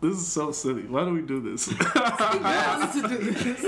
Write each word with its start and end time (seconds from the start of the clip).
This 0.00 0.16
is 0.16 0.32
so 0.32 0.50
silly. 0.50 0.84
Why 0.86 1.04
do 1.04 1.12
we 1.12 1.20
do 1.20 1.40
this? 1.40 1.66
Do 1.66 1.74
this. 1.74 3.60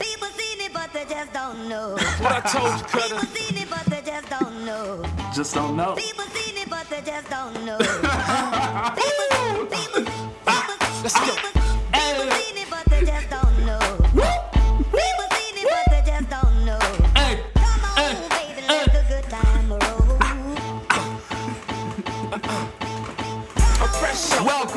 People 0.00 0.28
seen 0.34 0.60
it, 0.60 0.72
but 0.72 0.92
they 0.92 1.04
just 1.04 1.32
don't 1.32 1.68
know. 1.68 1.90
what 2.18 2.32
I 2.32 2.40
told 2.40 2.80
you, 2.80 2.84
People 3.00 3.18
seen 3.32 3.58
it, 3.62 3.70
but 3.70 3.84
they 3.86 4.02
just 4.02 4.28
don't 4.28 4.66
know. 4.66 5.04
Just 5.32 5.54
don't 5.54 5.76
know. 5.76 5.94
People 5.94 6.24
seen 6.24 6.56
it, 6.56 6.68
but 6.68 6.88
they 6.90 7.00
just 7.02 7.30
don't 7.30 7.64
know. 7.64 7.78
people, 8.98 9.66
people, 9.66 10.02
people, 10.02 10.12
ah, 10.48 11.00
Let's 11.04 11.20
go. 11.20 11.53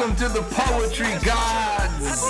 Welcome 0.07 0.25
to 0.27 0.33
the 0.39 0.47
Poetry 0.55 1.11
Gods. 1.25 2.23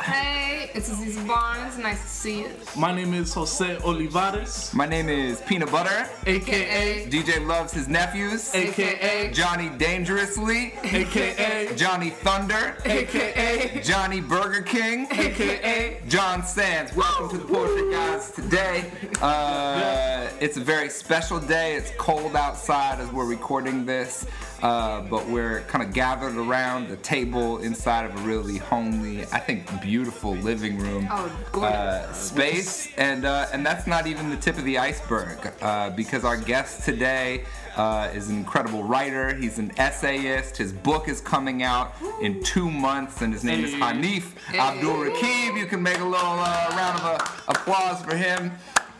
Hey, 0.00 0.70
it's 0.72 0.88
Aziza 0.88 1.26
Barnes. 1.26 1.76
Nice 1.76 2.00
to 2.00 2.08
see 2.08 2.40
you. 2.40 2.50
My 2.74 2.94
name 2.94 3.12
is 3.12 3.34
Jose 3.34 3.76
Olivares, 3.84 4.72
My 4.72 4.86
name 4.86 5.10
is 5.10 5.42
Peanut 5.42 5.70
Butter. 5.70 6.08
aka, 6.26 7.06
DJ 7.10 7.46
loves 7.46 7.74
his 7.74 7.88
nephews. 7.88 8.54
aka, 8.54 9.30
Johnny 9.34 9.68
Dangerously. 9.76 10.72
aka, 10.82 11.76
Johnny 11.76 12.08
Thunder. 12.08 12.78
aka, 12.86 13.82
Johnny 13.82 14.22
Burger 14.22 14.62
King. 14.62 15.06
aka. 15.10 16.00
Jon 16.08 16.42
Sands. 16.42 16.96
Welcome 16.96 17.28
to 17.28 17.36
the 17.36 17.52
Poetry 17.52 17.90
Gods 17.90 18.30
today. 18.30 18.90
Uh, 19.20 20.30
it's 20.40 20.56
a 20.56 20.60
very 20.60 20.88
special 20.88 21.38
day. 21.38 21.74
It's 21.74 21.92
cold 21.98 22.34
outside 22.34 22.98
as 22.98 23.12
we're 23.12 23.26
recording 23.26 23.84
this, 23.84 24.24
uh, 24.62 25.00
but 25.02 25.26
we're 25.28 25.60
kind 25.62 25.82
of 25.82 25.92
gathered 25.94 26.36
around 26.36 26.88
the 26.88 26.96
table 26.96 27.58
inside 27.58 28.04
of 28.04 28.14
a 28.16 28.18
really 28.26 28.58
homely, 28.58 29.22
I 29.32 29.38
think, 29.38 29.80
beautiful 29.80 30.34
living 30.36 30.78
room 30.78 31.08
Oh, 31.10 31.62
uh, 31.62 32.12
space. 32.12 32.88
And 32.96 33.24
uh, 33.24 33.46
and 33.52 33.64
that's 33.64 33.86
not 33.86 34.06
even 34.06 34.30
the 34.30 34.36
tip 34.36 34.58
of 34.58 34.64
the 34.64 34.78
iceberg, 34.78 35.38
uh, 35.62 35.90
because 35.90 36.24
our 36.24 36.36
guest 36.36 36.84
today. 36.84 37.44
Uh, 37.76 38.10
is 38.12 38.28
an 38.28 38.36
incredible 38.36 38.82
writer. 38.82 39.32
He's 39.32 39.60
an 39.60 39.70
essayist. 39.78 40.56
His 40.56 40.72
book 40.72 41.08
is 41.08 41.20
coming 41.20 41.62
out 41.62 41.94
in 42.20 42.42
two 42.42 42.68
months, 42.68 43.22
and 43.22 43.32
his 43.32 43.44
name 43.44 43.64
is 43.64 43.72
Hanif 43.72 44.24
Abdurraqib. 44.48 45.56
You 45.56 45.66
can 45.66 45.80
make 45.80 46.00
a 46.00 46.04
little 46.04 46.36
uh, 46.40 46.74
round 46.76 46.98
of 46.98 47.04
uh, 47.04 47.18
applause 47.46 48.02
for 48.02 48.16
him. 48.16 48.50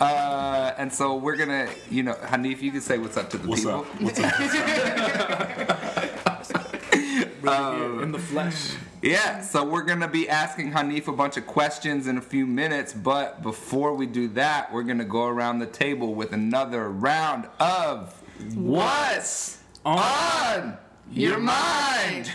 Uh, 0.01 0.73
and 0.79 0.93
so 0.93 1.17
we're 1.17 1.37
gonna, 1.37 1.69
you 1.91 2.03
know, 2.03 2.15
Hanif, 2.15 2.63
you 2.63 2.73
can 2.73 2.81
say 2.81 2.99
what's 2.99 3.17
up 3.17 3.31
to 3.31 3.39
the 3.39 3.49
What's 3.49 3.63
people. 3.63 3.81
up? 3.81 3.87
What's 4.01 4.19
up? 4.19 4.41
in 8.03 8.13
the 8.13 8.19
flesh. 8.19 8.75
Yeah, 9.03 9.41
so 9.41 9.65
we're 9.65 9.85
gonna 9.85 10.09
be 10.09 10.29
asking 10.29 10.73
Hanif 10.73 11.09
a 11.09 11.13
bunch 11.13 11.37
of 11.37 11.47
questions 11.47 12.07
in 12.07 12.19
a 12.19 12.23
few 12.23 12.47
minutes, 12.47 12.93
but 12.93 13.43
before 13.43 13.95
we 13.95 14.07
do 14.07 14.29
that, 14.29 14.73
we're 14.73 14.83
gonna 14.83 15.05
go 15.05 15.27
around 15.27 15.59
the 15.59 15.67
table 15.67 16.15
with 16.15 16.33
another 16.33 16.91
round 16.91 17.47
of 17.59 18.15
What's 18.55 19.59
on 19.85 20.79
your 21.11 21.39
mind? 21.39 22.27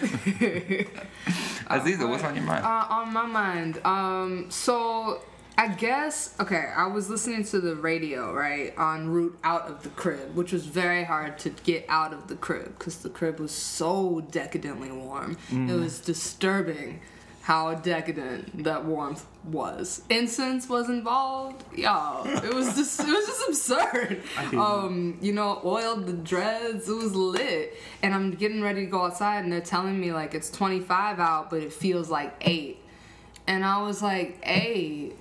Aziza, 1.69 2.07
what's 2.07 2.23
on 2.23 2.35
your 2.35 2.43
mind? 2.43 2.63
Uh, 2.63 2.85
on 2.89 3.13
my 3.13 3.25
mind. 3.25 3.81
Um, 3.85 4.47
so 4.49 5.21
I 5.57 5.69
guess 5.69 6.35
okay. 6.39 6.69
I 6.75 6.87
was 6.87 7.09
listening 7.09 7.43
to 7.45 7.61
the 7.61 7.75
radio 7.75 8.33
right 8.33 8.73
en 8.77 9.09
route 9.09 9.37
out 9.43 9.67
of 9.69 9.83
the 9.83 9.89
crib, 9.89 10.35
which 10.35 10.51
was 10.51 10.65
very 10.65 11.03
hard 11.03 11.39
to 11.39 11.49
get 11.49 11.85
out 11.87 12.13
of 12.13 12.27
the 12.27 12.35
crib 12.35 12.77
because 12.77 12.97
the 12.97 13.09
crib 13.09 13.39
was 13.39 13.51
so 13.51 14.21
decadently 14.31 14.91
warm. 14.91 15.37
It 15.51 15.73
was 15.79 15.99
disturbing 15.99 16.99
how 17.41 17.75
decadent 17.75 18.63
that 18.63 18.85
warmth 18.85 19.23
was. 19.43 20.01
Incense 20.09 20.67
was 20.67 20.89
involved, 20.89 21.63
y'all. 21.77 22.25
It 22.27 22.51
was 22.53 22.75
just 22.75 22.99
it 22.99 23.05
was 23.07 23.25
just 23.27 23.47
absurd. 23.47 24.23
you. 24.51 24.59
Um, 24.61 25.17
you 25.21 25.31
know, 25.31 25.61
oiled 25.63 26.07
the 26.07 26.13
dreads. 26.13 26.89
It 26.89 26.95
was 26.95 27.15
lit, 27.15 27.75
and 28.01 28.13
I'm 28.15 28.31
getting 28.31 28.61
ready 28.61 28.85
to 28.85 28.91
go 28.91 29.05
outside, 29.05 29.43
and 29.43 29.53
they're 29.53 29.61
telling 29.61 29.99
me 29.99 30.11
like 30.11 30.33
it's 30.33 30.49
25 30.49 31.19
out, 31.19 31.49
but 31.49 31.61
it 31.61 31.71
feels 31.71 32.09
like 32.09 32.35
eight, 32.41 32.79
and 33.47 33.63
I 33.63 33.81
was 33.83 34.01
like, 34.01 34.39
eight. 34.43 35.15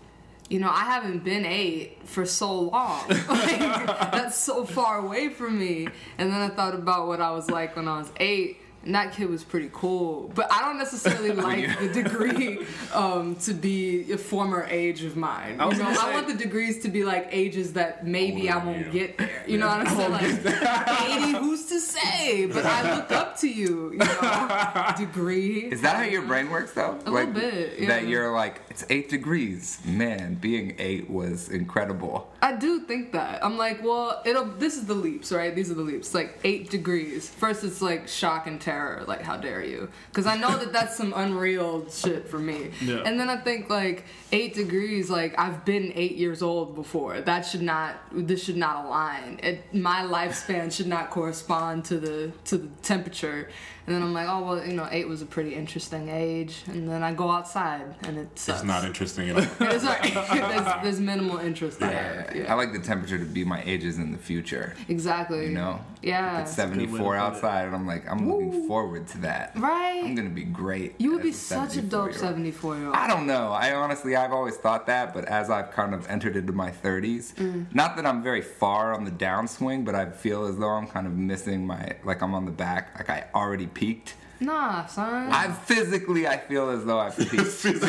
You 0.55 0.61
know, 0.61 0.71
I 0.71 0.85
haven't 0.85 1.25
been 1.25 1.45
eight 1.45 1.99
for 2.05 2.25
so 2.25 2.61
long. 2.61 3.09
like, 3.09 3.59
that's 3.59 4.37
so 4.37 4.65
far 4.65 5.05
away 5.05 5.29
from 5.29 5.59
me. 5.59 5.89
And 6.17 6.31
then 6.31 6.41
I 6.41 6.49
thought 6.49 6.77
about 6.77 7.09
what 7.09 7.21
I 7.21 7.33
was 7.33 7.51
like 7.51 7.75
when 7.75 7.89
I 7.89 7.99
was 7.99 8.09
eight. 8.21 8.59
And 8.85 8.95
that 8.95 9.13
kid 9.13 9.31
was 9.31 9.43
pretty 9.43 9.71
cool, 9.73 10.31
but 10.35 10.53
I 10.53 10.61
don't 10.61 10.77
necessarily 10.77 11.33
like 11.33 11.79
the 11.79 11.89
degree 11.89 12.67
um, 12.93 13.37
to 13.37 13.55
be 13.55 14.13
a 14.13 14.19
former 14.19 14.67
age 14.69 15.03
of 15.05 15.17
mine. 15.17 15.59
I 15.59 15.67
you 15.71 15.73
know, 15.73 15.85
gonna 15.85 15.99
I 15.99 16.13
want 16.13 16.29
the 16.29 16.35
degrees 16.35 16.83
to 16.83 16.89
be 16.89 17.03
like 17.03 17.29
ages 17.31 17.73
that 17.75 18.07
maybe 18.07 18.51
I 18.51 18.63
won't 18.63 18.87
you. 18.87 18.93
get 18.93 19.17
there. 19.17 19.43
You 19.47 19.57
know 19.59 19.69
what 19.69 19.87
I'm 19.87 19.97
saying? 19.97 20.13
Like 20.13 21.01
eighty, 21.01 21.39
who's 21.39 21.67
to 21.67 21.81
say? 21.81 22.47
But 22.47 22.67
I 22.67 22.95
look 22.97 23.11
up 23.11 23.39
to 23.39 23.49
you. 23.49 23.93
You 23.93 23.99
know, 23.99 24.93
degree. 24.99 25.61
Is 25.61 25.81
that 25.81 25.97
how 25.97 26.03
your 26.03 26.23
brain 26.23 26.51
works 26.51 26.73
though? 26.73 26.99
A 27.07 27.11
little 27.11 27.33
bit, 27.33 27.79
yeah. 27.79 27.89
That 27.89 28.07
you're 28.07 28.33
like, 28.33 28.61
it's 28.69 28.85
eight 28.91 29.09
degrees. 29.09 29.79
Man, 29.87 30.35
being 30.35 30.75
eight 30.79 31.09
was 31.09 31.49
incredible. 31.49 32.31
I 32.43 32.55
do 32.57 32.81
think 32.81 33.13
that. 33.13 33.43
I'm 33.43 33.57
like, 33.57 33.83
well, 33.83 34.21
it'll. 34.27 34.45
This 34.45 34.77
is 34.77 34.85
the 34.85 34.95
leaps, 34.95 35.33
right? 35.33 35.55
These 35.55 35.71
are 35.71 35.75
the 35.75 35.83
leaps. 35.83 36.13
Like 36.13 36.39
eight 36.45 36.69
degrees. 36.69 37.31
First, 37.31 37.65
it's 37.65 37.81
like 37.81 38.09
shock 38.09 38.47
and 38.47 38.61
terror. 38.61 38.74
Like, 39.07 39.23
how 39.23 39.37
dare 39.37 39.65
you? 39.65 39.89
Because 40.09 40.27
I 40.27 40.37
know 40.37 40.57
that 40.59 40.73
that's 40.73 40.97
some 40.97 41.13
unreal 41.17 41.89
shit 41.91 42.29
for 42.29 42.39
me. 42.39 42.71
Yeah. 42.81 43.03
And 43.05 43.19
then 43.19 43.29
I 43.29 43.37
think 43.37 43.71
like 43.71 44.05
eight 44.33 44.55
degrees. 44.55 45.11
Like 45.11 45.39
I've 45.39 45.65
been 45.65 45.93
eight 45.95 46.17
years 46.17 46.43
old 46.43 46.75
before. 46.75 47.21
That 47.21 47.43
should 47.43 47.63
not. 47.63 47.97
This 48.13 48.45
should 48.45 48.57
not 48.57 48.85
align. 48.87 49.41
It, 49.43 49.75
my 49.75 50.03
lifespan 50.03 50.73
should 50.73 50.87
not 50.87 51.11
correspond 51.11 51.85
to 51.87 51.99
the 51.99 52.33
to 52.47 52.59
the 52.59 52.69
temperature. 52.83 53.49
And 53.87 53.95
then 53.95 54.03
I'm 54.03 54.15
like, 54.15 54.29
oh 54.29 54.43
well, 54.45 54.67
you 54.67 54.73
know, 54.75 54.89
eight 54.91 55.07
was 55.09 55.21
a 55.23 55.27
pretty 55.27 55.55
interesting 55.55 56.09
age. 56.09 56.63
And 56.69 56.89
then 56.89 57.03
I 57.03 57.13
go 57.13 57.31
outside, 57.31 57.95
and 58.05 58.19
it 58.19 58.39
sucks. 58.39 58.61
It's 58.61 58.67
not 58.67 58.85
interesting 58.85 59.31
at 59.31 59.37
all. 59.37 59.43
It's 59.75 59.85
like, 59.85 60.15
there's, 60.15 60.83
there's 60.83 61.01
minimal 61.01 61.39
interest 61.39 61.81
there. 61.81 62.33
Yeah, 62.35 62.51
I 62.53 62.55
like 62.55 62.73
the 62.73 62.79
temperature 62.79 63.19
to 63.19 63.25
be 63.25 63.45
my 63.45 63.63
ages 63.65 63.99
in 63.99 64.13
the 64.13 64.19
future. 64.19 64.75
Exactly. 64.89 65.47
You 65.47 65.53
know, 65.53 65.81
Yeah. 66.03 66.41
it's 66.43 66.57
good 66.57 66.71
way 66.71 66.75
to 66.87 66.91
74 66.91 66.99
put 66.99 67.13
it. 67.13 67.19
outside, 67.19 67.67
and 67.67 67.75
I'm 67.75 67.87
like, 67.87 68.11
I'm 68.11 68.31
looking 68.31 68.67
forward 68.69 69.07
to 69.09 69.19
that. 69.19 69.53
Right. 69.57 70.03
I'm 70.05 70.15
gonna 70.15 70.29
be 70.31 70.45
great. 70.45 70.95
you 70.99 71.11
would 71.13 71.21
as 71.21 71.25
be 71.27 71.33
such 71.33 71.77
a 71.77 71.83
dope 71.83 72.13
74-year-old. 72.13 72.15
74 72.15 72.77
year 72.77 72.87
old. 72.87 72.97
I 72.97 73.07
don't 73.07 73.27
know. 73.27 73.49
I 73.53 73.75
honestly, 73.75 74.17
I've 74.17 74.33
always 74.33 74.57
thought 74.57 74.87
that, 74.87 75.13
but 75.13 75.27
as 75.27 75.51
I've 75.51 75.71
kind 75.73 75.95
of 75.95 76.07
entered 76.09 76.37
into 76.37 76.53
my 76.53 76.71
30s, 76.71 77.35
Mm. 77.35 77.67
not 77.75 77.97
that 77.97 78.07
I'm 78.07 78.23
very 78.23 78.41
far 78.43 78.95
on 78.95 79.05
the 79.05 79.11
downswing, 79.11 79.85
but 79.85 79.95
I 79.95 80.07
feel 80.11 80.47
as 80.47 80.57
though 80.57 80.71
I'm 80.71 80.87
kind 80.87 81.07
of 81.07 81.13
missing 81.15 81.67
my, 81.67 81.97
like 82.05 82.23
I'm 82.23 82.35
on 82.35 82.45
the 82.45 82.51
back, 82.51 82.97
like 82.97 83.11
I 83.11 83.25
already 83.35 83.67
peaked. 83.75 84.15
Nah, 84.41 84.85
son. 84.87 85.31
I 85.31 85.53
physically, 85.53 86.27
I 86.27 86.39
feel 86.39 86.69
as 86.69 86.85
though 86.85 86.99
I've 86.99 87.17
peaked. 87.17 87.35
and 87.65 87.81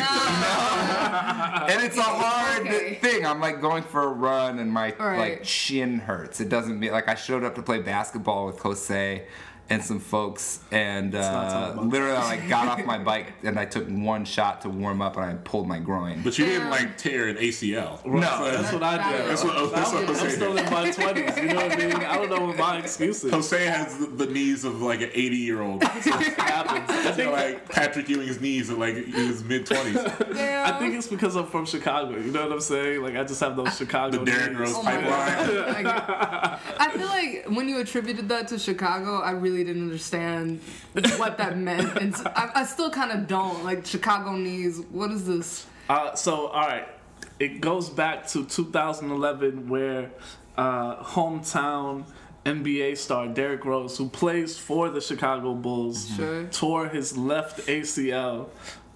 it's 1.82 1.96
a 1.96 2.02
hard 2.02 2.66
Okay. 2.66 2.94
thing. 3.00 3.26
I'm 3.26 3.40
like 3.40 3.60
going 3.60 3.82
for 3.82 4.02
a 4.02 4.08
run, 4.08 4.58
and 4.58 4.72
my 4.72 4.94
Right. 4.98 5.18
like 5.18 5.42
chin 5.42 5.98
hurts. 5.98 6.40
It 6.40 6.48
doesn't 6.48 6.78
mean 6.78 6.92
like 6.92 7.08
I 7.08 7.14
showed 7.14 7.44
up 7.44 7.54
to 7.56 7.62
play 7.62 7.80
basketball 7.80 8.46
with 8.46 8.58
Jose 8.60 9.24
and 9.68 9.82
some 9.82 9.98
folks, 9.98 10.60
and 10.70 11.14
uh, 11.14 11.74
literally 11.76 12.16
I 12.16 12.24
like, 12.36 12.48
got 12.48 12.68
off 12.68 12.84
my 12.86 12.98
bike 13.02 13.32
and 13.42 13.58
I 13.58 13.64
took 13.64 13.88
one 13.88 14.24
shot 14.24 14.60
to 14.62 14.68
warm 14.68 15.02
up, 15.02 15.16
and 15.16 15.24
I 15.24 15.34
pulled 15.34 15.66
my 15.66 15.78
groin. 15.80 16.22
But 16.22 16.38
you 16.38 16.44
didn't 16.46 16.70
like 16.70 16.96
tear 16.96 17.28
an 17.28 17.36
ACL. 17.36 18.04
No, 18.06 18.20
That's 18.20 18.72
what 18.72 18.82
I 18.82 19.12
did. 19.12 19.28
That's 19.28 19.42
what- 19.44 19.72
that's 19.72 19.92
what 19.92 20.04
I'm, 20.04 20.10
I'm 20.10 20.16
I'm 20.16 20.30
still 20.30 20.56
in 20.56 20.64
my 20.66 20.90
20s. 20.90 21.36
You 21.42 21.48
know 21.48 21.54
what 21.56 21.72
I 21.72 21.76
mean? 21.76 21.92
I 21.96 22.16
don't 22.16 22.30
know 22.30 22.46
what 22.46 22.56
my 22.56 22.78
excuse 22.78 23.24
is. 23.24 23.30
Jose 23.32 23.66
has 23.66 23.98
the, 23.98 24.06
the 24.06 24.26
knees 24.26 24.64
of 24.64 24.80
like 24.82 25.00
an 25.00 25.10
80 25.12 25.36
year 25.36 25.60
old. 25.62 25.82
happens. 26.36 26.88
I 27.06 27.12
think, 27.12 27.32
like 27.32 27.68
Patrick 27.68 28.08
Ewing's 28.08 28.40
knees 28.40 28.70
are 28.70 28.76
like 28.76 28.94
in 28.96 29.04
his 29.12 29.42
mid 29.44 29.66
20s. 29.66 30.34
Damn. 30.34 30.74
I 30.74 30.78
think 30.78 30.94
it's 30.94 31.06
because 31.08 31.36
I'm 31.36 31.46
from 31.46 31.66
Chicago. 31.66 32.16
You 32.16 32.30
know 32.32 32.42
what 32.44 32.52
I'm 32.52 32.60
saying? 32.60 33.02
Like 33.02 33.16
I 33.16 33.24
just 33.24 33.40
have 33.40 33.56
those 33.56 33.76
Chicago. 33.76 34.18
The 34.18 34.24
Derrick. 34.30 34.58
Rose 34.58 34.74
Oh 34.74 34.82
pipeline. 34.82 35.86
I 36.78 36.90
feel 36.94 37.06
like 37.06 37.44
when 37.48 37.68
you 37.68 37.80
attributed 37.80 38.28
that 38.28 38.48
to 38.48 38.58
Chicago, 38.58 39.20
I 39.20 39.32
really 39.32 39.55
didn't 39.64 39.82
understand 39.82 40.60
what 41.18 41.38
that 41.38 41.56
meant. 41.58 41.96
And 41.98 42.14
I, 42.26 42.50
I 42.56 42.64
still 42.64 42.90
kind 42.90 43.12
of 43.12 43.26
don't. 43.26 43.64
Like, 43.64 43.86
Chicago 43.86 44.32
knees, 44.32 44.80
what 44.90 45.10
is 45.10 45.26
this? 45.26 45.66
Uh, 45.88 46.14
so 46.14 46.46
all 46.48 46.66
right, 46.66 46.88
it 47.38 47.60
goes 47.60 47.88
back 47.90 48.26
to 48.28 48.44
2011 48.44 49.68
where 49.68 50.10
uh, 50.56 50.96
hometown 51.02 52.04
NBA 52.44 52.96
star 52.96 53.28
Derrick 53.28 53.64
Rose, 53.64 53.96
who 53.98 54.08
plays 54.08 54.56
for 54.58 54.88
the 54.90 55.00
Chicago 55.00 55.54
Bulls, 55.54 56.08
Sure. 56.16 56.44
tore 56.46 56.88
his 56.88 57.16
left 57.16 57.66
ACL. 57.66 58.48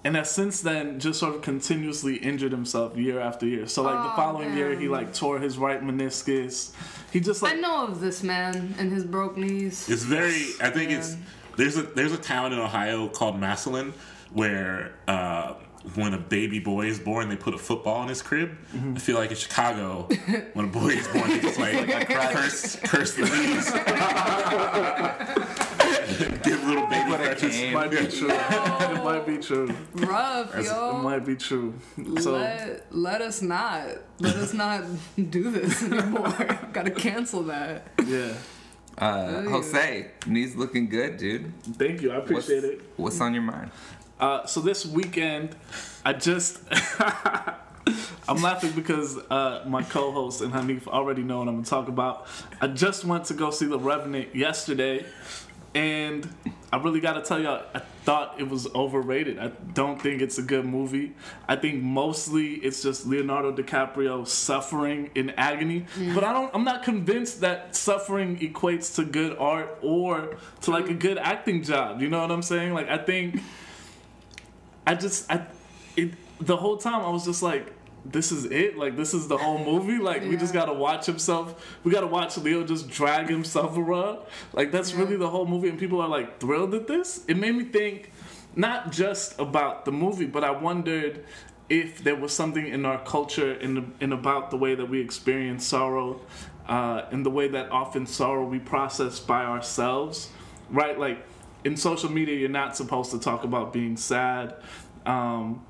And 0.03 0.15
has 0.15 0.31
since 0.31 0.61
then 0.61 0.99
just 0.99 1.19
sort 1.19 1.35
of 1.35 1.41
continuously 1.43 2.15
injured 2.15 2.51
himself 2.51 2.97
year 2.97 3.19
after 3.19 3.45
year. 3.45 3.67
So 3.67 3.83
like 3.83 3.93
the 4.03 4.11
Oh, 4.11 4.15
following 4.15 4.57
year, 4.57 4.73
he 4.79 4.87
like 4.87 5.13
tore 5.13 5.37
his 5.39 5.59
right 5.59 5.79
meniscus. 5.83 6.71
He 7.11 7.19
just 7.19 7.41
like 7.41 7.53
I 7.53 7.59
know 7.59 7.87
of 7.87 7.99
this 7.99 8.23
man 8.23 8.75
and 8.77 8.91
his 8.91 9.03
broke 9.03 9.37
knees. 9.37 9.89
It's 9.89 10.03
very, 10.03 10.45
I 10.61 10.69
think 10.69 10.91
it's 10.91 11.17
There's 11.57 11.77
a 11.77 11.83
there's 11.83 12.13
a 12.13 12.17
town 12.17 12.53
in 12.53 12.59
Ohio 12.59 13.07
called 13.09 13.39
Massillon 13.39 13.93
where 14.33 14.93
uh, 15.07 15.55
when 15.95 16.13
a 16.13 16.17
baby 16.17 16.59
boy 16.59 16.85
is 16.87 16.99
born, 16.99 17.29
they 17.29 17.35
put 17.35 17.53
a 17.53 17.57
football 17.57 18.03
in 18.03 18.09
his 18.09 18.21
crib. 18.21 18.51
I 18.95 18.99
feel 18.99 19.17
like 19.17 19.31
in 19.31 19.35
Chicago, 19.37 20.07
when 20.53 20.65
a 20.65 20.67
boy 20.69 20.89
is 20.89 21.07
born, 21.07 21.29
they 21.29 21.39
just 21.39 21.59
like 21.59 22.07
curse 22.07 22.75
curse 22.77 23.15
the 23.15 23.23
bees. 23.23 23.71
Give 26.43 26.63
little 26.65 26.85
baby 26.87 27.09
What 27.09 27.19
a 27.21 27.23
crutches. 27.23 27.59
It 27.59 27.73
Might 27.73 27.89
be 27.91 27.97
true. 28.07 28.29
it 28.29 29.03
might 29.03 29.25
be 29.25 29.37
true. 29.37 29.73
Rough, 29.95 30.55
It 30.55 30.65
yo. 30.65 30.99
It 30.99 31.03
might 31.03 31.25
be 31.25 31.35
true. 31.35 31.73
So 32.19 32.33
let, 32.33 32.85
let 32.95 33.21
us 33.21 33.41
not. 33.41 33.87
Let 34.19 34.35
us 34.35 34.53
not 34.53 34.83
do 35.29 35.49
this 35.51 35.83
anymore. 35.83 36.29
Gotta 36.73 36.91
cancel 36.91 37.43
that. 37.43 37.87
yeah. 38.05 38.33
Uh, 38.97 39.41
Jose, 39.43 40.11
knees 40.27 40.55
looking 40.55 40.89
good, 40.89 41.17
dude. 41.17 41.51
Thank 41.77 42.01
you. 42.01 42.11
I 42.11 42.17
What's, 42.19 42.29
appreciate 42.29 42.63
it. 42.65 42.81
what's 42.97 43.19
on 43.21 43.33
your 43.33 43.41
mind? 43.43 43.71
Uh, 44.21 44.45
so 44.45 44.61
this 44.61 44.85
weekend, 44.85 45.55
I 46.05 46.13
just 46.13 46.59
I'm 48.29 48.39
laughing 48.41 48.71
because 48.73 49.17
uh, 49.17 49.63
my 49.67 49.81
co-host 49.81 50.41
and 50.41 50.53
Hanif 50.53 50.87
already 50.87 51.23
know 51.23 51.39
what 51.39 51.47
I'm 51.47 51.55
gonna 51.55 51.65
talk 51.65 51.87
about. 51.87 52.27
I 52.61 52.67
just 52.67 53.03
went 53.03 53.25
to 53.25 53.33
go 53.33 53.49
see 53.49 53.65
The 53.65 53.79
Revenant 53.79 54.35
yesterday, 54.35 55.05
and 55.73 56.29
I 56.71 56.77
really 56.77 56.99
gotta 56.99 57.21
tell 57.23 57.41
y'all, 57.41 57.63
I 57.73 57.79
thought 58.05 58.39
it 58.39 58.47
was 58.47 58.67
overrated. 58.75 59.39
I 59.39 59.47
don't 59.73 59.99
think 59.99 60.21
it's 60.21 60.37
a 60.37 60.43
good 60.43 60.65
movie. 60.65 61.13
I 61.47 61.55
think 61.55 61.81
mostly 61.81 62.53
it's 62.53 62.83
just 62.83 63.07
Leonardo 63.07 63.51
DiCaprio 63.51 64.27
suffering 64.27 65.09
in 65.15 65.31
agony. 65.31 65.87
But 66.13 66.23
I 66.23 66.31
don't. 66.31 66.53
I'm 66.53 66.63
not 66.63 66.83
convinced 66.83 67.41
that 67.41 67.75
suffering 67.75 68.37
equates 68.37 68.93
to 68.97 69.03
good 69.03 69.35
art 69.39 69.79
or 69.81 70.37
to 70.61 70.71
like 70.71 70.89
a 70.89 70.93
good 70.93 71.17
acting 71.17 71.63
job. 71.63 72.03
You 72.03 72.09
know 72.09 72.21
what 72.21 72.29
I'm 72.31 72.43
saying? 72.43 72.75
Like 72.75 72.87
I 72.87 72.99
think. 72.99 73.41
I 74.85 74.95
just 74.95 75.31
I 75.31 75.45
it 75.95 76.13
the 76.39 76.57
whole 76.57 76.77
time 76.77 77.01
I 77.01 77.09
was 77.09 77.25
just 77.25 77.43
like 77.43 77.73
this 78.03 78.31
is 78.31 78.45
it? 78.45 78.77
Like 78.77 78.95
this 78.95 79.13
is 79.13 79.27
the 79.27 79.37
whole 79.37 79.59
movie? 79.59 79.97
Like 80.01 80.23
we 80.23 80.35
just 80.35 80.53
gotta 80.53 80.73
watch 80.73 81.05
himself 81.05 81.79
we 81.83 81.91
gotta 81.91 82.07
watch 82.07 82.37
Leo 82.37 82.63
just 82.63 82.89
drag 82.89 83.29
himself 83.29 83.77
around? 83.77 84.19
Like 84.53 84.71
that's 84.71 84.93
really 84.93 85.17
the 85.17 85.29
whole 85.29 85.45
movie 85.45 85.69
and 85.69 85.77
people 85.77 86.01
are 86.01 86.07
like 86.07 86.39
thrilled 86.39 86.73
at 86.73 86.87
this? 86.87 87.23
It 87.27 87.37
made 87.37 87.55
me 87.55 87.65
think 87.65 88.11
not 88.55 88.91
just 88.91 89.39
about 89.39 89.85
the 89.85 89.91
movie 89.91 90.25
but 90.25 90.43
I 90.43 90.51
wondered 90.51 91.25
if 91.69 92.03
there 92.03 92.15
was 92.15 92.33
something 92.33 92.67
in 92.67 92.85
our 92.85 93.01
culture 93.03 93.53
in 93.53 93.93
in 93.99 94.11
about 94.11 94.49
the 94.49 94.57
way 94.57 94.75
that 94.75 94.89
we 94.89 94.99
experience 94.99 95.65
sorrow 95.65 96.19
uh, 96.67 97.03
in 97.11 97.23
the 97.23 97.29
way 97.29 97.47
that 97.49 97.71
often 97.71 98.05
sorrow 98.05 98.45
we 98.45 98.59
process 98.59 99.19
by 99.19 99.45
ourselves 99.45 100.29
right? 100.71 100.97
Like 100.97 101.23
in 101.63 101.77
social 101.77 102.11
media 102.11 102.35
you're 102.35 102.49
not 102.49 102.75
supposed 102.75 103.11
to 103.11 103.19
talk 103.19 103.43
about 103.43 103.73
being 103.73 103.97
sad. 103.97 104.55
Um, 105.05 105.65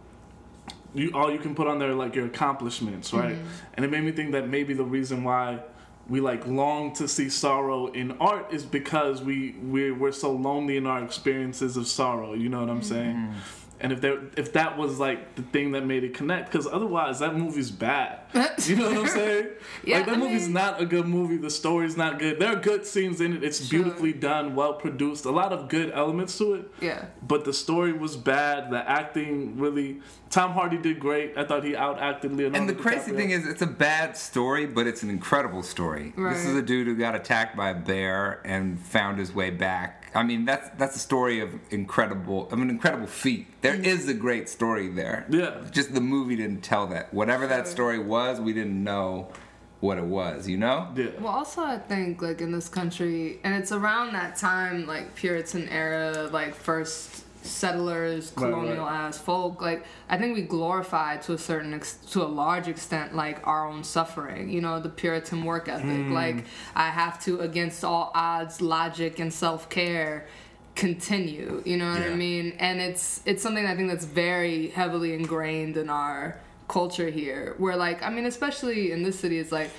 you 0.93 1.11
all 1.13 1.31
you 1.31 1.39
can 1.39 1.55
put 1.55 1.67
on 1.67 1.79
there 1.79 1.93
like 1.93 2.15
your 2.15 2.25
accomplishments 2.25 3.13
right? 3.13 3.37
And 3.75 3.85
it 3.85 3.91
made 3.91 4.03
me 4.03 4.11
think 4.11 4.33
that 4.33 4.49
maybe 4.49 4.73
the 4.73 4.83
reason 4.83 5.23
why 5.23 5.61
we 6.09 6.19
like 6.19 6.45
long 6.47 6.93
to 6.93 7.07
see 7.07 7.29
sorrow 7.29 7.87
in 7.87 8.11
art 8.13 8.51
is 8.51 8.63
because 8.63 9.21
we 9.21 9.55
we're, 9.61 9.93
we're 9.93 10.11
so 10.11 10.31
lonely 10.33 10.75
in 10.75 10.85
our 10.85 11.03
experiences 11.03 11.77
of 11.77 11.87
sorrow 11.87 12.33
you 12.33 12.49
know 12.49 12.59
what 12.59 12.69
i'm 12.69 12.81
saying 12.81 13.33
and 13.81 13.91
if 13.91 13.99
there 14.01 14.19
if 14.37 14.53
that 14.53 14.77
was 14.77 14.99
like 14.99 15.35
the 15.35 15.41
thing 15.41 15.71
that 15.71 15.85
made 15.85 16.03
it 16.03 16.13
connect 16.13 16.51
because 16.51 16.67
otherwise 16.67 17.19
that 17.19 17.35
movie's 17.35 17.71
bad 17.71 18.19
you 18.65 18.75
know 18.75 18.89
what 18.89 18.97
i'm 18.97 19.07
saying 19.07 19.47
Yeah, 19.83 19.97
like 19.97 20.05
that 20.07 20.15
I 20.15 20.17
movie's 20.17 20.43
mean- 20.45 20.53
not 20.53 20.81
a 20.81 20.85
good 20.85 21.07
movie 21.07 21.37
the 21.37 21.49
story's 21.49 21.97
not 21.97 22.19
good 22.19 22.39
there 22.39 22.53
are 22.53 22.59
good 22.59 22.85
scenes 22.85 23.21
in 23.21 23.33
it 23.35 23.43
it's 23.43 23.65
Sure. 23.65 23.81
beautifully 23.83 24.13
done 24.13 24.55
well 24.55 24.73
produced 24.73 25.25
a 25.25 25.31
lot 25.31 25.51
of 25.51 25.67
good 25.69 25.91
elements 25.91 26.37
to 26.37 26.53
it 26.53 26.71
Yeah. 26.79 27.05
but 27.27 27.45
the 27.45 27.53
story 27.53 27.91
was 27.93 28.15
bad. 28.17 28.71
The 28.71 28.87
acting 28.89 29.57
really. 29.57 30.01
Tom 30.29 30.51
Hardy 30.53 30.77
did 30.77 30.99
great. 30.99 31.37
I 31.37 31.43
thought 31.43 31.63
he 31.65 31.73
outacted 31.73 32.35
Leonardo. 32.37 32.57
And 32.57 32.69
the 32.69 32.73
crazy 32.73 33.11
thing 33.11 33.31
is, 33.31 33.45
it's 33.45 33.61
a 33.61 33.67
bad 33.67 34.15
story, 34.15 34.65
but 34.65 34.87
it's 34.87 35.03
an 35.03 35.09
incredible 35.09 35.61
story. 35.61 36.13
This 36.17 36.45
is 36.45 36.55
a 36.55 36.61
dude 36.61 36.87
who 36.87 36.95
got 36.95 37.15
attacked 37.15 37.57
by 37.57 37.69
a 37.71 37.75
bear 37.75 38.39
and 38.45 38.79
found 38.79 39.19
his 39.19 39.33
way 39.35 39.49
back. 39.49 40.00
I 40.13 40.23
mean, 40.23 40.45
that's 40.45 40.69
that's 40.77 40.95
a 40.95 40.99
story 40.99 41.39
of 41.39 41.53
incredible, 41.69 42.49
of 42.51 42.59
an 42.59 42.69
incredible 42.69 43.07
feat. 43.07 43.47
There 43.61 43.75
mm. 43.75 43.85
is 43.85 44.07
a 44.07 44.13
great 44.13 44.49
story 44.49 44.89
there. 44.89 45.25
Yeah. 45.29 45.61
Just 45.71 45.93
the 45.93 46.01
movie 46.01 46.35
didn't 46.35 46.61
tell 46.61 46.87
that. 46.87 47.13
Whatever 47.13 47.47
that 47.47 47.67
story 47.67 47.99
was, 47.99 48.39
we 48.39 48.53
didn't 48.53 48.83
know 48.83 49.31
what 49.79 49.97
it 49.97 50.03
was. 50.03 50.47
You 50.47 50.57
know? 50.57 50.89
yeah, 50.95 51.07
Well, 51.19 51.33
also 51.33 51.61
I 51.61 51.77
think 51.77 52.21
like 52.21 52.41
in 52.41 52.51
this 52.51 52.69
country, 52.69 53.39
and 53.43 53.55
it's 53.55 53.71
around 53.71 54.13
that 54.13 54.35
time, 54.35 54.85
like 54.85 55.15
Puritan 55.15 55.69
era, 55.69 56.29
like 56.31 56.55
first 56.55 57.25
settlers, 57.41 58.31
Right, 58.35 58.45
right. 58.45 58.53
colonial 58.53 58.87
ass 58.87 59.17
folk. 59.17 59.61
Like 59.61 59.85
I 60.09 60.17
think 60.17 60.35
we 60.35 60.41
glorify 60.43 61.17
to 61.17 61.33
a 61.33 61.37
certain, 61.37 61.73
ex- 61.73 61.95
to 62.11 62.21
a 62.23 62.25
large 62.27 62.67
extent, 62.67 63.15
like 63.15 63.45
our 63.47 63.67
own 63.67 63.83
suffering. 63.83 64.49
You 64.49 64.61
know, 64.61 64.79
the 64.79 64.89
Puritan 64.89 65.43
work 65.45 65.67
ethic. 65.69 65.85
Mm. 65.85 66.11
Like 66.11 66.45
I 66.75 66.89
have 66.89 67.21
to, 67.25 67.39
against 67.39 67.83
all 67.83 68.11
odds, 68.15 68.61
logic 68.61 69.19
and 69.19 69.33
self 69.33 69.69
care. 69.69 70.27
continue 70.73 71.61
you 71.65 71.75
know 71.75 71.89
what 71.91 72.01
i 72.01 72.15
mean 72.15 72.53
and 72.57 72.79
it's 72.79 73.21
it's 73.25 73.43
something 73.43 73.65
i 73.65 73.75
think 73.75 73.89
that's 73.89 74.05
very 74.05 74.69
heavily 74.69 75.13
ingrained 75.13 75.75
in 75.75 75.89
our 75.89 76.39
culture 76.69 77.09
here 77.09 77.55
where 77.57 77.75
like 77.75 78.01
i 78.01 78.09
mean 78.09 78.25
especially 78.25 78.93
in 78.93 79.03
this 79.03 79.19
city 79.19 79.37
it's 79.37 79.51
like 79.51 79.69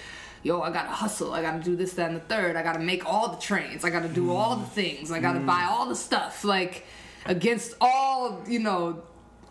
yo 0.43 0.61
i 0.61 0.71
gotta 0.71 0.91
hustle 0.91 1.33
i 1.33 1.41
gotta 1.41 1.65
do 1.65 1.75
this 1.75 1.95
that 1.95 2.09
and 2.11 2.17
the 2.17 2.21
third 2.21 2.57
i 2.57 2.63
gotta 2.63 2.79
make 2.79 3.07
all 3.07 3.29
the 3.31 3.41
trains 3.41 3.87
i 3.87 3.91
gotta 3.91 4.07
do 4.07 4.31
all 4.31 4.57
the 4.57 4.67
things 4.67 5.11
i 5.11 5.19
gotta 5.19 5.41
buy 5.41 5.63
all 5.69 5.89
the 5.89 5.97
stuff 5.97 6.45
like 6.45 6.85
against 7.27 7.75
all 7.81 8.43
you 8.47 8.59
know 8.59 9.03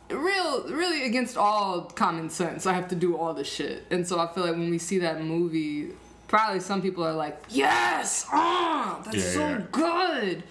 real 0.10 0.64
really 0.70 1.06
against 1.06 1.38
all 1.38 1.82
common 1.82 2.30
sense. 2.30 2.66
I 2.66 2.74
have 2.74 2.88
to 2.90 2.96
do 2.96 3.16
all 3.18 3.34
this 3.34 3.52
shit. 3.52 3.86
And 3.90 4.08
so 4.08 4.20
i 4.20 4.28
feel 4.28 4.44
like 4.46 4.54
when 4.54 4.70
we 4.70 4.78
see 4.78 5.00
that 5.00 5.22
movie 5.22 5.92
probably 6.28 6.62
some 6.62 6.82
people 6.82 7.04
are 7.04 7.14
like 7.14 7.38
yes 7.50 8.26
ah 8.32 9.02
that's 9.04 9.18
Yeah, 9.18 9.32
so 9.32 9.40
yeah. 9.40 9.62
good. 9.72 10.44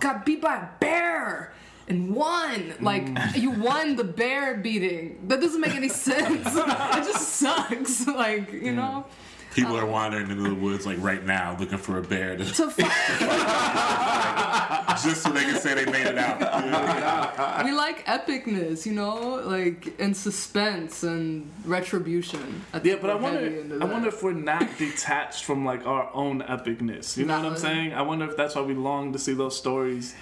Got 0.00 0.26
beat 0.26 0.42
by 0.42 0.56
a 0.56 0.66
bear 0.78 1.54
and 1.88 2.14
won. 2.14 2.74
Like 2.80 3.06
mm. 3.06 3.36
you 3.40 3.50
won 3.50 3.96
the 3.96 4.04
bear 4.04 4.56
beating. 4.56 5.26
That 5.28 5.40
doesn't 5.40 5.60
make 5.60 5.74
any 5.74 5.88
sense. 6.06 6.46
It 6.56 7.04
just 7.04 7.28
sucks. 7.28 8.06
Like 8.06 8.52
you 8.52 8.72
mm. 8.72 8.76
know? 8.76 9.06
People 9.54 9.76
are 9.76 9.84
um, 9.84 9.90
wandering 9.90 10.30
into 10.30 10.48
the 10.48 10.54
woods 10.54 10.86
like 10.86 10.98
right 11.00 11.24
now 11.24 11.56
looking 11.58 11.78
for 11.78 11.98
a 11.98 12.02
bear 12.02 12.36
to, 12.36 12.44
to 12.44 12.70
fight 12.70 12.86
just 15.02 15.22
so 15.22 15.30
they 15.30 15.44
can 15.44 15.56
say 15.56 15.74
they 15.74 15.90
made 15.90 16.06
it 16.06 16.18
out. 16.18 16.40
you 17.64 17.72
we 17.72 17.76
like 17.76 18.04
epicness 18.06 18.86
you 18.86 18.92
know 18.92 19.42
like 19.44 19.94
and 19.98 20.16
suspense 20.16 21.02
and 21.02 21.50
retribution 21.64 22.62
I 22.72 22.76
yeah. 22.78 22.82
think 22.82 23.00
But 23.00 23.10
I 23.10 23.14
wonder, 23.14 23.78
I 23.80 23.84
wonder 23.84 24.08
if 24.08 24.22
we're 24.22 24.32
not 24.32 24.66
detached 24.78 25.44
from 25.44 25.64
like 25.64 25.86
our 25.86 26.10
own 26.14 26.42
epicness. 26.42 27.16
You 27.16 27.26
know 27.26 27.36
what 27.36 27.46
I'm 27.46 27.56
Valid. 27.56 27.60
saying? 27.60 27.94
I 27.94 28.02
wonder 28.02 28.28
if 28.28 28.36
that's 28.36 28.54
why 28.54 28.62
we 28.62 28.74
long 28.74 29.12
to 29.12 29.18
see 29.18 29.34
those 29.34 29.56
stories 29.56 30.14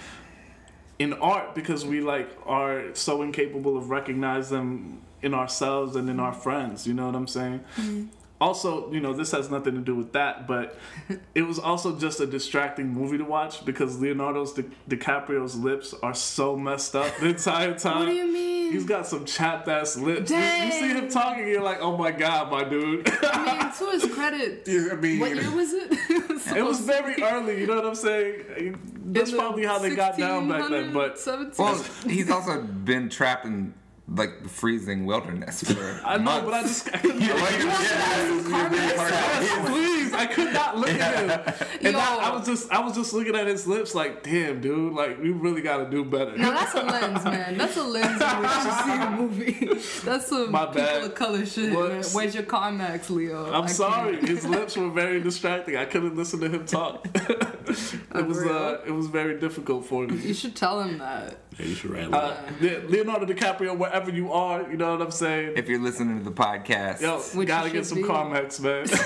in 0.98 1.12
art 1.14 1.54
because 1.54 1.86
we 1.86 2.00
like 2.00 2.30
are 2.46 2.94
so 2.94 3.22
incapable 3.22 3.76
of 3.76 3.90
recognizing 3.90 4.56
them 4.56 5.02
in 5.22 5.34
ourselves 5.34 5.96
and 5.96 6.08
in 6.08 6.20
our 6.20 6.32
friends. 6.32 6.86
You 6.86 6.94
know 6.94 7.06
what 7.06 7.14
I'm 7.14 7.28
saying? 7.28 7.60
Mm-hmm. 7.76 8.06
Also, 8.40 8.92
you 8.92 9.00
know, 9.00 9.12
this 9.12 9.32
has 9.32 9.50
nothing 9.50 9.74
to 9.74 9.80
do 9.80 9.96
with 9.96 10.12
that, 10.12 10.46
but 10.46 10.78
it 11.34 11.42
was 11.42 11.58
also 11.58 11.98
just 11.98 12.20
a 12.20 12.26
distracting 12.26 12.86
movie 12.88 13.18
to 13.18 13.24
watch 13.24 13.64
because 13.64 14.00
Leonardo's 14.00 14.52
Di- 14.52 14.64
DiCaprio's 14.88 15.56
lips 15.56 15.94
are 16.02 16.14
so 16.14 16.56
messed 16.56 16.94
up 16.94 17.12
the 17.18 17.30
entire 17.30 17.76
time. 17.76 17.98
what 17.98 18.06
do 18.06 18.12
you 18.12 18.32
mean 18.32 18.72
He's 18.72 18.84
got 18.84 19.06
some 19.06 19.24
chapped 19.24 19.66
ass 19.66 19.96
lips. 19.96 20.30
You, 20.30 20.36
you 20.36 20.72
see 20.72 20.88
him 20.88 21.08
talking, 21.08 21.48
you're 21.48 21.62
like, 21.62 21.78
oh 21.80 21.96
my 21.96 22.10
god, 22.10 22.50
my 22.50 22.64
dude. 22.64 23.08
I 23.22 23.62
mean, 23.62 23.72
to 23.72 23.98
his 23.98 24.14
credit, 24.14 24.62
Yeah, 24.66 24.88
I 24.92 24.96
mean, 24.96 25.20
what 25.20 25.34
year 25.34 25.50
was 25.50 25.72
it? 25.72 25.92
it 26.54 26.64
was 26.64 26.80
very 26.80 27.22
early, 27.22 27.60
you 27.60 27.66
know 27.66 27.76
what 27.76 27.86
I'm 27.86 27.94
saying? 27.94 28.78
That's 29.06 29.32
probably 29.32 29.64
how 29.64 29.78
they 29.78 29.94
got 29.96 30.18
down 30.18 30.48
back 30.48 30.68
then, 30.68 30.92
but 30.92 31.16
1600s, 31.16 31.56
1700s? 31.56 31.58
Well, 31.58 32.12
he's 32.12 32.30
also 32.30 32.60
been 32.62 33.08
trapped 33.08 33.46
in 33.46 33.72
like 34.10 34.42
the 34.42 34.48
freezing 34.48 35.04
wilderness 35.06 35.62
for 35.62 36.00
I 36.04 36.16
know, 36.16 36.22
months. 36.24 36.44
but 36.44 36.54
I 36.54 36.62
just 36.62 36.88
I 36.94 36.98
couldn't 36.98 37.20
please, 39.66 40.12
I 40.14 40.26
could 40.26 40.52
not 40.52 40.78
look 40.78 40.88
at 40.90 41.18
him. 41.18 41.68
And 41.82 41.92
Yo. 41.92 41.98
I, 41.98 42.30
I 42.30 42.36
was 42.36 42.46
just 42.46 42.70
I 42.70 42.80
was 42.80 42.94
just 42.94 43.12
looking 43.12 43.34
at 43.36 43.46
his 43.46 43.66
lips 43.66 43.94
like, 43.94 44.22
damn, 44.22 44.60
dude, 44.60 44.92
like 44.94 45.20
we 45.20 45.30
really 45.30 45.62
gotta 45.62 45.88
do 45.90 46.04
better. 46.04 46.36
No, 46.36 46.50
that's 46.52 46.74
a 46.74 46.82
lens, 46.82 47.24
man. 47.24 47.56
That's 47.58 47.76
a 47.76 47.82
lens 47.84 48.20
in 48.20 48.40
which 48.40 48.50
you 48.64 48.72
see 48.72 49.02
a 49.02 49.10
movie. 49.10 49.68
That's 50.04 50.28
some 50.28 50.50
My 50.52 50.66
people 50.66 50.82
bad. 50.82 51.02
of 51.04 51.14
color 51.14 51.44
shit, 51.46 51.72
What? 51.74 51.90
man. 51.92 52.04
Where's 52.12 52.34
your 52.34 52.44
Carmex, 52.44 53.10
Leo? 53.10 53.52
I'm 53.52 53.64
I 53.64 53.66
sorry. 53.66 54.16
can't. 54.16 54.28
His 54.28 54.44
lips 54.46 54.76
were 54.76 54.90
very 54.90 55.20
distracting. 55.20 55.76
I 55.76 55.84
couldn't 55.84 56.16
listen 56.16 56.40
to 56.40 56.48
him 56.48 56.64
talk. 56.66 57.06
it 57.14 58.26
was 58.26 58.38
uh, 58.44 58.80
it 58.86 58.90
was 58.92 59.06
very 59.08 59.38
difficult 59.38 59.84
for 59.86 60.06
me. 60.06 60.16
You 60.26 60.34
should 60.34 60.56
tell 60.56 60.80
him 60.82 60.98
that. 60.98 61.38
Yeah, 61.58 61.66
you 61.66 61.74
should 61.74 61.90
write 61.90 62.08
a 62.08 62.16
Uh, 62.16 62.36
Leonardo 62.88 63.26
DiCaprio, 63.26 63.76
wherever 63.76 64.10
you 64.10 64.32
are, 64.32 64.70
you 64.70 64.76
know 64.76 64.92
what 64.92 65.02
I'm 65.02 65.10
saying. 65.10 65.54
if 65.56 65.68
you're 65.68 65.80
listening 65.80 66.18
to 66.18 66.24
the 66.24 66.30
podcast, 66.30 67.00
Yo, 67.00 67.18
Which 67.36 67.48
gotta 67.48 67.70
get 67.70 67.86
some 67.86 67.98
be. 67.98 68.04
Carmex, 68.04 68.60
man. 68.60 68.86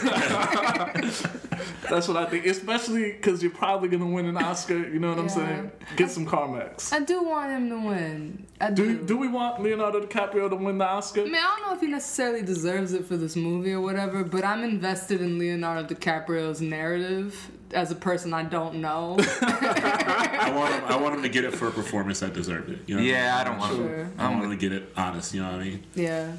That's 1.90 2.09
what 2.09 2.16
I 2.16 2.26
think. 2.26 2.47
Especially 2.47 3.12
because 3.12 3.42
you're 3.42 3.50
probably 3.52 3.88
gonna 3.88 4.06
win 4.06 4.26
an 4.26 4.37
Oscar. 4.37 4.78
You 4.78 4.99
know 4.99 5.11
what 5.11 5.18
I'm 5.18 5.28
saying? 5.28 5.71
Get 5.97 6.11
some 6.11 6.26
Carmex. 6.26 6.92
I 6.92 7.00
do 7.00 7.23
want 7.23 7.50
him 7.52 7.68
to 7.71 7.87
win. 7.88 8.47
I 8.62 8.71
do. 8.71 8.99
Do 8.99 9.07
do 9.07 9.16
we 9.19 9.28
want 9.28 9.61
Leonardo 9.61 10.00
DiCaprio 10.00 10.49
to 10.49 10.57
win 10.57 10.78
the 10.78 10.87
Oscar? 10.87 11.23
I 11.23 11.25
mean, 11.25 11.35
I 11.35 11.57
don't 11.59 11.69
know 11.69 11.75
if 11.75 11.81
he 11.81 11.88
necessarily 11.88 12.42
deserves 12.42 12.92
it 12.92 13.04
for 13.04 13.16
this 13.16 13.35
movie 13.35 13.73
or 13.73 13.81
whatever, 13.81 14.23
but 14.25 14.45
I'm 14.45 14.62
invested 14.62 15.21
in 15.21 15.38
Leonardo 15.38 15.92
DiCaprio's 15.92 16.61
narrative 16.61 17.50
as 17.75 17.90
a 17.90 17.95
person 17.97 18.33
I 18.33 18.45
don't 18.45 18.76
know. 18.76 19.16
I 19.42 20.52
want 20.54 20.75
him. 20.75 20.85
I 20.85 20.97
want 20.97 21.14
him 21.16 21.23
to 21.23 21.28
get 21.28 21.45
it 21.45 21.54
for 21.54 21.69
a 21.69 21.71
performance 21.73 22.21
that 22.21 22.35
deserved 22.35 22.71
it. 22.71 22.78
You 22.87 22.97
know 22.97 23.02
Yeah, 23.02 23.35
I 23.35 23.38
mean? 23.38 23.47
don't 23.50 23.59
want 23.59 23.76
Sure. 23.76 23.88
to. 24.04 24.11
I 24.23 24.31
want 24.31 24.45
him 24.45 24.50
to 24.50 24.57
get 24.57 24.73
it 24.73 24.92
honest. 24.97 25.35
You 25.35 25.42
know 25.42 25.52
what 25.52 25.61
I 25.61 25.64
mean? 25.64 25.83
yeah. 25.95 26.33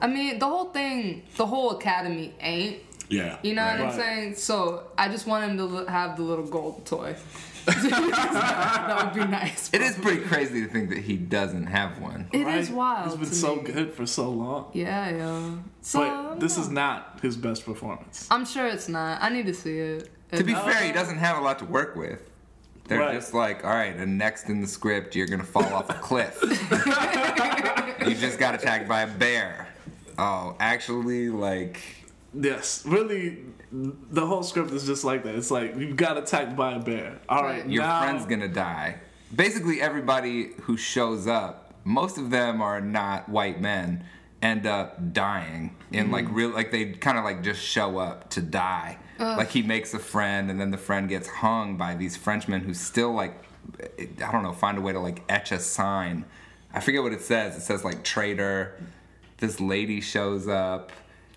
I 0.00 0.08
mean, 0.08 0.38
the 0.40 0.46
whole 0.46 0.66
thing, 0.66 1.22
the 1.36 1.46
whole 1.46 1.70
Academy 1.70 2.34
ain't. 2.40 2.78
Yeah. 3.08 3.38
You 3.42 3.54
know 3.54 3.64
what 3.64 3.74
I'm 3.74 3.86
Right. 3.86 3.94
saying? 3.94 4.34
So 4.34 4.84
I 4.98 5.08
just 5.08 5.26
want 5.26 5.48
him 5.50 5.56
to 5.58 5.84
have 5.90 6.16
the 6.16 6.22
little 6.22 6.46
gold 6.46 6.84
toy. 6.86 7.14
That 7.66 9.12
would 9.14 9.22
be 9.24 9.28
nice. 9.30 9.70
It 9.72 9.80
is 9.82 9.94
pretty 9.96 10.22
crazy 10.22 10.62
to 10.62 10.68
think 10.68 10.88
that 10.90 10.98
he 10.98 11.16
doesn't 11.16 11.66
have 11.66 11.98
one. 12.00 12.28
It 12.32 12.46
is 12.46 12.68
Right? 12.68 12.76
wild. 12.76 13.08
He's 13.10 13.16
been 13.18 13.28
to 13.28 13.34
so 13.34 13.56
me. 13.56 13.62
good 13.62 13.92
for 13.94 14.06
so 14.06 14.30
long. 14.30 14.70
Yeah, 14.72 15.10
yeah. 15.10 15.50
So, 15.80 16.00
But 16.00 16.40
this 16.40 16.56
yeah. 16.56 16.62
is 16.64 16.68
not 16.70 17.18
his 17.22 17.36
best 17.36 17.64
performance. 17.64 18.26
I'm 18.30 18.44
sure 18.44 18.66
it's 18.66 18.88
not. 18.88 19.22
I 19.22 19.28
need 19.28 19.46
to 19.46 19.54
see 19.54 19.78
it. 19.78 20.10
To 20.32 20.44
be 20.44 20.52
It- 20.52 20.58
fair, 20.64 20.82
he 20.82 20.92
doesn't 20.92 21.18
have 21.18 21.38
a 21.38 21.40
lot 21.40 21.58
to 21.60 21.64
work 21.64 21.94
with. 21.96 22.20
They're 22.88 22.98
Right. 22.98 23.14
just 23.14 23.32
like, 23.32 23.64
all 23.64 23.70
right, 23.70 23.94
and 23.94 24.18
next 24.18 24.48
in 24.48 24.60
the 24.60 24.66
script, 24.66 25.14
you're 25.14 25.28
gonna 25.28 25.44
fall 25.44 25.72
off 25.72 25.88
a 25.88 25.94
cliff. 25.94 26.36
you 28.06 28.14
just 28.16 28.38
got 28.38 28.54
attacked 28.54 28.88
by 28.88 29.02
a 29.02 29.06
bear. 29.06 29.68
Oh, 30.18 30.56
actually, 30.58 31.28
like, 31.30 31.80
Yes, 32.34 32.82
really, 32.86 33.38
the 33.72 34.26
whole 34.26 34.42
script 34.42 34.70
is 34.70 34.84
just 34.86 35.02
like 35.02 35.24
that. 35.24 35.34
It's 35.34 35.50
like 35.50 35.76
you 35.76 35.94
got 35.94 36.18
attacked 36.18 36.54
by 36.56 36.74
a 36.74 36.78
bear. 36.78 37.18
All 37.28 37.42
right, 37.42 37.62
Right. 37.62 37.70
your 37.70 37.82
now, 37.82 38.02
friend's 38.02 38.26
gonna 38.26 38.48
die. 38.48 38.96
Basically, 39.34 39.80
everybody 39.80 40.50
who 40.62 40.76
shows 40.76 41.26
up, 41.26 41.72
most 41.84 42.18
of 42.18 42.30
them 42.30 42.60
are 42.60 42.80
not 42.80 43.28
white 43.28 43.60
men, 43.60 44.04
end 44.42 44.66
up 44.66 45.12
dying 45.14 45.74
in 45.90 46.10
like 46.10 46.26
mm-hmm. 46.26 46.34
real, 46.34 46.50
like 46.50 46.70
they 46.70 46.92
kind 46.92 47.16
of 47.16 47.24
like 47.24 47.42
just 47.42 47.62
show 47.62 47.98
up 47.98 48.28
to 48.30 48.42
die. 48.42 48.98
Like 49.18 49.50
he 49.50 49.62
makes 49.62 49.94
a 49.94 50.00
friend, 50.00 50.50
and 50.50 50.60
then 50.60 50.72
the 50.72 50.76
friend 50.78 51.08
gets 51.08 51.28
hung 51.28 51.76
by 51.76 51.94
these 51.94 52.16
Frenchmen 52.16 52.60
who 52.62 52.74
still 52.74 53.12
like, 53.12 53.34
I 54.20 54.32
don't 54.32 54.42
know, 54.42 54.52
find 54.52 54.76
a 54.76 54.80
way 54.80 54.92
to 54.92 54.98
like 54.98 55.22
etch 55.28 55.52
a 55.52 55.60
sign. 55.60 56.24
I 56.74 56.80
forget 56.80 57.04
what 57.04 57.12
it 57.12 57.20
says. 57.20 57.56
It 57.56 57.60
says 57.60 57.84
like 57.84 58.02
traitor. 58.02 58.80
This 59.38 59.60
lady 59.60 60.00
shows 60.00 60.48
up. 60.48 60.90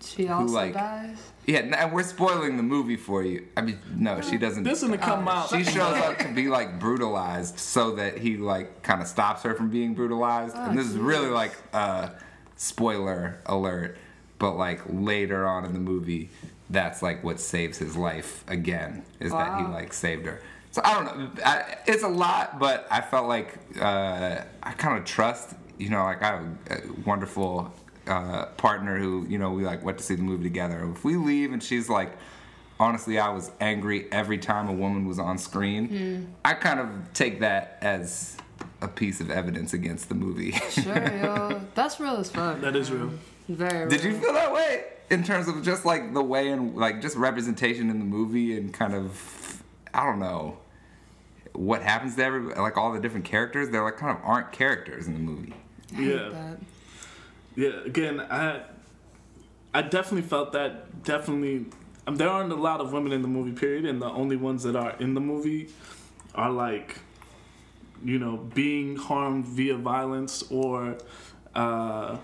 She 0.06 0.28
also 0.28 0.54
like- 0.54 0.74
dies. 0.74 1.16
Yeah, 1.46 1.60
and 1.60 1.92
we're 1.92 2.02
spoiling 2.02 2.56
the 2.56 2.64
movie 2.64 2.96
for 2.96 3.22
you. 3.22 3.46
I 3.56 3.60
mean, 3.60 3.78
no, 3.94 4.20
she 4.20 4.36
doesn't. 4.36 4.64
This 4.64 4.82
gonna 4.82 4.98
come 4.98 5.28
out. 5.28 5.48
She 5.50 5.62
shows 5.62 5.96
up 5.96 6.18
to 6.18 6.28
be 6.34 6.48
like 6.48 6.80
brutalized 6.80 7.56
so 7.58 7.94
that 7.96 8.18
he 8.18 8.36
like 8.36 8.82
kind 8.82 9.00
of 9.00 9.06
stops 9.06 9.42
her 9.44 9.54
from 9.54 9.70
being 9.70 9.94
brutalized. 9.94 10.56
and 10.56 10.76
this 10.76 10.86
is 10.86 10.96
really 10.98 11.28
like 11.28 11.52
uh 11.72 12.08
spoiler 12.56 13.38
alert, 13.46 13.96
but 14.38 14.56
like 14.56 14.80
later 14.88 15.46
on 15.46 15.64
in 15.64 15.72
the 15.72 15.78
movie, 15.78 16.30
that's 16.70 17.00
like 17.00 17.22
what 17.22 17.38
saves 17.38 17.78
his 17.78 17.96
life 17.96 18.44
again 18.48 19.04
is 19.20 19.30
that 19.30 19.60
he 19.60 19.66
like 19.66 19.92
saved 19.92 20.26
her. 20.26 20.40
So 20.72 20.82
I 20.84 20.94
don't 20.94 21.18
know. 21.18 21.30
I, 21.44 21.76
it's 21.86 22.02
a 22.02 22.08
lot, 22.08 22.58
but 22.58 22.86
I 22.90 23.00
felt 23.00 23.28
like 23.28 23.56
uh, 23.80 24.40
I 24.62 24.72
kind 24.72 24.98
of 24.98 25.04
trust. 25.04 25.54
You 25.78 25.90
know, 25.90 26.02
like 26.04 26.22
I 26.22 26.26
have 26.26 26.44
a 26.70 26.82
wonderful 27.06 27.72
uh, 28.06 28.46
partner 28.56 28.98
who 28.98 29.26
you 29.28 29.38
know 29.38 29.50
we 29.50 29.64
like 29.64 29.84
went 29.84 29.98
to 29.98 30.04
see 30.04 30.14
the 30.14 30.22
movie 30.22 30.44
together. 30.44 30.88
If 30.94 31.04
we 31.04 31.16
leave 31.16 31.52
and 31.52 31.62
she's 31.62 31.88
like 31.88 32.16
honestly, 32.78 33.18
I 33.18 33.30
was 33.30 33.50
angry 33.60 34.06
every 34.12 34.38
time 34.38 34.68
a 34.68 34.72
woman 34.72 35.06
was 35.06 35.18
on 35.18 35.38
screen. 35.38 36.34
I 36.44 36.54
kind 36.54 36.80
of 36.80 36.88
take 37.14 37.40
that 37.40 37.78
as 37.80 38.36
a 38.82 38.88
piece 38.88 39.20
of 39.20 39.30
evidence 39.30 39.72
against 39.72 40.08
the 40.08 40.14
movie. 40.14 40.52
Sure, 40.70 40.94
yo. 40.94 41.60
That's 41.74 41.98
real 42.00 42.16
as 42.16 42.30
fuck. 42.30 42.60
That 42.60 42.76
is 42.76 42.90
real. 42.90 43.10
Very 43.48 43.88
Did 43.88 44.02
you 44.02 44.18
feel 44.18 44.32
that 44.32 44.52
way 44.52 44.84
in 45.10 45.22
terms 45.22 45.48
of 45.48 45.62
just 45.62 45.84
like 45.84 46.12
the 46.14 46.22
way 46.22 46.48
and 46.48 46.76
like 46.76 47.00
just 47.00 47.16
representation 47.16 47.90
in 47.90 47.98
the 47.98 48.04
movie 48.04 48.56
and 48.56 48.74
kind 48.74 48.94
of 48.94 49.62
I 49.94 50.04
don't 50.04 50.18
know 50.18 50.58
what 51.52 51.80
happens 51.80 52.16
to 52.16 52.24
every 52.24 52.54
like 52.54 52.76
all 52.76 52.92
the 52.92 53.00
different 53.00 53.24
characters? 53.24 53.70
They're 53.70 53.84
like 53.84 53.96
kind 53.96 54.16
of 54.16 54.22
aren't 54.24 54.52
characters 54.52 55.06
in 55.06 55.14
the 55.14 55.20
movie. 55.20 55.54
I 55.92 55.94
hate 55.94 56.14
Yeah. 56.16 56.56
Yeah, 57.56 57.70
again, 57.84 58.20
I 58.20 58.62
I 59.74 59.82
definitely 59.82 60.28
felt 60.28 60.52
that. 60.52 61.02
Definitely, 61.04 61.66
um, 62.06 62.16
there 62.16 62.28
aren't 62.28 62.52
a 62.52 62.56
lot 62.56 62.80
of 62.80 62.92
women 62.92 63.12
in 63.12 63.22
the 63.22 63.28
movie. 63.28 63.52
Period, 63.52 63.84
and 63.86 64.00
the 64.00 64.06
only 64.10 64.36
ones 64.36 64.62
that 64.64 64.76
are 64.76 64.94
in 64.98 65.14
the 65.14 65.20
movie 65.20 65.70
are 66.34 66.50
like, 66.50 67.00
you 68.04 68.18
know, 68.18 68.36
being 68.36 68.96
harmed 68.96 69.46
via 69.46 69.76
violence 69.76 70.44
or, 70.50 70.98
uh, 71.54 72.18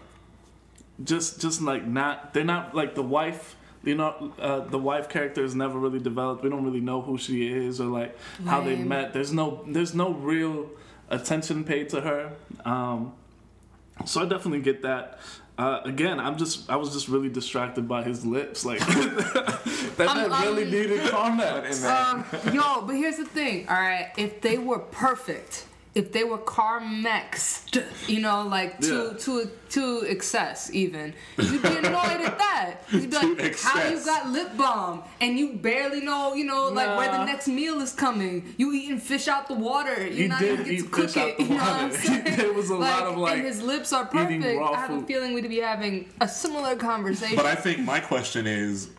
just 1.03 1.41
just 1.41 1.63
like 1.63 1.87
not. 1.87 2.35
They're 2.35 2.45
not 2.45 2.75
like 2.75 2.95
the 2.95 3.03
wife. 3.03 3.57
You 3.85 3.97
know, 3.97 4.33
uh, 4.39 4.61
the 4.61 4.79
wife 4.79 5.09
character 5.09 5.43
is 5.43 5.55
never 5.57 5.77
really 5.79 5.99
developed. 5.99 6.45
We 6.45 6.51
don't 6.51 6.63
really 6.65 6.81
know 6.81 7.01
who 7.03 7.19
she 7.19 7.49
is 7.49 7.81
or 7.81 7.87
like 7.87 8.17
how 8.47 8.61
they 8.61 8.77
met. 8.77 9.13
There's 9.13 9.33
no 9.33 9.65
there's 9.67 9.95
no 9.95 10.13
real 10.13 10.71
attention 11.09 11.65
paid 11.65 11.89
to 11.89 12.01
her. 12.03 12.33
Um, 12.65 13.13
so 14.05 14.23
I 14.23 14.25
definitely 14.27 14.61
get 14.61 14.83
that. 14.83 15.19
Uh, 15.59 15.81
again, 15.85 16.19
I'm 16.19 16.37
just 16.39 16.69
I 16.71 16.77
was 16.77 16.93
just 16.93 17.09
really 17.09 17.29
distracted 17.29 17.87
by 17.87 18.03
his 18.03 18.25
lips. 18.25 18.65
Like 18.65 18.79
that 19.97 20.07
I'm- 20.09 20.31
man 20.31 20.43
really 20.43 20.63
I'm- 20.63 20.71
needed 20.73 21.01
Carmex. 21.03 21.85
Um, 21.85 22.55
yo, 22.55 22.83
but 22.87 22.97
here's 22.97 23.17
the 23.19 23.27
thing, 23.27 23.69
all 23.69 23.75
right? 23.77 24.11
If 24.17 24.41
they 24.41 24.59
were 24.59 24.79
perfect, 24.79 25.67
if 25.95 26.13
they 26.13 26.25
were 26.25 26.39
car 26.39 26.81
Carmexed, 26.81 27.83
you 28.09 28.21
know, 28.21 28.47
like 28.47 28.81
to 28.81 29.11
Yeah. 29.13 29.19
to 29.25 29.51
to 29.71 30.01
excess, 30.09 30.71
even 30.73 31.15
you'd 31.39 31.63
be 31.63 31.69
annoyed 31.69 32.21
at 32.21 32.39
that. 32.39 32.77
You'd 32.91 33.11
be 33.11 33.17
like, 33.37 33.57
To 33.57 33.67
how 33.67 33.89
you 33.89 34.05
got 34.05 34.29
lip 34.31 34.57
balm 34.57 35.03
and 35.21 35.39
you 35.39 35.55
barely 35.55 36.01
know, 36.01 36.35
you 36.35 36.45
know, 36.45 36.69
like 36.69 36.97
where 36.99 37.11
the 37.11 37.25
next 37.25 37.49
meal 37.49 37.81
is 37.81 37.93
coming. 37.93 38.55
You 38.57 38.73
eating 38.73 38.99
fish 38.99 39.29
out 39.29 39.49
the 39.49 39.55
water. 39.55 40.07
You 40.07 40.15
He 40.25 40.29
not 40.29 40.41
did 40.41 40.53
even 40.61 40.65
get 40.65 40.75
eat 40.75 40.83
to 40.83 40.89
cook 40.89 41.11
fish 41.11 41.17
out 41.17 41.29
it. 41.29 41.37
the 41.39 41.43
You 41.45 41.49
know 41.51 41.57
what 41.57 41.73
I'm 41.73 41.93
saying? 42.07 42.37
There 42.37 42.53
was 42.53 42.71
a 42.71 42.77
lot 42.77 43.03
of, 43.05 43.17
like, 43.19 43.35
and 43.39 43.47
his 43.47 43.63
lips 43.63 43.93
are 43.93 44.07
perfect. 44.07 44.45
I 44.45 44.77
have 44.81 44.91
a 44.91 45.03
feeling 45.07 45.33
we'd 45.35 45.49
be 45.49 45.61
having 45.61 46.09
a 46.21 46.29
similar 46.29 46.77
conversation. 46.77 47.37
But 47.37 47.47
I 47.47 47.55
think 47.55 47.81
my 47.81 48.01
question 48.01 48.47
is, 48.47 48.91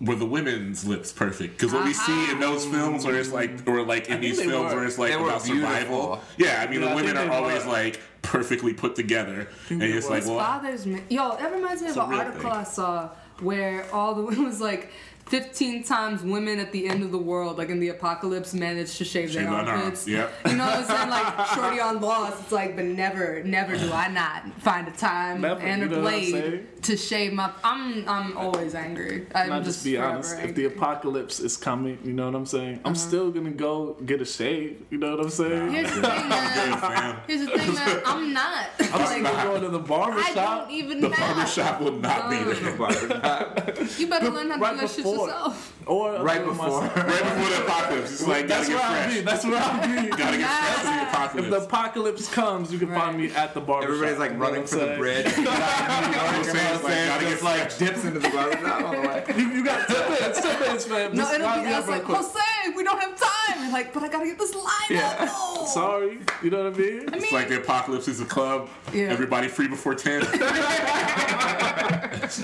were 0.00 0.14
the 0.14 0.26
women's 0.26 0.86
lips 0.86 1.12
perfect? 1.12 1.58
Because 1.58 1.72
what 1.72 1.84
we 1.84 1.92
see 1.92 2.30
in 2.30 2.38
those 2.40 2.64
films, 2.64 3.04
where 3.04 3.16
it's 3.16 3.32
like, 3.32 3.66
or 3.66 3.82
like 3.82 4.08
in 4.08 4.20
these 4.20 4.40
films, 4.40 4.72
were. 4.72 4.78
where 4.80 4.84
it's 4.86 4.98
like 4.98 5.10
They 5.10 5.16
were 5.16 5.28
about 5.28 5.42
survival. 5.42 6.20
Yeah, 6.36 6.64
I 6.66 6.70
mean, 6.70 6.80
Yeah, 6.82 6.86
I 6.86 6.90
the 6.90 6.96
women 6.96 7.16
are 7.16 7.30
always 7.32 7.64
were. 7.64 7.72
like 7.72 8.00
perfectly 8.22 8.74
put 8.74 8.94
together, 8.94 9.48
and 9.70 9.80
they 9.80 9.90
it's 9.92 10.06
were. 10.08 10.16
like, 10.16 10.26
well, 10.26 10.36
bothers 10.36 10.86
me. 10.86 11.02
Yo, 11.08 11.36
that 11.36 11.52
reminds 11.52 11.82
me 11.82 11.88
of 11.90 11.96
an 11.96 12.02
article 12.14 12.40
thing. 12.42 12.50
I 12.50 12.64
saw 12.64 13.10
where 13.40 13.92
all 13.92 14.14
the 14.14 14.22
women 14.28 14.44
was 14.44 14.60
like 14.60 14.90
15 15.28 15.84
times 15.84 16.22
women 16.22 16.58
at 16.58 16.72
the 16.72 16.88
end 16.88 17.02
of 17.02 17.12
the 17.12 17.18
world, 17.18 17.58
like 17.58 17.68
in 17.68 17.80
the 17.80 17.88
apocalypse, 17.90 18.54
managed 18.54 18.96
to 18.98 19.04
shave, 19.04 19.30
Shave 19.30 19.42
their 19.44 19.64
their 19.64 19.74
armpits. 19.74 20.06
yep. 20.08 20.32
You 20.46 20.56
know 20.56 20.64
what 20.66 20.76
I'm 20.78 20.84
saying? 20.84 21.10
Like 21.10 21.46
Shorty 21.48 21.80
on 21.80 22.00
Lost, 22.00 22.42
it's 22.42 22.52
like, 22.52 22.76
but 22.76 22.84
never, 22.86 23.42
never 23.44 23.76
do 23.76 23.92
I 23.92 24.08
not 24.08 24.50
find 24.60 24.88
a 24.88 24.92
time 24.92 25.42
Never, 25.42 25.60
and 25.60 25.82
a 25.82 25.84
you 25.86 25.90
know 25.90 26.00
what 26.02 26.14
I'm 26.14 26.20
saying? 26.22 26.32
blade 26.50 26.82
to 26.84 26.96
shave 26.96 27.32
my. 27.32 27.52
I'm 27.62 28.08
I'm 28.08 28.36
always 28.36 28.74
angry. 28.74 29.26
I'm 29.34 29.48
just 29.64 29.78
just 29.78 29.84
be 29.84 29.96
forever 29.96 30.12
honest. 30.14 30.38
If 30.40 30.54
the 30.54 30.64
apocalypse 30.64 31.40
is 31.40 31.56
coming, 31.56 31.98
you 32.04 32.12
know 32.12 32.26
what 32.26 32.34
I'm 32.34 32.46
saying. 32.46 32.76
Uh-huh. 32.76 32.88
I'm 32.88 32.94
still 32.94 33.30
gonna 33.30 33.50
go 33.50 33.94
get 34.06 34.22
a 34.22 34.24
shave. 34.24 34.84
You 34.90 34.98
know 34.98 35.10
what 35.10 35.20
I'm 35.20 35.30
saying. 35.30 35.72
Here's 35.72 35.94
the 35.94 36.02
thing, 36.02 36.28
man. 36.28 37.20
Here's 37.26 37.40
the 37.46 37.58
thing, 37.58 37.74
man. 37.74 38.00
I'm 38.06 38.32
not. 38.32 38.66
I'm 38.80 39.00
like, 39.00 39.26
still 39.26 39.42
going 39.44 39.62
to 39.62 39.68
the 39.68 39.78
barber 39.78 40.18
I 40.20 40.30
shop. 40.32 40.68
don't 40.68 40.70
even 40.70 41.00
The 41.00 41.10
have. 41.10 41.36
barbershop 41.36 41.80
will 41.80 41.92
not 41.92 42.30
be 42.30 42.36
there. 42.36 43.84
You 43.98 44.06
better 44.06 44.30
learn 44.30 44.50
how 44.50 44.56
to 44.70 44.74
do 44.74 44.80
that 44.80 44.90
shit 44.90 45.04
before. 45.04 45.17
Yourself. 45.26 45.74
Or 45.86 46.16
I'll 46.16 46.22
Right 46.24 46.44
before. 46.44 46.80
right 46.82 46.94
before 47.06 47.48
the 47.50 47.64
apocalypse. 47.64 48.10
It's 48.12 48.26
like, 48.26 48.46
That's 48.46 48.68
get 48.68 48.76
where 48.76 48.84
I'll 48.84 49.02
fresh. 49.02 49.14
be. 49.14 49.20
That's 49.22 49.44
where 49.44 49.56
I'll 49.58 50.02
be. 50.02 50.08
Gotta 50.16 50.36
get 50.36 50.48
fresh 50.48 51.30
for 51.30 51.36
the 51.38 51.44
If 51.44 51.50
the 51.50 51.56
apocalypse 51.62 52.28
comes, 52.28 52.72
you 52.72 52.78
can 52.78 52.88
Right. 52.90 53.00
find 53.00 53.16
me 53.18 53.30
at 53.32 53.54
the 53.54 53.60
barber 53.60 53.86
Everybody's 53.86 54.18
like 54.18 54.38
running 54.38 54.64
for 54.66 54.76
the 54.76 54.86
saying? 54.86 54.98
bridge. 54.98 55.36
You 55.36 55.44
know 55.44 55.50
what 55.50 55.62
I'm 55.62 56.44
saying? 56.44 56.74
It's 56.74 56.84
like, 56.84 57.20
just 57.20 57.42
like 57.42 57.78
dips 57.78 58.04
into 58.04 58.18
the 58.20 58.28
barber 58.28 58.58
shop 58.58 58.82
on 58.84 58.96
the 58.96 59.00
way. 59.08 59.24
You, 59.36 59.48
you 59.48 59.64
got 59.64 59.88
10 59.88 60.10
minutes, 60.10 60.40
10 60.42 60.60
minutes, 60.60 60.84
fam. 60.84 61.14
No, 61.16 61.32
it'll 61.32 61.46
line 61.46 61.60
be 61.60 61.66
me 61.66 61.72
up 61.72 61.80
us 61.82 61.86
real 61.88 61.96
like, 61.96 62.04
quick. 62.04 62.16
Jose, 62.18 62.76
we 62.76 62.84
don't 62.84 63.00
have 63.00 63.16
time. 63.18 63.62
And 63.64 63.72
like, 63.72 63.92
but 63.94 64.02
I 64.02 64.08
gotta 64.08 64.26
get 64.26 64.38
this 64.38 64.54
line 64.54 64.64
Yeah. 64.90 65.08
up. 65.08 65.20
No. 65.26 65.64
Sorry, 65.72 66.18
you 66.42 66.50
know 66.50 66.64
what 66.64 66.74
I 66.74 66.78
mean? 66.78 67.08
It's 67.14 67.32
like 67.32 67.48
the 67.48 67.56
apocalypse 67.58 68.08
is 68.08 68.20
a 68.20 68.24
club. 68.26 68.68
Yeah. 68.92 69.04
Everybody 69.08 69.48
free 69.48 69.68
before 69.68 69.94
10. 69.94 70.22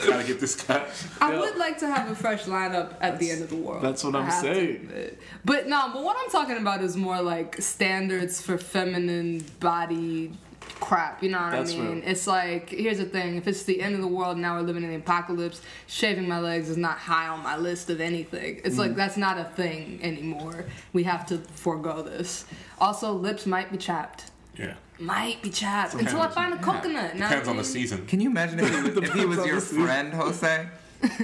Gotta 0.07 0.25
get 0.25 0.41
this 0.41 0.57
cut. 0.57 0.89
I 1.21 1.33
Yeah. 1.33 1.41
would 1.41 1.57
like 1.57 1.79
to 1.79 1.87
have 1.87 2.11
a 2.11 2.15
fresh 2.15 2.45
lineup 2.45 2.95
at 3.01 3.19
the 3.19 3.31
end 3.31 3.43
of 3.43 3.51
the 3.51 3.57
world. 3.57 3.83
that's 3.83 4.03
what 4.05 4.15
I 4.17 4.21
I'm 4.21 4.31
saying. 4.43 4.91
But 5.45 5.67
no, 5.69 5.91
but 5.93 6.03
what 6.03 6.17
I'm 6.23 6.31
talking 6.31 6.57
about 6.57 6.83
is 6.83 6.97
more 6.97 7.21
like 7.23 7.61
standards 7.61 8.41
for 8.41 8.57
feminine 8.59 9.45
body 9.61 10.33
crap. 10.81 11.23
You 11.23 11.31
know 11.31 11.41
what 11.41 11.53
That's 11.53 11.73
I 11.75 11.77
mean? 11.79 11.95
real. 12.01 12.03
It's 12.07 12.27
like 12.27 12.71
here's 12.71 12.99
the 12.99 13.05
thing: 13.05 13.37
if 13.37 13.47
it's 13.47 13.63
the 13.65 13.81
end 13.81 13.95
of 13.95 14.01
the 14.01 14.07
world 14.09 14.33
and 14.33 14.43
now 14.43 14.57
we're 14.57 14.63
living 14.67 14.83
in 14.83 14.91
the 14.91 14.97
apocalypse, 14.97 15.61
shaving 15.87 16.27
my 16.29 16.41
legs 16.41 16.69
is 16.69 16.77
not 16.77 16.99
high 16.99 17.29
on 17.29 17.43
my 17.43 17.57
list 17.57 17.91
of 17.91 18.01
anything. 18.01 18.61
It's 18.65 18.77
Mm. 18.77 18.79
like 18.79 18.95
that's 18.97 19.17
not 19.17 19.39
a 19.39 19.45
thing 19.45 20.01
anymore. 20.03 20.65
We 20.93 21.05
have 21.05 21.27
to 21.27 21.39
forego 21.55 22.03
this. 22.03 22.45
Also, 22.81 23.13
lips 23.13 23.47
might 23.47 23.71
be 23.71 23.79
chapped. 23.79 24.25
Yeah. 24.59 24.75
Might 24.99 25.43
be 25.43 25.51
chapped 25.51 25.95
until 25.95 26.21
I 26.21 26.29
find 26.29 26.55
a 26.55 26.59
coconut. 26.59 27.15
know 27.17 27.21
what 27.21 27.29
Depends 27.31 27.49
on 27.49 27.57
the 27.57 27.65
season. 27.65 28.07
Can 28.07 28.21
you 28.21 28.31
imagine 28.31 28.61
if 28.61 28.71
he 28.71 28.83
was, 28.91 28.97
if 28.97 29.13
he 29.13 29.25
was 29.25 29.45
your 29.47 29.61
friend, 29.61 30.13
Jose, 30.15 30.69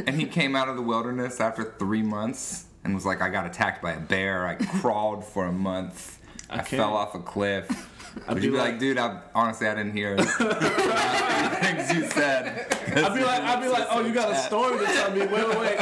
and 0.06 0.16
he 0.18 0.26
came 0.26 0.56
out 0.56 0.68
of 0.68 0.76
the 0.76 0.82
wilderness 0.82 1.40
after 1.40 1.74
three 1.78 2.02
months 2.02 2.66
and 2.84 2.94
was 2.94 3.06
like, 3.06 3.20
I 3.20 3.28
got 3.28 3.46
attacked 3.46 3.82
by 3.82 3.92
a 3.92 4.00
bear, 4.00 4.46
I 4.46 4.54
crawled 4.80 5.24
for 5.24 5.46
a 5.46 5.52
month, 5.52 6.18
I, 6.48 6.56
can't. 6.56 6.68
fell 6.68 6.94
off 6.96 7.14
a 7.14 7.20
cliff. 7.20 7.89
I'd 8.26 8.34
Would 8.34 8.42
you 8.44 8.50
be 8.50 8.56
be 8.56 8.58
like, 8.62 8.70
like- 8.72 8.80
dude, 8.80 8.98
I, 8.98 9.20
honestly, 9.34 9.66
I 9.68 9.74
didn't 9.74 9.92
hear 9.92 10.16
the 10.16 10.24
things 11.62 11.92
you 11.94 12.06
said. 12.10 12.66
I'd 12.96 13.14
be 13.14 13.22
like, 13.22 13.40
I'd 13.42 13.60
be 13.62 13.68
like, 13.68 13.86
oh, 13.90 14.04
you 14.04 14.12
got 14.12 14.30
a 14.32 14.36
story 14.36 14.78
to 14.78 14.84
tell 14.84 15.10
me. 15.12 15.20
Wait, 15.20 15.30
wait, 15.30 15.58
wait. 15.58 15.78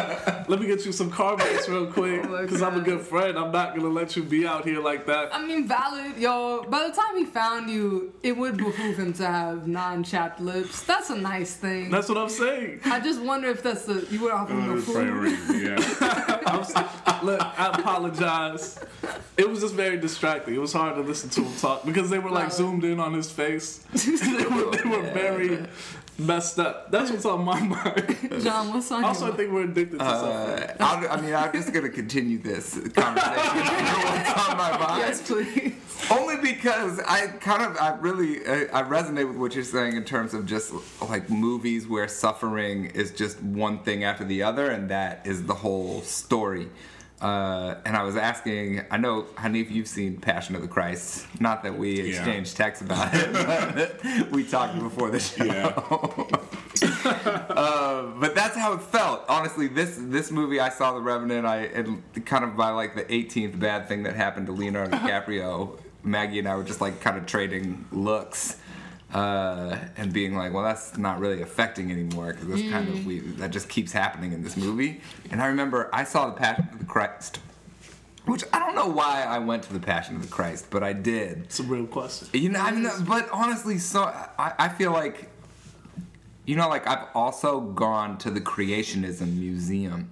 Let 0.49 0.61
me 0.61 0.67
get 0.67 0.85
you 0.85 0.93
some 0.93 1.11
Carmex 1.11 1.69
real 1.69 1.87
oh 1.89 1.93
quick, 1.93 2.23
Oh 2.25 2.43
because 2.43 2.61
I'm 2.63 2.77
a 2.79 2.81
good 2.83 3.01
friend. 3.01 3.39
I'm 3.39 3.51
not 3.53 3.75
gonna 3.77 3.89
let 3.89 4.17
you 4.17 4.23
be 4.23 4.47
out 4.47 4.65
here 4.67 4.81
like 4.81 5.07
that. 5.07 5.35
I 5.35 5.45
mean, 5.45 5.67
valid, 5.67 6.17
yo. 6.19 6.65
By 6.65 6.87
the 6.89 6.95
time 6.95 7.17
he 7.17 7.25
found 7.25 7.71
you, 7.71 8.13
it 8.23 8.37
would 8.37 8.57
behoove 8.59 8.99
him 8.99 9.13
to 9.15 9.27
have 9.27 9.67
non-chapped 9.67 10.41
lips. 10.41 10.83
That's 10.85 11.11
a 11.11 11.17
nice 11.17 11.55
thing. 11.55 11.91
That's 11.91 12.09
what 12.09 12.19
I'm 12.19 12.29
saying. 12.29 12.81
I 12.85 13.01
just 13.01 13.21
wonder 13.23 13.49
if 13.49 13.63
that's 13.63 13.85
the 13.87 14.07
you 14.11 14.21
would 14.23 14.33
offer 14.33 14.53
him 14.55 14.79
a 14.79 14.81
food. 14.81 15.39
yeah. 15.63 16.41
I'm 16.47 17.27
look, 17.27 17.41
I 17.41 17.71
apologize. 17.79 18.79
It 19.37 19.49
was 19.49 19.61
just 19.61 19.75
very 19.75 19.97
distracting. 19.99 20.55
It 20.55 20.61
was 20.61 20.73
hard 20.73 20.97
to 20.97 21.03
listen 21.03 21.31
to 21.31 21.43
him 21.43 21.57
talk 21.59 21.85
because 21.85 22.11
they 22.11 22.18
were 22.19 22.31
like 22.31 22.53
zoomed 22.53 22.85
in 22.85 23.01
on 23.01 23.15
his 23.15 23.31
face. 23.31 23.79
they 23.93 24.45
were, 24.47 24.71
they 24.71 24.89
were 24.89 25.03
very 25.13 25.67
messed 26.19 26.59
up. 26.59 26.91
That's 26.91 27.11
what's 27.11 27.25
on 27.25 27.45
my 27.45 27.61
mind. 27.77 28.43
John, 28.43 28.73
what's 28.73 28.91
on 28.91 29.05
Also, 29.05 29.33
I 29.33 29.37
think 29.37 29.53
we're 29.53 29.65
addicted 29.65 29.99
to 29.99 30.05
something. 30.05 30.65
Uh, 30.65 30.77
I'll, 30.81 31.09
I 31.19 31.21
mean, 31.21 31.35
I'm 31.35 31.53
just 31.53 31.73
gonna 31.73 31.89
continue 31.89 32.39
this 32.39 32.75
conversation. 32.95 33.35
What's 33.37 34.49
on 34.49 34.57
my 34.57 34.79
mind? 34.79 35.01
Yes, 35.01 35.23
please. 35.27 35.75
Only 36.11 36.37
because 36.37 37.01
I 37.01 37.27
kind 37.27 37.63
of, 37.63 37.77
I 37.77 37.95
really, 37.97 38.47
I, 38.47 38.63
I 38.73 38.83
resonate 38.83 39.29
with 39.29 39.37
what 39.37 39.55
you're 39.55 39.65
saying 39.65 39.97
in 39.97 40.05
terms 40.05 40.33
of 40.33 40.47
just 40.47 40.73
like 41.03 41.29
movies 41.29 41.87
where 41.87 42.09
suffering 42.09 42.87
is 42.87 43.13
just 43.13 43.43
one 43.43 43.81
thing 43.83 44.05
after 44.05 44.25
the 44.25 44.43
other, 44.43 44.71
and 44.71 44.91
that 44.91 45.27
is 45.27 45.47
the 45.47 45.55
whole 45.55 46.01
story. 46.03 46.69
Uh, 47.21 47.75
and 47.85 47.97
I 47.97 48.05
was 48.05 48.17
asking, 48.17 48.83
I 48.93 48.97
know, 48.97 49.23
Hanif, 49.35 49.71
you've 49.71 49.89
seen 49.89 50.19
Passion 50.19 50.55
of 50.55 50.63
the 50.63 50.69
Christ. 50.69 51.27
Not 51.41 51.65
that 51.65 51.77
we 51.77 52.01
Yeah. 52.01 52.05
exchanged 52.15 52.57
texts 52.57 52.85
about 52.85 53.13
it, 53.13 53.33
but 53.33 54.31
we 54.31 54.45
talked 54.45 54.79
before 54.79 55.11
the 55.11 55.19
show. 55.21 55.45
Yeah. 55.45 56.37
Uh, 57.09 58.03
but 58.21 58.35
that's 58.37 58.57
how 58.57 58.73
it 58.75 58.81
felt. 58.81 59.25
Honestly, 59.29 59.67
this 59.67 59.97
this 60.01 60.31
movie, 60.31 60.61
I 60.61 60.69
saw 60.69 60.93
The 60.93 61.01
Revenant. 61.01 61.45
I 61.47 61.63
it, 61.63 61.87
kind 62.25 62.45
of 62.45 62.57
by 62.57 62.71
like 62.71 62.95
the 62.95 63.05
18th 63.05 63.59
bad 63.59 63.89
thing 63.89 64.05
that 64.05 64.15
happened 64.15 64.47
to 64.47 64.53
Leonardo 64.53 64.97
DiCaprio. 64.99 65.79
Maggie 66.05 66.39
and 66.39 66.47
I 66.49 66.55
were 66.57 66.63
just 66.63 66.81
like 66.81 67.01
kind 67.01 67.17
of 67.19 67.27
trading 67.27 67.85
looks 67.91 68.57
uh, 69.13 69.77
and 69.97 70.13
being 70.13 70.37
like, 70.37 70.53
well, 70.53 70.63
that's 70.63 70.99
not 70.99 71.19
really 71.19 71.41
affecting 71.43 71.91
anymore 71.91 72.33
because 72.33 72.49
this 72.49 72.71
kind 72.71 72.89
of 72.89 73.07
we 73.07 73.21
that 73.21 73.51
just 73.51 73.69
keeps 73.69 73.93
happening 73.93 74.33
in 74.33 74.43
this 74.43 74.57
movie. 74.57 75.01
And 75.31 75.41
I 75.41 75.47
remember 75.47 75.89
I 75.93 76.05
saw 76.05 76.27
The 76.27 76.33
Passion 76.35 76.69
of 76.73 76.79
the 76.79 76.85
Christ. 76.85 77.41
Which 78.27 78.45
I 78.53 78.59
don't 78.59 78.75
know 78.75 78.89
why 78.89 79.23
I 79.23 79.39
went 79.39 79.63
to 79.65 79.73
the 79.73 79.81
Passion 79.81 80.15
of 80.15 80.21
the 80.21 80.29
Christ, 80.29 80.67
but 80.69 80.83
I 80.83 80.93
did. 80.93 81.45
It's 81.45 81.61
a 81.61 81.63
real 81.63 81.87
question. 81.87 82.29
You 82.35 82.51
know, 82.51 82.61
I 82.61 82.73
mean, 82.73 82.87
but 83.07 83.27
honestly, 83.33 83.79
so 83.79 84.03
I, 84.03 84.53
I 84.59 84.69
feel 84.69 84.93
like, 84.93 85.31
you 86.45 86.55
know, 86.55 86.69
like 86.69 86.87
I've 86.87 87.07
also 87.15 87.61
gone 87.61 88.19
to 88.19 88.31
the 88.31 88.43
Creationism 88.43 89.35
Museum. 89.39 90.11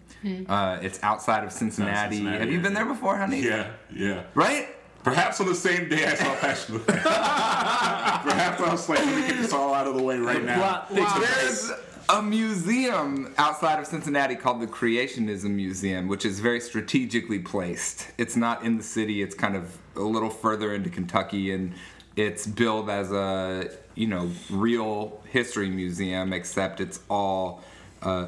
Uh, 0.49 0.79
it's 0.83 0.99
outside 1.03 1.45
of 1.45 1.53
Cincinnati. 1.53 2.17
Cincinnati, 2.17 2.39
Have 2.39 2.51
you 2.51 2.61
been 2.61 2.73
yeah. 2.73 2.79
there 2.79 2.87
before, 2.87 3.17
honey? 3.17 3.43
Yeah, 3.43 3.71
yeah. 3.95 4.23
Right? 4.35 4.76
Perhaps 5.07 5.41
on 5.41 5.47
the 5.47 5.55
same 5.55 5.89
day 5.89 6.05
I 6.05 6.15
saw 6.17 6.35
Passion 6.35 6.75
of 6.75 6.85
the 6.85 6.93
Christ. 6.95 7.05
Perhaps 8.25 8.61
I 8.61 8.73
was 8.73 8.89
like, 8.89 8.99
let 8.99 9.15
me 9.15 9.29
get 9.29 9.41
this 9.41 9.53
all 9.53 9.73
out 9.73 9.87
of 9.87 9.95
the 9.95 10.03
way 10.03 10.19
right 10.19 10.43
now. 10.43 10.57
Plot 10.57 10.89
thickens. 10.89 11.69
There's 11.69 11.73
a 12.09 12.21
museum 12.21 13.33
outside 13.39 13.79
of 13.79 13.87
Cincinnati 13.87 14.35
called 14.35 14.61
the 14.61 14.67
Creationism 14.67 15.51
Museum, 15.51 16.09
which 16.09 16.25
is 16.25 16.41
very 16.41 16.59
strategically 16.59 17.39
placed. 17.39 18.09
It's 18.19 18.35
not 18.35 18.65
in 18.65 18.79
the 18.79 18.83
city, 18.83 19.23
it's 19.23 19.37
kind 19.37 19.55
of 19.55 19.79
a 19.95 20.01
little 20.01 20.29
further 20.29 20.75
into 20.75 20.91
Kentucky, 20.91 21.53
and 21.53 21.75
it's 22.17 22.45
billed 22.45 22.91
as 22.91 23.13
a, 23.13 23.71
you 23.95 24.09
know, 24.09 24.29
real 24.51 25.23
history 25.31 25.71
museum, 25.71 26.33
except 26.33 26.81
it's 26.81 26.99
all. 27.09 27.63
Uh, 28.03 28.27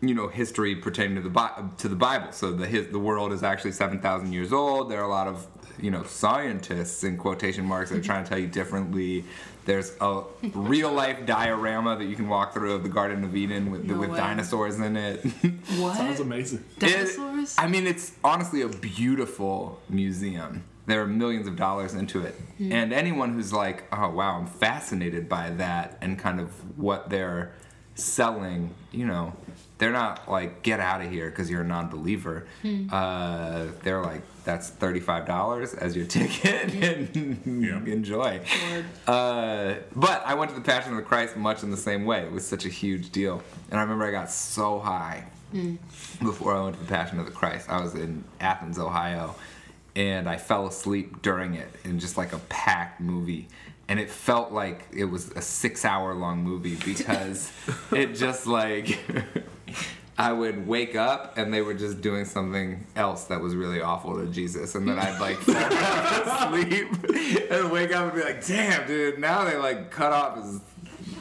you 0.00 0.14
know 0.14 0.26
history 0.26 0.74
pertaining 0.74 1.16
to 1.16 1.20
the 1.20 1.28
Bi- 1.28 1.64
to 1.76 1.88
the 1.88 1.96
Bible. 1.96 2.32
So 2.32 2.50
the 2.52 2.66
his, 2.66 2.86
the 2.88 2.98
world 2.98 3.30
is 3.32 3.42
actually 3.42 3.72
seven 3.72 4.00
thousand 4.00 4.32
years 4.32 4.50
old. 4.50 4.90
There 4.90 4.98
are 5.00 5.04
a 5.04 5.08
lot 5.08 5.26
of 5.26 5.46
you 5.80 5.90
know 5.90 6.02
scientists 6.04 7.04
in 7.04 7.16
quotation 7.16 7.64
marks 7.64 7.90
that 7.90 7.98
are 7.98 8.02
trying 8.02 8.24
to 8.24 8.28
tell 8.28 8.38
you 8.38 8.46
differently. 8.48 9.24
There's 9.64 9.96
a 10.00 10.22
real 10.54 10.92
life 10.92 11.26
diorama 11.26 11.96
that 11.98 12.04
you 12.04 12.14
can 12.14 12.28
walk 12.28 12.52
through 12.54 12.74
of 12.74 12.84
the 12.84 12.88
Garden 12.88 13.24
of 13.24 13.34
Eden 13.34 13.72
with 13.72 13.84
No 13.84 13.98
with 13.98 14.10
way. 14.10 14.16
dinosaurs 14.16 14.78
in 14.78 14.96
it. 14.96 15.24
What? 15.78 15.96
Sounds 15.96 16.20
amazing. 16.20 16.64
It- 16.76 16.80
Dinosaurs? 16.80 17.56
I 17.58 17.66
mean, 17.66 17.86
it's 17.86 18.12
honestly 18.22 18.62
a 18.62 18.68
beautiful 18.68 19.80
museum. 19.88 20.62
There 20.86 21.02
are 21.02 21.06
millions 21.08 21.48
of 21.48 21.56
dollars 21.56 21.94
into 21.94 22.22
it. 22.24 22.34
Hmm. 22.58 22.72
And 22.72 22.92
anyone 22.92 23.34
who's 23.34 23.52
like, 23.52 23.84
oh, 23.92 24.08
wow, 24.10 24.38
I'm 24.38 24.46
fascinated 24.46 25.28
by 25.28 25.50
that 25.50 25.98
and 26.00 26.16
kind 26.16 26.38
of 26.38 26.50
what 26.78 27.10
they're 27.10 27.50
selling, 27.96 28.72
you 28.92 29.04
know, 29.04 29.32
they're 29.78 29.92
not 29.92 30.30
like, 30.30 30.62
get 30.62 30.80
out 30.80 31.02
of 31.02 31.10
here 31.10 31.28
because 31.28 31.50
you're 31.50 31.60
a 31.62 31.66
non 31.66 31.88
believer. 31.88 32.46
Uh, 32.90 33.66
they're 33.82 34.02
like, 34.02 34.22
that's 34.44 34.70
$35 34.70 35.76
as 35.76 35.94
your 35.96 36.06
ticket 36.16 36.72
and 36.74 37.42
Yeah. 37.64 37.78
enjoy. 37.92 38.40
Uh, 39.06 39.74
but 39.94 40.22
I 40.24 40.34
went 40.34 40.50
to 40.50 40.54
the 40.56 40.62
Passion 40.62 40.92
of 40.92 40.96
the 40.96 41.02
Christ 41.02 41.36
much 41.36 41.62
in 41.62 41.70
the 41.70 41.76
same 41.76 42.04
way. 42.04 42.22
It 42.22 42.32
was 42.32 42.46
such 42.46 42.64
a 42.64 42.68
huge 42.68 43.10
deal. 43.10 43.42
And 43.70 43.78
I 43.78 43.82
remember 43.82 44.04
I 44.04 44.10
got 44.12 44.30
so 44.30 44.78
high 44.78 45.24
before 46.20 46.54
I 46.56 46.62
went 46.62 46.76
to 46.76 46.82
the 46.82 46.88
Passion 46.88 47.18
of 47.18 47.26
the 47.26 47.32
Christ. 47.32 47.68
I 47.68 47.80
was 47.80 47.94
in 47.94 48.24
Athens, 48.40 48.78
Ohio, 48.78 49.34
and 49.94 50.28
I 50.28 50.36
fell 50.36 50.66
asleep 50.66 51.22
during 51.22 51.54
it 51.54 51.68
in 51.84 51.98
just 51.98 52.16
like 52.16 52.32
a 52.32 52.38
packed 52.48 53.00
movie. 53.00 53.48
And 53.88 54.00
it 54.00 54.10
felt 54.10 54.52
like 54.52 54.84
it 54.92 55.04
was 55.04 55.30
a 55.32 55.40
six 55.42 55.84
hour 55.84 56.14
long 56.14 56.42
movie 56.42 56.76
because 56.84 57.52
it 57.92 58.14
just 58.14 58.46
like. 58.46 58.98
I 60.18 60.32
would 60.32 60.66
wake 60.66 60.96
up 60.96 61.36
and 61.36 61.52
they 61.52 61.60
were 61.60 61.74
just 61.74 62.00
doing 62.00 62.24
something 62.24 62.86
else 62.96 63.24
that 63.24 63.40
was 63.40 63.54
really 63.54 63.82
awful 63.82 64.18
to 64.18 64.26
Jesus, 64.32 64.74
and 64.74 64.88
then 64.88 64.98
I'd 64.98 65.20
like 65.20 65.36
fall 65.36 65.54
asleep 66.54 66.88
and 67.50 67.70
wake 67.70 67.94
up 67.94 68.04
and 68.04 68.14
be 68.14 68.22
like, 68.24 68.46
"Damn, 68.46 68.86
dude!" 68.86 69.18
Now 69.18 69.44
they 69.44 69.56
like 69.56 69.90
cut 69.90 70.12
off 70.12 70.42
his 70.42 70.60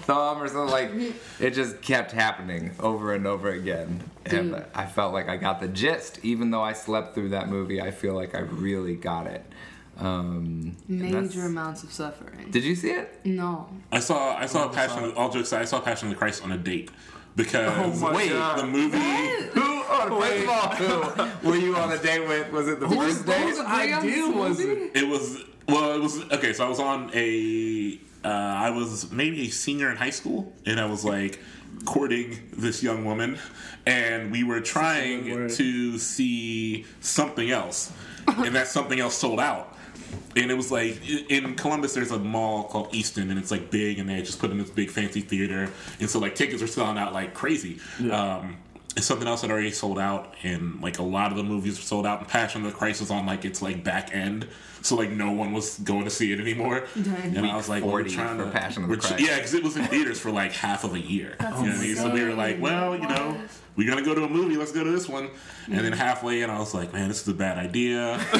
thumb 0.03 0.41
or 0.41 0.47
something. 0.47 0.69
Like 0.71 0.91
it 1.41 1.51
just 1.51 1.81
kept 1.81 2.13
happening 2.13 2.71
over 2.79 3.13
and 3.13 3.27
over 3.27 3.49
again, 3.49 4.01
and 4.25 4.51
Dude. 4.53 4.65
I 4.73 4.85
felt 4.85 5.11
like 5.13 5.27
I 5.27 5.35
got 5.35 5.59
the 5.59 5.67
gist. 5.67 6.19
Even 6.23 6.51
though 6.51 6.63
I 6.63 6.71
slept 6.71 7.15
through 7.15 7.29
that 7.29 7.49
movie, 7.49 7.81
I 7.81 7.91
feel 7.91 8.13
like 8.13 8.33
I 8.33 8.39
really 8.39 8.95
got 8.95 9.27
it. 9.27 9.45
Um, 9.97 10.75
and 10.87 11.01
that's- 11.01 11.35
Major 11.35 11.45
amounts 11.45 11.83
of 11.83 11.91
suffering. 11.91 12.49
Did 12.51 12.63
you 12.63 12.75
see 12.75 12.91
it? 12.91 13.19
no. 13.25 13.67
I 13.91 13.99
saw 13.99 14.35
I 14.37 14.45
saw 14.45 14.67
Passion. 14.69 15.11
All 15.17 15.29
jokes 15.29 15.47
aside, 15.47 15.61
I 15.63 15.65
saw 15.65 15.79
Passion 15.81 16.07
of 16.07 16.13
the 16.13 16.17
Christ 16.17 16.43
on 16.43 16.51
a 16.53 16.57
date 16.57 16.91
because 17.35 17.99
Oh 17.99 17.99
my 18.05 18.13
Wait, 18.15 18.29
God. 18.31 18.59
the 18.59 18.67
movie. 18.67 18.97
Who? 18.97 19.61
Oh, 19.87 20.19
first 20.21 20.43
of 20.43 20.49
all, 20.49 21.25
who 21.41 21.49
were 21.49 21.55
you 21.57 21.75
on 21.75 21.91
a 21.91 21.97
date 21.97 22.27
with? 22.27 22.51
Was 22.51 22.67
it 22.67 22.79
the 22.79 22.87
Who's, 22.87 22.97
first 23.17 23.25
date? 23.25 23.41
who's 23.41 23.59
agree 23.59 23.93
on 23.93 23.99
idea 23.99 24.15
this 24.27 24.35
was 24.35 24.59
it? 24.59 24.91
It 24.95 25.07
was 25.07 25.43
well, 25.67 25.93
it 25.95 26.01
was 26.01 26.23
okay. 26.31 26.53
So 26.53 26.65
I 26.65 26.69
was 26.69 26.79
on 26.79 27.11
a. 27.13 27.99
Uh, 28.23 28.27
I 28.27 28.71
was 28.71 29.11
maybe 29.11 29.41
a 29.47 29.49
senior 29.49 29.91
in 29.91 29.97
high 29.97 30.09
school, 30.09 30.51
and 30.65 30.79
I 30.79 30.85
was 30.85 31.05
like 31.05 31.39
courting 31.85 32.39
this 32.57 32.81
young 32.81 33.05
woman, 33.05 33.37
and 33.85 34.31
we 34.31 34.43
were 34.43 34.61
trying 34.61 35.47
to 35.49 35.99
see 35.99 36.85
something 37.01 37.51
else, 37.51 37.91
and 38.27 38.55
that 38.55 38.67
something 38.67 38.99
else 38.99 39.15
sold 39.15 39.39
out. 39.39 39.74
And 40.35 40.51
it 40.51 40.55
was 40.55 40.71
like 40.71 40.97
in 41.29 41.55
Columbus, 41.55 41.93
there's 41.93 42.11
a 42.11 42.19
mall 42.19 42.63
called 42.65 42.93
Easton, 42.93 43.29
and 43.29 43.39
it's 43.39 43.51
like 43.51 43.71
big, 43.71 43.99
and 43.99 44.09
they 44.09 44.21
just 44.21 44.39
put 44.39 44.51
in 44.51 44.57
this 44.57 44.69
big 44.69 44.89
fancy 44.89 45.21
theater, 45.21 45.69
and 45.99 46.09
so 46.09 46.19
like 46.19 46.35
tickets 46.35 46.61
were 46.61 46.67
selling 46.67 46.97
out 46.97 47.13
like 47.13 47.33
crazy. 47.33 47.79
Um, 48.11 48.57
and 48.95 49.03
something 49.03 49.27
else 49.27 49.41
had 49.41 49.51
already 49.51 49.71
sold 49.71 49.99
out, 49.99 50.35
and 50.43 50.81
like 50.81 50.99
a 50.99 51.03
lot 51.03 51.31
of 51.31 51.37
the 51.37 51.43
movies 51.43 51.77
were 51.77 51.83
sold 51.83 52.05
out. 52.05 52.19
And 52.19 52.27
Passion 52.29 52.65
of 52.65 52.71
the 52.71 52.77
Christ 52.77 53.01
was 53.01 53.11
on 53.11 53.25
like 53.25 53.43
its 53.43 53.61
like 53.61 53.83
back 53.83 54.15
end, 54.15 54.47
so 54.81 54.95
like 54.95 55.09
no 55.09 55.31
one 55.33 55.51
was 55.51 55.77
going 55.79 56.05
to 56.05 56.09
see 56.09 56.31
it 56.31 56.39
anymore. 56.39 56.85
Dang. 56.95 57.35
And 57.35 57.45
I 57.45 57.57
was 57.57 57.67
like, 57.67 57.83
well, 57.83 57.91
we're 57.93 58.07
trying 58.07 58.37
for 58.37 58.45
to 58.45 58.51
Passion 58.51 58.83
of 58.83 58.89
the 58.89 58.95
we're 58.95 59.01
tr- 59.01 59.07
Christ. 59.07 59.23
Yeah, 59.23 59.35
because 59.35 59.53
it 59.53 59.63
was 59.63 59.75
in 59.75 59.83
theaters 59.85 60.19
for 60.19 60.31
like 60.31 60.53
half 60.53 60.85
of 60.85 60.93
a 60.93 60.99
year. 60.99 61.35
you 61.41 61.45
know 61.45 61.55
what 61.55 61.69
I 61.69 61.77
mean? 61.77 61.95
So 61.97 62.09
we 62.09 62.23
were 62.23 62.33
like, 62.33 62.61
well, 62.61 62.95
you 62.95 63.07
know, 63.07 63.37
we're 63.75 63.89
gonna 63.89 64.03
go 64.05 64.15
to 64.15 64.23
a 64.23 64.29
movie. 64.29 64.55
Let's 64.57 64.71
go 64.71 64.83
to 64.83 64.91
this 64.91 65.07
one. 65.09 65.29
And 65.67 65.75
then 65.77 65.85
mm-hmm. 65.85 65.93
halfway 65.93 66.41
in, 66.41 66.49
I 66.49 66.59
was 66.59 66.73
like, 66.73 66.93
man, 66.93 67.07
this 67.09 67.21
is 67.21 67.27
a 67.27 67.33
bad 67.33 67.57
idea. 67.57 68.17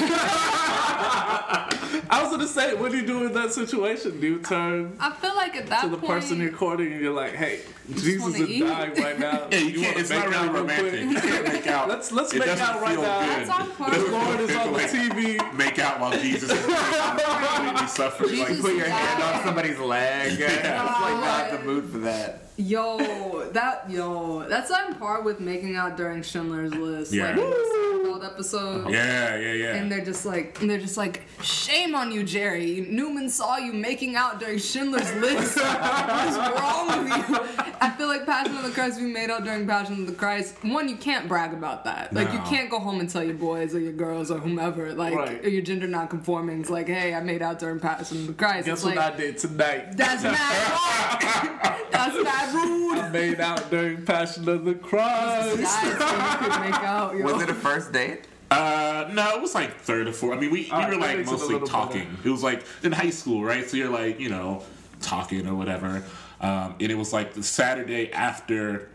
I 2.07 2.21
was 2.21 2.29
gonna 2.31 2.47
say, 2.47 2.73
what 2.75 2.91
do 2.91 2.97
you 2.97 3.05
do 3.05 3.25
in 3.25 3.33
that 3.33 3.51
situation? 3.51 4.19
Do 4.19 4.27
you 4.27 4.39
turn 4.39 4.95
I 4.99 5.11
feel 5.11 5.35
like 5.35 5.55
at 5.55 5.67
that 5.67 5.81
to 5.83 5.89
the 5.89 5.97
point, 5.97 6.11
person 6.11 6.39
you're 6.39 6.51
courting 6.51 6.91
and 6.93 7.01
you're 7.01 7.13
like, 7.13 7.33
"Hey, 7.33 7.61
Jesus 7.93 8.21
wanna 8.21 8.35
is 8.35 8.49
eat? 8.49 8.59
dying 8.61 8.93
right 8.95 9.19
now. 9.19 9.47
Yeah, 9.51 9.59
you, 9.59 9.79
can't. 9.79 9.87
wanna 9.95 9.99
It's 9.99 10.09
not 10.09 10.19
make 10.29 10.29
really 10.35 10.49
real 10.49 10.53
romantic. 10.61 10.91
quick?" 10.91 11.11
You 11.11 11.21
can't 11.29 11.47
make 11.53 11.67
out. 11.75 11.89
Let's- 11.89 12.11
let's 12.11 12.33
It 12.33 12.39
make 12.39 12.47
doesn't 12.47 12.65
out 12.65 12.81
right 12.81 12.91
feel 12.93 13.01
now. 13.01 13.19
good. 13.19 13.29
That's 13.29 13.49
on 13.49 13.67
point. 13.71 13.93
The 13.93 14.11
Lord 14.11 14.39
is 14.39 14.55
on 14.55 14.67
the 14.67 14.73
Like, 14.73 14.89
TV. 14.91 15.53
Make 15.57 15.79
out 15.79 15.99
while 15.99 16.11
Jesus 16.19 16.51
is 16.51 16.65
completely 16.65 17.87
suffering. 17.87 18.29
Jesus 18.29 18.49
Like, 18.49 18.61
Put 18.61 18.75
your 18.75 18.87
hand 18.87 19.19
Yeah. 19.19 19.37
on 19.37 19.43
somebody's 19.43 19.79
leg. 19.79 20.39
It's 20.39 20.63
like 20.63 21.19
not 21.19 21.51
the 21.51 21.59
mood 21.65 21.89
for 21.89 21.97
that. 21.99 22.44
Yo, 22.57 23.49
that 23.51 23.89
yo, 23.89 24.47
that's 24.47 24.71
on 24.71 24.95
par 24.95 25.21
with 25.21 25.41
making 25.41 25.75
out 25.75 25.97
during 25.97 26.21
Schindler's 26.23 26.73
List, 26.73 27.11
Yeah. 27.11 27.35
like 27.35 27.35
Seinfeld 27.37 28.25
episode. 28.25 28.89
yeah, 28.91 29.35
yeah, 29.37 29.51
yeah. 29.53 29.75
And 29.75 29.91
they're 29.91 30.05
just 30.05 30.25
like, 30.25 30.61
and 30.61 30.69
they're 30.69 30.79
just 30.79 30.95
like, 30.95 31.23
shame 31.41 31.95
on 31.95 32.13
you, 32.13 32.23
Jerry. 32.23 32.85
Newman 32.89 33.29
saw 33.29 33.57
you 33.57 33.73
making 33.73 34.15
out 34.15 34.39
during 34.39 34.57
Schindler's 34.59 35.13
List. 35.15 35.57
what 35.57 36.27
is 36.29 36.37
wrong 36.37 37.03
with 37.03 37.29
you? 37.29 37.39
I 37.81 37.93
feel 37.97 38.07
like 38.07 38.25
Passion 38.25 38.55
of 38.55 38.63
the 38.63 38.71
Christ, 38.71 39.01
we 39.01 39.07
made 39.07 39.29
out 39.29 39.43
during 39.43 39.67
Passion 39.67 39.99
of 40.01 40.07
the 40.07 40.13
Christ. 40.13 40.55
One, 40.63 40.87
you 40.87 40.95
can't 40.95 41.27
brag 41.27 41.51
about 41.51 41.83
that. 41.83 42.13
Like, 42.13 42.31
you 42.31 42.39
can't 42.39 42.69
go 42.69 42.79
home 42.79 43.01
and 43.01 43.09
tell 43.09 43.23
your 43.23 43.33
boys 43.35 43.75
or 43.75 43.79
your 43.79 43.91
girls 43.91 44.31
or 44.31 44.39
whomever, 44.39 44.93
like, 44.93 45.13
Right. 45.13 45.43
or 45.43 45.49
your 45.49 45.61
gender 45.61 45.87
non-conformings, 45.87 46.69
like, 46.69 46.87
hey, 46.87 47.13
I 47.13 47.19
made 47.19 47.41
out 47.41 47.59
during 47.59 47.81
Passion 47.81 48.19
of 48.21 48.27
the 48.27 48.33
Christ. 48.33 48.65
Guess 48.67 48.77
it's 48.77 48.83
what 48.85 48.95
like, 48.95 49.13
I 49.13 49.17
did 49.17 49.37
tonight? 49.37 49.97
that's 49.97 50.23
mad 50.23 50.71
wrong. 50.71 51.59
that's 51.91 52.15
mad 52.53 52.69
rude. 52.69 52.97
I 52.97 53.10
made 53.10 53.39
out 53.39 53.69
during 53.69 54.05
Passion 54.05 54.47
of 54.49 54.65
the 54.65 54.75
Christ. 54.75 55.58
Guys, 55.58 55.81
so 55.81 55.88
you 55.88 56.51
could 56.51 56.62
make 56.62 56.73
out, 56.75 57.15
yo. 57.15 57.23
Was 57.25 57.41
it 57.41 57.49
a 57.49 57.53
first 57.53 57.91
date? 57.91 58.27
Uh, 58.51 59.10
no, 59.12 59.36
it 59.36 59.41
was 59.41 59.55
like 59.55 59.75
third 59.79 60.08
or 60.08 60.13
fourth. 60.13 60.38
I 60.38 60.41
mean, 60.41 60.51
we, 60.51 60.62
we 60.62 60.71
Alright, 60.71 60.89
were 60.89 60.97
like 60.97 61.17
makes 61.17 61.29
it 61.29 61.34
a 61.34 61.38
mostly 61.38 61.53
little 61.53 61.67
talking. 61.67 62.17
It 62.23 62.29
was 62.29 62.43
like 62.43 62.63
in 62.84 62.91
high 62.91 63.10
school, 63.10 63.43
right? 63.43 63.67
So 63.67 63.77
you're 63.77 63.89
like, 63.89 64.19
you 64.19 64.29
know, 64.29 64.63
talking 65.01 65.47
or 65.47 65.55
whatever. 65.55 66.03
Um, 66.39 66.75
and 66.79 66.91
it 66.91 66.97
was 66.97 67.12
like 67.12 67.34
the 67.34 67.43
Saturday 67.43 68.12
after. 68.12 68.89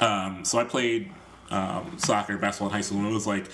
Um, 0.00 0.44
so 0.44 0.58
I 0.58 0.64
played 0.64 1.10
um, 1.50 1.98
soccer, 1.98 2.36
basketball 2.36 2.68
in 2.68 2.74
high 2.74 2.80
school, 2.80 2.98
and 2.98 3.08
it 3.08 3.14
was 3.14 3.26
like 3.26 3.46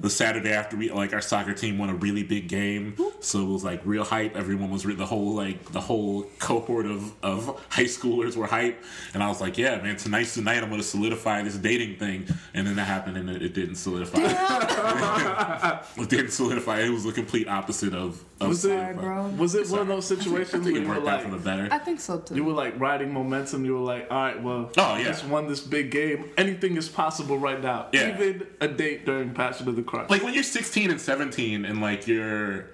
the 0.00 0.10
Saturday 0.10 0.52
after 0.52 0.76
we 0.76 0.90
like 0.90 1.12
our 1.12 1.20
soccer 1.20 1.52
team 1.54 1.78
won 1.78 1.88
a 1.90 1.94
really 1.94 2.22
big 2.22 2.48
game. 2.48 2.96
So 3.20 3.40
it 3.40 3.46
was 3.52 3.64
like 3.64 3.80
real 3.84 4.04
hype. 4.04 4.36
Everyone 4.36 4.70
was 4.70 4.86
re- 4.86 4.94
the 4.94 5.06
whole 5.06 5.34
like 5.34 5.72
the 5.72 5.80
whole 5.80 6.24
cohort 6.38 6.86
of 6.86 7.12
of 7.22 7.60
high 7.68 7.84
schoolers 7.84 8.36
were 8.36 8.46
hype, 8.46 8.82
and 9.14 9.22
I 9.22 9.28
was 9.28 9.40
like, 9.40 9.58
yeah, 9.58 9.76
man, 9.82 9.96
tonight's 9.96 10.34
the 10.34 10.42
night 10.42 10.62
I'm 10.62 10.68
going 10.68 10.80
to 10.80 10.86
solidify 10.86 11.42
this 11.42 11.56
dating 11.56 11.96
thing. 11.98 12.26
And 12.54 12.66
then 12.66 12.76
that 12.76 12.84
happened, 12.86 13.16
and 13.16 13.28
it, 13.30 13.42
it 13.42 13.54
didn't 13.54 13.76
solidify. 13.76 14.18
it 15.96 16.08
didn't 16.08 16.30
solidify. 16.30 16.80
It 16.80 16.90
was 16.90 17.04
the 17.04 17.12
complete 17.12 17.48
opposite 17.48 17.94
of. 17.94 18.24
of 18.40 18.48
Was 18.48 18.64
it- 18.64 18.96
bro. 18.96 19.28
Was 19.36 19.54
it 19.54 19.68
one 19.68 19.80
of 19.80 19.88
those 19.88 20.10
I 20.12 20.16
situations 20.16 20.64
think 20.64 20.74
where 20.74 20.76
it 20.76 20.82
you 20.82 20.88
were 20.88 20.94
worked 20.96 21.08
out 21.08 21.14
like, 21.20 21.24
for 21.24 21.30
the 21.30 21.38
better. 21.38 21.68
I 21.70 21.78
think 21.78 22.00
so 22.00 22.18
too. 22.20 22.34
you 22.34 22.44
were 22.44 22.52
like 22.52 22.78
riding 22.78 23.12
momentum? 23.12 23.64
You 23.64 23.74
were 23.74 23.80
like, 23.84 24.06
all 24.10 24.16
right, 24.16 24.42
well, 24.42 24.70
Oh, 24.76 24.96
yeah. 24.96 25.04
just 25.04 25.24
won 25.24 25.48
this 25.48 25.60
big 25.60 25.90
game. 25.90 26.30
Anything 26.36 26.76
is 26.76 26.88
possible 26.88 27.38
right 27.38 27.60
now. 27.60 27.88
Yeah. 27.92 28.14
Even 28.14 28.46
a 28.60 28.68
date 28.68 29.04
during 29.06 29.34
Passion 29.34 29.68
of 29.68 29.76
the 29.76 29.82
Christ. 29.88 30.10
like 30.10 30.22
when 30.22 30.34
you're 30.34 30.42
16 30.42 30.90
and 30.90 31.00
17 31.00 31.64
and 31.64 31.80
like 31.80 32.06
you're 32.06 32.66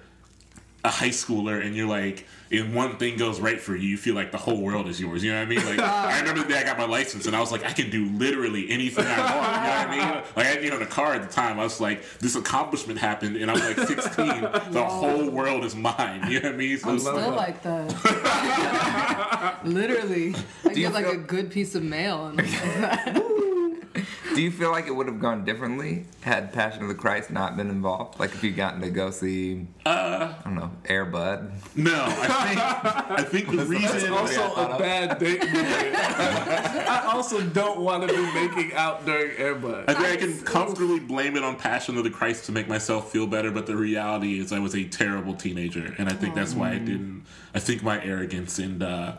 a 0.83 0.89
high 0.89 1.09
schooler 1.09 1.65
and 1.65 1.73
you're 1.75 1.87
like 1.87 2.27
and 2.51 2.75
one 2.75 2.95
thing 2.97 3.17
goes 3.17 3.39
right 3.39 3.59
for 3.59 3.75
you 3.75 3.89
you 3.89 3.97
feel 3.97 4.13
like 4.13 4.31
the 4.31 4.37
whole 4.37 4.61
world 4.61 4.87
is 4.87 5.01
yours 5.01 5.23
you 5.23 5.31
know 5.31 5.39
what 5.39 5.47
i 5.47 5.49
mean 5.49 5.65
like 5.65 5.79
i 6.13 6.19
remember 6.19 6.43
the 6.43 6.49
day 6.49 6.59
i 6.59 6.63
got 6.63 6.77
my 6.77 6.85
license 6.85 7.25
and 7.25 7.35
i 7.35 7.39
was 7.39 7.51
like 7.51 7.65
i 7.65 7.71
can 7.73 7.89
do 7.89 8.05
literally 8.11 8.69
anything 8.69 9.03
i 9.07 9.17
want 9.17 9.25
you 9.25 9.31
know 9.31 9.39
what 9.41 9.87
i 9.87 9.89
mean 9.89 10.23
like 10.35 10.45
i 10.45 10.49
had 10.49 10.63
you 10.63 10.69
know 10.69 10.77
the 10.77 10.85
car 10.85 11.15
at 11.15 11.23
the 11.27 11.33
time 11.33 11.59
i 11.59 11.63
was 11.63 11.81
like 11.81 12.03
this 12.19 12.35
accomplishment 12.35 12.99
happened 12.99 13.35
and 13.35 13.49
i 13.49 13.53
was 13.53 13.63
like 13.63 13.79
16 13.87 14.27
the 14.71 14.85
whole 14.87 15.27
world 15.31 15.65
is 15.65 15.75
mine 15.75 16.21
you 16.29 16.39
know 16.39 16.49
what 16.49 16.53
i 16.53 16.57
mean 16.57 16.77
so 16.77 16.89
I'm 16.89 16.99
still 16.99 17.15
like, 17.31 17.35
like 17.35 17.63
that. 17.63 17.91
Literally, 19.65 20.35
I 20.63 20.69
you 20.69 20.75
get 20.75 20.93
like 20.93 21.05
feel- 21.05 21.15
a 21.15 21.17
good 21.17 21.49
piece 21.49 21.73
of 21.73 21.81
mail. 21.81 22.31
And 23.95 24.35
Do 24.35 24.41
you 24.41 24.51
feel 24.51 24.71
like 24.71 24.87
it 24.87 24.95
would 24.95 25.07
have 25.07 25.19
gone 25.19 25.45
differently 25.45 26.05
had 26.21 26.51
Passion 26.51 26.81
of 26.83 26.87
the 26.89 26.95
Christ 26.95 27.31
not 27.31 27.55
been 27.55 27.69
involved? 27.69 28.19
Like 28.19 28.33
if 28.33 28.43
you'd 28.43 28.55
gotten 28.55 28.81
to 28.81 28.89
go 28.89 29.11
see, 29.11 29.67
uh, 29.85 30.33
I 30.39 30.41
don't 30.43 30.55
know, 30.55 30.71
Air 30.87 31.05
Bud. 31.05 31.51
no 31.75 32.03
i 32.05 32.27
think 32.47 32.59
i 33.19 33.23
think 33.23 33.49
the 33.49 33.57
That's 33.57 33.69
reason 33.69 34.11
also 34.13 34.53
a 34.55 34.77
bad 34.77 35.19
date 35.19 35.41
movie. 35.41 35.55
I 35.95 37.11
also 37.13 37.41
don't 37.41 37.79
want 37.79 38.07
to 38.07 38.13
be 38.15 38.33
making 38.33 38.73
out 38.73 39.05
during 39.05 39.37
Air 39.37 39.55
Bud. 39.55 39.85
I 39.87 39.93
think 39.93 40.07
I 40.07 40.15
can 40.17 40.39
comfortably 40.41 40.99
blame 40.99 41.35
it 41.35 41.43
on 41.43 41.55
Passion 41.55 41.97
of 41.97 42.03
the 42.03 42.09
Christ 42.09 42.45
to 42.45 42.51
make 42.51 42.67
myself 42.67 43.11
feel 43.11 43.27
better, 43.27 43.51
but 43.51 43.65
the 43.65 43.75
reality 43.75 44.39
is 44.39 44.51
I 44.51 44.59
was 44.59 44.75
a 44.75 44.83
terrible 44.83 45.33
teenager, 45.33 45.93
and 45.97 46.09
I 46.09 46.13
think 46.13 46.35
that's 46.35 46.53
why 46.53 46.71
I 46.71 46.77
didn't. 46.79 47.25
I 47.53 47.59
think 47.59 47.83
my 47.83 48.03
arrogance 48.03 48.59
and 48.59 48.81
uh, 48.83 49.15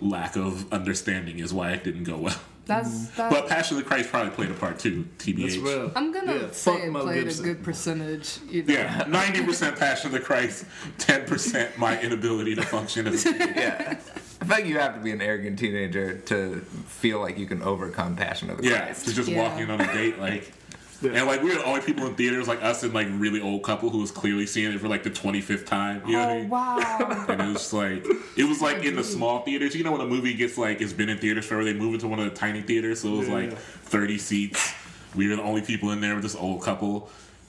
lack 0.00 0.36
of 0.36 0.72
understanding 0.72 1.38
is 1.38 1.52
why 1.52 1.72
it 1.72 1.84
didn't 1.84 2.04
go 2.04 2.16
well. 2.18 2.40
That's 2.68 2.88
mm-hmm. 2.90 3.16
that's. 3.16 3.34
But 3.34 3.48
Passion 3.48 3.76
of 3.76 3.82
the 3.82 3.88
Christ 3.88 4.10
probably 4.10 4.30
played 4.30 4.50
a 4.50 4.54
part 4.54 4.78
too. 4.78 5.06
TBH. 5.18 5.40
That's 5.42 5.56
real. 5.56 5.92
I'm 5.96 6.12
gonna 6.12 6.34
Yeah, 6.34 6.50
say 6.52 6.74
it 6.74 6.92
played 6.92 7.24
Gibson. 7.24 7.44
a 7.44 7.48
good 7.48 7.64
percentage. 7.64 8.38
You 8.48 8.62
know? 8.62 8.74
Yeah, 8.74 9.04
ninety 9.08 9.42
percent 9.44 9.76
Passion 9.76 10.06
of 10.06 10.12
the 10.12 10.20
Christ, 10.20 10.64
ten 10.98 11.24
percent 11.26 11.76
my 11.78 12.00
inability 12.00 12.54
to 12.54 12.62
function 12.62 13.08
as 13.08 13.26
a 13.26 13.30
Yeah. 13.38 13.98
I 14.40 14.44
think 14.44 14.68
you 14.68 14.78
have 14.78 14.94
to 14.94 15.00
be 15.00 15.10
an 15.10 15.20
arrogant 15.20 15.58
teenager 15.58 16.18
to 16.18 16.60
feel 16.86 17.20
like 17.20 17.38
you 17.38 17.46
can 17.46 17.60
overcome 17.62 18.14
Passion 18.14 18.50
of 18.50 18.58
the 18.58 18.68
yeah, 18.68 18.84
Christ. 18.84 19.06
to 19.06 19.14
just 19.14 19.28
Yeah. 19.28 19.42
walking 19.42 19.68
on 19.70 19.80
a 19.80 19.92
date 19.92 20.18
like. 20.20 20.52
Yeah. 21.00 21.12
And 21.12 21.26
like 21.26 21.42
we 21.42 21.50
were 21.50 21.56
the 21.56 21.64
only 21.64 21.80
people 21.80 22.06
in 22.06 22.16
theaters, 22.16 22.48
like 22.48 22.62
us 22.62 22.82
and 22.82 22.92
like 22.92 23.06
really 23.12 23.40
old 23.40 23.62
couple 23.62 23.88
who 23.90 23.98
was 23.98 24.10
clearly 24.10 24.46
seeing 24.46 24.72
it 24.72 24.80
for 24.80 24.88
like 24.88 25.04
the 25.04 25.10
twenty 25.10 25.40
fifth 25.40 25.64
time. 25.64 26.02
You 26.06 26.12
know 26.12 26.18
what 26.18 26.28
I 26.28 26.32
Oh 26.34 26.40
mean? 26.40 26.48
wow. 26.48 27.26
and 27.28 27.40
it 27.40 27.46
was 27.52 27.72
like 27.72 28.04
it 28.36 28.44
was 28.44 28.60
like 28.60 28.84
in 28.84 28.96
the 28.96 29.04
small 29.04 29.42
theaters. 29.42 29.76
You 29.76 29.84
know 29.84 29.92
when 29.92 30.00
a 30.00 30.06
movie 30.06 30.34
gets 30.34 30.58
like 30.58 30.80
it's 30.80 30.92
been 30.92 31.08
in 31.08 31.18
theaters 31.18 31.46
forever, 31.46 31.64
they 31.64 31.72
move 31.74 31.94
into 31.94 32.08
one 32.08 32.18
of 32.18 32.24
the 32.24 32.34
tiny 32.36 32.62
theaters, 32.62 33.00
so 33.02 33.14
it 33.14 33.18
was 33.18 33.28
Yeah, 33.28 33.34
like 33.34 33.56
thirty 33.58 34.18
seats. 34.18 34.74
We 35.14 35.28
were 35.28 35.36
the 35.36 35.42
only 35.42 35.62
people 35.62 35.90
in 35.92 36.00
there 36.00 36.14
with 36.14 36.24
this 36.24 36.34
old 36.36 36.62
couple. 36.62 37.08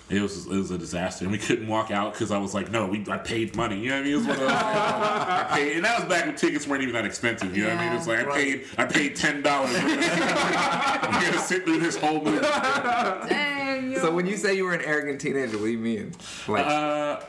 It 0.09 0.21
was 0.21 0.47
it 0.47 0.49
was 0.57 0.71
a 0.71 0.77
disaster, 0.77 1.23
and 1.25 1.31
we 1.31 1.37
couldn't 1.37 1.67
walk 1.67 1.91
out 1.91 2.13
because 2.13 2.31
I 2.31 2.39
was 2.39 2.53
like, 2.55 2.71
no, 2.71 2.87
we 2.87 3.05
I 3.09 3.17
paid 3.17 3.55
money. 3.55 3.79
You 3.79 3.89
know 3.89 3.95
what 3.97 4.01
I 4.01 4.03
mean? 4.05 4.13
It 4.13 4.17
was 4.17 4.25
one 4.27 4.35
of 4.37 4.41
those, 4.41 4.51
I 4.51 5.47
paid, 5.53 5.75
and 5.75 5.85
that 5.85 5.99
was 5.99 6.09
back 6.09 6.25
when 6.25 6.35
tickets 6.35 6.65
weren't 6.67 6.81
even 6.81 6.95
that 6.95 7.05
expensive. 7.05 7.55
You 7.55 7.65
know 7.65 7.69
what 7.75 7.77
I 7.79 7.89
mean? 7.89 7.97
It's 7.97 8.07
like 8.07 8.27
I 8.27 8.31
paid 8.33 8.65
I 8.79 8.85
paid 8.85 9.15
ten 9.15 9.43
dollars. 9.43 9.75
I'm 9.79 11.11
gonna 11.25 11.37
sit 11.43 11.63
through 11.63 11.79
this 11.79 11.95
whole 11.95 12.23
movie. 12.23 12.39
Dang. 12.41 13.95
So 13.97 14.11
when 14.11 14.25
you 14.25 14.35
say 14.37 14.55
you 14.55 14.63
were 14.65 14.73
an 14.73 14.81
arrogant 14.81 15.21
teenager, 15.21 15.57
what 15.57 15.65
do 15.65 15.71
you 15.71 15.77
mean? 15.77 16.13
Like, 16.47 16.65
Uh, 16.65 17.19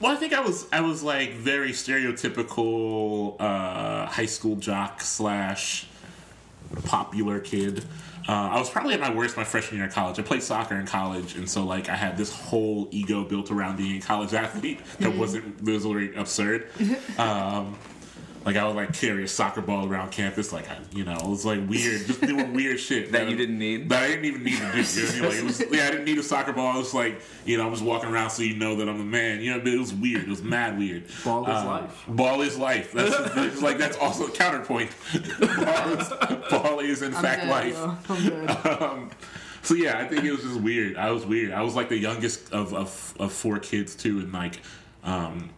well, 0.00 0.12
I 0.12 0.16
think 0.16 0.32
I 0.32 0.40
was 0.40 0.66
I 0.72 0.80
was 0.80 1.02
like 1.02 1.32
very 1.34 1.72
stereotypical 1.72 3.36
uh, 3.38 4.06
high 4.06 4.26
school 4.26 4.56
jock 4.56 5.00
slash 5.02 5.86
popular 6.84 7.40
kid. 7.40 7.84
Uh, 8.28 8.50
I 8.52 8.58
was 8.58 8.68
probably 8.68 8.92
at 8.92 9.00
my 9.00 9.12
worst 9.12 9.38
my 9.38 9.44
freshman 9.44 9.78
year 9.78 9.86
of 9.86 9.94
college. 9.94 10.18
I 10.18 10.22
played 10.22 10.42
soccer 10.42 10.74
in 10.78 10.86
college, 10.86 11.34
and 11.36 11.48
so 11.48 11.64
like 11.64 11.88
I 11.88 11.96
had 11.96 12.18
this 12.18 12.30
whole 12.30 12.86
ego 12.90 13.24
built 13.24 13.50
around 13.50 13.78
being 13.78 13.96
a 13.96 14.00
college 14.02 14.34
athlete 14.34 14.80
that 15.00 15.14
wasn't 15.16 15.62
was 15.62 15.84
really 15.84 16.14
absurd. 16.14 16.68
Um, 17.18 17.76
like 18.48 18.56
I 18.56 18.66
would 18.66 18.76
like 18.76 18.94
carry 18.94 19.24
a 19.24 19.28
soccer 19.28 19.60
ball 19.60 19.86
around 19.86 20.10
campus, 20.10 20.54
like 20.54 20.70
I, 20.70 20.78
you 20.94 21.04
know, 21.04 21.12
it 21.16 21.26
was 21.26 21.44
like 21.44 21.68
weird, 21.68 22.06
just 22.06 22.22
doing 22.22 22.54
weird 22.54 22.80
shit 22.80 23.12
That 23.12 23.28
you 23.28 23.36
didn't 23.36 23.58
need? 23.58 23.90
That 23.90 24.04
I 24.04 24.06
didn't 24.08 24.24
even 24.24 24.42
need 24.42 24.56
to 24.56 24.72
do. 24.72 24.72
You 24.72 24.72
know 24.72 24.72
what 24.72 24.80
I 24.80 25.20
mean? 25.20 25.22
Like 25.22 25.34
it 25.36 25.44
was, 25.44 25.64
yeah, 25.70 25.86
I 25.86 25.90
didn't 25.90 26.06
need 26.06 26.16
a 26.16 26.22
soccer 26.22 26.54
ball. 26.54 26.76
It 26.76 26.78
was 26.78 26.94
like, 26.94 27.20
you 27.44 27.58
know, 27.58 27.66
I'm 27.66 27.72
just 27.72 27.84
walking 27.84 28.08
around 28.08 28.30
so 28.30 28.42
you 28.42 28.56
know 28.56 28.74
that 28.76 28.88
I'm 28.88 29.02
a 29.02 29.04
man. 29.04 29.42
You 29.42 29.52
know, 29.52 29.58
but 29.58 29.68
it 29.68 29.78
was 29.78 29.92
weird. 29.92 30.22
It 30.22 30.28
was 30.30 30.42
mad 30.42 30.78
weird. 30.78 31.04
Ball 31.22 31.42
is 31.42 31.48
Uh, 31.50 31.66
life. 31.66 32.04
Ball 32.08 32.40
is 32.40 32.56
life. 32.56 32.92
That's 32.92 33.36
it's 33.36 33.60
like 33.60 33.76
that's 33.76 33.98
also 33.98 34.28
a 34.28 34.30
counterpoint. 34.30 34.92
ball, 35.12 35.92
is, 35.92 36.08
ball 36.50 36.78
is 36.80 37.02
in 37.02 37.14
I'm 37.14 37.22
fact 37.22 37.42
dead, 37.42 37.50
life. 37.50 38.10
I'm 38.10 38.28
dead. 38.28 38.58
Um, 38.80 39.10
so 39.60 39.74
yeah, 39.74 39.98
I 39.98 40.08
think 40.08 40.24
it 40.24 40.30
was 40.30 40.40
just 40.40 40.58
weird. 40.62 40.96
I 40.96 41.10
was 41.10 41.26
weird. 41.26 41.52
I 41.52 41.60
was 41.60 41.74
like 41.74 41.90
the 41.90 41.98
youngest 41.98 42.50
of 42.54 42.72
of, 42.72 43.14
of 43.20 43.30
four 43.30 43.58
kids 43.58 43.94
too, 43.94 44.20
and 44.20 44.32
like, 44.32 44.62
um, 45.04 45.50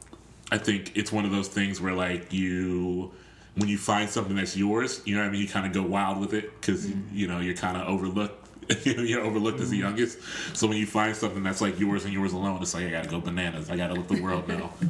I 0.51 0.59
think 0.59 0.93
it's 0.97 1.13
one 1.13 1.25
of 1.25 1.31
those 1.31 1.49
things 1.49 1.81
where 1.81 1.95
like 1.95 2.33
you. 2.33 3.13
When 3.57 3.69
you 3.69 3.79
find 3.79 4.09
something 4.09 4.37
that's 4.37 4.57
yours, 4.57 5.03
you 5.05 5.17
know 5.17 5.23
what 5.23 5.29
I 5.29 5.33
mean. 5.33 5.43
You 5.43 5.49
kind 5.49 5.67
of 5.67 5.73
go 5.73 5.83
wild 5.83 6.19
with 6.21 6.35
it 6.35 6.61
because 6.61 6.89
you 7.13 7.27
know 7.27 7.41
you're 7.41 7.55
kind 7.55 7.77
of 7.77 7.89
overlooked. 7.89 8.49
you're 8.87 9.23
overlooked 9.23 9.61
as 9.61 9.71
the 9.71 9.77
youngest. 9.77 10.19
So 10.57 10.69
when 10.69 10.77
you 10.77 10.87
find 10.87 11.17
something 11.17 11.43
that's 11.43 11.61
like 11.61 11.81
yours 11.81 12.05
and 12.05 12.15
yours 12.15 12.33
alone, 12.33 12.63
it's 12.63 12.75
like 12.75 12.87
I 12.87 12.91
gotta 12.91 13.09
go 13.09 13.21
bananas. 13.21 13.69
I 13.69 13.77
gotta 13.77 13.95
let 13.95 14.09
the 14.09 14.21
world 14.23 14.49
know. 14.49 14.73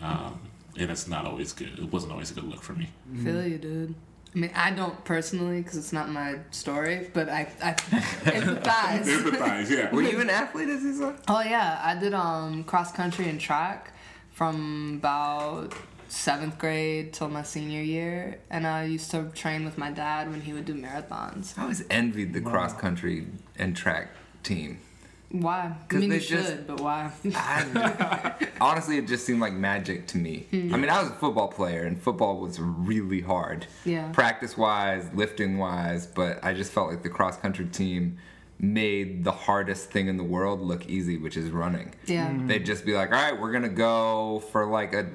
Um, 0.00 0.38
and 0.78 0.92
it's 0.92 1.08
not 1.08 1.26
always 1.26 1.52
good. 1.52 1.76
It 1.76 1.92
wasn't 1.92 2.12
always 2.12 2.30
a 2.30 2.34
good 2.34 2.44
look 2.44 2.62
for 2.62 2.72
me. 2.72 2.88
Feel 3.24 3.44
you, 3.44 3.58
dude. 3.58 3.94
I 4.34 4.38
mean, 4.38 4.50
I 4.54 4.70
don't 4.70 5.02
personally 5.04 5.60
because 5.62 5.76
it's 5.76 5.92
not 5.92 6.08
my 6.10 6.36
story, 6.50 7.10
but 7.12 7.28
I, 7.28 7.48
I 7.62 7.72
empathize. 8.24 9.04
Empathize, 9.04 9.70
yeah. 9.70 9.92
were 9.92 10.02
you 10.02 10.20
an 10.20 10.30
athlete, 10.30 10.68
as 10.68 10.82
you 10.82 10.94
said? 10.94 11.16
oh 11.26 11.40
yeah, 11.40 11.80
I 11.82 11.98
did 11.98 12.14
um 12.14 12.62
cross 12.64 12.92
country 12.92 13.28
and 13.28 13.40
track 13.40 13.92
from 14.38 14.94
about 15.00 15.74
seventh 16.06 16.56
grade 16.58 17.12
till 17.12 17.28
my 17.28 17.42
senior 17.42 17.82
year, 17.82 18.38
and 18.50 18.68
I 18.68 18.84
used 18.84 19.10
to 19.10 19.24
train 19.34 19.64
with 19.64 19.76
my 19.76 19.90
dad 19.90 20.30
when 20.30 20.40
he 20.40 20.52
would 20.52 20.64
do 20.64 20.74
marathons. 20.74 21.58
I 21.58 21.62
always 21.62 21.84
envied 21.90 22.32
the 22.34 22.40
cross 22.40 22.72
country 22.72 23.26
and 23.58 23.76
track 23.76 24.10
team. 24.44 24.78
Why? 25.32 25.74
I 25.74 25.86
'Cause 25.88 26.00
mean, 26.00 26.10
they 26.10 26.14
you 26.16 26.20
just- 26.22 26.48
should, 26.50 26.66
but 26.68 26.80
why? 26.80 27.10
I, 27.34 28.34
honestly, 28.60 28.96
it 28.98 29.08
just 29.08 29.26
seemed 29.26 29.40
like 29.40 29.52
magic 29.54 30.06
to 30.08 30.18
me. 30.18 30.46
Hmm. 30.52 30.72
I 30.72 30.76
mean, 30.78 30.88
I 30.88 31.02
was 31.02 31.10
a 31.10 31.14
football 31.14 31.48
player, 31.48 31.82
and 31.82 32.00
football 32.00 32.38
was 32.38 32.60
really 32.60 33.20
hard. 33.20 33.66
Yeah. 33.84 34.08
Practice 34.12 34.56
wise, 34.56 35.04
lifting 35.14 35.58
wise, 35.58 36.06
but 36.06 36.38
I 36.44 36.54
just 36.54 36.70
felt 36.70 36.90
like 36.90 37.02
the 37.02 37.10
cross 37.10 37.36
country 37.36 37.66
team 37.66 38.18
made 38.60 39.24
the 39.24 39.32
hardest 39.32 39.90
thing 39.90 40.08
in 40.08 40.16
the 40.16 40.24
world 40.24 40.60
look 40.60 40.86
easy, 40.86 41.16
which 41.16 41.36
is 41.36 41.50
running. 41.50 41.92
Yeah. 42.06 42.28
Mhm. 42.28 42.48
They'd 42.48 42.66
just 42.66 42.84
be 42.84 42.92
like, 42.94 43.12
all 43.12 43.20
right, 43.22 43.38
we're 43.40 43.52
going 43.52 43.62
to 43.62 43.68
go 43.68 44.42
for 44.52 44.66
like 44.66 44.92
a 44.94 45.06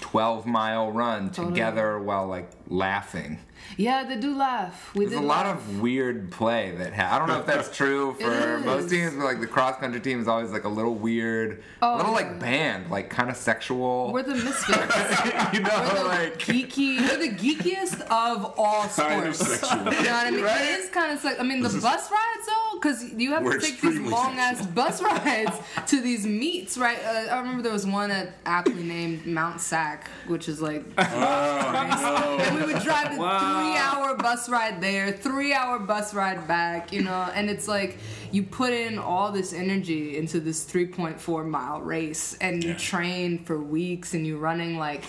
12 0.00 0.46
mile 0.46 0.90
run 0.90 1.28
Totally. 1.30 1.52
together 1.54 1.98
while 2.00 2.26
like 2.26 2.50
laughing. 2.68 3.38
Yeah, 3.76 4.04
they 4.04 4.16
do 4.16 4.34
laugh. 4.34 4.90
We 4.94 5.04
There's 5.04 5.18
a 5.18 5.20
did 5.20 5.26
lot 5.26 5.44
of 5.46 5.80
weird 5.80 6.30
play 6.32 6.74
that 6.78 6.94
ha- 6.94 7.10
I 7.14 7.18
don't 7.18 7.28
know 7.28 7.38
if 7.40 7.46
that's 7.46 7.74
true 7.76 8.14
for 8.18 8.58
most 8.60 8.88
teams, 8.90 9.14
but 9.14 9.24
like 9.24 9.40
the 9.40 9.46
cross 9.46 9.78
country 9.78 10.00
team 10.00 10.18
is 10.20 10.26
always 10.26 10.50
like 10.50 10.64
a 10.64 10.68
little 10.68 10.94
weird, 10.94 11.62
Oh, 11.82 11.94
a 11.94 11.98
little 11.98 12.12
yeah. 12.12 12.16
like 12.16 12.40
band, 12.40 12.90
like 12.90 13.10
kind 13.10 13.28
of 13.30 13.36
sexual. 13.36 14.10
We're 14.12 14.22
the 14.22 14.34
misfits. 14.34 14.72
you 15.52 15.60
know, 15.60 15.70
We're 15.92 15.98
the 15.98 16.04
like 16.04 16.38
geeky. 16.38 16.98
We're 17.00 17.18
the 17.18 17.36
geekiest 17.36 18.00
of 18.02 18.54
all 18.58 18.88
sports. 18.88 18.96
Kind 18.96 19.26
of 19.28 19.36
sports. 19.36 19.60
sexual. 19.60 19.92
You 19.92 20.02
know 20.04 20.12
what 20.12 20.26
I 20.26 20.30
mean? 20.30 20.44
Right? 20.44 20.62
It 20.62 20.80
is 20.80 20.88
kind 20.90 21.12
of 21.12 21.22
like 21.22 21.38
I 21.38 21.42
mean 21.42 21.60
the 21.62 21.68
bus 21.68 22.10
rides 22.10 22.46
though, 22.46 22.59
because 22.80 23.12
you 23.12 23.32
have 23.32 23.44
We're 23.44 23.58
to 23.58 23.66
take 23.66 23.80
these 23.80 23.98
long 24.00 24.38
ass 24.38 24.64
bus 24.74 25.02
rides 25.02 25.56
to 25.88 26.00
these 26.00 26.26
meets, 26.26 26.78
right? 26.78 26.98
Uh, 27.04 27.34
I 27.34 27.38
remember 27.38 27.62
there 27.62 27.72
was 27.72 27.86
one 27.86 28.10
at 28.10 28.32
aptly 28.46 28.82
named 28.82 29.26
Mount 29.26 29.60
SAC, 29.60 30.08
which 30.26 30.48
is 30.48 30.60
like, 30.62 30.84
Oh, 30.98 32.38
and 32.40 32.56
we 32.66 32.72
would 32.72 32.82
drive 32.82 33.16
a 33.16 33.20
Wow. 33.20 33.38
three 33.38 33.76
hour 33.76 34.16
bus 34.16 34.48
ride 34.48 34.80
there, 34.80 35.12
three 35.12 35.52
hour 35.52 35.78
bus 35.78 36.14
ride 36.14 36.46
back, 36.48 36.92
you 36.92 37.02
know, 37.02 37.30
and 37.34 37.50
it's 37.50 37.68
like 37.68 37.98
you 38.32 38.42
put 38.42 38.72
in 38.72 38.98
all 38.98 39.30
this 39.32 39.52
energy 39.52 40.16
into 40.16 40.40
this 40.40 40.64
3.4 40.64 41.46
mile 41.46 41.80
race, 41.80 42.36
and 42.40 42.62
you 42.64 42.74
train 42.74 43.38
for 43.44 43.58
weeks, 43.58 44.14
and 44.14 44.26
you're 44.26 44.38
running 44.38 44.78
like. 44.78 45.04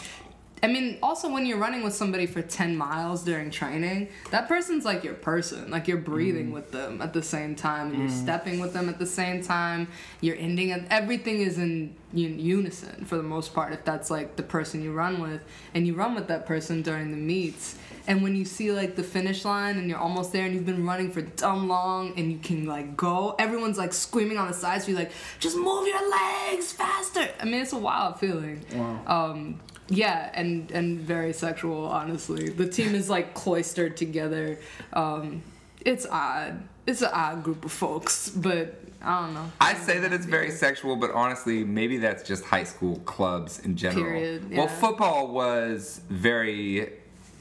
I 0.64 0.68
mean, 0.68 1.00
also 1.02 1.28
when 1.28 1.46
you're 1.48 1.58
running 1.58 1.84
with 1.84 1.96
somebody 1.96 2.28
for 2.28 2.42
10 2.42 2.78
miles 2.78 3.24
during 3.24 3.50
training, 3.50 4.10
that 4.30 4.48
person's 4.48 4.86
like 4.86 5.04
your 5.04 5.16
person. 5.16 5.72
Like 5.72 5.88
you're 5.88 5.98
breathing 5.98 6.52
with 6.52 6.72
them 6.72 7.02
at 7.02 7.14
the 7.14 7.24
same 7.24 7.56
time, 7.56 7.90
and 7.92 8.00
you're 8.00 8.10
stepping 8.10 8.60
with 8.60 8.74
them 8.74 8.88
at 8.88 9.00
the 9.00 9.06
same 9.08 9.42
time. 9.42 9.88
You're 10.22 10.36
ending. 10.38 10.72
Everything 10.90 11.42
is 11.42 11.58
in 11.58 11.96
unison 12.14 13.06
for 13.06 13.18
the 13.18 13.24
most 13.24 13.54
part, 13.54 13.74
if 13.74 13.84
that's 13.84 14.12
like 14.12 14.36
the 14.36 14.44
person 14.44 14.84
you 14.84 14.94
run 14.94 15.20
with. 15.20 15.44
And 15.74 15.88
you 15.88 15.96
run 15.96 16.14
with 16.14 16.28
that 16.28 16.46
person 16.46 16.84
during 16.84 17.10
the 17.10 17.18
meets. 17.18 17.78
And 18.08 18.24
when 18.24 18.36
you 18.36 18.46
see 18.46 18.72
like 18.72 18.96
the 18.96 19.04
finish 19.04 19.46
line 19.46 19.78
and 19.78 19.88
you're 19.88 20.00
almost 20.00 20.32
there 20.32 20.46
and 20.46 20.54
you've 20.54 20.66
been 20.66 20.86
running 20.86 21.12
for 21.12 21.22
dumb 21.22 21.68
long 21.68 22.14
and 22.18 22.32
you 22.32 22.40
can 22.40 22.66
like 22.66 22.98
go, 22.98 23.36
everyone's 23.38 23.78
like 23.78 23.94
screaming 23.94 24.38
on 24.38 24.48
the 24.48 24.54
sides 24.54 24.86
for 24.86 24.92
you, 24.92 24.98
like, 24.98 25.12
just 25.40 25.56
move 25.56 25.88
your 25.88 26.10
legs 26.10 26.72
faster. 26.72 27.30
I 27.40 27.46
mean, 27.46 27.62
it's 27.62 27.74
a 27.74 27.78
wild 27.78 28.20
feeling. 28.20 28.64
Wow. 28.74 29.02
Um, 29.08 29.60
yeah, 29.92 30.32
and 30.34 30.72
and 30.72 31.00
very 31.00 31.34
sexual. 31.34 31.86
Honestly, 31.86 32.50
the 32.50 32.68
team 32.68 32.96
is 32.96 33.10
like 33.10 33.34
cloistered 33.34 33.96
together. 33.98 34.58
Um, 34.94 35.44
it's 35.86 36.06
odd. 36.08 36.64
It's 36.88 37.02
an 37.04 37.10
odd 37.14 37.44
group 37.44 37.64
of 37.66 37.72
folks, 37.72 38.30
but 38.30 38.82
I 39.04 39.22
don't 39.22 39.34
know. 39.36 39.52
I 39.60 39.76
say 39.76 40.00
that 40.00 40.12
it's 40.14 40.26
very 40.26 40.50
sexual, 40.50 40.96
but 40.96 41.12
honestly, 41.12 41.64
maybe 41.64 41.98
that's 41.98 42.24
just 42.24 42.44
high 42.46 42.64
school 42.64 42.98
clubs 43.02 43.60
in 43.60 43.76
general. 43.76 44.04
Period, 44.06 44.52
Well, 44.56 44.68
football 44.68 45.28
was 45.28 46.02
very 46.10 46.94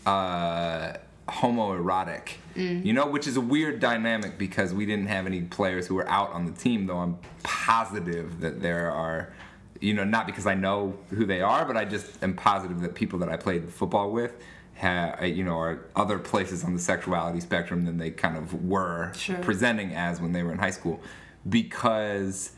uh, 0.07 0.95
homoerotic, 1.29 2.33
Mm. 2.57 2.85
you 2.85 2.93
know, 2.93 3.07
which 3.07 3.27
is 3.27 3.37
a 3.37 3.41
weird 3.41 3.79
dynamic 3.81 4.37
because 4.37 4.75
we 4.75 4.85
didn't 4.85 5.07
have 5.07 5.25
any 5.27 5.43
players 5.43 5.87
who 5.87 5.95
were 5.95 6.09
out 6.09 6.33
on 6.33 6.45
the 6.47 6.53
team, 6.53 6.87
though 6.87 6.99
I'm 6.99 7.17
positive 7.43 8.41
that 8.41 8.61
there 8.61 8.91
are, 8.91 9.33
you 9.81 9.95
know, 9.95 10.05
not 10.05 10.27
because 10.27 10.47
I 10.47 10.55
know 10.55 10.95
who 11.11 11.25
they 11.25 11.41
are, 11.41 11.65
but 11.65 11.77
I 11.77 11.85
just 11.85 12.23
am 12.23 12.35
positive 12.35 12.81
that 12.83 12.95
people 12.95 13.19
that 13.21 13.29
I 13.29 13.37
played 13.37 13.69
football 13.71 14.11
with. 14.11 14.33
Ha, 14.79 15.17
uh, 15.21 15.25
you 15.25 15.45
know, 15.45 15.59
are 15.59 15.87
other 15.97 16.19
places 16.19 16.65
on 16.65 16.73
the 16.75 16.79
sexuality 16.81 17.41
spectrum 17.41 17.85
than 17.85 17.99
they 17.99 18.11
kind 18.11 18.37
of 18.37 18.65
were 18.65 19.13
Sure. 19.15 19.37
presenting 19.37 19.95
as 19.95 20.21
when 20.21 20.33
they 20.33 20.43
were 20.43 20.53
in 20.53 20.59
high 20.59 20.71
school, 20.71 21.01
because 21.49 22.53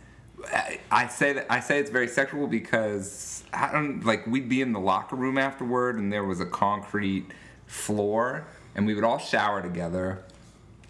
I- 0.53 0.81
I 0.91 1.07
say 1.07 1.33
that 1.35 1.47
I 1.51 1.61
say 1.61 1.79
it's 1.79 1.91
very 1.91 2.09
sexual 2.09 2.49
because 2.49 3.45
I 3.53 3.71
don't 3.71 4.05
like 4.05 4.27
we'd 4.27 4.49
be 4.49 4.61
in 4.61 4.73
the 4.73 4.81
locker 4.81 5.15
room 5.15 5.39
afterward 5.39 5.97
and 5.97 6.13
there 6.13 6.25
was 6.25 6.41
a 6.41 6.47
concrete 6.47 7.31
floor 7.67 8.45
and 8.75 8.85
we 8.85 8.95
would 8.95 9.05
all 9.05 9.19
shower 9.19 9.63
together 9.63 10.19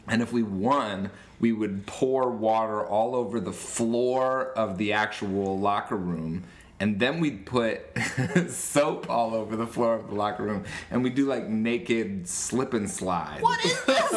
and 0.08 0.22
if 0.22 0.32
we 0.32 0.42
won 0.42 1.10
we 1.42 1.52
would 1.52 1.84
pour 1.86 2.30
water 2.30 2.82
all 2.86 3.14
over 3.14 3.38
the 3.40 3.52
floor 3.52 4.52
of 4.56 4.78
the 4.78 4.94
actual 4.94 5.58
locker 5.58 5.96
room 5.96 6.44
and 6.80 6.98
then 6.98 7.20
we'd 7.20 7.44
put 7.46 7.80
soap 8.48 9.08
all 9.10 9.34
over 9.34 9.54
the 9.54 9.66
floor 9.66 9.94
of 9.94 10.08
the 10.08 10.14
locker 10.14 10.42
room 10.44 10.64
and 10.90 11.02
we'd 11.04 11.14
do 11.14 11.26
like 11.26 11.46
naked 11.48 12.26
slip 12.28 12.74
and 12.74 12.88
slide 12.90 13.40
What 13.42 13.64
is 13.64 13.84
this? 13.86 14.12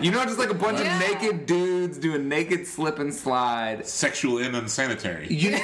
you 0.00 0.10
know 0.12 0.24
just 0.24 0.38
like 0.38 0.50
a 0.50 0.54
bunch 0.54 0.78
Yeah. 0.78 0.94
of 0.94 1.00
naked 1.22 1.46
dudes 1.46 1.98
doing 1.98 2.28
naked 2.28 2.66
slip 2.66 2.98
and 2.98 3.12
slide 3.12 3.86
sexual 3.86 4.38
and 4.38 4.54
unsanitary. 4.54 5.26
you, 5.28 5.50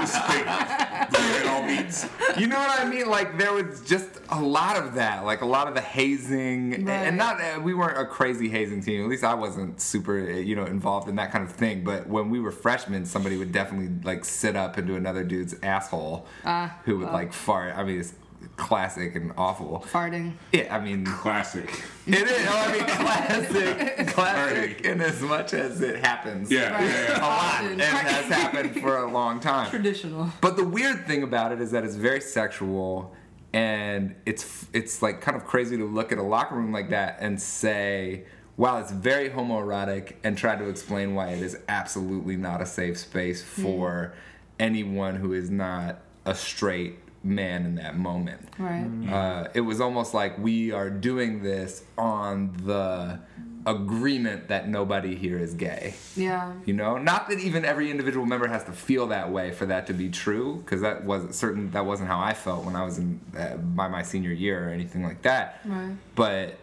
Just 0.00 0.14
like, 0.28 1.12
where 1.12 1.48
all 1.50 1.62
meets. 1.62 2.06
You 2.38 2.46
know 2.46 2.58
what 2.58 2.80
I 2.80 2.84
mean? 2.88 3.08
Like 3.08 3.36
there 3.38 3.52
was 3.52 3.80
just 3.82 4.08
a 4.30 4.40
lot 4.40 4.76
of 4.76 4.94
that, 4.94 5.24
like 5.24 5.40
a 5.42 5.46
lot 5.46 5.68
of 5.68 5.74
the 5.74 5.80
hazing, 5.80 6.84
Right. 6.86 7.06
and 7.08 7.16
not 7.16 7.40
uh, 7.40 7.60
we 7.60 7.74
weren't 7.74 7.98
a 7.98 8.06
crazy 8.06 8.48
hazing 8.48 8.82
team. 8.82 9.02
At 9.02 9.08
least 9.08 9.24
I 9.24 9.34
wasn't 9.34 9.80
super, 9.80 10.18
uh, 10.20 10.34
you 10.36 10.54
know, 10.56 10.64
involved 10.64 11.08
in 11.08 11.16
that 11.16 11.32
kind 11.32 11.44
of 11.44 11.50
thing. 11.52 11.84
But 11.84 12.06
when 12.08 12.30
we 12.30 12.40
were 12.40 12.52
freshmen, 12.52 13.04
somebody 13.04 13.36
would 13.36 13.52
definitely 13.52 13.90
like 14.04 14.24
sit 14.24 14.56
up 14.56 14.78
into 14.78 14.94
another 14.94 15.24
dude's 15.24 15.54
asshole, 15.62 16.26
Ah, 16.44 16.76
who 16.84 16.98
would 16.98 17.04
well. 17.06 17.12
like 17.12 17.32
fart. 17.32 17.76
I 17.76 17.82
mean, 17.84 18.00
it's 18.00 18.14
classic 18.56 19.14
and 19.16 19.32
awful. 19.36 19.84
Farting. 19.90 20.32
Yeah, 20.52 20.74
I 20.74 20.80
mean, 20.80 21.04
Classic. 21.04 21.68
it 22.06 22.14
is. 22.14 22.46
Oh, 22.48 22.64
I 22.68 22.72
mean, 22.72 22.84
classic, 22.84 24.06
classic, 24.14 24.80
in 24.82 25.00
as 25.00 25.20
much 25.20 25.54
as 25.54 25.80
it 25.80 26.04
happens. 26.04 26.50
Yeah, 26.50 26.72
Right. 26.72 26.84
yeah, 26.84 27.18
a 27.18 27.20
lot, 27.20 27.64
and 27.64 27.80
has 27.80 28.26
happened 28.26 28.80
for 28.80 28.98
a 28.98 29.10
long 29.10 29.40
time. 29.40 29.70
Traditional. 29.70 30.30
But 30.40 30.56
the 30.56 30.64
weird 30.64 31.06
thing 31.06 31.22
about 31.22 31.52
it 31.52 31.60
is 31.60 31.70
that 31.72 31.84
it's 31.84 31.96
very 31.96 32.20
sexual, 32.20 33.14
and 33.52 34.14
it's 34.26 34.66
it's 34.72 35.02
like 35.02 35.20
kind 35.20 35.36
of 35.36 35.44
crazy 35.44 35.76
to 35.76 35.84
look 35.84 36.12
at 36.12 36.18
a 36.18 36.22
locker 36.22 36.54
room 36.54 36.72
like 36.72 36.90
that 36.90 37.18
and 37.20 37.40
say, 37.40 38.24
"Wow, 38.56 38.78
it's 38.78 38.92
very 38.92 39.30
homoerotic," 39.30 40.14
and 40.22 40.36
try 40.36 40.56
to 40.56 40.68
explain 40.68 41.14
why 41.14 41.28
it 41.30 41.42
is 41.42 41.58
absolutely 41.68 42.36
not 42.36 42.60
a 42.60 42.66
safe 42.66 42.98
space 42.98 43.42
hmm. 43.42 43.62
for 43.62 44.14
anyone 44.58 45.16
who 45.16 45.32
is 45.32 45.50
not 45.50 46.00
a 46.26 46.34
straight 46.34 46.98
man 47.22 47.66
in 47.66 47.74
that 47.76 47.96
moment. 47.96 48.48
Right. 48.58 48.86
Uh, 49.08 49.48
it 49.54 49.60
was 49.60 49.80
almost 49.80 50.14
like 50.14 50.38
we 50.38 50.72
are 50.72 50.90
doing 50.90 51.42
this 51.42 51.84
on 51.98 52.52
the 52.64 53.20
agreement 53.66 54.48
that 54.48 54.68
nobody 54.68 55.14
here 55.14 55.38
is 55.38 55.52
gay. 55.52 55.94
Yeah. 56.16 56.54
You 56.64 56.72
know, 56.72 56.96
not 56.96 57.28
that 57.28 57.38
even 57.38 57.64
every 57.64 57.90
individual 57.90 58.24
member 58.24 58.48
has 58.48 58.64
to 58.64 58.72
feel 58.72 59.08
that 59.08 59.30
way 59.30 59.52
for 59.52 59.66
that 59.66 59.86
to 59.88 59.92
be 59.92 60.08
true, 60.08 60.62
because 60.64 60.80
that 60.80 61.04
wasn't 61.04 61.34
certain. 61.34 61.70
That 61.72 61.84
wasn't 61.84 62.08
how 62.08 62.20
I 62.20 62.32
felt 62.32 62.64
when 62.64 62.74
I 62.74 62.84
was 62.84 62.98
in 62.98 63.20
uh, 63.38 63.56
by 63.56 63.88
my 63.88 64.02
senior 64.02 64.32
year 64.32 64.68
or 64.68 64.72
anything 64.72 65.02
like 65.02 65.22
that. 65.22 65.60
Right. 65.64 65.94
But 66.14 66.56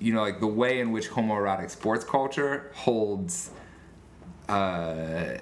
you 0.00 0.12
know, 0.12 0.22
like 0.22 0.40
the 0.40 0.46
way 0.46 0.80
in 0.80 0.90
which 0.90 1.10
homoerotic 1.10 1.70
sports 1.70 2.04
culture 2.04 2.70
holds, 2.74 3.50
uh, 4.48 5.36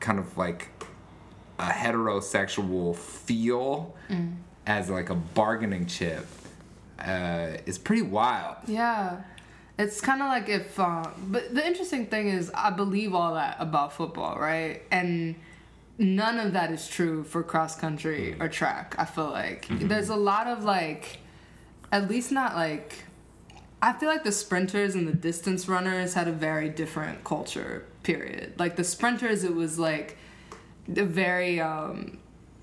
kind 0.00 0.18
of 0.18 0.38
like 0.38 0.70
a 1.58 1.68
heterosexual 1.68 2.96
feel 2.96 3.94
as 4.66 4.90
like 4.90 5.10
a 5.10 5.14
bargaining 5.14 5.86
chip, 5.86 6.26
uh, 6.98 7.48
is 7.66 7.78
pretty 7.78 8.02
wild. 8.02 8.56
Yeah. 8.66 9.22
It's 9.78 10.00
kind 10.00 10.22
of 10.22 10.28
like 10.28 10.48
if, 10.48 10.78
uh, 10.78 11.04
but 11.26 11.54
the 11.54 11.66
interesting 11.66 12.06
thing 12.06 12.28
is, 12.28 12.50
I 12.54 12.70
believe 12.70 13.12
all 13.14 13.34
that 13.34 13.56
about 13.58 13.92
football, 13.92 14.38
right? 14.38 14.82
And 14.90 15.34
none 15.98 16.38
of 16.38 16.52
that 16.52 16.70
is 16.70 16.88
true 16.88 17.24
for 17.24 17.42
cross 17.42 17.76
country 17.76 18.36
or 18.40 18.48
track. 18.48 18.94
I 18.98 19.04
feel 19.04 19.30
like 19.30 19.66
there's 19.68 20.08
a 20.08 20.16
lot 20.16 20.46
of 20.46 20.64
like, 20.64 21.18
at 21.90 22.08
least 22.08 22.32
not 22.32 22.54
like, 22.54 23.04
I 23.82 23.92
feel 23.92 24.08
like 24.08 24.24
the 24.24 24.32
sprinters 24.32 24.94
and 24.94 25.06
the 25.06 25.12
distance 25.12 25.68
runners 25.68 26.14
had 26.14 26.26
a 26.26 26.32
very 26.32 26.68
different 26.68 27.22
culture. 27.24 27.84
Period. 28.02 28.54
Like 28.58 28.76
the 28.76 28.84
sprinters, 28.84 29.44
it 29.44 29.54
was 29.54 29.78
like 29.78 30.16
very 30.86 31.60
um, 31.60 32.18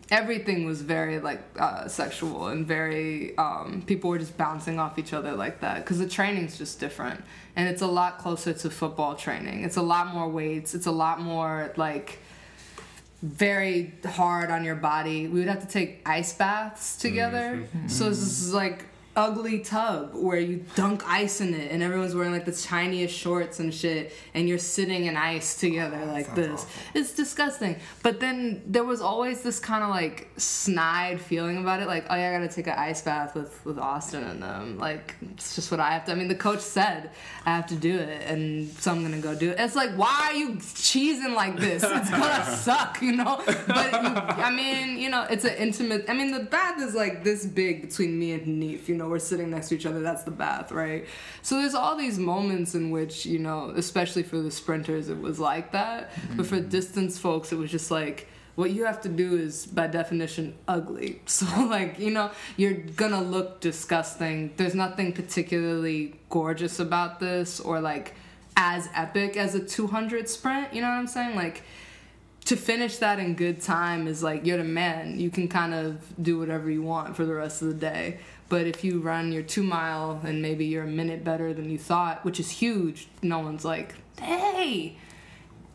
everything 0.10 0.66
was 0.66 0.82
very 0.82 1.20
like 1.20 1.42
uh, 1.60 1.88
sexual 1.88 2.48
and 2.48 2.68
very 2.68 3.38
um, 3.38 3.84
people 3.86 4.10
were 4.10 4.20
just 4.20 4.38
bouncing 4.38 4.80
off 4.80 5.00
each 5.00 5.14
other 5.14 5.34
like 5.34 5.62
that 5.62 5.78
because 5.78 6.00
the 6.00 6.08
training's 6.08 6.58
just 6.58 6.80
different 6.80 7.24
and 7.56 7.70
it's 7.70 7.82
a 7.82 7.88
lot 7.88 8.18
closer 8.18 8.54
to 8.54 8.70
football 8.70 9.16
training 9.16 9.64
it's 9.64 9.78
a 9.78 9.82
lot 9.82 10.14
more 10.14 10.28
weights 10.28 10.76
it's 10.76 10.86
a 10.86 10.92
lot 10.92 11.22
more 11.22 11.74
like 11.78 12.20
very 13.22 13.94
hard 14.04 14.50
on 14.50 14.64
your 14.64 14.76
body. 14.76 15.28
We 15.28 15.40
would 15.40 15.48
have 15.48 15.62
to 15.62 15.68
take 15.68 16.02
ice 16.08 16.34
baths 16.34 16.98
together. 16.98 17.64
So 17.88 18.10
this 18.10 18.20
is 18.20 18.54
like 18.54 18.86
ugly 19.16 19.60
tub 19.60 20.14
where 20.14 20.40
you 20.40 20.64
dunk 20.76 21.04
ice 21.06 21.42
in 21.42 21.54
it 21.54 21.70
and 21.70 21.84
everyone's 21.84 22.16
wearing 22.16 22.32
like 22.32 22.46
the 22.46 22.52
tiniest 22.52 23.14
shorts 23.14 23.60
and 23.60 23.74
shit 23.74 24.14
and 24.34 24.48
you're 24.48 24.58
sitting 24.58 25.06
in 25.06 25.18
ice 25.18 25.60
together 25.60 26.00
oh, 26.02 26.12
like 26.12 26.34
this. 26.34 26.66
It's 26.94 27.14
disgusting. 27.14 27.76
But 28.04 28.22
then 28.22 28.62
there 28.66 28.86
was 28.86 29.02
always 29.02 29.42
this 29.42 29.60
kind 29.60 29.84
of 29.84 29.90
like 29.90 30.30
snide 30.38 31.20
feeling 31.20 31.58
about 31.58 31.82
it 31.82 31.88
like 31.88 32.06
oh 32.10 32.16
yeah 32.16 32.30
I 32.30 32.40
got 32.40 32.50
to 32.50 32.56
take 32.56 32.68
an 32.68 32.78
ice 32.78 33.02
bath 33.02 33.36
with 33.36 33.64
with 33.66 33.78
Austin 33.78 34.24
and 34.24 34.42
them. 34.42 34.78
Like 34.80 35.16
it's 35.34 35.56
just 35.56 35.72
what 35.72 35.82
I 35.82 35.92
have 35.92 36.06
to 36.06 36.14
I 36.14 36.16
mean 36.16 36.30
the 36.30 36.36
coach 36.36 36.62
said 36.62 37.12
I 37.46 37.56
have 37.56 37.68
to 37.68 37.76
do 37.76 37.98
it 37.98 38.22
and 38.28 38.70
so 38.70 38.92
I'm 38.92 39.12
to 39.12 39.18
go 39.18 39.36
do 39.36 39.52
it. 39.52 39.60
It's 39.60 39.76
like 39.76 39.92
why 39.92 40.30
are 40.32 40.36
you 40.36 40.52
cheesing 40.56 41.36
like 41.36 41.58
this? 41.58 41.84
It's 41.86 42.10
to 42.10 42.56
suck, 42.58 43.02
you 43.02 43.18
know? 43.18 43.42
But 43.46 43.92
you, 43.92 44.10
I 44.10 44.52
mean, 44.52 44.98
you 44.98 45.10
know, 45.10 45.28
it's 45.30 45.44
an 45.44 45.56
intimate 45.56 46.06
I 46.10 46.14
mean 46.14 46.32
the 46.32 46.46
bath 46.46 46.82
is 46.82 46.96
like 46.96 47.26
this 47.26 47.46
big 47.46 47.82
between 47.82 48.18
me 48.18 48.32
and 48.32 48.62
Neef, 48.62 48.88
you 48.88 48.96
know, 48.96 49.01
we're 49.10 49.20
sitting 49.20 49.50
next 49.50 49.70
to 49.70 49.76
each 49.76 49.86
other. 49.86 50.02
That's 50.02 50.24
the 50.24 50.32
bath, 50.32 50.72
right? 50.72 51.06
So 51.42 51.56
there's 51.56 51.76
all 51.76 51.96
these 51.96 52.20
moments 52.20 52.76
in 52.76 52.92
which, 52.92 53.26
you 53.26 53.40
know, 53.40 53.74
especially 53.76 54.24
for 54.24 54.40
the 54.40 54.52
sprinters, 54.52 55.10
it 55.10 55.20
was 55.20 55.40
like 55.40 55.72
that. 55.72 56.12
But 56.36 56.46
for 56.46 56.58
mm-hmm. 56.58 56.70
distance 56.70 57.18
folks, 57.18 57.52
it 57.52 57.58
was 57.58 57.72
just 57.72 57.92
like, 57.92 58.28
what 58.56 58.72
you 58.72 58.86
have 58.86 59.02
to 59.02 59.10
do 59.10 59.38
is, 59.38 59.66
by 59.66 59.88
definition, 59.88 60.56
ugly. 60.68 61.22
So, 61.28 61.46
like, 61.66 62.00
you 62.00 62.12
know, 62.12 62.32
you're 62.58 62.74
gonna 62.74 63.22
look 63.22 63.62
disgusting. 63.62 64.54
There's 64.58 64.76
nothing 64.76 65.14
particularly 65.14 66.20
gorgeous 66.30 66.80
about 66.80 67.20
this 67.20 67.60
or 67.60 67.80
like 67.80 68.14
as 68.58 68.90
epic 68.94 69.38
as 69.38 69.56
a 69.56 69.66
200 69.66 70.28
sprint. 70.30 70.74
You 70.74 70.82
know 70.82 70.90
what 70.90 70.96
I'm 70.96 71.08
saying? 71.08 71.36
Like, 71.36 71.64
to 72.46 72.56
finish 72.56 72.98
that 72.98 73.20
in 73.20 73.36
good 73.36 73.62
time 73.62 74.08
is 74.08 74.24
like 74.24 74.46
you're 74.46 74.58
the 74.58 74.64
man. 74.64 75.20
You 75.20 75.30
can 75.30 75.48
kind 75.48 75.74
of 75.74 76.02
do 76.22 76.40
whatever 76.40 76.70
you 76.70 76.82
want 76.82 77.16
for 77.16 77.26
the 77.26 77.34
rest 77.34 77.62
of 77.62 77.70
the 77.70 77.74
day. 77.74 78.20
But 78.52 78.68
if 78.68 78.84
you 78.84 79.00
run 79.00 79.32
your 79.32 79.44
two 79.44 79.64
mile 79.64 80.20
and 80.26 80.42
maybe 80.42 80.66
you're 80.66 80.84
a 80.84 80.88
minute 80.88 81.24
better 81.24 81.54
than 81.54 81.70
you 81.70 81.78
thought, 81.78 82.26
which 82.26 82.38
is 82.38 82.50
huge, 82.52 83.08
no 83.22 83.40
one's 83.40 83.64
like, 83.64 83.96
hey, 84.20 84.98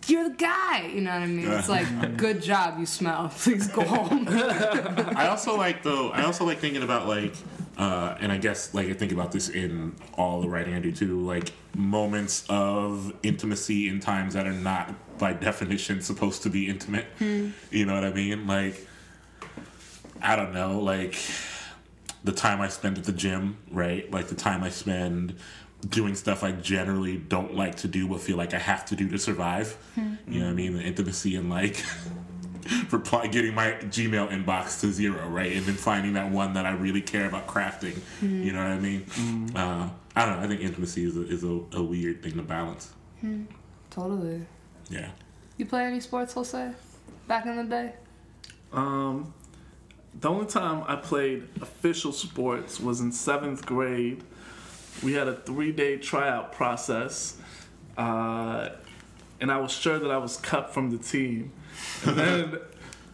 you're 0.07 0.29
the 0.29 0.35
guy. 0.35 0.91
You 0.95 1.01
know 1.01 1.13
what 1.13 1.23
I 1.23 1.27
mean? 1.27 1.51
It's 1.51 1.71
like, 1.71 2.17
good 2.19 2.43
job, 2.43 2.79
you 2.79 2.85
smell. 2.85 3.29
Please 3.35 3.67
go 3.69 3.81
home. 3.81 4.27
I 4.29 5.29
also 5.29 5.57
like 5.57 5.83
though. 5.83 6.11
I 6.11 6.25
also 6.25 6.45
like 6.45 6.59
thinking 6.59 6.83
about 6.83 7.09
like, 7.09 7.33
uh, 7.79 8.19
and 8.21 8.31
I 8.31 8.37
guess 8.37 8.75
like 8.75 8.89
I 8.89 8.93
think 8.93 9.11
about 9.11 9.33
this 9.33 9.49
in 9.49 9.95
all 10.13 10.43
the 10.43 10.49
writing 10.51 10.75
I 10.75 10.81
do 10.81 10.93
too. 10.93 11.23
Like 11.23 11.53
moments 11.75 12.45
of 12.51 13.11
intimacy 13.23 13.89
in 13.89 14.01
times 14.01 14.35
that 14.35 14.47
are 14.47 14.53
not 14.53 15.19
by 15.19 15.33
definition 15.33 16.03
supposed 16.03 16.43
to 16.43 16.51
be 16.51 16.69
intimate. 16.69 17.07
You 17.21 17.87
know 17.87 17.95
what 17.95 18.05
I 18.05 18.13
mean? 18.13 18.47
Like, 18.47 18.87
I 20.21 20.37
don't 20.37 20.53
know. 20.53 20.79
Like 20.81 21.19
the 22.27 22.33
time 22.33 22.61
I 22.61 22.69
spend 22.69 22.99
at 22.99 23.05
the 23.05 23.13
gym, 23.13 23.57
right? 23.71 24.11
Like 24.11 24.27
the 24.27 24.35
time 24.35 24.63
I 24.65 24.69
spend 24.69 25.37
doing 25.89 26.15
stuff 26.17 26.43
I 26.43 26.53
generally 26.53 27.17
don't 27.17 27.55
like 27.55 27.77
to 27.77 27.89
do 27.89 28.09
but 28.09 28.21
feel 28.21 28.37
like 28.37 28.53
I 28.53 28.59
have 28.59 28.85
to 28.87 28.97
do 28.97 29.09
to 29.11 29.19
survive. 29.19 29.77
You 30.29 30.41
know 30.41 30.47
what 30.47 30.51
I 30.51 30.55
mean? 30.55 30.75
The 30.75 30.83
intimacy 30.83 31.37
and 31.37 31.49
like 31.49 31.83
reply 32.91 33.29
getting 33.29 33.55
my 33.55 33.73
Gmail 33.73 34.31
inbox 34.31 34.81
to 34.81 34.93
zero, 34.93 35.29
right? 35.29 35.53
And 35.53 35.65
then 35.65 35.77
finding 35.77 36.15
that 36.15 36.31
one 36.31 36.55
that 36.55 36.67
I 36.67 36.73
really 36.73 37.01
care 37.03 37.27
about 37.27 37.47
crafting. 37.47 37.97
You 38.21 38.53
know 38.53 38.59
what 38.59 38.73
I 38.73 38.79
mean? 38.81 39.07
Uh, 39.55 39.89
I 40.17 40.27
don't 40.27 40.39
know. 40.39 40.45
I 40.45 40.49
think 40.49 40.63
intimacy 40.63 41.05
is 41.05 41.17
a, 41.17 41.29
is 41.29 41.45
a, 41.45 41.61
a 41.79 41.83
weird 41.83 42.25
thing 42.25 42.33
to 42.33 42.43
balance. 42.43 42.93
totally. 43.91 44.45
Yeah. 44.91 45.11
You 45.59 45.67
play 45.67 45.85
any 45.85 46.01
sports, 46.01 46.35
Jose? 46.35 46.73
Back 47.29 47.47
in 47.47 47.57
the 47.57 47.65
day? 47.65 47.93
Um, 48.73 49.33
the 50.21 50.31
only 50.31 50.47
time 50.47 50.85
I 50.87 50.97
played 50.97 51.49
official 51.61 52.13
sports 52.13 52.81
was 52.81 53.01
in 53.01 53.13
seventh 53.13 53.67
grade. 53.67 54.23
We 55.03 55.13
had 55.13 55.29
a 55.29 55.35
three 55.35 55.73
day 55.73 55.99
tryout 55.99 56.53
process, 56.53 57.37
uh, 57.99 58.71
and 59.41 59.51
I 59.51 59.59
was 59.59 59.73
sure 59.73 59.99
that 59.99 60.11
I 60.11 60.19
was 60.19 60.39
cut 60.39 60.73
from 60.73 60.91
the 60.91 60.99
team. 60.99 61.53
And 62.05 62.17
then 62.17 62.59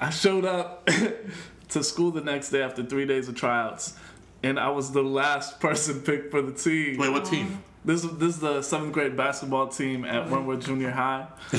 I 0.00 0.10
showed 0.10 0.44
up 0.44 0.88
to 1.70 1.82
school 1.82 2.12
the 2.12 2.20
next 2.20 2.50
day 2.50 2.62
after 2.62 2.84
three 2.84 3.06
days 3.06 3.28
of 3.28 3.34
tryouts, 3.34 3.96
and 4.42 4.58
I 4.58 4.68
was 4.68 4.92
the 4.92 5.02
last 5.02 5.58
person 5.60 6.00
picked 6.04 6.30
for 6.30 6.42
the 6.42 6.52
team. 6.52 6.98
Wait, 6.98 7.10
what 7.10 7.24
team? 7.24 7.62
This 7.84 8.02
this 8.02 8.34
is 8.34 8.40
the 8.40 8.62
seventh 8.62 8.92
grade 8.92 9.16
basketball 9.16 9.66
team 9.66 10.04
at 10.04 10.22
mm-hmm. 10.22 10.30
Wentworth 10.30 10.64
Junior 10.64 10.90
High. 10.90 11.26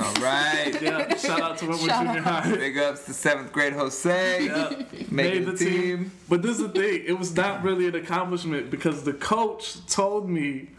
All 0.00 0.14
right. 0.14 0.76
Yeah, 0.82 1.16
shout 1.16 1.40
out 1.40 1.58
to 1.58 1.66
Wentworth 1.66 1.88
Shout 1.88 2.06
Junior 2.06 2.22
High. 2.22 2.56
Big 2.56 2.78
ups 2.78 3.04
to 3.06 3.14
seventh 3.14 3.52
grade 3.52 3.72
Jose. 3.72 4.44
Yeah. 4.44 4.82
Making 5.08 5.44
the 5.44 5.56
team. 5.56 6.10
But 6.28 6.42
this 6.42 6.58
is 6.58 6.62
the 6.62 6.68
thing, 6.68 7.04
it 7.06 7.16
was 7.16 7.36
not 7.36 7.62
really 7.62 7.86
an 7.86 7.94
accomplishment 7.94 8.70
because 8.70 9.04
the 9.04 9.12
coach 9.12 9.86
told 9.86 10.28
me 10.28 10.70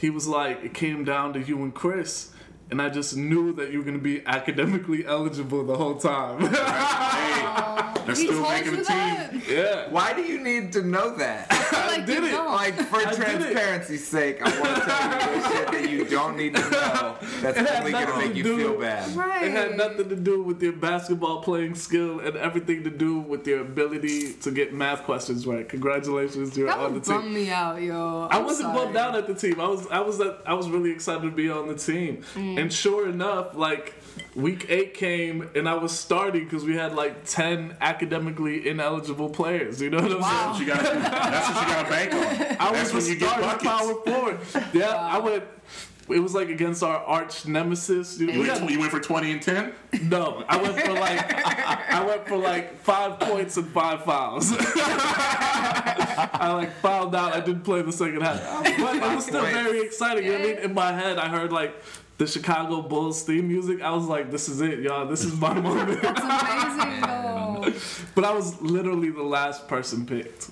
he 0.00 0.10
was 0.10 0.26
like, 0.26 0.64
it 0.64 0.74
came 0.74 1.04
down 1.04 1.34
to 1.34 1.40
you 1.40 1.62
and 1.62 1.72
Chris. 1.72 2.32
And 2.72 2.80
I 2.80 2.88
just 2.88 3.14
knew 3.18 3.52
that 3.52 3.70
you 3.70 3.78
were 3.80 3.84
gonna 3.84 3.98
be 3.98 4.26
academically 4.26 5.04
eligible 5.06 5.62
the 5.62 5.76
whole 5.76 5.96
time. 5.96 6.40
They're 8.06 8.14
He 8.16 8.22
still 8.26 8.40
told 8.42 8.48
making 8.50 8.70
you 8.72 8.76
the 8.78 8.84
team. 8.84 8.96
that? 8.96 9.48
yeah. 9.48 9.88
Why 9.90 10.12
do 10.14 10.22
you 10.22 10.40
need 10.42 10.72
to 10.72 10.82
know 10.82 11.14
that? 11.16 11.48
Like, 11.92 12.06
did 12.06 12.24
it. 12.24 12.30
don't. 12.30 12.50
like, 12.52 12.74
for 12.74 12.96
I 13.06 13.12
transparency's 13.12 14.06
sake, 14.08 14.40
I 14.40 14.48
want 14.60 14.74
to 14.76 14.80
tell 14.80 15.12
you 15.34 15.42
the 15.42 15.48
shit 15.50 15.72
that 15.72 15.90
you 15.90 16.04
don't 16.06 16.36
need 16.38 16.54
to 16.54 16.70
know. 16.70 17.16
That's 17.42 17.70
only 17.70 17.92
gonna 17.92 18.16
make 18.16 18.34
you 18.34 18.42
to 18.44 18.48
do- 18.48 18.56
feel 18.56 18.80
bad. 18.80 19.14
right. 19.14 19.44
It 19.44 19.50
had 19.52 19.76
nothing 19.76 20.08
to 20.08 20.16
do 20.16 20.42
with 20.42 20.62
your 20.62 20.72
basketball 20.72 21.42
playing 21.42 21.74
skill 21.74 22.20
and 22.20 22.34
everything 22.36 22.82
to 22.84 22.90
do 22.90 23.20
with 23.20 23.46
your 23.46 23.60
ability 23.60 24.32
to 24.34 24.50
get 24.50 24.72
math 24.72 25.02
questions 25.04 25.46
right. 25.46 25.68
Congratulations, 25.68 26.56
you're 26.56 26.68
That 26.68 26.78
on 26.78 26.84
the 26.94 27.00
would 27.00 27.04
team. 27.04 27.14
bum 27.16 27.34
me 27.34 27.50
out, 27.50 27.82
yo. 27.82 28.26
I 28.30 28.38
I'm 28.38 28.44
wasn't 28.44 28.68
sorry. 28.74 28.84
bummed 28.84 28.96
out 28.96 29.14
at 29.16 29.26
the 29.26 29.34
team. 29.34 29.60
I 29.60 29.68
was 29.68 29.86
I 29.88 30.00
was 30.00 30.18
I 30.46 30.54
was 30.54 30.68
really 30.70 30.90
excited 30.92 31.22
to 31.22 31.30
be 31.30 31.50
on 31.50 31.68
the 31.68 31.74
team. 31.74 32.22
Mm. 32.34 32.58
And 32.62 32.72
sure 32.72 33.08
enough, 33.08 33.54
like 33.56 33.94
week 34.34 34.66
eight 34.70 34.94
came 34.94 35.50
and 35.54 35.68
I 35.68 35.74
was 35.74 35.92
starting 35.98 36.44
because 36.44 36.64
we 36.64 36.74
had 36.76 36.94
like 36.94 37.24
ten 37.24 37.76
academically 37.80 38.68
ineligible 38.68 39.28
players. 39.30 39.80
You 39.82 39.90
know 39.90 40.00
what 40.00 40.12
I'm 40.12 40.20
Wow. 40.20 40.56
You 40.58 40.66
gotta, 40.66 40.82
that's 40.84 41.48
what 41.54 41.60
you 41.68 41.74
gotta 41.74 41.90
bank 41.90 42.14
on. 42.14 42.56
I 42.58 42.72
That's 42.72 42.92
was 42.92 42.94
when 42.94 43.02
the 43.04 43.10
you 43.10 43.16
get 43.18 43.28
starting 43.28 43.48
buckets. 43.48 43.68
power 43.68 43.94
forward. 44.04 44.72
Yeah, 44.72 44.94
I 44.94 45.18
went. 45.18 45.44
It 46.08 46.18
was 46.18 46.34
like 46.34 46.48
against 46.48 46.82
our 46.82 46.96
arch 46.98 47.46
nemesis. 47.46 48.18
You- 48.18 48.26
You 48.30 48.40
we 48.40 48.48
went, 48.48 48.60
had- 48.60 48.70
you 48.70 48.78
went 48.80 48.90
for 48.90 49.00
20 49.00 49.32
and 49.32 49.40
10? 49.42 49.72
no, 50.02 50.44
I 50.48 50.56
went 50.60 50.78
for 50.80 50.92
like 50.92 51.34
I 51.92 52.04
went 52.04 52.26
for 52.28 52.36
like 52.36 52.76
five 52.82 53.18
points 53.20 53.56
and 53.56 53.68
five 53.68 54.04
fouls. 54.04 54.52
I 55.44 56.52
like 56.54 56.72
fouled 56.80 57.14
out. 57.14 57.34
I 57.34 57.40
didn't 57.40 57.62
play 57.62 57.82
the 57.82 57.92
second 57.92 58.20
half, 58.22 58.40
but 58.62 58.96
it 58.96 59.00
was 59.16 59.24
still 59.26 59.42
very 59.44 59.80
exciting. 59.80 60.24
You 60.24 60.32
know 60.32 60.38
what 60.38 60.48
I 60.48 60.52
mean? 60.54 60.58
In 60.64 60.74
my 60.74 60.92
head, 60.92 61.18
I 61.18 61.28
heard 61.28 61.52
like 61.52 61.74
the 62.22 62.30
Chicago 62.30 62.82
Bulls 62.82 63.22
theme 63.24 63.48
music. 63.48 63.82
I 63.82 63.90
was 63.90 64.06
like, 64.06 64.30
"This 64.30 64.48
is 64.48 64.60
it, 64.60 64.78
y'all. 64.80 65.06
This 65.06 65.24
is 65.24 65.34
my 65.40 65.54
moment." 65.68 65.98
It's 66.02 66.20
amazing, 66.20 67.00
though. 67.02 67.72
but 68.14 68.24
I 68.24 68.32
was 68.32 68.60
literally 68.62 69.10
the 69.10 69.22
last 69.24 69.66
person 69.66 70.06
picked. 70.06 70.50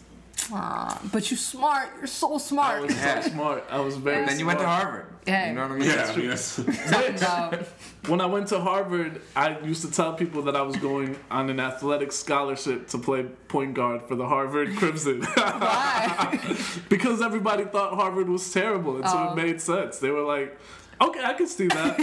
Aw, 0.53 1.01
but 1.13 1.31
you're 1.31 1.39
smart. 1.39 1.91
You're 1.99 2.09
so 2.09 2.37
smart. 2.39 2.83
I 2.83 2.89
smart. 2.89 3.17
was 3.17 3.25
so 3.25 3.31
smart. 3.31 3.65
I 3.71 3.79
was 3.81 3.97
very. 3.97 4.27
Then 4.27 4.39
you 4.41 4.47
went 4.47 4.59
to 4.59 4.65
smart. 4.65 4.83
Harvard. 4.83 5.07
Yeah. 5.29 5.49
You 5.49 5.55
know 5.55 5.63
what 5.63 5.71
I 5.73 5.77
mean? 5.77 5.89
Yeah, 5.91 6.13
I 6.13 6.17
mean, 6.17 6.29
that's, 6.29 6.57
When 8.09 8.21
I 8.23 8.27
went 8.27 8.49
to 8.49 8.59
Harvard, 8.59 9.21
I 9.37 9.61
used 9.61 9.83
to 9.85 9.91
tell 9.93 10.15
people 10.15 10.43
that 10.43 10.57
I 10.57 10.63
was 10.63 10.75
going 10.77 11.15
on 11.31 11.51
an 11.51 11.61
athletic 11.61 12.11
scholarship 12.11 12.89
to 12.89 12.99
play 12.99 13.25
point 13.47 13.75
guard 13.75 14.03
for 14.09 14.17
the 14.17 14.27
Harvard 14.27 14.75
Crimson. 14.77 15.23
Why? 15.23 16.57
because 16.89 17.21
everybody 17.23 17.65
thought 17.65 17.95
Harvard 17.95 18.29
was 18.29 18.51
terrible, 18.53 18.97
and 18.97 19.09
so 19.09 19.17
Oh. 19.19 19.33
it 19.33 19.37
made 19.37 19.61
sense. 19.61 19.99
They 19.99 20.11
were 20.11 20.23
like, 20.23 20.59
"Okay, 21.01 21.25
I 21.25 21.33
can 21.35 21.47
see 21.47 21.67
that." 21.69 21.97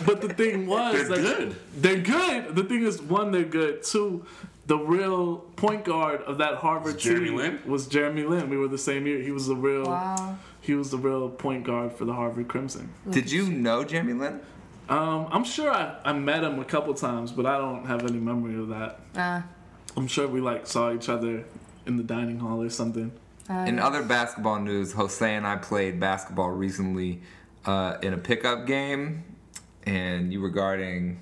but 0.06 0.20
the 0.20 0.28
thing 0.28 0.66
was, 0.66 1.08
They're 1.08 1.18
that 1.18 1.38
good. 1.38 1.56
They're 1.76 1.98
good. 1.98 2.54
The 2.56 2.64
thing 2.64 2.82
is, 2.84 3.00
one, 3.02 3.30
they're 3.32 3.44
good. 3.44 3.82
Two, 3.82 4.24
the 4.66 4.78
real 4.78 5.38
point 5.56 5.84
guard 5.84 6.22
of 6.22 6.38
that 6.38 6.56
Harvard 6.56 6.94
Was 6.94 7.02
Jeremy 7.02 7.26
team 7.28 7.36
Lin? 7.36 7.60
was 7.66 7.86
Jeremy 7.86 8.22
Lin. 8.22 8.48
We 8.50 8.56
were 8.56 8.68
the 8.68 8.78
same 8.78 9.06
year. 9.06 9.20
He 9.20 9.30
was 9.30 9.46
the 9.46 9.56
real. 9.56 9.84
Wow. 9.84 10.38
He 10.60 10.74
was 10.74 10.90
the 10.90 10.98
real 10.98 11.28
point 11.28 11.64
guard 11.64 11.92
for 11.92 12.04
the 12.04 12.12
Harvard 12.12 12.48
Crimson. 12.48 12.90
Did 13.08 13.30
you 13.32 13.50
know 13.50 13.82
Jeremy 13.82 14.12
Lin? 14.12 14.40
Um, 14.88 15.28
I'm 15.30 15.44
sure 15.44 15.70
I, 15.72 15.96
I 16.04 16.12
met 16.12 16.42
him 16.44 16.58
a 16.58 16.64
couple 16.64 16.92
times, 16.94 17.32
but 17.32 17.46
I 17.46 17.56
don't 17.58 17.86
have 17.86 18.02
any 18.02 18.18
memory 18.18 18.56
of 18.58 18.68
that. 18.68 19.00
Uh, 19.16 19.42
I'm 19.96 20.06
sure 20.06 20.28
we 20.28 20.40
like 20.40 20.66
saw 20.66 20.92
each 20.92 21.08
other 21.08 21.44
in 21.86 21.96
the 21.96 22.02
dining 22.02 22.38
hall 22.40 22.62
or 22.62 22.70
something. 22.70 23.12
In 23.48 23.80
other 23.80 24.04
basketball 24.04 24.60
news, 24.60 24.92
Jose 24.92 25.34
and 25.34 25.44
I 25.44 25.56
played 25.56 25.98
basketball 25.98 26.50
recently 26.50 27.20
uh, 27.64 27.98
in 28.02 28.12
a 28.12 28.18
pickup 28.18 28.66
game, 28.66 29.24
and 29.84 30.32
you 30.32 30.40
were 30.40 30.50
guarding 30.50 31.20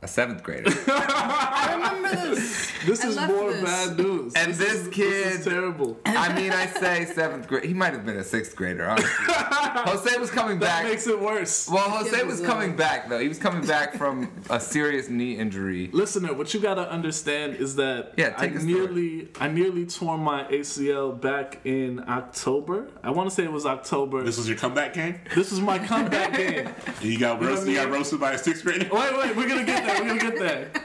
a 0.00 0.06
seventh 0.08 0.42
grader. 0.44 0.70
I 0.86 1.74
remember 1.96 2.34
this. 2.34 2.72
This 2.86 3.04
I 3.04 3.08
is 3.08 3.16
more 3.16 3.50
this. 3.52 3.62
bad 3.64 3.98
news. 3.98 4.32
And 4.36 4.54
this 4.54 4.72
is, 4.74 4.88
kid- 4.88 5.10
this 5.10 5.38
is 5.40 5.44
terrible. 5.44 5.98
I 6.06 6.32
mean, 6.34 6.52
I 6.52 6.66
say 6.66 7.04
seventh 7.06 7.48
grade. 7.48 7.64
He 7.64 7.74
might 7.74 7.92
have 7.94 8.06
been 8.06 8.16
a 8.16 8.22
sixth 8.24 8.54
grader, 8.54 8.88
honestly. 8.88 9.10
Jose 9.28 10.18
was 10.18 10.30
coming 10.30 10.58
back. 10.58 10.68
That 10.68 10.82
back. 10.82 10.90
makes 10.92 11.06
it 11.08 11.20
worse. 11.20 11.68
well, 11.68 11.90
Jose 11.90 12.22
was 12.24 12.38
was, 12.40 12.48
coming 12.48 12.76
back 12.76 13.08
though. 13.08 13.18
He 13.18 13.28
was 13.28 13.38
coming 13.38 13.66
back 13.66 13.94
from 13.94 14.30
a 14.50 14.60
serious 14.60 15.08
knee 15.08 15.36
injury. 15.36 15.90
Listener, 15.92 16.32
what 16.32 16.54
you 16.54 16.60
gotta 16.60 16.88
understand 16.88 17.56
is 17.56 17.74
that 17.76 18.12
Yeah, 18.16 18.34
I 18.36 18.46
take 18.46 18.56
us 18.56 18.62
through 18.62 18.84
it. 18.84 18.92
nearly 18.92 19.28
I 19.40 19.48
nearly 19.48 19.84
tore 19.86 20.16
my 20.18 20.44
ACL 20.44 21.20
back 21.20 21.58
in 21.64 22.04
October. 22.08 22.88
I 23.02 23.10
want 23.10 23.28
to 23.28 23.34
say 23.34 23.42
it 23.44 23.52
was 23.52 23.66
October. 23.66 24.22
This 24.22 24.36
was 24.38 24.48
your 24.48 24.56
comeback 24.58 24.94
game. 24.94 25.20
This 25.34 25.50
was 25.50 25.60
my 25.60 25.78
comeback 25.78 26.34
game. 26.36 26.68
You 27.02 27.18
got 27.18 27.40
know 27.40 27.48
roasted. 27.48 27.68
what 27.68 27.76
I 27.78 27.80
You 27.82 27.86
got 27.88 27.96
roasted 27.96 28.20
by 28.20 28.32
a 28.32 28.38
sixth 28.38 28.64
grader. 28.64 28.88
Wait, 28.92 29.18
wait, 29.18 29.36
we're 29.36 29.48
gonna 29.48 29.64
get 29.64 29.84
We're 29.88 30.06
gonna 30.06 30.20
get 30.20 30.38
that. 30.38 30.84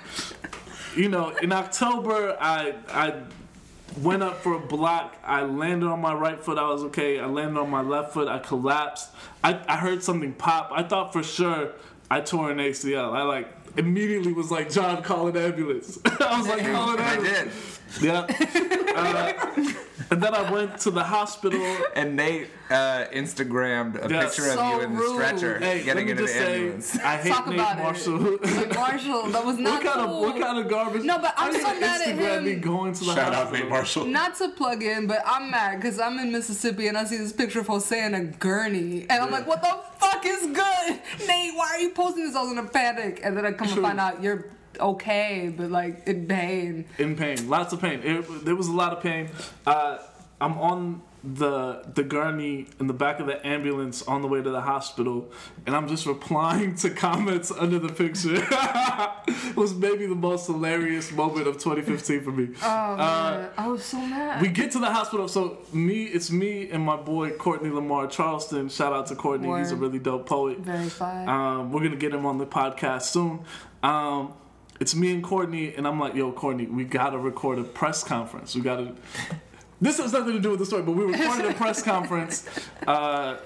You 0.95 1.09
know, 1.09 1.29
in 1.37 1.51
October, 1.51 2.37
I 2.39 2.75
I 2.89 3.21
went 4.01 4.23
up 4.23 4.41
for 4.41 4.53
a 4.53 4.59
block. 4.59 5.15
I 5.23 5.41
landed 5.43 5.87
on 5.87 6.01
my 6.01 6.13
right 6.13 6.41
foot. 6.43 6.57
I 6.57 6.67
was 6.67 6.83
okay. 6.85 7.19
I 7.19 7.25
landed 7.25 7.59
on 7.59 7.69
my 7.69 7.81
left 7.81 8.13
foot. 8.13 8.27
I 8.27 8.39
collapsed. 8.39 9.09
I, 9.43 9.59
I 9.67 9.77
heard 9.77 10.03
something 10.03 10.33
pop. 10.33 10.71
I 10.71 10.83
thought 10.83 11.13
for 11.13 11.23
sure 11.23 11.71
I 12.09 12.21
tore 12.21 12.51
an 12.51 12.57
ACL. 12.57 13.13
I 13.13 13.23
like 13.23 13.47
immediately 13.77 14.33
was 14.33 14.51
like, 14.51 14.71
John, 14.71 15.01
call 15.03 15.27
an 15.27 15.37
ambulance. 15.37 15.97
I 16.05 16.37
was 16.37 16.47
like, 16.47 16.63
call 16.71 16.93
an 16.93 16.99
ambulance. 16.99 17.39
I 17.39 17.43
did. 17.43 17.51
Yeah. 18.01 18.25
Uh, 18.95 19.33
and 20.11 20.21
then 20.21 20.33
I 20.35 20.51
went 20.51 20.77
to 20.79 20.91
the 20.91 21.03
hospital. 21.03 21.61
And 21.95 22.15
Nate 22.15 22.47
uh, 22.69 23.05
Instagrammed 23.13 24.03
a 24.03 24.09
Yeah. 24.11 24.23
picture 24.25 24.49
of 24.51 24.71
you 24.71 24.81
in 24.81 24.93
the 24.93 24.99
rude. 24.99 25.13
stretcher 25.15 25.59
Hey, 25.59 25.83
getting 25.83 25.87
let 25.87 26.05
me 26.05 26.11
into 26.11 26.23
just 26.23 26.33
the 26.33 26.39
say, 26.39 26.55
ambulance. 26.55 26.99
I 26.99 27.17
hate 27.17 27.29
Talk 27.33 27.47
Nate 27.47 27.55
about 27.59 27.77
it. 27.79 27.83
Marshall. 27.83 28.19
Like 28.19 28.75
Marshall, 28.75 29.23
that 29.29 29.45
was 29.45 29.57
not 29.59 29.83
what 29.83 29.93
kind 29.93 30.05
cool. 30.07 30.15
of 30.27 30.33
what 30.33 30.41
kind 30.41 30.59
of 30.59 30.69
garbage? 30.69 31.03
No, 31.03 31.17
but 31.19 31.33
I'm 31.37 31.55
I 31.55 31.59
so 31.59 31.67
didn't 31.67 31.81
mad 31.81 32.01
at 32.01 32.07
Instagram 32.17 32.43
me 32.43 32.51
him. 32.53 32.61
going 32.61 32.93
to 32.93 32.99
the 33.05 33.15
Shout 33.15 33.33
out. 33.33 33.53
Nate 33.53 33.69
Marshall. 33.69 34.05
Not 34.05 34.35
to 34.37 34.49
plug 34.49 34.83
in, 34.83 35.07
but 35.07 35.21
I'm 35.25 35.49
mad 35.51 35.77
because 35.81 35.99
I'm 35.99 36.17
in 36.19 36.31
Mississippi 36.31 36.87
and 36.87 36.97
I 36.97 37.05
see 37.05 37.17
this 37.17 37.33
picture 37.33 37.59
of 37.61 37.67
Jose 37.67 38.05
in 38.05 38.13
a 38.13 38.23
gurney, 38.23 39.01
and 39.09 39.23
I'm 39.23 39.31
like, 39.31 39.47
"What 39.47 39.61
the 39.61 39.75
fuck 39.99 40.23
is 40.25 40.45
good, 40.47 40.99
Nate? 41.27 41.55
Why 41.55 41.69
are 41.75 41.79
you 41.79 41.89
posting 41.91 42.25
this?" 42.25 42.35
I 42.35 42.41
was 42.43 42.51
in 42.51 42.57
a 42.57 42.63
panic, 42.67 43.21
and 43.23 43.35
then 43.37 43.45
I 43.45 43.51
come 43.51 43.67
to 43.67 43.73
True. 43.73 43.83
find 43.83 43.99
out 43.99 44.21
you're 44.21 44.45
okay, 44.79 45.53
but 45.55 45.71
like 45.71 46.07
in 46.07 46.27
pain. 46.27 46.85
in 46.97 47.15
pain, 47.15 47.49
lots 47.49 47.73
of 47.73 47.81
pain. 47.81 48.01
It, 48.03 48.45
there 48.45 48.55
was 48.55 48.67
a 48.67 48.73
lot 48.73 48.93
of 48.93 49.01
pain. 49.01 49.29
Uh, 49.65 49.99
I'm 50.41 50.57
on 50.57 51.01
the 51.23 51.81
the 51.93 52.03
gurney 52.03 52.67
in 52.81 52.87
the 52.87 52.93
back 52.93 53.21
of 53.21 53.27
the 53.27 53.45
ambulance 53.47 54.01
on 54.03 54.21
the 54.21 54.27
way 54.27 54.41
to 54.41 54.49
the 54.49 54.61
hospital, 54.61 55.31
and 55.65 55.73
I'm 55.73 55.87
just 55.87 56.05
replying 56.05 56.75
to 56.75 56.89
comments 56.89 57.49
under 57.49 57.79
the 57.79 57.87
picture. 57.89 58.35
it 58.35 59.55
was 59.55 59.73
maybe 59.73 60.05
the 60.05 60.15
most 60.15 60.47
hilarious 60.47 61.11
moment 61.13 61.47
of 61.47 61.55
2015 61.59 62.23
for 62.23 62.31
me. 62.31 62.49
Oh 62.61 62.97
man, 62.97 63.49
I 63.57 63.67
was 63.67 63.85
so 63.85 63.97
mad. 63.99 64.41
We 64.41 64.49
get 64.49 64.71
to 64.71 64.79
the 64.79 64.91
hospital, 64.91 65.29
so 65.29 65.59
me, 65.71 66.03
it's 66.03 66.29
me 66.29 66.69
and 66.69 66.83
my 66.83 66.97
boy 66.97 67.31
Courtney 67.31 67.69
Lamar 67.69 68.07
Charleston. 68.07 68.67
Shout 68.67 68.91
out 68.91 69.07
to 69.07 69.15
Courtney, 69.15 69.57
he's 69.59 69.71
a 69.71 69.77
really 69.77 69.99
dope 69.99 70.27
poet. 70.27 70.59
Verified. 70.59 71.29
Um, 71.29 71.71
we're 71.71 71.83
gonna 71.83 71.95
get 71.95 72.13
him 72.13 72.25
on 72.25 72.37
the 72.37 72.45
podcast 72.45 73.03
soon. 73.03 73.45
Um, 73.81 74.33
it's 74.83 74.93
me 74.93 75.13
and 75.13 75.23
Courtney, 75.23 75.73
and 75.75 75.87
I'm 75.87 75.97
like, 75.97 76.13
"Yo, 76.13 76.33
Courtney, 76.33 76.65
we 76.65 76.83
gotta 76.83 77.17
record 77.17 77.57
a 77.57 77.63
press 77.63 78.03
conference. 78.03 78.53
We 78.53 78.59
gotta." 78.59 78.93
This 79.79 79.97
has 79.99 80.11
nothing 80.11 80.33
to 80.33 80.41
do 80.41 80.49
with 80.49 80.59
the 80.59 80.65
story, 80.65 80.83
but 80.83 80.91
we 80.91 81.05
recorded 81.05 81.45
a 81.45 81.53
press 81.63 81.81
conference 81.81 82.45
uh, 82.85 83.37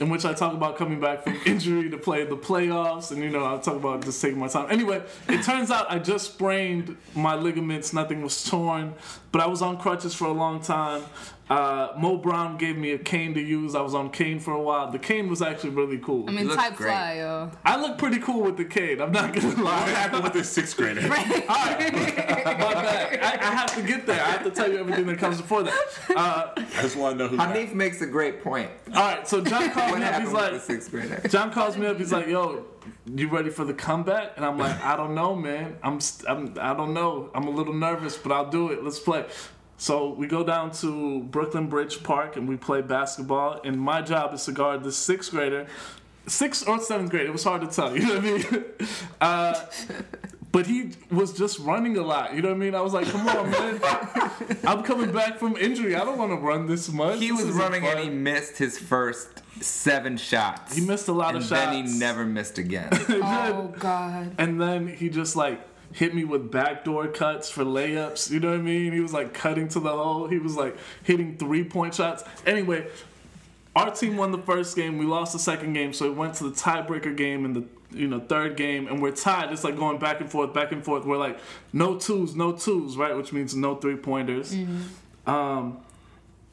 in 0.00 0.08
which 0.08 0.24
I 0.24 0.32
talk 0.32 0.52
about 0.52 0.76
coming 0.76 0.98
back 0.98 1.22
from 1.22 1.38
injury 1.46 1.90
to 1.90 1.96
play 1.96 2.24
the 2.24 2.36
playoffs, 2.36 3.12
and 3.12 3.22
you 3.22 3.30
know, 3.30 3.46
I 3.46 3.58
talk 3.58 3.76
about 3.76 4.04
just 4.04 4.20
taking 4.20 4.40
my 4.40 4.48
time. 4.48 4.66
Anyway, 4.68 5.00
it 5.28 5.44
turns 5.44 5.70
out 5.70 5.88
I 5.88 6.00
just 6.00 6.32
sprained 6.32 6.96
my 7.14 7.36
ligaments. 7.36 7.92
Nothing 7.92 8.20
was 8.20 8.42
torn, 8.42 8.94
but 9.30 9.40
I 9.40 9.46
was 9.46 9.62
on 9.62 9.78
crutches 9.78 10.12
for 10.12 10.24
a 10.24 10.32
long 10.32 10.60
time. 10.60 11.04
Uh, 11.50 11.92
Mo 11.98 12.16
Brown 12.16 12.56
gave 12.56 12.76
me 12.78 12.92
a 12.92 12.98
cane 12.98 13.34
to 13.34 13.40
use. 13.40 13.74
I 13.74 13.82
was 13.82 13.94
on 13.94 14.08
cane 14.10 14.40
for 14.40 14.52
a 14.52 14.60
while. 14.62 14.90
The 14.90 14.98
cane 14.98 15.28
was 15.28 15.42
actually 15.42 15.70
really 15.70 15.98
cool. 15.98 16.26
I 16.28 16.32
mean, 16.32 16.44
looks 16.48 16.56
type 16.56 16.74
great. 16.74 16.88
fly, 16.90 17.16
yo. 17.18 17.50
I 17.66 17.78
look 17.78 17.98
pretty 17.98 18.18
cool 18.18 18.40
with 18.42 18.56
the 18.56 18.64
cane. 18.64 19.00
I'm 19.02 19.12
not 19.12 19.34
gonna 19.34 19.48
lie. 19.62 19.80
What 19.80 19.88
happened 19.90 20.24
with 20.24 20.32
this 20.32 20.48
sixth 20.48 20.74
grader? 20.76 21.02
My 21.08 21.16
bad. 21.24 23.18
I, 23.22 23.32
I 23.40 23.54
have 23.54 23.74
to 23.74 23.82
get 23.82 24.06
there. 24.06 24.20
I 24.20 24.30
have 24.30 24.44
to 24.44 24.50
tell 24.50 24.70
you 24.70 24.78
everything 24.78 25.06
that 25.06 25.18
comes 25.18 25.40
before 25.40 25.62
that. 25.64 25.74
Uh, 26.16 26.52
I 26.56 26.82
just 26.82 26.96
want 26.96 27.18
to 27.18 27.24
know 27.24 27.28
who. 27.28 27.36
got- 27.36 27.54
Hanif 27.54 27.74
makes 27.74 28.00
a 28.00 28.06
great 28.06 28.42
point. 28.42 28.70
all 28.94 29.02
right, 29.02 29.26
so 29.28 29.40
John 29.42 29.70
calls 29.70 29.96
me 29.98 30.02
up. 30.04 30.20
He's 30.22 30.32
like, 30.32 30.60
sixth 30.60 30.90
grader? 30.90 31.20
John 31.28 31.52
calls 31.52 31.76
me 31.76 31.86
up. 31.86 31.98
He's 31.98 32.12
like, 32.12 32.26
"Yo, 32.26 32.64
you 33.14 33.28
ready 33.28 33.50
for 33.50 33.64
the 33.64 33.74
comeback?" 33.74 34.32
And 34.36 34.44
I'm 34.44 34.58
like, 34.58 34.82
"I 34.82 34.96
don't 34.96 35.14
know, 35.14 35.34
man. 35.34 35.76
I'm, 35.82 36.00
st- 36.00 36.28
I'm 36.30 36.54
I 36.60 36.74
don't 36.74 36.94
know. 36.94 37.30
I'm 37.34 37.46
a 37.46 37.50
little 37.50 37.74
nervous, 37.74 38.16
but 38.16 38.32
I'll 38.32 38.48
do 38.50 38.70
it. 38.70 38.82
Let's 38.82 38.98
play." 38.98 39.26
So 39.76 40.10
we 40.14 40.26
go 40.26 40.44
down 40.44 40.70
to 40.72 41.22
Brooklyn 41.24 41.68
Bridge 41.68 42.02
Park 42.02 42.36
and 42.36 42.48
we 42.48 42.56
play 42.56 42.80
basketball. 42.80 43.60
And 43.64 43.78
my 43.78 44.02
job 44.02 44.32
is 44.34 44.44
to 44.46 44.52
guard 44.52 44.82
the 44.84 44.92
sixth 44.92 45.30
grader, 45.30 45.66
sixth 46.26 46.68
or 46.68 46.78
seventh 46.80 47.10
grade. 47.10 47.26
It 47.26 47.32
was 47.32 47.44
hard 47.44 47.60
to 47.62 47.66
tell. 47.66 47.94
You 47.96 48.06
know 48.06 48.14
what 48.16 48.24
I 48.24 48.50
mean? 48.52 48.64
Uh, 49.20 49.54
but 50.52 50.68
he 50.68 50.92
was 51.10 51.32
just 51.36 51.58
running 51.58 51.96
a 51.96 52.02
lot. 52.02 52.32
You 52.34 52.40
know 52.42 52.50
what 52.50 52.54
I 52.54 52.58
mean? 52.58 52.74
I 52.76 52.80
was 52.80 52.92
like, 52.94 53.08
"Come 53.08 53.26
on, 53.26 53.50
man. 53.50 53.80
I'm 54.64 54.84
coming 54.84 55.10
back 55.10 55.38
from 55.40 55.56
injury. 55.56 55.96
I 55.96 56.04
don't 56.04 56.16
want 56.16 56.30
to 56.30 56.36
run 56.36 56.66
this 56.68 56.88
much." 56.92 57.18
He 57.18 57.30
This 57.30 57.38
was 57.40 57.48
isn't 57.48 57.60
running 57.60 57.84
and 57.84 57.98
he 57.98 58.08
missed 58.08 58.56
his 58.58 58.78
first 58.78 59.42
seven 59.60 60.16
shots. 60.16 60.76
He 60.76 60.86
missed 60.86 61.08
a 61.08 61.12
lot 61.12 61.30
and 61.34 61.38
of 61.38 61.42
shots. 61.48 61.60
And 61.60 61.74
then 61.74 61.92
he 61.92 61.98
never 61.98 62.24
missed 62.24 62.58
again. 62.58 62.88
Oh 63.08 63.74
god. 63.80 64.36
And 64.38 64.60
then 64.60 64.86
he 64.86 65.08
just 65.08 65.34
like 65.34 65.60
hit 65.94 66.12
me 66.12 66.24
with 66.24 66.50
backdoor 66.50 67.06
cuts 67.06 67.48
for 67.48 67.64
layups. 67.64 68.28
You 68.28 68.40
know 68.40 68.50
what 68.50 68.58
I 68.58 68.62
mean? 68.62 68.92
He 68.92 68.98
was 68.98 69.12
like 69.12 69.32
cutting 69.32 69.68
to 69.68 69.80
the 69.80 69.90
hole. 69.90 70.26
He 70.26 70.38
was 70.38 70.56
like 70.56 70.76
hitting 71.04 71.36
three 71.36 71.62
point 71.62 71.94
shots. 71.94 72.24
Anyway, 72.44 72.88
our 73.76 73.92
team 73.92 74.16
won 74.16 74.32
the 74.32 74.38
first 74.38 74.74
game. 74.74 74.98
We 74.98 75.06
lost 75.06 75.32
the 75.32 75.38
second 75.38 75.72
game, 75.72 75.92
so 75.92 76.06
it 76.06 76.16
went 76.16 76.34
to 76.34 76.44
the 76.44 76.50
tiebreaker 76.50 77.16
game 77.16 77.44
in 77.44 77.52
the 77.52 77.64
you 77.92 78.08
know 78.08 78.18
third 78.18 78.56
game, 78.56 78.88
and 78.88 79.00
we're 79.00 79.12
tied. 79.12 79.52
It's 79.52 79.62
like 79.62 79.76
going 79.76 79.98
back 79.98 80.20
and 80.20 80.28
forth, 80.28 80.52
back 80.52 80.72
and 80.72 80.84
forth. 80.84 81.04
We're 81.04 81.16
like 81.16 81.38
no 81.72 81.96
twos, 81.96 82.34
no 82.34 82.50
twos, 82.52 82.96
right? 82.96 83.16
Which 83.16 83.32
means 83.32 83.54
no 83.54 83.76
three 83.76 83.96
pointers. 83.96 84.52
Um, 85.28 85.78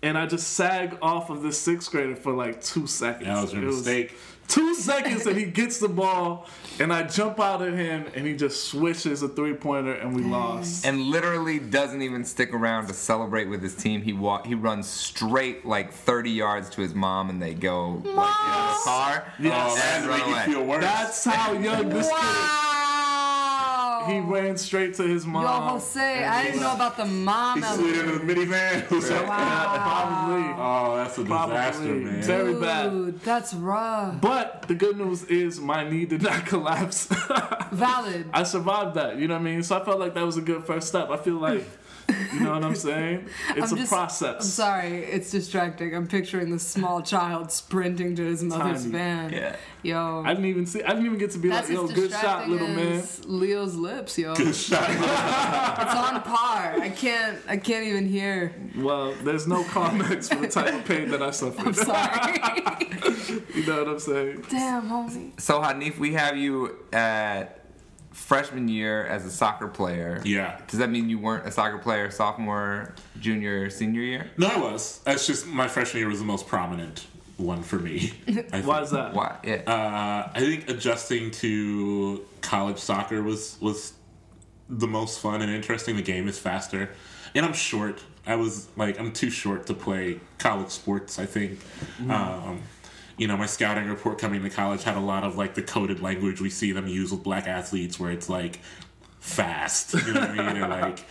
and 0.04 0.18
I 0.18 0.28
just 0.28 0.50
sag 0.50 0.98
off 1.02 1.32
of 1.32 1.42
this 1.42 1.60
sixth 1.60 1.92
grader 1.92 2.16
for 2.16 2.32
like 2.32 2.62
two 2.64 2.86
seconds. 2.86 3.26
That 3.26 3.42
was 3.42 3.54
your 3.54 3.64
It 3.64 3.66
mistake. 3.68 4.16
Two 4.52 4.76
seconds 4.76 5.26
and 5.26 5.38
he 5.38 5.46
gets 5.46 5.80
the 5.80 5.88
ball 5.88 6.46
and 6.80 6.92
I 6.92 7.04
jump 7.04 7.40
out 7.40 7.62
at 7.62 7.74
him 7.74 8.06
and 8.16 8.26
he 8.28 8.34
just 8.36 8.66
swishes 8.66 9.22
a 9.24 9.28
three 9.30 9.54
pointer 9.54 9.94
and 9.94 10.16
we 10.16 10.24
lost. 10.24 10.86
and 10.86 11.00
literally 11.04 11.58
doesn't 11.60 12.02
even 12.02 12.24
stick 12.26 12.54
around 12.54 12.88
to 12.88 12.94
celebrate 12.94 13.46
with 13.46 13.62
his 13.64 13.76
team. 13.76 14.02
He 14.02 14.14
wa- 14.14 14.44
he 14.44 14.56
runs 14.56 14.88
straight 14.88 15.66
like 15.66 15.94
30 15.94 16.32
yards 16.32 16.70
to 16.72 16.82
his 16.82 16.94
mom, 16.94 17.30
and 17.30 17.42
they 17.42 17.54
go 17.54 18.02
like 18.04 18.04
in 18.04 18.14
the 18.14 18.80
car. 18.84 19.34
Yes. 19.40 19.72
Oh, 19.74 19.82
and 19.98 20.08
run 20.08 20.20
make 20.20 20.28
you 20.28 20.34
away. 20.34 20.46
feel 20.46 20.64
worse. 20.66 20.84
That's 20.84 21.26
how 21.26 21.54
young 21.54 21.90
this 21.90 22.10
Wow. 22.10 22.18
kid. 22.20 22.71
He 24.08 24.18
um, 24.18 24.30
ran 24.30 24.58
straight 24.58 24.94
to 24.96 25.04
his 25.04 25.26
mom. 25.26 25.44
Yo, 25.44 25.50
Jose, 25.74 26.24
I 26.26 26.44
didn't 26.46 26.62
know 26.62 26.74
about 26.74 26.98
the 26.98 27.06
mom 27.06 27.60
he 27.62 27.64
slid 27.68 27.96
element. 27.96 28.22
into 28.22 28.36
the 28.36 28.46
minivan. 28.46 28.80
Who's 28.84 29.10
that? 29.10 29.22
Yeah, 29.24 30.56
Oh, 30.58 30.96
that's 30.98 31.18
a 31.18 31.24
probably, 31.26 31.56
disaster, 31.56 31.84
probably 31.84 32.04
man. 32.04 32.22
very 32.24 32.54
bad. 32.60 32.90
Dude, 32.92 33.22
that's 33.22 33.54
rough. 33.54 34.22
But 34.22 34.64
the 34.68 34.76
good 34.76 34.98
news 34.98 35.24
is 35.26 35.60
my 35.60 35.88
knee 35.90 36.06
did 36.06 36.22
not 36.22 36.46
collapse. 36.52 37.08
Valid. 37.72 38.30
I 38.34 38.44
survived 38.44 38.96
that. 38.96 39.18
You 39.18 39.28
know 39.28 39.36
what 39.36 39.42
I 39.42 39.44
mean? 39.44 39.64
So 39.64 39.80
I 39.80 39.86
felt 39.86 40.00
like 40.00 40.14
that 40.14 40.26
was 40.26 40.38
a 40.38 40.42
good 40.42 40.64
first 40.66 40.88
step. 40.88 41.10
I 41.10 41.18
feel 41.18 41.36
like, 41.36 41.66
you 42.34 42.40
know 42.42 42.52
what 42.54 42.64
I'm 42.64 42.76
saying? 42.76 43.28
It's 43.56 43.72
I'm 43.72 43.78
a 43.78 43.82
just- 43.82 43.92
process. 43.92 44.36
I'm 44.36 44.42
sorry, 44.42 45.04
it's 45.06 45.32
distracting. 45.32 45.96
I'm 45.96 46.08
picturing 46.08 46.52
this 46.52 46.66
small 46.66 47.02
child 47.02 47.52
sprinting 47.52 48.16
to 48.16 48.24
his 48.26 48.44
mother's 48.44 48.82
Tiny. 48.84 48.92
van. 48.92 49.34
Yeah. 49.34 49.56
Yo. 49.84 50.22
I 50.26 50.30
didn't 50.34 50.46
even 50.46 50.66
see. 50.68 50.84
I 50.84 50.90
didn't 50.90 51.06
even 51.08 51.18
get 51.18 51.32
to 51.32 51.40
be 51.40 51.50
that's 51.50 51.68
like, 51.70 51.76
"Yo, 51.76 51.88
good 51.88 52.12
shot, 52.12 52.48
little 52.48 52.68
man." 52.68 52.94
as 53.00 53.26
Leo's 53.26 53.76
lips, 53.76 54.18
yo. 54.18 54.36
Good 54.36 54.56
shot. 54.56 54.88
It's 55.82 55.96
on 55.96 56.22
par. 56.22 56.76
I 56.80 56.90
can't. 56.96 57.40
I 57.48 57.58
can't 57.58 57.86
even 57.88 58.08
hear. 58.08 58.54
Well, 58.78 59.14
there's 59.24 59.48
no 59.48 59.64
comments 59.64 60.30
for 60.30 60.36
the 60.36 60.48
type 60.48 60.74
of 60.74 60.86
pain 60.86 61.10
that 61.10 61.22
I 61.24 61.32
suffered. 61.32 61.66
I'm 61.68 61.74
suffered. 61.74 62.44
sorry. 62.44 63.42
You 63.56 63.66
know 63.66 63.80
what 63.80 63.88
I'm 63.90 64.00
saying? 64.00 64.46
Damn, 64.50 64.90
homie. 64.90 65.40
So 65.40 65.62
Hanif, 65.62 65.98
we 65.98 66.14
have 66.14 66.38
you 66.38 66.78
at 66.94 67.61
freshman 68.12 68.68
year 68.68 69.06
as 69.06 69.26
a 69.26 69.32
soccer 69.32 69.68
player. 69.68 70.22
Yeah. 70.26 70.60
Does 70.68 70.80
that 70.80 70.90
mean 70.90 71.10
you 71.10 71.20
weren't 71.20 71.48
a 71.48 71.52
soccer 71.52 71.78
player 71.78 72.12
sophomore, 72.12 72.94
junior, 73.20 73.70
senior 73.70 74.02
year? 74.02 74.32
No, 74.38 74.48
I 74.48 74.58
was. 74.58 75.00
That's 75.00 75.26
just 75.26 75.48
my 75.48 75.68
freshman 75.68 76.02
year 76.02 76.10
was 76.10 76.20
the 76.20 76.26
most 76.26 76.48
prominent 76.48 77.08
one 77.38 77.64
for 77.64 77.80
me. 77.80 78.14
Why 78.64 78.82
is 78.82 78.92
that? 78.92 79.14
Why? 79.14 79.38
Yeah. 79.44 79.64
Uh, 79.66 80.32
I 80.34 80.40
think 80.40 80.70
adjusting 80.70 81.32
to 81.32 82.26
college 82.42 82.78
soccer 82.78 83.22
was 83.24 83.58
was 83.60 83.94
the 84.70 84.88
most 84.88 85.20
fun 85.20 85.42
and 85.42 85.52
interesting. 85.52 85.96
The 85.96 86.02
game 86.02 86.28
is 86.28 86.38
faster, 86.38 86.90
and 87.34 87.46
I'm 87.46 87.54
short. 87.54 88.04
I 88.26 88.36
was 88.36 88.68
like 88.78 89.00
I'm 89.00 89.12
too 89.12 89.30
short 89.30 89.66
to 89.68 89.74
play 89.74 90.20
college 90.38 90.70
sports. 90.70 91.18
I 91.20 91.26
think. 91.26 91.60
Um, 92.08 92.62
you 93.22 93.28
know, 93.28 93.38
my 93.38 93.46
scouting 93.46 93.88
report 93.88 94.18
coming 94.18 94.42
to 94.42 94.50
college 94.50 94.82
had 94.82 94.98
a 94.98 95.00
lot 95.00 95.24
of 95.24 95.38
like 95.38 95.54
the 95.54 95.62
coded 95.62 96.02
language 96.02 96.42
we 96.42 96.50
see 96.50 96.72
them 96.72 96.88
use 96.88 97.12
with 97.12 97.22
black 97.22 97.46
athletes, 97.46 98.00
where 98.00 98.10
it's 98.10 98.30
like 98.30 98.60
fast, 99.22 99.94
you 99.94 100.14
know 100.14 100.20
what 100.20 100.30
I 100.32 100.54
mean, 100.54 100.64
or 100.64 100.68
like 100.68 101.06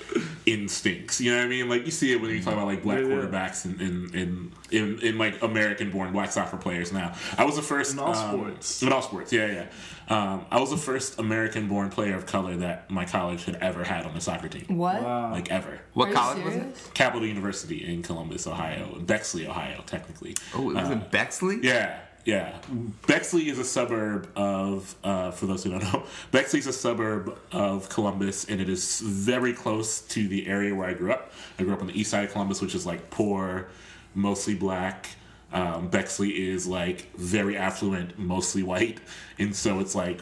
instincts, 0.44 1.20
you 1.20 1.30
know 1.30 1.38
what 1.38 1.46
I 1.46 1.48
mean. 1.48 1.68
Like 1.68 1.84
you 1.84 1.90
see 1.92 2.12
it 2.12 2.20
when 2.20 2.30
you 2.30 2.42
talk 2.42 2.54
about 2.54 2.66
like 2.66 2.82
black 2.82 2.98
Yeah, 3.00 3.06
yeah. 3.06 3.14
quarterbacks 3.14 3.64
and 3.64 3.80
in 3.80 4.14
in, 4.14 4.52
in 4.70 4.98
in 5.00 5.18
like 5.18 5.40
American-born 5.42 6.12
black 6.12 6.32
soccer 6.32 6.56
players. 6.56 6.92
Now, 6.92 7.14
I 7.38 7.44
was 7.44 7.56
the 7.56 7.62
first 7.62 7.92
In 7.92 7.98
all 8.00 8.14
um, 8.14 8.36
sports. 8.38 8.82
In 8.82 8.92
all 8.92 9.02
sports, 9.02 9.32
yeah, 9.32 9.46
yeah. 9.46 9.66
Um, 10.08 10.44
I 10.50 10.58
was 10.58 10.70
the 10.70 10.76
first 10.76 11.20
American-born 11.20 11.90
player 11.90 12.16
of 12.16 12.26
color 12.26 12.56
that 12.56 12.90
my 12.90 13.04
college 13.04 13.44
had 13.44 13.54
ever 13.56 13.84
had 13.84 14.04
on 14.04 14.12
the 14.12 14.20
soccer 14.20 14.48
team, 14.48 14.76
What? 14.76 15.00
like 15.02 15.50
ever. 15.52 15.78
What 15.94 16.08
Are 16.08 16.12
college 16.12 16.44
was 16.44 16.56
it? 16.56 16.90
Capital 16.94 17.26
University 17.28 17.86
in 17.86 18.02
Columbus, 18.02 18.46
Ohio, 18.48 18.98
Bexley, 19.00 19.46
Ohio, 19.46 19.82
technically. 19.86 20.34
Oh, 20.52 20.70
it 20.70 20.74
was 20.74 20.90
in 20.90 20.98
Bexley. 21.12 21.60
Yeah, 21.62 21.96
yeah. 22.24 22.58
Bexley 23.06 23.48
is 23.48 23.58
a 23.58 23.64
suburb 23.64 24.30
of, 24.36 24.94
uh, 25.02 25.30
for 25.30 25.46
those 25.46 25.64
who 25.64 25.70
don't 25.70 25.82
know, 25.82 26.04
Bexley 26.30 26.58
is 26.58 26.66
a 26.66 26.72
suburb 26.72 27.38
of 27.52 27.88
Columbus, 27.88 28.44
and 28.44 28.60
it 28.60 28.68
is 28.68 29.00
very 29.00 29.52
close 29.52 30.00
to 30.02 30.28
the 30.28 30.46
area 30.46 30.74
where 30.74 30.88
I 30.88 30.94
grew 30.94 31.12
up. 31.12 31.32
I 31.58 31.62
grew 31.62 31.72
up 31.72 31.80
on 31.80 31.86
the 31.86 31.98
east 31.98 32.10
side 32.10 32.24
of 32.24 32.32
Columbus, 32.32 32.60
which 32.60 32.74
is 32.74 32.86
like 32.86 33.10
poor, 33.10 33.68
mostly 34.14 34.54
black. 34.54 35.10
Um, 35.52 35.88
Bexley 35.88 36.48
is 36.48 36.66
like 36.66 37.12
very 37.16 37.56
affluent, 37.56 38.18
mostly 38.18 38.62
white, 38.62 39.00
and 39.38 39.54
so 39.54 39.80
it's 39.80 39.94
like 39.94 40.20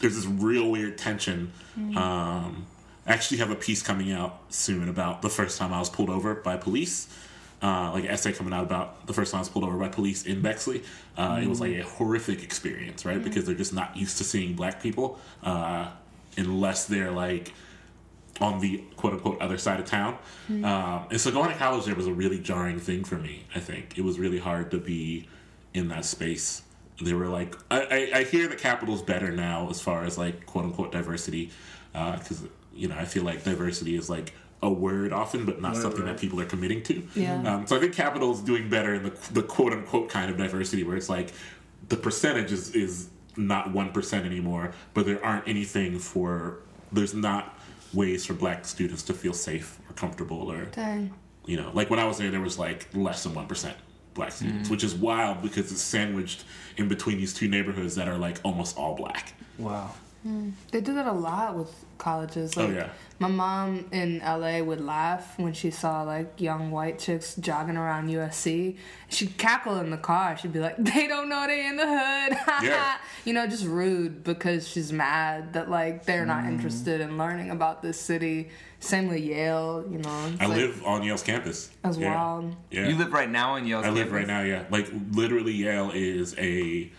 there's 0.00 0.16
this 0.16 0.26
real 0.26 0.70
weird 0.70 0.98
tension. 0.98 1.52
Um, 1.96 2.66
I 3.06 3.12
actually 3.12 3.38
have 3.38 3.50
a 3.50 3.56
piece 3.56 3.82
coming 3.82 4.12
out 4.12 4.40
soon 4.48 4.88
about 4.88 5.22
the 5.22 5.28
first 5.28 5.58
time 5.58 5.72
I 5.72 5.78
was 5.78 5.88
pulled 5.88 6.10
over 6.10 6.34
by 6.34 6.56
police. 6.56 7.08
Uh, 7.62 7.90
like 7.92 8.04
an 8.04 8.10
essay 8.10 8.32
coming 8.32 8.54
out 8.54 8.62
about 8.62 9.06
the 9.06 9.12
first 9.12 9.32
time 9.32 9.38
I 9.38 9.42
was 9.42 9.50
pulled 9.50 9.64
over 9.64 9.76
by 9.76 9.88
police 9.88 10.24
in 10.24 10.40
Bexley. 10.40 10.82
Uh, 11.16 11.40
It 11.42 11.48
was 11.48 11.60
like 11.60 11.76
a 11.76 11.82
horrific 11.82 12.42
experience, 12.42 13.04
right? 13.04 13.22
Because 13.22 13.44
they're 13.44 13.54
just 13.54 13.74
not 13.74 13.94
used 13.96 14.16
to 14.18 14.24
seeing 14.24 14.54
black 14.54 14.82
people 14.82 15.18
uh, 15.42 15.90
unless 16.38 16.86
they're 16.86 17.10
like 17.10 17.52
on 18.40 18.60
the 18.60 18.82
quote 18.96 19.12
unquote 19.12 19.42
other 19.42 19.58
side 19.58 19.78
of 19.78 19.84
town. 19.84 20.16
Um, 20.48 21.06
and 21.10 21.20
so 21.20 21.30
going 21.30 21.50
to 21.50 21.56
college 21.56 21.84
there 21.84 21.94
was 21.94 22.06
a 22.06 22.12
really 22.14 22.38
jarring 22.38 22.80
thing 22.80 23.04
for 23.04 23.16
me, 23.16 23.44
I 23.54 23.60
think. 23.60 23.98
It 23.98 24.04
was 24.04 24.18
really 24.18 24.38
hard 24.38 24.70
to 24.70 24.78
be 24.78 25.28
in 25.74 25.88
that 25.88 26.06
space. 26.06 26.62
They 27.02 27.12
were 27.12 27.28
like, 27.28 27.54
I, 27.70 27.80
I, 28.14 28.18
I 28.20 28.24
hear 28.24 28.48
the 28.48 28.56
capital's 28.56 29.02
better 29.02 29.30
now 29.30 29.68
as 29.68 29.80
far 29.82 30.04
as 30.04 30.16
like 30.16 30.46
quote 30.46 30.64
unquote 30.64 30.92
diversity, 30.92 31.50
because, 31.92 32.42
you 32.74 32.88
know, 32.88 32.96
I 32.96 33.04
feel 33.04 33.24
like 33.24 33.44
diversity 33.44 33.96
is 33.96 34.08
like 34.08 34.32
a 34.62 34.70
word 34.70 35.12
often, 35.12 35.46
but 35.46 35.60
not 35.60 35.76
something 35.76 36.04
that 36.04 36.18
people 36.18 36.40
are 36.40 36.46
committing 36.46 36.82
to. 36.82 37.02
Yeah. 37.14 37.42
Um, 37.42 37.66
so 37.66 37.76
I 37.76 37.80
think 37.80 37.94
capital 37.94 38.32
is 38.32 38.40
doing 38.40 38.68
better 38.68 38.94
in 38.94 39.04
the, 39.04 39.10
the 39.32 39.42
quote 39.42 39.72
unquote 39.72 40.08
kind 40.10 40.30
of 40.30 40.36
diversity 40.36 40.84
where 40.84 40.96
it's 40.96 41.08
like 41.08 41.32
the 41.88 41.96
percentage 41.96 42.52
is, 42.52 42.74
is 42.74 43.08
not 43.36 43.72
1% 43.72 44.24
anymore, 44.24 44.72
but 44.92 45.06
there 45.06 45.24
aren't 45.24 45.48
anything 45.48 45.98
for, 45.98 46.58
there's 46.92 47.14
not 47.14 47.58
ways 47.94 48.26
for 48.26 48.34
black 48.34 48.66
students 48.66 49.02
to 49.04 49.14
feel 49.14 49.32
safe 49.32 49.78
or 49.88 49.94
comfortable 49.94 50.52
or, 50.52 50.66
Dang. 50.66 51.12
you 51.46 51.56
know, 51.56 51.70
like 51.72 51.88
when 51.88 51.98
I 51.98 52.04
was 52.04 52.18
there, 52.18 52.30
there 52.30 52.40
was 52.40 52.58
like 52.58 52.86
less 52.94 53.24
than 53.24 53.32
1% 53.32 53.72
black 54.14 54.32
students, 54.32 54.68
which 54.68 54.84
is 54.84 54.94
wild 54.94 55.40
because 55.40 55.72
it's 55.72 55.80
sandwiched 55.80 56.44
in 56.76 56.88
between 56.88 57.16
these 57.16 57.32
two 57.32 57.48
neighborhoods 57.48 57.94
that 57.94 58.08
are 58.08 58.18
like 58.18 58.38
almost 58.44 58.76
all 58.76 58.94
black. 58.94 59.32
Wow. 59.58 59.94
They 60.70 60.80
do 60.82 60.92
that 60.94 61.06
a 61.06 61.12
lot 61.12 61.56
with 61.56 61.72
colleges. 61.96 62.52
Oh, 62.58 62.68
yeah. 62.68 62.90
My 63.18 63.28
mom 63.28 63.86
in 63.90 64.18
LA 64.20 64.60
would 64.60 64.80
laugh 64.82 65.38
when 65.38 65.52
she 65.54 65.70
saw 65.70 66.02
like 66.02 66.40
young 66.40 66.70
white 66.70 66.98
chicks 66.98 67.34
jogging 67.36 67.76
around 67.78 68.08
USC. 68.10 68.76
She'd 69.08 69.36
cackle 69.38 69.78
in 69.80 69.88
the 69.90 69.96
car. 69.96 70.36
She'd 70.36 70.52
be 70.52 70.58
like, 70.58 70.76
"They 70.78 71.06
don't 71.06 71.28
know 71.30 71.46
they 71.46 71.66
in 71.66 71.76
the 71.76 71.86
hood." 71.86 72.38
Yeah. 72.62 72.96
You 73.24 73.32
know, 73.32 73.46
just 73.46 73.64
rude 73.66 74.22
because 74.24 74.68
she's 74.68 74.92
mad 74.92 75.54
that 75.54 75.70
like 75.70 76.04
they're 76.04 76.26
not 76.26 76.44
Mm. 76.44 76.50
interested 76.52 77.00
in 77.00 77.16
learning 77.16 77.50
about 77.50 77.80
this 77.82 77.98
city. 77.98 78.50
Same 78.78 79.08
with 79.08 79.20
Yale. 79.20 79.84
You 79.90 79.98
know, 79.98 80.32
I 80.40 80.46
like- 80.46 80.56
live 80.56 80.84
on 80.84 81.02
Yale's 81.02 81.22
campus. 81.22 81.70
As 81.84 81.96
yeah. 81.98 82.14
wild. 82.14 82.56
Yeah. 82.70 82.88
You 82.88 82.96
live 82.96 83.12
right 83.12 83.30
now 83.30 83.56
in 83.56 83.66
Yale's 83.66 83.84
I 83.86 83.88
live 83.90 84.08
campus? 84.08 84.12
right 84.14 84.26
now, 84.26 84.42
yeah. 84.42 84.64
Like 84.70 84.90
literally, 85.12 85.52
Yale 85.52 85.90
is 85.94 86.34
a 86.38 86.90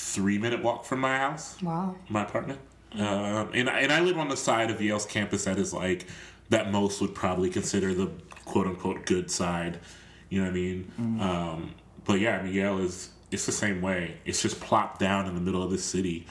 three 0.00 0.36
minute 0.38 0.62
walk 0.62 0.84
from 0.84 1.00
my 1.00 1.16
house, 1.16 1.56
Wow. 1.62 1.94
my 2.08 2.22
apartment. 2.22 2.58
Um, 2.92 3.50
and 3.54 3.68
I- 3.70 3.80
and 3.80 3.92
I 3.92 4.00
live 4.00 4.18
on 4.18 4.28
the 4.28 4.36
side 4.36 4.70
of 4.70 4.80
Yale's 4.80 5.06
campus 5.06 5.44
that 5.44 5.58
is 5.58 5.72
like 5.72 6.06
that 6.50 6.70
most 6.70 7.00
would 7.00 7.14
probably 7.14 7.48
consider 7.50 7.94
the 7.94 8.08
quote 8.44 8.66
unquote 8.66 9.06
good 9.06 9.30
side. 9.30 9.80
You 10.28 10.40
know 10.40 10.44
what 10.46 10.50
I 10.50 10.54
mean? 10.54 10.92
Um, 11.20 11.70
but 12.04 12.20
yeah, 12.20 12.38
I 12.38 12.42
mean 12.42 12.52
Yale 12.54 12.78
is 12.78 13.10
it's 13.30 13.46
the 13.46 13.52
same 13.52 13.80
way. 13.80 14.16
It's 14.24 14.40
just 14.42 14.60
plopped 14.60 15.00
down 15.00 15.26
in 15.26 15.34
the 15.34 15.40
middle 15.40 15.62
of 15.62 15.70
the 15.70 15.78
city, 15.78 16.26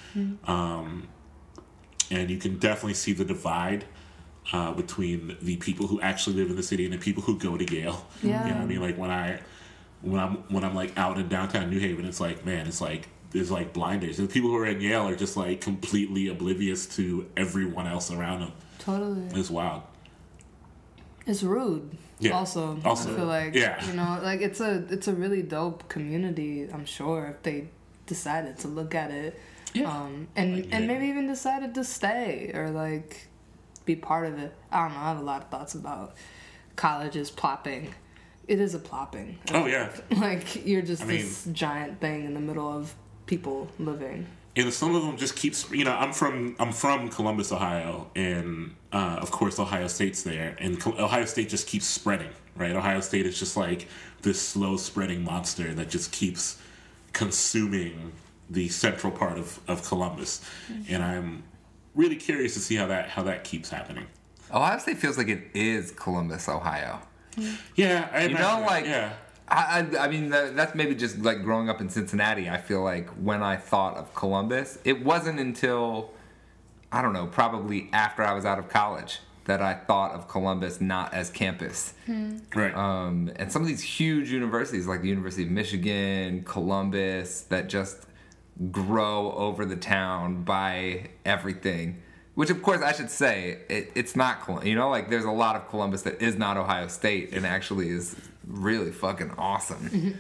um, 0.45 1.07
and 2.11 2.29
you 2.29 2.37
can 2.37 2.57
definitely 2.59 2.93
see 2.93 3.13
the 3.13 3.25
divide. 3.25 3.85
Uh, 4.53 4.71
between 4.73 5.35
the 5.41 5.55
people 5.55 5.87
who 5.87 5.99
actually 6.01 6.35
live 6.35 6.51
in 6.51 6.55
the 6.55 6.61
city 6.61 6.85
and 6.85 6.93
the 6.93 6.99
people 6.99 7.23
who 7.23 7.35
go 7.39 7.57
to 7.57 7.65
Yale, 7.75 8.05
Yeah. 8.21 8.43
you 8.45 8.51
know 8.51 8.57
what 8.57 8.61
I 8.63 8.65
mean. 8.67 8.79
Like 8.79 8.95
when 8.95 9.09
I 9.09 9.39
when 10.03 10.21
I'm 10.21 10.35
when 10.53 10.63
I'm 10.63 10.75
like 10.75 10.95
out 10.99 11.17
in 11.17 11.27
downtown 11.27 11.71
New 11.71 11.79
Haven, 11.79 12.05
it's 12.05 12.19
like 12.19 12.45
man, 12.45 12.67
it's 12.67 12.79
like 12.79 13.09
there's 13.35 13.51
like 13.51 13.73
blinders. 13.73 14.17
The 14.17 14.27
people 14.27 14.49
who 14.49 14.55
are 14.55 14.65
in 14.65 14.79
Yale 14.79 15.07
are 15.09 15.15
just 15.15 15.35
like 15.35 15.59
completely 15.61 16.29
oblivious 16.29 16.85
to 16.95 17.27
everyone 17.35 17.85
else 17.85 18.09
around 18.09 18.39
them. 18.41 18.51
Totally. 18.79 19.27
It's 19.39 19.49
wild. 19.49 19.83
It's 21.27 21.43
rude. 21.43 21.97
Yeah. 22.19 22.31
Also, 22.31 22.79
Also, 22.85 23.11
I 23.11 23.15
feel 23.17 23.25
like 23.25 23.55
yeah. 23.55 23.85
you 23.85 23.93
know, 23.93 24.19
like 24.23 24.41
it's 24.41 24.61
a 24.61 24.85
it's 24.89 25.07
a 25.09 25.13
really 25.13 25.41
dope 25.41 25.89
community. 25.89 26.67
I'm 26.71 26.85
sure 26.85 27.27
if 27.27 27.43
they 27.43 27.67
decided 28.05 28.57
to 28.59 28.67
look 28.69 28.95
at 28.95 29.11
it, 29.11 29.37
um, 29.85 30.27
and 30.35 30.55
Like, 30.55 30.67
and 30.71 30.87
maybe 30.87 31.07
even 31.07 31.27
decided 31.27 31.75
to 31.75 31.83
stay 31.83 32.51
or 32.53 32.69
like 32.69 33.27
be 33.83 33.95
part 33.97 34.27
of 34.27 34.39
it. 34.39 34.53
I 34.71 34.83
don't 34.83 34.93
know. 34.93 34.99
I 35.01 35.09
have 35.09 35.19
a 35.19 35.23
lot 35.23 35.41
of 35.43 35.49
thoughts 35.49 35.75
about 35.75 36.15
colleges 36.77 37.31
plopping. 37.31 37.93
It 38.47 38.61
is 38.61 38.75
a 38.75 38.79
plopping. 38.79 39.39
Oh 39.53 39.65
yeah, 39.65 39.89
Like 40.15 40.65
you're 40.65 40.83
just 40.83 41.03
I 41.03 41.05
mean- 41.05 41.17
this 41.17 41.45
giant 41.51 41.99
thing 41.99 42.23
in 42.25 42.33
the 42.33 42.39
middle 42.39 42.71
of 42.71 42.93
people 43.25 43.67
living. 43.79 44.27
and 44.55 44.71
some 44.73 44.95
of 44.95 45.01
them 45.03 45.17
just 45.17 45.35
keeps. 45.35 45.69
You 45.71 45.83
know, 45.85 45.91
I'm 45.95 46.13
from 46.13 46.55
I'm 46.59 46.71
from 46.71 47.09
Columbus, 47.09 47.51
Ohio, 47.51 48.09
and 48.15 48.75
uh, 48.91 49.17
of 49.21 49.31
course 49.31 49.59
Ohio 49.59 49.87
State's 49.87 50.23
there, 50.23 50.55
and 50.59 50.81
Ohio 50.87 51.25
State 51.25 51.49
just 51.49 51.67
keeps 51.67 51.85
spreading. 51.85 52.29
Right, 52.55 52.73
Ohio 52.75 53.01
State 53.01 53.25
is 53.25 53.37
just 53.37 53.57
like 53.57 53.87
this 54.21 54.41
slow 54.41 54.77
spreading 54.77 55.23
monster 55.23 55.73
that 55.73 55.89
just 55.89 56.11
keeps 56.13 56.57
consuming 57.11 58.13
the 58.49 58.69
central 58.69 59.11
part 59.11 59.37
of, 59.37 59.59
of 59.67 59.83
Columbus, 59.85 60.41
and 60.87 61.03
I'm 61.03 61.43
really 61.95 62.15
curious 62.15 62.53
to 62.53 62.59
see 62.59 62.75
how 62.75 62.87
that 62.87 63.09
how 63.09 63.23
that 63.23 63.43
keeps 63.43 63.69
happening. 63.69 64.05
Ohio 64.53 64.77
State 64.79 64.99
feels 64.99 65.17
like 65.17 65.27
it 65.27 65.47
is 65.53 65.91
Columbus, 65.91 66.47
Ohio. 66.47 67.01
Yeah, 67.75 68.07
I 68.13 68.27
You 68.27 68.35
know, 68.35 68.63
like 68.65 68.85
yeah. 68.85 69.13
I, 69.47 69.87
I, 69.97 70.05
I 70.05 70.07
mean, 70.07 70.29
that, 70.29 70.55
that's 70.55 70.75
maybe 70.75 70.95
just 70.95 71.19
like 71.19 71.43
growing 71.43 71.69
up 71.69 71.81
in 71.81 71.89
Cincinnati. 71.89 72.49
I 72.49 72.57
feel 72.57 72.83
like 72.83 73.09
when 73.09 73.43
I 73.43 73.57
thought 73.57 73.97
of 73.97 74.13
Columbus, 74.15 74.79
it 74.83 75.03
wasn't 75.03 75.39
until 75.39 76.11
I 76.91 77.01
don't 77.01 77.13
know, 77.13 77.27
probably 77.27 77.89
after 77.91 78.23
I 78.23 78.33
was 78.33 78.45
out 78.45 78.57
of 78.57 78.69
college 78.69 79.19
that 79.45 79.61
I 79.61 79.73
thought 79.73 80.11
of 80.13 80.27
Columbus 80.27 80.81
not 80.81 81.13
as 81.13 81.29
campus. 81.29 81.93
Right. 82.55 82.73
Um, 82.73 83.31
and 83.35 83.51
some 83.51 83.61
of 83.61 83.67
these 83.67 83.83
huge 83.83 84.31
universities, 84.31 84.87
like 84.87 85.01
the 85.01 85.09
University 85.09 85.43
of 85.43 85.49
Michigan, 85.49 86.43
Columbus, 86.43 87.41
that 87.41 87.67
just 87.69 88.05
grow 88.71 89.33
over 89.33 89.65
the 89.65 89.75
town 89.75 90.43
by 90.43 91.09
everything. 91.25 92.01
Which, 92.35 92.49
of 92.49 92.61
course, 92.61 92.81
I 92.81 92.91
should 92.91 93.09
say, 93.09 93.59
it, 93.69 93.91
it's 93.95 94.15
not 94.15 94.43
Columbus. 94.43 94.67
You 94.67 94.75
know, 94.75 94.89
like 94.89 95.09
there's 95.09 95.23
a 95.25 95.31
lot 95.31 95.55
of 95.55 95.69
Columbus 95.69 96.01
that 96.03 96.21
is 96.21 96.37
not 96.37 96.57
Ohio 96.57 96.87
State 96.87 97.31
and 97.33 97.45
actually 97.45 97.89
is 97.89 98.15
really 98.45 98.91
fucking 98.91 99.31
awesome. 99.37 100.19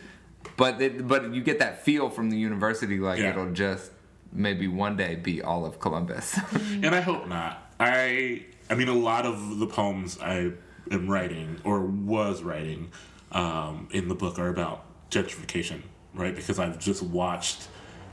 But 0.57 0.81
it, 0.81 1.07
but 1.07 1.33
you 1.33 1.43
get 1.43 1.59
that 1.59 1.83
feel 1.83 2.09
from 2.09 2.29
the 2.29 2.37
university, 2.37 2.99
like 2.99 3.19
Yeah. 3.19 3.31
it'll 3.31 3.51
just 3.51 3.91
maybe 4.31 4.67
one 4.67 4.95
day 4.95 5.15
be 5.15 5.41
all 5.41 5.65
of 5.65 5.79
Columbus. 5.79 6.37
and 6.53 6.87
I 6.87 7.01
hope 7.01 7.27
not. 7.27 7.69
I 7.79 8.45
I 8.69 8.75
mean, 8.75 8.87
a 8.87 8.93
lot 8.93 9.25
of 9.25 9.59
the 9.59 9.67
poems 9.67 10.17
I 10.21 10.51
am 10.91 11.09
writing 11.09 11.59
or 11.65 11.81
was 11.81 12.41
writing 12.43 12.91
um, 13.33 13.89
in 13.91 14.07
the 14.07 14.15
book 14.15 14.39
are 14.39 14.47
about 14.47 14.85
gentrification, 15.11 15.81
right? 16.13 16.33
Because 16.35 16.59
I've 16.59 16.79
just 16.79 17.03
watched 17.03 17.67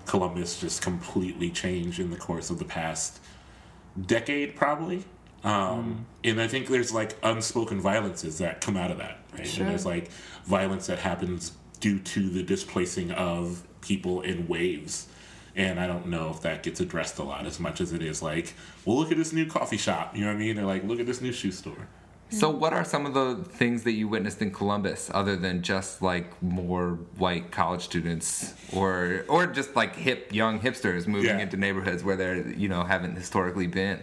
Columbus 0.06 0.60
just 0.60 0.82
completely 0.82 1.50
change 1.50 2.00
in 2.00 2.10
the 2.10 2.16
course 2.16 2.50
of 2.50 2.58
the 2.58 2.64
past 2.64 3.20
decade, 4.00 4.56
probably. 4.56 5.04
Um, 5.44 6.06
And 6.24 6.40
I 6.40 6.46
think 6.46 6.68
there's 6.68 6.92
like 6.92 7.16
unspoken 7.22 7.80
violences 7.80 8.38
that 8.38 8.60
come 8.60 8.76
out 8.76 8.90
of 8.90 8.98
that, 8.98 9.18
right? 9.32 9.46
Sure. 9.46 9.62
And 9.62 9.70
there's 9.70 9.84
like 9.86 10.10
violence 10.44 10.86
that 10.86 11.00
happens 11.00 11.52
due 11.80 11.98
to 11.98 12.30
the 12.30 12.42
displacing 12.42 13.10
of 13.10 13.62
people 13.80 14.20
in 14.20 14.46
waves. 14.46 15.08
And 15.56 15.78
I 15.80 15.86
don't 15.86 16.06
know 16.06 16.30
if 16.30 16.40
that 16.42 16.62
gets 16.62 16.80
addressed 16.80 17.18
a 17.18 17.24
lot 17.24 17.44
as 17.44 17.60
much 17.60 17.80
as 17.80 17.92
it 17.92 18.02
is 18.02 18.22
like, 18.22 18.54
well, 18.84 18.96
look 18.96 19.10
at 19.10 19.18
this 19.18 19.32
new 19.32 19.46
coffee 19.46 19.76
shop, 19.76 20.16
you 20.16 20.22
know 20.22 20.28
what 20.28 20.36
I 20.36 20.38
mean? 20.38 20.58
Or 20.58 20.64
like, 20.64 20.84
look 20.84 21.00
at 21.00 21.06
this 21.06 21.20
new 21.20 21.32
shoe 21.32 21.50
store. 21.50 21.88
So, 22.32 22.48
what 22.50 22.72
are 22.72 22.84
some 22.84 23.04
of 23.04 23.12
the 23.14 23.44
things 23.44 23.82
that 23.84 23.92
you 23.92 24.08
witnessed 24.08 24.40
in 24.40 24.50
Columbus, 24.50 25.10
other 25.12 25.36
than 25.36 25.62
just 25.62 26.00
like 26.00 26.42
more 26.42 26.98
white 27.18 27.50
college 27.50 27.82
students, 27.82 28.54
or 28.72 29.24
or 29.28 29.46
just 29.46 29.76
like 29.76 29.94
hip 29.96 30.32
young 30.32 30.58
hipsters 30.58 31.06
moving 31.06 31.28
Yeah. 31.30 31.38
into 31.40 31.56
neighborhoods 31.58 32.02
where 32.02 32.16
they're 32.16 32.46
you 32.48 32.68
know 32.68 32.84
haven't 32.84 33.16
historically 33.16 33.66
been? 33.66 34.00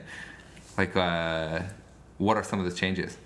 Like, 0.77 0.95
uh, 0.95 1.61
what 2.19 2.37
are 2.37 2.43
some 2.43 2.59
of 2.59 2.65
the 2.69 2.75
changes? 2.75 3.17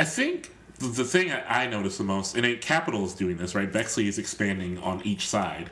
I 0.00 0.04
think 0.04 0.50
the 0.78 1.04
thing 1.04 1.30
I 1.30 1.64
I 1.64 1.66
notice 1.66 1.98
the 1.98 2.04
most, 2.04 2.34
and 2.36 2.46
it, 2.46 2.60
Capital 2.62 3.04
is 3.04 3.12
doing 3.14 3.36
this, 3.36 3.54
right? 3.54 3.70
Bexley 3.70 4.08
is 4.08 4.18
expanding 4.18 4.78
on 4.78 5.02
each 5.04 5.28
side, 5.28 5.68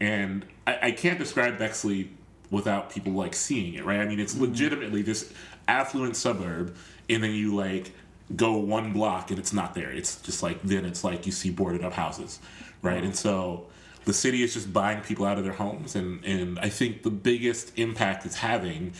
and 0.00 0.44
I, 0.66 0.78
I 0.82 0.90
can't 0.90 1.18
describe 1.18 1.58
Bexley 1.58 2.10
without 2.50 2.90
people 2.90 3.12
like 3.12 3.34
seeing 3.34 3.74
it, 3.74 3.84
right? 3.84 4.00
I 4.00 4.06
mean, 4.06 4.20
it's 4.20 4.36
legitimately 4.36 5.02
this 5.02 5.32
affluent 5.66 6.16
suburb, 6.16 6.76
and 7.08 7.22
then 7.22 7.32
you 7.32 7.54
like 7.54 7.92
go 8.36 8.56
one 8.56 8.92
block 8.92 9.30
and 9.30 9.38
it's 9.38 9.52
not 9.52 9.74
there. 9.74 9.90
It's 9.90 10.20
just 10.20 10.42
like 10.42 10.62
then 10.62 10.84
it's 10.84 11.04
like 11.04 11.26
you 11.26 11.32
see 11.32 11.50
boarded 11.50 11.84
up 11.84 11.94
houses, 11.94 12.40
right? 12.82 13.02
And 13.02 13.16
so 13.16 13.66
the 14.04 14.12
city 14.12 14.42
is 14.42 14.54
just 14.54 14.72
buying 14.72 15.02
people 15.02 15.24
out 15.26 15.38
of 15.38 15.44
their 15.44 15.52
homes, 15.52 15.94
and 15.94 16.24
and 16.24 16.58
I 16.58 16.68
think 16.68 17.02
the 17.02 17.10
biggest 17.10 17.78
impact 17.78 18.26
it's 18.26 18.36
having 18.36 18.92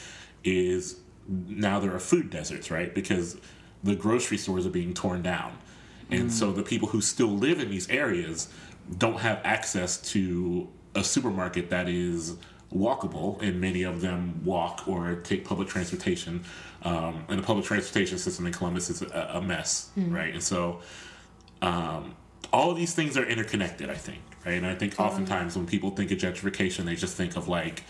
is 0.45 1.01
now 1.29 1.79
there 1.79 1.95
are 1.95 2.01
food 2.01 2.31
deserts, 2.31 2.71
right? 2.71 2.95
Because 2.95 3.37
the 3.85 3.95
grocery 3.95 4.39
stores 4.39 4.67
are 4.67 4.71
being 4.71 4.95
torn 4.95 5.23
down. 5.23 5.57
And 6.11 6.31
mm. 6.31 6.33
so 6.33 6.53
the 6.53 6.63
people 6.63 6.89
who 6.89 7.01
still 7.01 7.29
live 7.29 7.61
in 7.61 7.71
these 7.71 7.89
areas 7.91 8.49
don't 8.97 9.21
have 9.21 9.41
access 9.45 9.99
to 10.13 10.69
a 10.95 11.05
supermarket 11.05 11.71
that 11.71 11.89
is 11.89 12.37
walkable, 12.75 13.41
and 13.41 13.61
many 13.61 13.83
of 13.83 14.01
them 14.01 14.43
walk 14.45 14.87
or 14.87 15.17
take 15.17 15.45
public 15.45 15.69
transportation. 15.69 16.45
Um, 16.83 17.25
and 17.29 17.39
the 17.39 17.43
public 17.43 17.65
transportation 17.65 18.19
system 18.19 18.47
in 18.47 18.53
Columbus 18.53 18.91
is 18.91 19.03
a, 19.03 19.31
a 19.35 19.43
mess, 19.43 19.91
right? 19.97 20.33
And 20.33 20.43
so 20.43 20.81
um, 21.63 22.15
all 22.53 22.71
of 22.71 22.77
these 22.77 22.95
things 22.95 23.17
are 23.17 23.25
interconnected, 23.25 23.91
I 23.91 23.95
think, 23.95 24.21
right? 24.45 24.55
And 24.55 24.67
I 24.67 24.75
think 24.75 24.99
oftentimes 25.01 25.57
when 25.57 25.67
people 25.67 25.91
think 25.91 26.11
of 26.11 26.19
gentrification, 26.19 26.85
they 26.85 26.95
just 26.95 27.17
think 27.17 27.37
of 27.37 27.49
like 27.49 27.85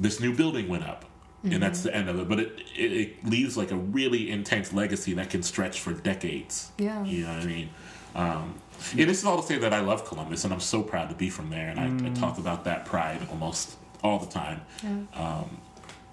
this 0.00 0.20
new 0.20 0.34
building 0.34 0.68
went 0.68 0.84
up, 0.84 1.04
and 1.44 1.62
that's 1.62 1.82
the 1.82 1.94
end 1.94 2.08
of 2.08 2.18
it. 2.18 2.28
But 2.28 2.40
it, 2.40 2.60
it 2.76 2.92
it 2.92 3.24
leaves 3.26 3.56
like 3.56 3.70
a 3.70 3.76
really 3.76 4.30
intense 4.30 4.72
legacy 4.72 5.14
that 5.14 5.30
can 5.30 5.42
stretch 5.42 5.80
for 5.80 5.92
decades. 5.92 6.72
Yeah. 6.78 7.04
you 7.04 7.24
know 7.24 7.34
what 7.34 7.42
I 7.42 7.46
mean. 7.46 7.70
Um, 8.14 8.54
and 8.92 9.08
this 9.08 9.18
is 9.18 9.24
all 9.24 9.40
to 9.40 9.46
say 9.46 9.58
that 9.58 9.72
I 9.72 9.80
love 9.80 10.04
Columbus, 10.04 10.44
and 10.44 10.52
I'm 10.52 10.60
so 10.60 10.82
proud 10.82 11.08
to 11.10 11.14
be 11.14 11.30
from 11.30 11.50
there, 11.50 11.68
and 11.68 11.78
I, 11.78 12.10
I 12.10 12.14
talk 12.14 12.38
about 12.38 12.64
that 12.64 12.84
pride 12.84 13.20
almost 13.30 13.76
all 14.02 14.18
the 14.18 14.26
time. 14.26 14.60
Um, 15.14 15.58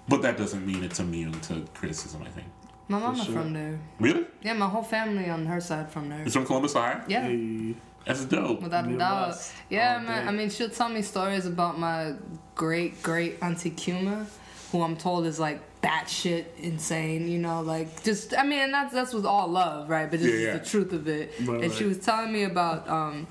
but 0.08 0.22
that 0.22 0.36
doesn't 0.36 0.64
mean 0.66 0.84
it's 0.84 1.00
immune 1.00 1.32
to 1.42 1.64
criticism. 1.74 2.22
I 2.22 2.28
think. 2.30 2.46
My 2.88 2.98
mama 3.00 3.24
sure. 3.24 3.34
from 3.34 3.52
there. 3.52 3.80
Really, 3.98 4.24
Yeah, 4.42 4.52
my 4.52 4.68
whole 4.68 4.82
family 4.84 5.28
on 5.28 5.44
her 5.46 5.60
side 5.60 5.90
from 5.90 6.08
there. 6.08 6.22
it's 6.24 6.34
from 6.34 6.46
Columbus, 6.46 6.76
Ohio. 6.76 7.02
Yeah. 7.08 7.22
Hey, 7.26 7.74
That's 8.04 8.24
dope. 8.26 8.62
Without 8.62 8.84
a 8.84 8.88
Midwest 8.88 9.52
doubt. 9.52 9.62
Yeah, 9.70 9.94
all 9.96 10.02
man. 10.04 10.22
day. 10.22 10.28
I 10.28 10.32
mean, 10.32 10.50
she'll 10.50 10.70
tell 10.70 10.88
me 10.88 11.02
stories 11.02 11.46
about 11.46 11.80
my 11.80 12.14
great 12.54 13.02
great 13.02 13.38
auntie 13.42 13.70
Kuma, 13.70 14.26
who 14.70 14.82
I'm 14.82 14.96
told 14.96 15.26
is 15.26 15.40
like 15.40 15.60
batshit 15.82 16.44
insane. 16.58 17.26
You 17.28 17.38
know, 17.38 17.60
like 17.62 18.04
just 18.04 18.32
I 18.38 18.44
mean, 18.44 18.60
and 18.60 18.72
that's 18.72 18.92
that's 18.94 19.12
with 19.12 19.26
all 19.26 19.48
love, 19.48 19.90
right? 19.90 20.08
But 20.08 20.20
this 20.20 20.28
Yeah, 20.28 20.34
is 20.36 20.42
yeah. 20.44 20.56
the 20.58 20.64
truth 20.64 20.92
of 20.92 21.08
it. 21.08 21.32
Right, 21.44 21.64
and 21.64 21.72
she 21.72 21.84
was 21.84 21.98
telling 21.98 22.32
me 22.32 22.44
about 22.44 22.88
um, 22.88 23.26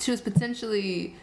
she 0.00 0.10
was 0.10 0.20
potentially 0.20 1.14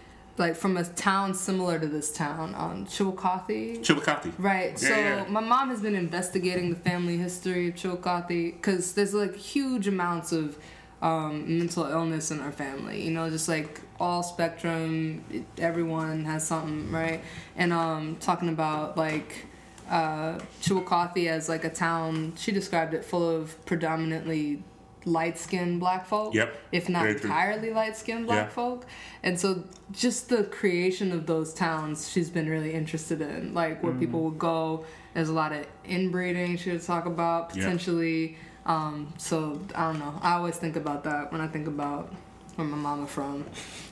like 0.42 0.56
from 0.56 0.76
a 0.76 0.84
town 0.84 1.34
similar 1.34 1.80
to 1.80 1.88
this 1.88 2.12
town, 2.12 2.54
um, 2.58 2.86
Chillicothe. 2.86 3.82
Chillicothe. 3.84 4.34
Right. 4.38 4.72
Yeah, 4.72 4.76
so 4.90 4.96
yeah. 4.96 5.26
my 5.30 5.40
mom 5.40 5.70
has 5.70 5.82
been 5.82 5.96
investigating 5.96 6.72
the 6.72 6.76
family 6.76 7.18
history 7.18 7.70
of 7.70 7.76
Chillicothe 7.76 8.28
because 8.56 8.94
there's 8.94 9.14
like 9.14 9.36
huge 9.36 9.88
amounts 9.88 10.32
of 10.32 10.58
um, 11.02 11.60
mental 11.60 11.86
illness 11.86 12.32
in 12.32 12.42
our 12.42 12.52
family. 12.52 13.04
You 13.04 13.12
know, 13.12 13.30
just 13.30 13.48
like 13.48 13.82
all 14.00 14.24
spectrum, 14.24 15.46
everyone 15.60 16.26
has 16.26 16.46
something, 16.46 16.92
right? 16.92 17.24
And 17.56 17.72
um, 17.72 18.18
talking 18.20 18.50
about 18.50 18.98
like 18.98 19.46
uh, 19.90 20.40
Chillicothe 20.62 21.28
as 21.28 21.50
like 21.50 21.64
a 21.64 21.70
town, 21.70 22.34
she 22.36 22.52
described 22.52 22.96
it 22.96 23.06
full 23.06 23.30
of 23.30 23.64
predominantly 23.66 24.64
light 25.06 25.38
skinned 25.38 25.80
black 25.80 26.06
folk. 26.06 26.34
Yep. 26.34 26.56
If 26.72 26.90
not 26.90 27.04
Very 27.04 27.16
entirely 27.16 27.72
light 27.72 27.98
skinned 27.98 28.26
black 28.28 28.48
Yeah. 28.48 28.54
folk. 28.54 28.86
And 29.24 29.40
so 29.40 29.64
just 29.92 30.30
the 30.30 30.44
creation 30.44 31.12
of 31.12 31.26
those 31.26 31.54
towns 31.54 32.10
she's 32.10 32.30
been 32.30 32.48
really 32.48 32.74
interested 32.74 33.20
in. 33.22 33.54
Like 33.54 33.82
where 33.84 33.94
people 33.94 34.24
would 34.26 34.38
go. 34.40 34.86
There's 35.14 35.30
a 35.30 35.34
lot 35.34 35.52
of 35.54 35.66
inbreeding 35.86 36.58
she 36.58 36.72
would 36.72 36.84
talk 36.84 37.06
about 37.06 37.56
Yeah. 37.56 37.64
potentially. 37.64 38.38
Um, 38.66 39.12
so 39.18 39.60
I 39.74 39.86
don't 39.92 40.00
know. 40.00 40.14
I 40.22 40.34
always 40.34 40.56
think 40.56 40.76
about 40.76 41.04
that 41.06 41.32
when 41.32 41.42
I 41.42 41.48
think 41.48 41.68
about 41.68 42.14
where 42.56 42.68
my 42.68 42.78
mama 42.78 43.08
from 43.08 43.46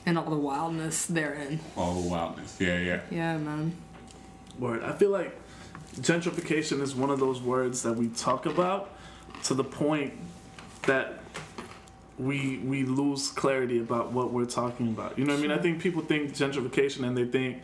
and 0.06 0.16
all 0.16 0.30
the 0.30 0.36
wildness 0.36 1.06
therein. 1.06 1.58
All 1.76 2.00
the 2.00 2.08
wildness. 2.08 2.56
Yeah, 2.60 2.78
yeah. 2.78 3.00
Yeah, 3.10 3.36
man. 3.36 3.72
Word. 4.60 4.84
I 4.84 4.92
feel 4.92 5.10
like 5.10 5.36
gentrification 5.96 6.80
is 6.80 6.94
one 6.94 7.10
of 7.10 7.18
those 7.18 7.40
words 7.40 7.82
that 7.82 7.94
we 7.94 8.08
talk 8.08 8.46
about 8.46 8.90
to 9.44 9.54
the 9.54 9.64
point 9.64 10.12
that 10.82 11.14
we 12.18 12.58
we 12.58 12.84
lose 12.84 13.28
clarity 13.30 13.78
about 13.80 14.12
what 14.12 14.32
we're 14.32 14.44
talking 14.44 14.88
about. 14.88 15.18
You 15.18 15.24
know 15.24 15.32
what 15.32 15.38
I 15.38 15.42
mean? 15.42 15.50
I 15.50 15.58
think 15.58 15.80
people 15.80 16.02
think 16.02 16.34
gentrification 16.34 17.06
and 17.06 17.16
they 17.16 17.24
think, 17.24 17.62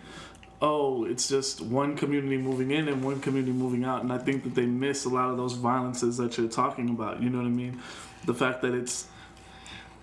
oh, 0.62 1.04
it's 1.04 1.28
just 1.28 1.60
one 1.60 1.96
community 1.96 2.38
moving 2.38 2.70
in 2.70 2.88
and 2.88 3.02
one 3.02 3.20
community 3.20 3.52
moving 3.52 3.84
out, 3.84 4.02
and 4.02 4.12
I 4.12 4.18
think 4.18 4.44
that 4.44 4.54
they 4.54 4.66
miss 4.66 5.04
a 5.04 5.08
lot 5.08 5.30
of 5.30 5.36
those 5.36 5.54
violences 5.54 6.16
that 6.16 6.38
you're 6.38 6.48
talking 6.48 6.90
about. 6.90 7.22
You 7.22 7.30
know 7.30 7.38
what 7.38 7.46
I 7.46 7.50
mean? 7.50 7.80
The 8.24 8.34
fact 8.34 8.62
that 8.62 8.74
it's 8.74 9.08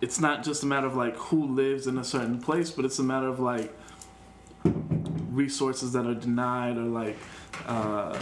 it's 0.02 0.20
not 0.20 0.44
just 0.44 0.64
a 0.64 0.66
matter 0.66 0.88
of 0.88 0.96
like 0.96 1.16
who 1.16 1.46
lives 1.56 1.88
in 1.88 1.98
a 1.98 2.04
certain 2.04 2.40
place, 2.40 2.70
but 2.70 2.86
it's 2.86 3.00
a 3.00 3.04
matter 3.04 3.28
of 3.28 3.40
like 3.40 3.74
resources 5.34 5.94
that 5.94 6.06
are 6.06 6.14
denied 6.14 6.78
or 6.78 6.84
like 6.84 7.18
uh, 7.68 8.18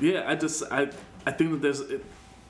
yeah 0.00 0.24
i 0.26 0.34
just 0.34 0.62
i 0.70 0.88
i 1.26 1.30
think 1.30 1.50
that 1.50 1.62
there's 1.62 1.80
it, 1.80 2.04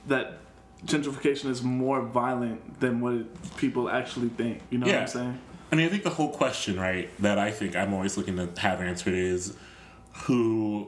that 0.07 0.37
gentrification 0.85 1.49
is 1.49 1.63
more 1.63 2.01
violent 2.01 2.79
than 2.79 3.01
what 3.01 3.55
people 3.57 3.89
actually 3.89 4.29
think 4.29 4.61
you 4.69 4.77
know 4.77 4.85
what 4.87 4.95
i'm 4.95 5.07
saying 5.07 5.39
I 5.71 5.75
mean, 5.75 5.87
I 5.87 5.89
think 5.89 6.03
the 6.03 6.11
whole 6.11 6.29
question, 6.29 6.79
right, 6.79 7.09
that 7.21 7.39
I 7.39 7.49
think 7.51 7.75
I'm 7.75 7.93
always 7.93 8.17
looking 8.17 8.37
to 8.37 8.47
have 8.61 8.81
answered 8.81 9.15
is 9.15 9.57
who 10.13 10.87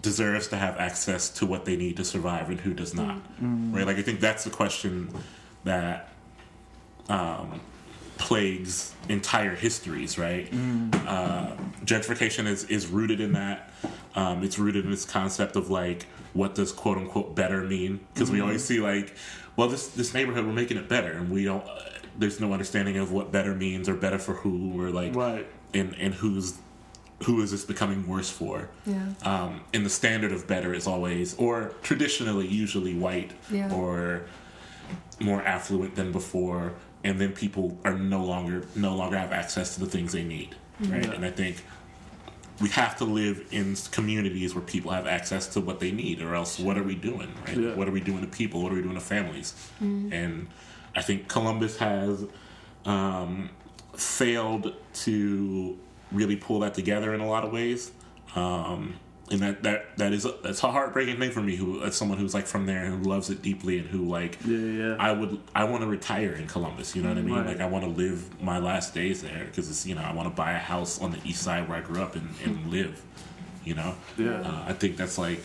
deserves 0.00 0.46
to 0.48 0.56
have 0.56 0.78
access 0.78 1.28
to 1.30 1.44
what 1.44 1.64
they 1.64 1.76
need 1.76 1.96
to 1.96 2.04
survive 2.04 2.48
and 2.48 2.60
who 2.60 2.72
does 2.72 2.94
not, 2.94 3.20
right? 3.40 3.84
Like, 3.84 3.98
I 3.98 4.02
think 4.02 4.20
that's 4.20 4.44
the 4.44 4.50
question 4.50 5.12
that 5.64 6.08
um, 7.08 7.60
plagues 8.16 8.94
entire 9.08 9.54
histories, 9.56 10.16
right? 10.18 10.48
Uh, 11.06 11.56
gentrification 11.84 12.46
is, 12.46 12.64
is 12.64 12.86
rooted 12.86 13.20
in 13.20 13.32
that. 13.32 13.70
Um, 14.14 14.42
it's 14.42 14.58
rooted 14.58 14.84
in 14.84 14.90
this 14.90 15.04
concept 15.04 15.56
of 15.56 15.70
like, 15.70 16.06
what 16.34 16.54
does 16.54 16.72
quote 16.72 16.98
unquote 16.98 17.34
better 17.34 17.62
mean? 17.62 18.00
Because 18.14 18.30
we 18.30 18.40
always 18.40 18.64
see 18.64 18.80
like, 18.80 19.14
well, 19.56 19.68
this 19.68 19.88
this 19.88 20.12
neighborhood 20.14 20.44
we're 20.46 20.52
making 20.52 20.76
it 20.76 20.88
better, 20.88 21.12
and 21.12 21.30
we 21.30 21.44
don't. 21.44 21.64
Uh, 21.66 21.80
there's 22.18 22.40
no 22.40 22.52
understanding 22.52 22.98
of 22.98 23.10
what 23.10 23.32
better 23.32 23.54
means 23.54 23.88
or 23.88 23.94
better 23.94 24.18
for 24.18 24.34
who 24.34 24.78
or 24.80 24.90
like, 24.90 25.14
Right. 25.14 25.46
and 25.74 25.94
and 25.98 26.12
who's 26.14 26.58
who 27.24 27.40
is 27.40 27.52
this 27.52 27.64
becoming 27.64 28.06
worse 28.08 28.28
for? 28.30 28.68
Yeah. 28.84 29.06
Um, 29.24 29.60
and 29.72 29.86
the 29.86 29.90
standard 29.90 30.32
of 30.32 30.46
better 30.48 30.74
is 30.74 30.86
always, 30.86 31.34
or 31.38 31.72
traditionally, 31.82 32.48
usually 32.48 32.94
white 32.94 33.30
Yeah. 33.50 33.72
or 33.72 34.22
more 35.20 35.40
affluent 35.42 35.94
than 35.94 36.10
before, 36.12 36.72
and 37.04 37.18
then 37.20 37.32
people 37.32 37.78
are 37.84 37.94
no 37.96 38.24
longer 38.24 38.64
no 38.74 38.94
longer 38.96 39.16
have 39.16 39.32
access 39.32 39.74
to 39.74 39.80
the 39.80 39.86
things 39.86 40.12
they 40.12 40.24
need, 40.24 40.54
right? 40.80 41.04
Yeah. 41.04 41.12
And 41.12 41.24
I 41.24 41.30
think 41.30 41.62
we 42.62 42.68
have 42.68 42.96
to 42.96 43.04
live 43.04 43.44
in 43.50 43.76
communities 43.90 44.54
where 44.54 44.62
people 44.62 44.92
have 44.92 45.06
access 45.06 45.46
to 45.48 45.60
what 45.60 45.80
they 45.80 45.90
need, 45.90 46.22
or 46.22 46.34
else 46.34 46.58
what 46.58 46.78
are 46.78 46.82
we 46.84 46.94
doing, 46.94 47.34
right? 47.46 47.56
Yeah. 47.56 47.74
What 47.74 47.88
are 47.88 47.90
we 47.90 48.00
doing 48.00 48.20
to 48.20 48.28
people? 48.28 48.62
What 48.62 48.72
are 48.72 48.76
we 48.76 48.82
doing 48.82 48.94
to 48.94 49.00
families? 49.00 49.54
And 49.80 50.48
I 50.94 51.02
think 51.02 51.28
Columbus 51.28 51.76
has 51.78 52.24
um, 52.84 53.50
failed 53.96 54.74
to 54.94 55.78
really 56.12 56.36
pull 56.36 56.60
that 56.60 56.74
together 56.74 57.12
in 57.14 57.20
a 57.20 57.26
lot 57.26 57.44
of 57.44 57.52
ways. 57.52 57.90
Um, 58.36 58.94
and 59.32 59.40
that, 59.42 59.62
that 59.62 59.96
that 59.96 60.12
is 60.12 60.24
a, 60.24 60.34
that's 60.42 60.62
a 60.62 60.70
heartbreaking 60.70 61.18
thing 61.18 61.30
for 61.30 61.40
me. 61.40 61.56
Who 61.56 61.82
as 61.82 61.96
someone 61.96 62.18
who's 62.18 62.34
like 62.34 62.46
from 62.46 62.66
there 62.66 62.84
and 62.84 63.04
who 63.04 63.10
loves 63.10 63.30
it 63.30 63.42
deeply 63.42 63.78
and 63.78 63.88
who 63.88 64.08
like 64.08 64.38
Yeah, 64.44 64.58
yeah. 64.58 64.96
I 64.98 65.12
would 65.12 65.40
I 65.54 65.64
want 65.64 65.82
to 65.82 65.88
retire 65.88 66.32
in 66.32 66.46
Columbus. 66.46 66.94
You 66.94 67.02
know 67.02 67.08
what 67.08 67.18
I 67.18 67.22
mean? 67.22 67.34
Right. 67.34 67.46
Like 67.46 67.60
I 67.60 67.66
want 67.66 67.84
to 67.84 67.90
live 67.90 68.42
my 68.42 68.58
last 68.58 68.94
days 68.94 69.22
there 69.22 69.44
because 69.44 69.68
it's 69.70 69.86
you 69.86 69.94
know 69.94 70.02
I 70.02 70.12
want 70.12 70.28
to 70.28 70.34
buy 70.34 70.52
a 70.52 70.58
house 70.58 71.00
on 71.00 71.10
the 71.10 71.18
east 71.24 71.42
side 71.42 71.68
where 71.68 71.78
I 71.78 71.80
grew 71.80 72.02
up 72.02 72.16
and, 72.16 72.28
and 72.44 72.66
live. 72.70 73.02
You 73.64 73.74
know? 73.74 73.94
Yeah. 74.18 74.40
Uh, 74.40 74.64
I 74.66 74.72
think 74.72 74.96
that's 74.96 75.18
like. 75.18 75.40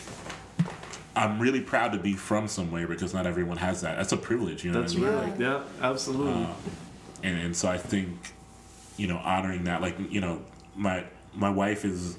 I'm 1.16 1.40
really 1.40 1.60
proud 1.60 1.90
to 1.92 1.98
be 1.98 2.12
from 2.12 2.46
somewhere 2.46 2.86
because 2.86 3.12
not 3.12 3.26
everyone 3.26 3.56
has 3.56 3.80
that. 3.80 3.96
That's 3.96 4.12
a 4.12 4.16
privilege, 4.16 4.64
you 4.64 4.70
know 4.70 4.80
that's 4.80 4.94
what 4.94 5.02
I 5.02 5.10
mean? 5.10 5.18
right 5.18 5.30
Like, 5.30 5.40
yeah 5.40 5.62
absolutely 5.82 6.46
and, 7.22 7.38
and 7.38 7.56
so 7.56 7.68
I 7.68 7.78
think, 7.78 8.10
you 8.96 9.08
know, 9.08 9.16
honoring 9.16 9.64
that, 9.64 9.82
like 9.82 9.96
you 10.10 10.20
know, 10.20 10.40
my 10.76 11.04
my 11.34 11.50
wife 11.50 11.84
is 11.84 12.18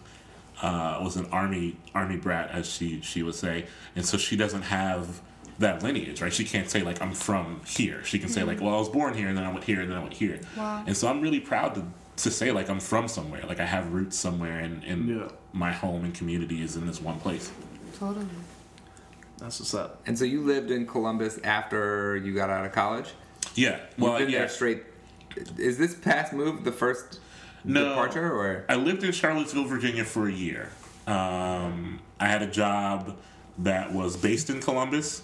uh, 0.61 0.99
was 1.01 1.15
an 1.15 1.25
army 1.31 1.77
army 1.95 2.17
brat, 2.17 2.49
as 2.51 2.69
she 2.69 3.01
she 3.01 3.23
would 3.23 3.35
say, 3.35 3.65
and 3.95 4.05
so 4.05 4.17
she 4.17 4.35
doesn't 4.35 4.63
have 4.63 5.21
that 5.59 5.83
lineage, 5.83 6.21
right? 6.21 6.33
She 6.33 6.45
can't 6.45 6.69
say 6.69 6.81
like 6.83 7.01
I'm 7.01 7.13
from 7.13 7.61
here. 7.65 8.03
She 8.05 8.17
can 8.19 8.29
say 8.29 8.43
like, 8.43 8.61
well, 8.61 8.75
I 8.75 8.79
was 8.79 8.89
born 8.89 9.13
here 9.13 9.27
and 9.27 9.37
then 9.37 9.43
I 9.45 9.51
went 9.51 9.65
here 9.65 9.81
and 9.81 9.89
then 9.91 9.97
I 9.97 10.01
went 10.01 10.13
here. 10.13 10.39
Wow. 10.55 10.83
And 10.87 10.95
so 10.95 11.07
I'm 11.09 11.19
really 11.21 11.39
proud 11.41 11.75
to 11.75 11.85
to 12.23 12.31
say 12.31 12.51
like 12.51 12.69
I'm 12.69 12.79
from 12.79 13.07
somewhere, 13.07 13.43
like 13.47 13.59
I 13.59 13.65
have 13.65 13.91
roots 13.93 14.17
somewhere, 14.17 14.59
and, 14.59 14.83
and 14.83 15.07
Yeah. 15.09 15.27
my 15.53 15.71
home 15.71 16.03
and 16.05 16.13
community 16.13 16.61
is 16.61 16.75
in 16.75 16.85
this 16.87 17.01
one 17.01 17.19
place. 17.19 17.51
Totally. 17.97 18.25
That's 19.37 19.59
what's 19.59 19.73
up. 19.73 20.01
And 20.05 20.17
so 20.19 20.25
you 20.25 20.41
lived 20.41 20.69
in 20.71 20.85
Columbus 20.85 21.39
after 21.45 22.17
you 22.17 22.33
got 22.33 22.49
out 22.49 22.65
of 22.65 22.71
college. 22.73 23.07
Yeah. 23.55 23.79
You've 23.97 23.99
Well, 23.99 24.17
been 24.19 24.29
yeah. 24.29 24.39
there 24.39 24.49
straight. 24.49 24.83
Is 25.57 25.77
this 25.77 25.95
past 25.95 26.33
move 26.33 26.63
the 26.65 26.71
first 26.73 27.19
No. 27.63 27.89
departure, 27.89 28.31
or 28.31 28.65
I 28.69 28.75
lived 28.75 29.03
in 29.03 29.11
Charlottesville, 29.11 29.65
Virginia 29.65 30.03
for 30.05 30.27
a 30.27 30.31
year. 30.31 30.69
Um, 31.07 31.99
I 32.19 32.27
had 32.27 32.41
a 32.41 32.47
job 32.47 33.17
that 33.59 33.91
was 33.93 34.15
based 34.15 34.49
in 34.49 34.61
Columbus, 34.61 35.21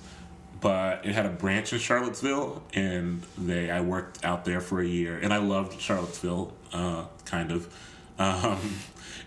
but 0.62 1.06
it 1.06 1.14
had 1.14 1.26
a 1.26 1.30
branch 1.30 1.74
in 1.74 1.80
Charlottesville, 1.80 2.64
and 2.74 3.24
they 3.38 3.70
I 3.70 3.82
worked 3.82 4.24
out 4.26 4.46
there 4.46 4.62
for 4.62 4.82
a 4.82 4.88
year, 4.88 5.18
and 5.18 5.34
I 5.34 5.38
loved 5.38 5.80
Charlottesville, 5.80 6.54
uh, 6.74 7.06
kind 7.26 7.52
of. 7.52 7.74
Um, 8.18 8.60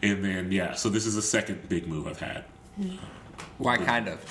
and 0.02 0.24
then 0.24 0.50
yeah, 0.52 0.74
so 0.74 0.88
this 0.88 1.06
is 1.06 1.14
the 1.14 1.22
second 1.22 1.68
big 1.68 1.86
move 1.86 2.06
I've 2.06 2.20
had. 2.20 2.44
why 3.58 3.76
kind 3.76 4.08
of? 4.08 4.24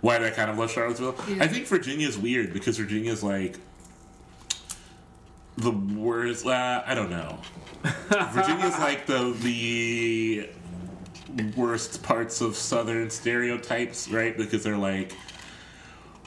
Why 0.00 0.18
did 0.18 0.28
I 0.28 0.30
kind 0.30 0.50
of 0.50 0.58
love 0.58 0.70
Charlottesville? 0.70 1.16
Yeah. 1.28 1.42
I 1.42 1.48
think 1.48 1.66
Virginia 1.66 2.06
is 2.06 2.16
weird 2.16 2.52
because 2.52 2.78
Virginia 2.78 3.10
is 3.12 3.22
like 3.22 3.58
the 5.58 5.70
worst. 5.70 6.46
Uh, 6.46 6.82
I 6.86 6.94
don't 6.94 7.10
know. 7.10 7.38
Virginia's 8.32 8.78
like 8.78 9.06
the 9.06 9.32
the 9.40 10.48
worst 11.56 12.02
parts 12.02 12.40
of 12.40 12.56
Southern 12.56 13.10
stereotypes, 13.10 14.08
right? 14.08 14.36
Because 14.36 14.62
they're 14.62 14.76
like. 14.76 15.14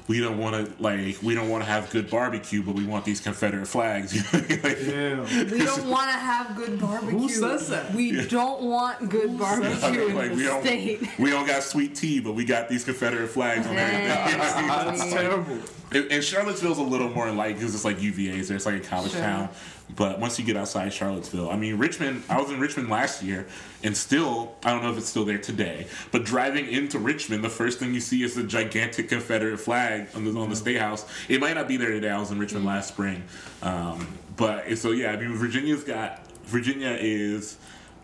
We 0.07 0.19
don't 0.19 0.37
want 0.37 0.55
to 0.55 0.83
like. 0.83 1.21
We 1.21 1.35
don't 1.35 1.47
want 1.49 1.63
to 1.63 1.69
have 1.69 1.89
good 1.89 2.09
barbecue, 2.09 2.61
but 2.63 2.75
we 2.75 2.83
want 2.85 3.05
these 3.05 3.19
Confederate 3.21 3.65
flags. 3.67 4.13
Like, 4.33 4.79
Yeah. 4.81 5.21
We 5.51 5.59
don't 5.63 5.87
want 5.89 6.09
to 6.11 6.17
have 6.17 6.55
good 6.55 6.79
barbecue. 6.79 7.17
Who 7.17 7.29
says 7.29 7.69
that? 7.69 7.93
We 7.93 8.25
don't 8.27 8.63
want 8.63 9.09
good 9.09 9.37
barbecue 9.37 10.07
in 10.07 10.15
like, 10.15 10.29
the 10.31 10.35
we 10.35 10.43
don't. 10.43 10.61
state. 10.63 11.01
We 11.19 11.29
don't 11.29 11.47
got 11.47 11.63
sweet 11.63 11.95
tea, 11.95 12.19
but 12.19 12.33
we 12.33 12.45
got 12.45 12.67
these 12.69 12.83
Confederate 12.83 13.27
flags 13.29 13.65
on 13.67 13.77
everything. 13.77 14.07
That's 14.37 15.11
terrible. 15.11 15.57
And 15.93 16.11
and 16.11 16.23
Charlottesville's 16.23 16.77
a 16.77 16.83
little 16.83 17.09
more 17.09 17.31
like 17.31 17.55
because 17.55 17.73
it's 17.75 17.85
like 17.85 18.01
UVA's 18.01 18.47
there. 18.47 18.57
It's 18.57 18.65
like 18.65 18.75
a 18.75 18.79
college 18.79 19.11
Sure. 19.11 19.21
town. 19.21 19.49
But 19.95 20.19
once 20.19 20.39
you 20.39 20.45
get 20.45 20.55
outside 20.57 20.93
Charlottesville, 20.93 21.49
I 21.49 21.57
mean 21.57 21.77
Richmond. 21.77 22.23
I 22.29 22.39
was 22.39 22.49
in 22.49 22.59
Richmond 22.59 22.89
last 22.89 23.23
year, 23.23 23.47
and 23.83 23.95
still 23.95 24.55
I 24.63 24.71
don't 24.71 24.83
know 24.83 24.91
if 24.91 24.97
it's 24.97 25.09
still 25.09 25.25
there 25.25 25.37
today. 25.37 25.87
But 26.11 26.23
driving 26.23 26.67
into 26.67 26.99
Richmond, 26.99 27.43
the 27.43 27.49
first 27.49 27.79
thing 27.79 27.93
you 27.93 27.99
see 27.99 28.23
is 28.23 28.35
the 28.35 28.43
gigantic 28.43 29.09
Confederate 29.09 29.57
flag 29.57 30.07
on 30.15 30.25
the 30.25 30.39
on 30.39 30.49
the 30.49 30.55
state 30.55 30.79
house. 30.79 31.05
It 31.27 31.39
might 31.39 31.55
not 31.55 31.67
be 31.67 31.77
there 31.77 31.91
today. 31.91 32.09
I 32.09 32.19
was 32.19 32.31
in 32.31 32.39
Richmond 32.39 32.65
last 32.65 32.89
spring, 32.89 33.23
um, 33.61 34.07
but 34.37 34.77
so 34.77 34.91
yeah. 34.91 35.11
I 35.11 35.17
mean 35.17 35.35
Virginia's 35.35 35.83
got 35.83 36.25
Virginia 36.45 36.97
is. 36.99 37.57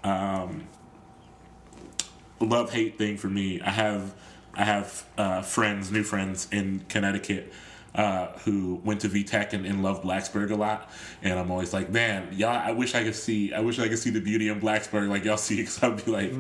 Um, 0.04 0.64
love 2.40 2.72
hate 2.72 2.98
thing 2.98 3.18
for 3.18 3.28
me. 3.28 3.62
I 3.62 3.72
have 3.72 4.14
I 4.54 4.64
have 4.64 5.06
uh, 5.18 5.42
friends, 5.42 5.92
new 5.92 6.04
friends 6.04 6.48
in 6.52 6.86
Connecticut 6.90 7.54
uh, 7.98 8.28
who 8.46 8.80
went 8.86 9.02
to 9.02 9.10
VTech 9.10 9.54
and, 9.54 9.66
and 9.66 9.82
loved 9.84 10.04
Blacksburg 10.04 10.52
a 10.52 10.56
lot, 10.56 10.90
and 11.24 11.38
I'm 11.38 11.50
always 11.52 11.74
like, 11.74 11.90
man, 11.90 12.30
y'all. 12.32 12.50
I 12.56 12.72
wish 12.72 12.94
I 12.94 13.04
could 13.04 13.16
see. 13.16 13.52
I 13.54 13.60
wish 13.60 13.80
I 13.80 13.88
could 13.90 13.98
see 13.98 14.12
the 14.12 14.22
beauty 14.22 14.50
in 14.50 14.62
Blacksburg 14.62 15.10
like 15.10 15.26
y'all 15.26 15.36
see. 15.48 15.58
Because 15.58 15.82
I'd 15.84 16.06
be 16.06 16.12
like, 16.12 16.32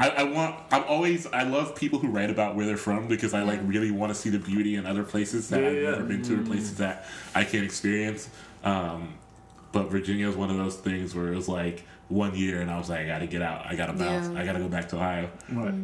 I, 0.00 0.08
I 0.18 0.22
want. 0.24 0.56
I'm 0.72 0.82
always. 0.84 1.26
I 1.28 1.44
love 1.44 1.76
people 1.76 2.00
who 2.00 2.08
write 2.08 2.30
about 2.30 2.56
where 2.56 2.66
they're 2.66 2.76
from 2.76 3.06
because 3.06 3.32
I 3.32 3.44
like 3.44 3.60
really 3.62 3.92
want 3.92 4.10
to 4.12 4.14
see 4.14 4.28
the 4.28 4.40
beauty 4.40 4.74
in 4.74 4.86
other 4.86 5.04
places 5.04 5.48
that 5.50 5.62
Yeah, 5.62 5.68
I've 5.68 5.74
yeah. 5.76 5.90
never 5.92 6.04
been 6.04 6.22
to 6.22 6.40
or 6.40 6.44
places 6.44 6.76
that 6.78 7.06
I 7.34 7.44
can't 7.44 7.64
experience. 7.64 8.28
Um, 8.64 9.14
but 9.70 9.90
Virginia 9.90 10.26
was 10.26 10.36
one 10.36 10.50
of 10.50 10.56
those 10.56 10.76
things 10.76 11.14
where 11.14 11.32
it 11.32 11.36
was 11.36 11.48
like 11.48 11.84
one 12.08 12.34
year, 12.34 12.60
and 12.60 12.70
I 12.70 12.76
was 12.78 12.88
like, 12.90 13.00
I 13.00 13.06
gotta 13.06 13.26
get 13.26 13.40
out. 13.40 13.64
I 13.66 13.76
gotta 13.76 13.92
bounce. 13.92 14.28
Yeah. 14.28 14.40
I 14.40 14.44
gotta 14.44 14.58
go 14.58 14.68
back 14.68 14.88
to 14.88 14.96
Ohio. 14.96 15.30
Right. 15.50 15.74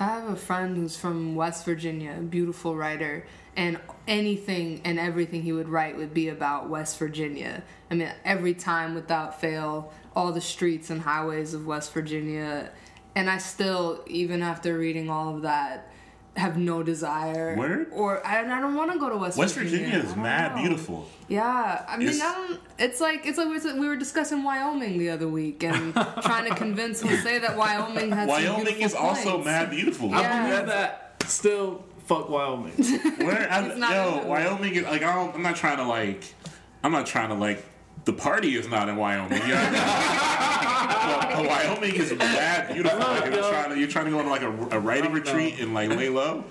I 0.00 0.06
have 0.06 0.30
a 0.30 0.36
friend 0.36 0.78
who's 0.78 0.96
from 0.96 1.34
West 1.34 1.66
Virginia, 1.66 2.16
a 2.18 2.22
beautiful 2.22 2.74
writer, 2.74 3.26
and 3.54 3.78
anything 4.08 4.80
and 4.82 4.98
everything 4.98 5.42
he 5.42 5.52
would 5.52 5.68
write 5.68 5.98
would 5.98 6.14
be 6.14 6.28
about 6.28 6.70
West 6.70 6.98
Virginia. 6.98 7.62
I 7.90 7.94
mean, 7.94 8.10
every 8.24 8.54
time 8.54 8.94
without 8.94 9.42
fail, 9.42 9.92
all 10.16 10.32
the 10.32 10.40
streets 10.40 10.88
and 10.88 11.02
highways 11.02 11.52
of 11.52 11.66
West 11.66 11.92
Virginia. 11.92 12.70
And 13.14 13.28
I 13.28 13.36
still, 13.36 14.02
even 14.06 14.40
after 14.40 14.78
reading 14.78 15.10
all 15.10 15.36
of 15.36 15.42
that, 15.42 15.89
have 16.36 16.56
no 16.56 16.82
desire. 16.82 17.56
Word? 17.56 17.88
Or 17.92 18.24
I, 18.26 18.40
I 18.40 18.60
don't 18.60 18.74
want 18.74 18.92
to 18.92 18.98
go 18.98 19.08
to 19.08 19.16
West, 19.16 19.36
West 19.36 19.54
Virginia. 19.54 19.86
Virginia 19.86 20.08
is 20.08 20.16
mad 20.16 20.54
know. 20.54 20.62
beautiful. 20.62 21.08
Yeah, 21.28 21.84
I 21.88 21.96
mean, 21.96 22.08
It's- 22.08 22.22
I 22.22 22.34
don't. 22.34 22.60
It's 22.78 23.00
like 23.00 23.26
it's 23.26 23.36
like 23.38 23.48
we 23.76 23.86
were, 23.86 23.96
discussing 23.96 24.42
Wyoming 24.42 24.98
the 24.98 25.10
other 25.10 25.28
week 25.28 25.62
and 25.62 25.92
trying 26.22 26.48
to 26.48 26.54
convince 26.54 27.02
Jose 27.02 27.38
that 27.40 27.56
Wyoming 27.56 28.10
has 28.12 28.28
Wyoming 28.28 28.64
beautiful 28.64 28.84
is 28.86 28.94
also 28.94 29.42
mad 29.42 29.70
beautiful. 29.70 30.08
Yeah. 30.08 30.18
I 30.20 30.50
believe 30.50 30.66
that. 30.66 31.22
Still, 31.26 31.84
fuck 32.06 32.28
Wyoming. 32.30 32.72
Where 33.18 33.50
I, 33.50 33.66
yo. 33.94 34.26
Wyoming 34.26 34.74
is 34.74 34.84
like 34.84 35.02
I 35.02 35.14
don't, 35.14 35.34
I'm 35.34 35.42
not 35.42 35.56
trying 35.56 35.76
to 35.76 35.84
like 35.84 36.34
I'm 36.82 36.92
not 36.92 37.06
trying 37.06 37.28
to 37.28 37.34
like 37.34 37.64
the 38.04 38.12
party 38.12 38.54
is 38.56 38.68
not 38.68 38.88
in 38.88 38.96
Wyoming. 38.96 39.42
You 39.42 39.48
know 39.48 39.54
what 39.54 39.64
I 39.66 39.70
mean? 39.70 41.30
but, 41.30 41.36
but 41.36 41.48
Wyoming 41.48 41.94
is 41.94 42.12
mad 42.14 42.72
beautiful. 42.72 42.98
Like, 42.98 43.26
if 43.26 43.34
you're 43.34 43.42
trying 43.50 43.70
to 43.70 43.78
you're 43.78 43.88
trying 43.88 44.04
to 44.06 44.10
go 44.10 44.18
on 44.20 44.28
like 44.28 44.42
a, 44.42 44.76
a 44.76 44.80
writing 44.80 45.10
No. 45.12 45.18
retreat 45.18 45.60
and 45.60 45.74
like 45.74 45.90
lay 45.90 46.08
low. 46.08 46.44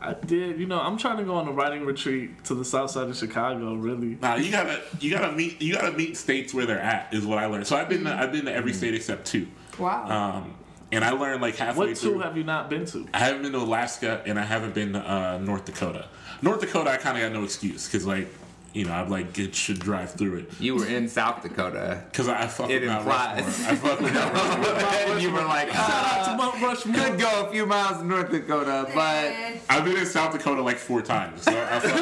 I 0.00 0.12
did. 0.12 0.60
You 0.60 0.66
know, 0.66 0.78
I'm 0.78 0.98
trying 0.98 1.16
to 1.16 1.24
go 1.24 1.34
on 1.34 1.48
a 1.48 1.52
writing 1.52 1.84
retreat 1.86 2.44
to 2.44 2.54
the 2.54 2.64
south 2.64 2.90
side 2.90 3.08
of 3.08 3.16
Chicago. 3.16 3.74
Really. 3.74 4.18
Nah, 4.20 4.34
you 4.36 4.50
gotta 4.52 4.82
you 5.00 5.10
gotta 5.10 5.32
meet 5.32 5.62
you 5.62 5.74
gotta 5.74 5.92
meet 5.92 6.16
states 6.16 6.52
where 6.52 6.66
they're 6.66 6.78
at 6.80 7.12
is 7.14 7.24
what 7.26 7.38
I 7.38 7.46
learned. 7.46 7.66
So 7.66 7.76
I've 7.76 7.88
been 7.88 8.04
to, 8.04 8.12
I've 8.14 8.30
been 8.32 8.44
to 8.44 8.52
every 8.52 8.74
state 8.74 8.94
except 8.94 9.26
two. 9.26 9.46
Wow. 9.78 10.36
Um, 10.36 10.54
and 10.92 11.02
I 11.04 11.10
learned 11.10 11.40
like 11.40 11.56
halfway 11.56 11.88
What 11.88 11.98
through. 11.98 12.14
two 12.14 12.18
have 12.20 12.36
you 12.36 12.44
not 12.44 12.68
been 12.70 12.84
to? 12.86 13.08
I 13.14 13.18
haven't 13.20 13.42
been 13.42 13.52
to 13.52 13.58
Alaska 13.58 14.22
and 14.26 14.38
I 14.38 14.44
haven't 14.44 14.74
been 14.74 14.92
to 14.92 15.00
uh, 15.00 15.38
North 15.38 15.64
Dakota. 15.64 16.06
North 16.42 16.60
Dakota, 16.60 16.90
I 16.90 16.98
kind 16.98 17.16
of 17.16 17.22
got 17.22 17.32
no 17.32 17.42
excuse 17.44 17.86
because, 17.86 18.06
like, 18.06 18.28
you 18.74 18.84
know, 18.84 18.92
I 18.92 19.06
like 19.06 19.38
it 19.38 19.54
should 19.54 19.78
drive 19.78 20.10
through 20.12 20.38
it 20.38 20.50
You 20.60 20.76
were 20.76 20.86
in 20.86 21.08
South 21.08 21.42
Dakota. 21.42 22.02
because 22.10 22.28
I, 22.28 22.42
I 22.42 22.46
fuck 22.48 22.68
It 22.68 22.80
with 22.82 22.90
Mount 22.90 23.06
implies. 23.06 23.44
Rushmore. 23.44 23.70
I 23.70 23.76
fuck 23.76 24.00
with 24.00 24.12
Mount 24.14 24.34
Rushmore. 24.34 25.12
and 25.14 25.22
you 25.22 25.30
were 25.32 25.44
like, 25.44 25.68
ah, 25.72 26.28
to 26.30 26.36
Mount 26.36 26.60
Rushmore. 26.60 26.94
could 27.10 27.18
go 27.20 27.46
a 27.46 27.50
few 27.52 27.66
miles 27.66 27.98
to 27.98 28.04
North 28.04 28.30
Dakota, 28.30 28.90
but 28.94 29.32
I've 29.70 29.84
been 29.84 29.96
in 29.96 30.04
South 30.06 30.32
Dakota 30.32 30.60
like 30.62 30.76
four 30.76 31.00
times. 31.02 31.42
So 31.42 31.52
I 31.52 31.78
fuck, 31.80 31.92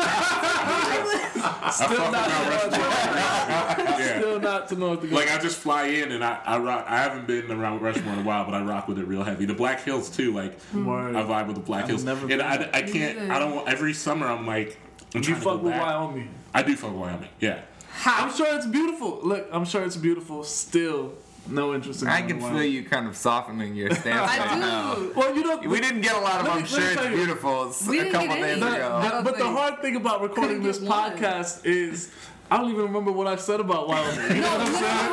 I 1.44 1.70
Still 1.72 1.88
fuck 1.88 2.12
not 2.12 2.26
with 2.48 2.72
to 2.72 2.78
Mount 2.78 2.98
Rushmore. 2.98 4.00
Yeah. 4.00 4.18
Still 4.18 4.40
not 4.40 4.68
to 4.68 4.74
North 4.76 5.00
Dakota. 5.02 5.14
Like 5.20 5.30
I 5.30 5.38
just 5.42 5.58
fly 5.58 5.86
in 5.86 6.12
and 6.12 6.24
I, 6.24 6.40
I 6.44 6.58
rock. 6.58 6.86
I 6.88 6.98
haven't 6.98 7.26
been 7.26 7.50
around 7.50 7.82
Rushmore 7.82 8.14
in 8.14 8.20
a 8.20 8.22
while, 8.22 8.44
but 8.44 8.54
I 8.54 8.62
rock 8.62 8.88
with 8.88 8.98
it 8.98 9.06
real 9.06 9.22
heavy. 9.24 9.44
The 9.44 9.54
Black 9.54 9.82
Hills 9.82 10.08
too. 10.10 10.32
Like 10.32 10.58
Word. 10.74 11.16
I 11.16 11.22
vibe 11.22 11.46
with 11.48 11.56
the 11.56 11.62
Black 11.62 11.84
I've 11.84 11.88
Hills, 11.90 12.04
never 12.04 12.30
and 12.30 12.40
I, 12.42 12.70
I 12.72 12.82
can't. 12.82 13.18
neither. 13.18 13.32
I 13.32 13.38
don't. 13.38 13.68
Every 13.68 13.92
summer 13.92 14.26
I'm 14.26 14.46
like, 14.46 14.78
I'm 15.14 15.22
you 15.22 15.34
fuck 15.36 15.62
with. 15.62 15.72
Wyoming. 15.74 16.28
I 16.54 16.62
do 16.62 16.76
fuck 16.76 16.94
Wyoming. 16.94 17.28
Yeah. 17.40 17.60
I'm 18.04 18.32
sure 18.34 18.54
it's 18.56 18.66
beautiful. 18.66 19.20
Look, 19.22 19.46
I'm 19.52 19.64
sure 19.64 19.84
it's 19.84 19.96
beautiful. 19.96 20.44
Still, 20.44 21.12
no 21.48 21.74
interest 21.74 22.02
in 22.02 22.08
I 22.08 22.22
can 22.22 22.40
feel 22.40 22.62
you 22.62 22.84
kind 22.84 23.06
of 23.06 23.16
softening 23.16 23.74
your 23.74 23.90
stance 23.94 24.30
I 24.30 24.38
right 24.38 24.58
now. 24.58 24.94
do. 24.94 25.12
Well, 25.14 25.34
you 25.36 25.42
don't 25.42 25.62
know, 25.64 25.70
We 25.70 25.80
didn't 25.80 26.00
get 26.00 26.14
a 26.14 26.20
lot 26.20 26.40
of 26.40 26.46
Let 26.46 26.54
me- 26.56 26.60
I'm 26.62 26.66
sure 26.66 26.80
it's 26.82 27.06
beautiful 27.08 27.72
a 27.98 28.10
couple 28.12 28.28
get 28.28 28.40
days 28.40 28.50
any. 28.52 28.60
The- 28.60 28.66
I 28.66 28.76
ago. 28.76 29.18
the- 29.18 29.22
but 29.30 29.38
the 29.38 29.46
hard 29.50 29.82
thing 29.82 29.96
about 29.96 30.22
recording 30.22 30.62
this 30.62 30.78
get 30.78 30.88
one. 30.88 31.12
podcast 31.18 31.64
is 31.66 32.10
I 32.52 32.58
don't 32.58 32.70
even 32.70 32.82
remember 32.82 33.10
what 33.12 33.26
I 33.26 33.36
said 33.36 33.60
about 33.60 33.88
Wyoming. 33.88 34.36
You 34.36 34.42
know 34.42 34.48
what 34.50 34.60
I'm 34.60 34.74
saying? 34.74 35.10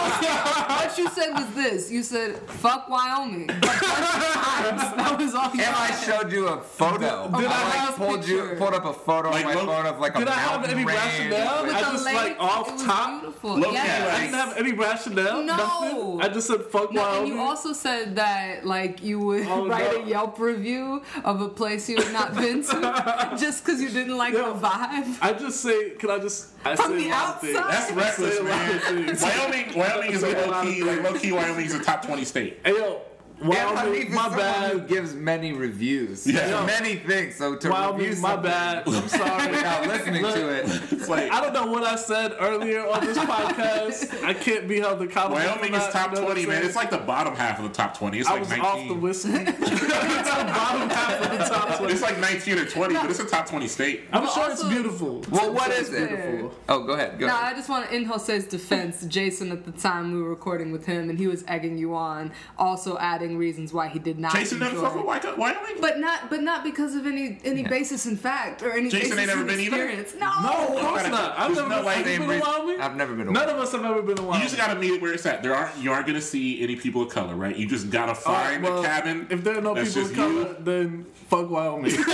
what 0.68 0.98
you 0.98 1.10
said 1.10 1.32
was 1.34 1.50
this. 1.56 1.90
You 1.90 2.04
said, 2.04 2.36
fuck 2.50 2.90
Wyoming. 2.90 3.48
Like, 3.48 3.62
bunch 3.62 3.76
of 3.82 3.82
times. 3.82 4.82
that 4.98 5.16
was 5.18 5.36
all 5.36 5.46
you 5.56 5.62
And 5.64 5.74
I 5.76 5.92
said. 5.92 6.20
showed 6.22 6.32
you 6.34 6.48
a 6.48 6.60
photo. 6.62 7.30
Did 7.30 7.36
I 7.36 7.38
I 7.38 7.64
like 7.64 7.74
have 7.80 7.96
pulled 7.96 8.28
you 8.28 8.56
pulled 8.58 8.74
up 8.74 8.84
a 8.86 8.92
photo 8.94 9.30
Like, 9.30 9.46
on 9.46 9.54
my 9.54 9.62
look- 9.62 9.70
phone 9.70 9.86
of 9.86 10.00
like 10.00 10.16
a 10.16 10.20
Did 10.20 10.28
I 10.28 10.32
have 10.34 10.66
any 10.66 10.84
rationale? 10.84 11.64
With 11.64 11.74
I 11.76 11.80
just, 11.80 12.06
lake, 12.06 12.16
like, 12.16 12.36
off 12.42 12.68
it 12.68 12.74
was 12.74 12.84
top, 12.84 13.22
beautiful. 13.22 13.58
low-key, 13.58 13.74
yes. 13.74 14.18
I 14.18 14.22
didn't 14.22 14.36
have 14.36 14.58
any 14.58 14.72
rationale. 14.74 15.44
No. 15.44 15.56
Nothing. 15.56 16.22
I 16.22 16.28
just 16.34 16.48
said 16.48 16.62
fuck 16.64 16.92
No, 16.92 17.02
and 17.02 17.10
Wyoming. 17.12 17.32
you 17.34 17.40
also 17.40 17.72
said 17.72 18.16
that 18.18 18.66
like 18.66 19.02
you 19.02 19.20
would 19.20 19.46
Oh, 19.48 19.66
write 19.68 19.94
no. 19.94 20.04
a 20.04 20.06
Yelp 20.06 20.40
review 20.40 21.02
of 21.24 21.40
a 21.40 21.48
place 21.48 21.88
you 21.90 21.96
had 22.02 22.12
not 22.12 22.36
been 22.36 22.64
to 22.64 23.36
just 23.40 23.64
because 23.64 23.82
you 23.82 23.90
didn't 23.90 24.18
like 24.18 24.34
Yo. 24.34 24.54
the 24.54 24.60
vibe. 24.68 25.18
I 25.22 25.34
just 25.40 25.62
say, 25.62 25.92
can 25.92 26.10
I 26.10 26.20
just 26.20 26.50
I 26.66 26.76
From 26.76 26.92
say 26.92 26.98
the 27.04 27.08
a 27.08 27.12
lot 27.12 27.29
of 27.29 27.29
things. 27.34 27.54
That's 27.54 27.92
reckless, 27.92 28.38
say 28.38 28.40
a 28.40 28.44
lot 28.44 28.68
man. 28.96 29.18
Wyoming, 29.22 29.78
Wyoming 29.78 30.12
is 30.12 30.24
a 30.24 30.32
Say 30.32 30.44
a 30.44 30.48
lot 30.48 30.66
low 30.66 30.72
key, 30.72 30.84
like 30.84 31.04
low 31.04 31.14
key. 31.20 31.32
Wyoming 31.32 31.66
is 31.66 31.76
a 31.76 31.84
top 31.84 32.06
twenty 32.06 32.26
state. 32.26 32.60
Hey 32.66 32.74
yo, 32.74 33.02
Wow, 33.42 33.76
and 33.78 33.92
me, 33.92 33.98
is 34.00 34.10
my 34.14 34.24
someone 34.30 34.70
who 34.72 34.78
bad. 34.80 34.88
gives 34.88 35.14
many 35.14 35.54
reviews. 35.54 36.28
Yeah. 36.28 36.66
Many 36.66 36.96
things. 36.96 37.36
So 37.36 37.56
to 37.56 37.70
Wow, 37.70 37.94
review 37.94 38.16
me, 38.16 38.22
my 38.22 38.36
bad. 38.36 38.84
I'm 38.88 39.08
sorry. 39.08 39.52
without 39.52 39.88
listening 39.88 40.22
Look, 40.24 40.36
to 40.36 40.50
it. 40.50 40.66
It's 40.92 41.08
like 41.08 41.32
I 41.32 41.40
don't 41.42 41.54
know 41.54 41.68
what 41.68 41.84
I 41.84 41.96
said 41.96 42.34
earlier 42.40 42.86
on 42.88 43.06
this 43.06 43.18
podcast. 43.18 44.24
I 44.24 44.34
can't 44.34 44.68
be 44.68 44.80
held 44.80 45.02
accountable. 45.02 45.36
Wyoming 45.38 45.72
for 45.72 45.78
is 45.78 45.84
that, 45.84 45.92
top 45.94 46.10
you 46.12 46.16
know 46.20 46.26
what 46.26 46.34
20, 46.34 46.44
I'm 46.44 46.48
man. 46.50 46.58
saying? 46.58 46.68
It's 46.68 46.76
like 46.76 46.90
the 46.90 46.98
bottom 46.98 47.36
half 47.36 47.60
of 47.60 47.64
the 47.64 47.74
top 47.74 47.98
20. 47.98 48.20
It's 48.20 48.28
I 48.28 48.32
like 48.34 48.40
was 48.42 48.50
19. 48.50 48.66
off 48.66 48.88
the 48.88 48.94
whiskey. 48.96 49.30
it's 49.34 49.60
the 49.60 50.44
bottom 50.46 50.90
half 50.90 51.22
of 51.32 51.38
the 51.38 51.46
top 51.46 51.78
20. 51.78 51.94
It's 51.94 52.02
like 52.02 52.20
19 52.20 52.58
or 52.60 52.66
20, 52.66 52.94
but 52.96 53.10
it's 53.10 53.20
a 53.20 53.26
top 53.26 53.48
20 53.48 53.68
state. 53.68 54.02
I'm 54.12 54.24
But 54.24 54.34
sure 54.34 54.52
it's 54.52 54.64
beautiful. 54.64 55.24
Well, 55.32 55.54
what 55.54 55.70
It's 55.72 55.90
is 55.90 55.94
it? 55.94 56.10
beautiful. 56.10 56.54
Oh, 56.68 56.84
go 56.84 56.94
ahead. 56.94 57.18
Go 57.20 57.28
No, 57.28 57.34
ahead. 57.36 57.54
I 57.54 57.56
just 57.56 57.70
want 57.70 57.90
to, 57.90 57.96
in 57.96 58.06
Jose's 58.06 58.46
defense, 58.46 59.06
Jason 59.06 59.52
at 59.52 59.66
the 59.66 59.72
time 59.72 60.12
we 60.12 60.22
were 60.22 60.30
recording 60.30 60.72
with 60.72 60.86
him 60.86 61.10
and 61.10 61.18
he 61.18 61.28
was 61.28 61.44
egging 61.48 61.78
you 61.78 61.96
on, 61.96 62.32
also 62.58 62.98
adding 62.98 63.29
reasons 63.36 63.74
why 63.74 63.88
he 63.88 64.00
did 64.00 64.20
not 64.20 64.34
Jason 64.34 64.60
never 64.60 64.76
enjoy. 64.76 64.84
fuck 64.88 64.96
with 64.96 65.06
Wy- 65.06 65.34
Wyoming? 65.38 65.76
But 65.82 66.00
not, 66.00 66.30
but 66.30 66.42
not 66.42 66.64
because 66.64 66.96
of 66.96 67.06
any 67.08 67.40
any 67.44 67.64
basis 67.64 68.06
in 68.06 68.18
fact 68.18 68.62
or 68.64 68.72
any 68.72 68.90
Jason 68.90 69.16
basis 69.16 69.20
ain't 69.20 69.28
never 69.28 69.42
in 69.42 69.48
been 69.48 69.60
either? 69.60 70.06
No, 70.20 70.40
No, 70.42 70.50
of 70.78 70.86
course 70.86 71.04
not. 71.10 71.38
I've 71.40 71.48
there's 71.56 71.58
never 71.70 71.82
no 71.82 71.86
way 71.88 71.96
have 71.96 72.06
they 72.06 72.14
you 72.14 72.20
been 72.20 72.30
re- 72.30 72.40
to 72.40 72.46
Wyoming? 72.46 72.82
I've 72.82 72.96
never 72.96 73.16
been 73.16 73.26
to 73.28 73.32
None 73.32 73.50
of 73.50 73.58
us 73.58 73.72
have 73.72 73.86
ever 73.86 74.02
been 74.02 74.16
to 74.18 74.24
You 74.24 74.40
just 74.40 74.58
gotta 74.58 74.80
meet 74.80 74.94
it 74.94 75.02
where 75.02 75.14
it's 75.14 75.26
at. 75.26 75.42
There 75.44 75.56
aren't 75.56 75.78
you 75.78 75.92
aren't 75.92 76.08
gonna 76.08 76.22
see 76.22 76.62
any 76.62 76.76
people 76.76 77.02
of 77.04 77.10
color, 77.10 77.36
right? 77.36 77.56
You 77.56 77.68
just 77.68 77.90
gotta 77.90 78.12
All 78.28 78.34
right, 78.34 78.52
find 78.52 78.64
well, 78.64 78.82
a 78.82 78.86
cabin. 78.86 79.28
If 79.30 79.44
there 79.44 79.58
are 79.58 79.62
no 79.62 79.74
people 79.76 79.88
of 79.88 79.94
just 79.94 80.10
you. 80.12 80.16
color, 80.16 80.54
then 80.60 81.06
fuck 81.30 81.50
Wyoming. 81.50 81.94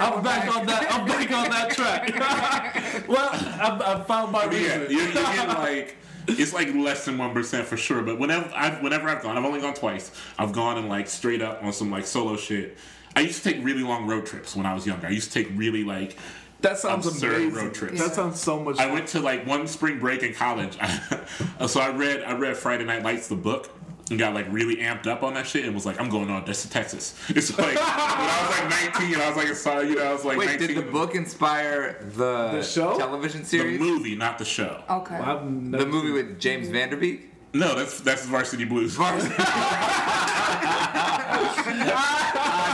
I'm 0.00 0.22
back 0.22 0.56
on 0.56 0.66
that. 0.66 0.86
I'm 0.90 1.06
back 1.06 1.30
on 1.32 1.50
that 1.50 1.70
track. 1.70 2.14
well, 3.08 3.28
I, 3.32 3.96
I 4.00 4.04
found 4.04 4.32
my 4.32 4.44
Yeah, 4.44 4.78
you're, 4.88 4.90
you're 4.90 5.12
getting 5.12 5.48
like 5.48 5.96
it's 6.28 6.52
like 6.52 6.72
less 6.74 7.04
than 7.04 7.18
one 7.18 7.32
percent 7.32 7.66
for 7.66 7.76
sure. 7.76 8.02
But 8.02 8.18
whenever 8.18 8.50
I've 8.54 8.82
whenever 8.82 9.08
I've 9.08 9.22
gone, 9.22 9.36
I've 9.38 9.44
only 9.44 9.60
gone 9.60 9.74
twice. 9.74 10.10
I've 10.38 10.52
gone 10.52 10.78
and 10.78 10.88
like 10.88 11.08
straight 11.08 11.42
up 11.42 11.62
on 11.62 11.72
some 11.72 11.90
like 11.90 12.06
solo 12.06 12.36
shit. 12.36 12.76
I 13.16 13.20
used 13.22 13.42
to 13.42 13.52
take 13.52 13.64
really 13.64 13.82
long 13.82 14.06
road 14.06 14.26
trips 14.26 14.54
when 14.54 14.66
I 14.66 14.74
was 14.74 14.86
younger. 14.86 15.06
I 15.06 15.10
used 15.10 15.32
to 15.32 15.42
take 15.42 15.52
really 15.58 15.82
like 15.82 16.16
That 16.60 16.78
sounds 16.78 17.06
absurd 17.06 17.34
amazing. 17.36 17.54
road 17.54 17.74
trips. 17.74 17.98
That 17.98 18.14
sounds 18.14 18.40
so 18.40 18.62
much. 18.62 18.78
I 18.78 18.84
fun. 18.84 18.92
went 18.92 19.08
to 19.08 19.20
like 19.20 19.46
one 19.46 19.66
spring 19.66 19.98
break 19.98 20.22
in 20.22 20.34
college. 20.34 20.78
so 21.66 21.80
I 21.80 21.88
read 21.90 22.22
I 22.22 22.34
read 22.34 22.56
Friday 22.56 22.84
Night 22.84 23.02
Lights 23.02 23.28
the 23.28 23.34
book 23.36 23.70
and 24.10 24.18
got 24.18 24.34
like 24.34 24.46
really 24.50 24.76
amped 24.76 25.06
up 25.06 25.22
on 25.22 25.34
that 25.34 25.46
shit 25.46 25.64
and 25.64 25.74
was 25.74 25.84
like 25.86 26.00
I'm 26.00 26.08
going 26.08 26.30
on 26.30 26.44
this 26.44 26.62
to 26.62 26.70
Texas. 26.70 27.14
It's 27.28 27.50
like 27.58 27.68
when 27.68 27.78
I 27.78 28.46
was 28.48 28.60
like 28.60 28.94
19, 28.94 29.20
I 29.20 29.28
was 29.28 29.36
like 29.36 29.54
sorry, 29.56 29.88
you 29.90 29.96
know, 29.96 30.04
I 30.04 30.12
was 30.12 30.24
like 30.24 30.38
Wait, 30.38 30.46
19. 30.46 30.66
did 30.68 30.76
the 30.76 30.90
book 30.90 31.14
inspire 31.14 32.04
the, 32.16 32.50
The 32.52 32.62
show? 32.62 32.96
television 32.98 33.44
series, 33.44 33.78
the 33.78 33.84
series? 33.84 33.98
movie, 33.98 34.16
not 34.16 34.38
the 34.38 34.44
show. 34.44 34.82
Okay. 34.88 35.14
I've 35.16 35.40
The 35.70 35.86
movie 35.86 36.10
with 36.12 36.38
James 36.40 36.68
Van 36.68 36.90
Der 36.90 36.96
Beek? 36.96 37.30
No, 37.58 37.74
that's 37.74 38.00
that's 38.00 38.24
Varsity 38.26 38.64
Blues. 38.64 38.96
I 39.00 39.18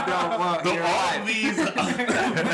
don't 0.07 0.39
want 0.39 0.63
The- 0.63 0.73
your 0.73 0.83
all 0.83 0.89
life. 0.89 1.21
of 1.21 1.27
these, 1.27 1.59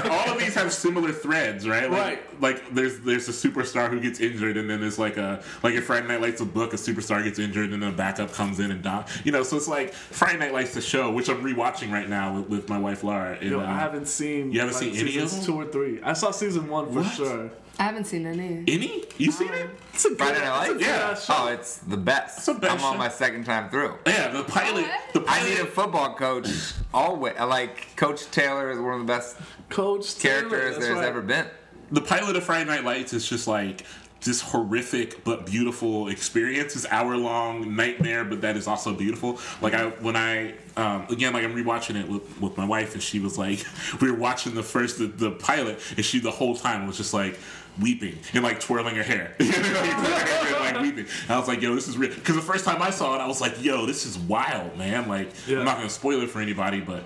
all 0.10 0.32
of 0.34 0.40
these 0.40 0.56
have 0.56 0.72
similar 0.74 1.12
threads, 1.12 1.68
right? 1.68 1.90
Like, 1.92 2.02
Right. 2.02 2.20
Like 2.42 2.74
there's 2.74 3.00
there's 3.02 3.30
a 3.30 3.32
superstar 3.32 3.88
who 3.90 4.00
gets 4.00 4.20
injured, 4.20 4.58
and 4.58 4.68
then 4.70 4.80
there's 4.82 4.98
like 4.98 5.18
a 5.18 5.44
like 5.62 5.76
in 5.76 5.82
Friday 5.84 6.08
Night 6.08 6.22
Lights 6.22 6.42
a 6.42 6.46
book, 6.46 6.74
a 6.74 6.78
superstar 6.78 7.24
gets 7.24 7.38
injured, 7.38 7.72
and 7.72 7.84
then 7.84 7.90
a 7.90 7.92
backup 7.96 8.34
comes 8.34 8.60
in 8.60 8.72
and 8.72 8.82
die. 8.82 9.06
You 9.24 9.32
know, 9.32 9.44
so 9.44 9.58
it's 9.58 9.68
like 9.68 9.94
Friday 9.94 10.40
Night 10.40 10.52
Lights 10.54 10.74
the 10.74 10.82
show, 10.82 11.12
which 11.12 11.30
I'm 11.30 11.44
rewatching 11.44 11.92
right 11.92 12.10
now 12.10 12.38
with, 12.40 12.50
with 12.50 12.70
my 12.70 12.80
wife 12.80 13.04
Laura. 13.04 13.38
And, 13.40 13.52
Yo, 13.52 13.60
uh, 13.60 13.64
I 13.66 13.74
haven't 13.78 14.08
seen. 14.08 14.52
You 14.52 14.60
haven't 14.62 14.76
seen 14.76 14.96
any 14.96 15.18
of 15.20 15.30
them? 15.32 15.44
two 15.46 15.56
or 15.56 15.66
three. 15.66 16.02
I 16.02 16.14
saw 16.14 16.32
season 16.32 16.68
one 16.68 16.88
for 16.88 17.02
What? 17.02 17.14
sure. 17.14 17.52
I 17.82 17.86
haven't 17.86 18.04
seen 18.04 18.28
any. 18.28 18.64
any. 18.68 19.06
You 19.18 19.32
seen 19.32 19.52
it? 19.52 19.68
It's 19.92 20.06
a 20.06 20.10
good, 20.10 20.20
Friday 20.20 20.38
Night 20.40 20.50
Lights? 20.52 20.74
good 20.74 20.82
Yeah. 20.82 21.10
ass. 21.10 21.26
Oh, 21.32 21.48
it's 21.48 21.78
the 21.80 21.98
best. 21.98 22.38
It's 22.38 22.46
the 22.46 22.54
best 22.54 22.74
I'm 22.78 22.86
on 22.86 22.94
show. 22.94 23.00
my 23.00 23.10
second 23.10 23.44
time 23.44 23.72
through. 23.72 23.96
Yeah, 24.06 24.28
the 24.28 24.44
pilot. 24.44 24.84
Okay. 24.86 24.98
The 25.14 25.22
I 25.22 25.24
pilot. 25.24 25.50
need 25.50 25.60
a 25.62 25.66
football 25.66 26.14
coach 26.14 26.48
always. 26.94 27.34
I 27.40 27.44
Like 27.46 27.96
Coach 27.96 28.30
Taylor 28.30 28.70
is 28.70 28.78
one 28.78 28.94
of 28.94 29.00
the 29.00 29.06
best 29.12 29.36
Coach 29.70 30.14
Taylor, 30.20 30.42
characters 30.42 30.76
that's 30.76 30.86
there's 30.86 30.98
right. 31.00 31.08
ever 31.08 31.22
been. 31.24 31.48
the 31.92 32.02
pilot 32.02 32.36
of 32.36 32.44
Friday 32.44 32.70
Night 32.70 32.84
Lights 32.84 33.14
is 33.14 33.28
just 33.28 33.48
like 33.48 33.84
this 34.24 34.40
horrific 34.40 35.24
but 35.24 35.48
beautiful 35.48 36.08
experience. 36.10 36.76
This 36.76 36.86
hour 36.92 37.18
long 37.18 37.76
nightmare, 37.76 38.24
but 38.24 38.42
that 38.42 38.56
is 38.58 38.68
also 38.68 38.94
beautiful. 38.94 39.40
Like 39.60 39.74
I 39.74 39.88
when 39.88 40.16
I 40.16 40.54
um, 40.78 41.08
again 41.10 41.34
like 41.34 41.44
I'm 41.44 41.56
rewatching 41.56 42.00
it 42.00 42.08
with, 42.08 42.40
with 42.40 42.56
my 42.58 42.66
wife, 42.66 42.94
and 42.94 43.02
she 43.02 43.18
was 43.18 43.40
like, 43.40 43.66
we 44.02 44.12
were 44.12 44.18
watching 44.18 44.54
the 44.54 44.62
first 44.62 45.00
the, 45.00 45.08
the 45.08 45.32
pilot, 45.32 45.80
and 45.98 46.06
she 46.06 46.20
the 46.20 46.30
whole 46.30 46.56
time 46.56 46.86
was 46.86 46.96
just 46.98 47.12
like 47.16 47.40
weeping 47.80 48.18
and 48.34 48.44
like 48.44 48.60
twirling 48.60 48.96
her 48.96 49.04
hair, 49.04 49.36
like, 49.40 49.50
her 49.56 49.64
hair 49.64 50.56
and, 50.56 50.76
like 50.78 50.82
weeping. 50.82 51.06
And 51.24 51.32
I 51.32 51.40
was 51.40 51.48
like, 51.48 51.62
yo, 51.62 51.74
this 51.76 51.88
is 51.88 51.98
real. 51.98 52.14
Because 52.14 52.36
the 52.36 52.42
first 52.42 52.66
time 52.66 52.82
I 52.82 52.90
saw 52.90 53.16
it, 53.16 53.20
I 53.20 53.28
was 53.28 53.40
like, 53.42 53.64
yo, 53.64 53.86
this 53.86 54.06
is 54.06 54.18
wild, 54.18 54.78
man. 54.78 55.08
Like 55.08 55.32
Yeah. 55.48 55.60
I'm 55.60 55.66
not 55.66 55.78
gonna 55.78 55.90
spoil 55.90 56.22
it 56.22 56.30
for 56.30 56.42
anybody, 56.42 56.82
but 56.82 57.04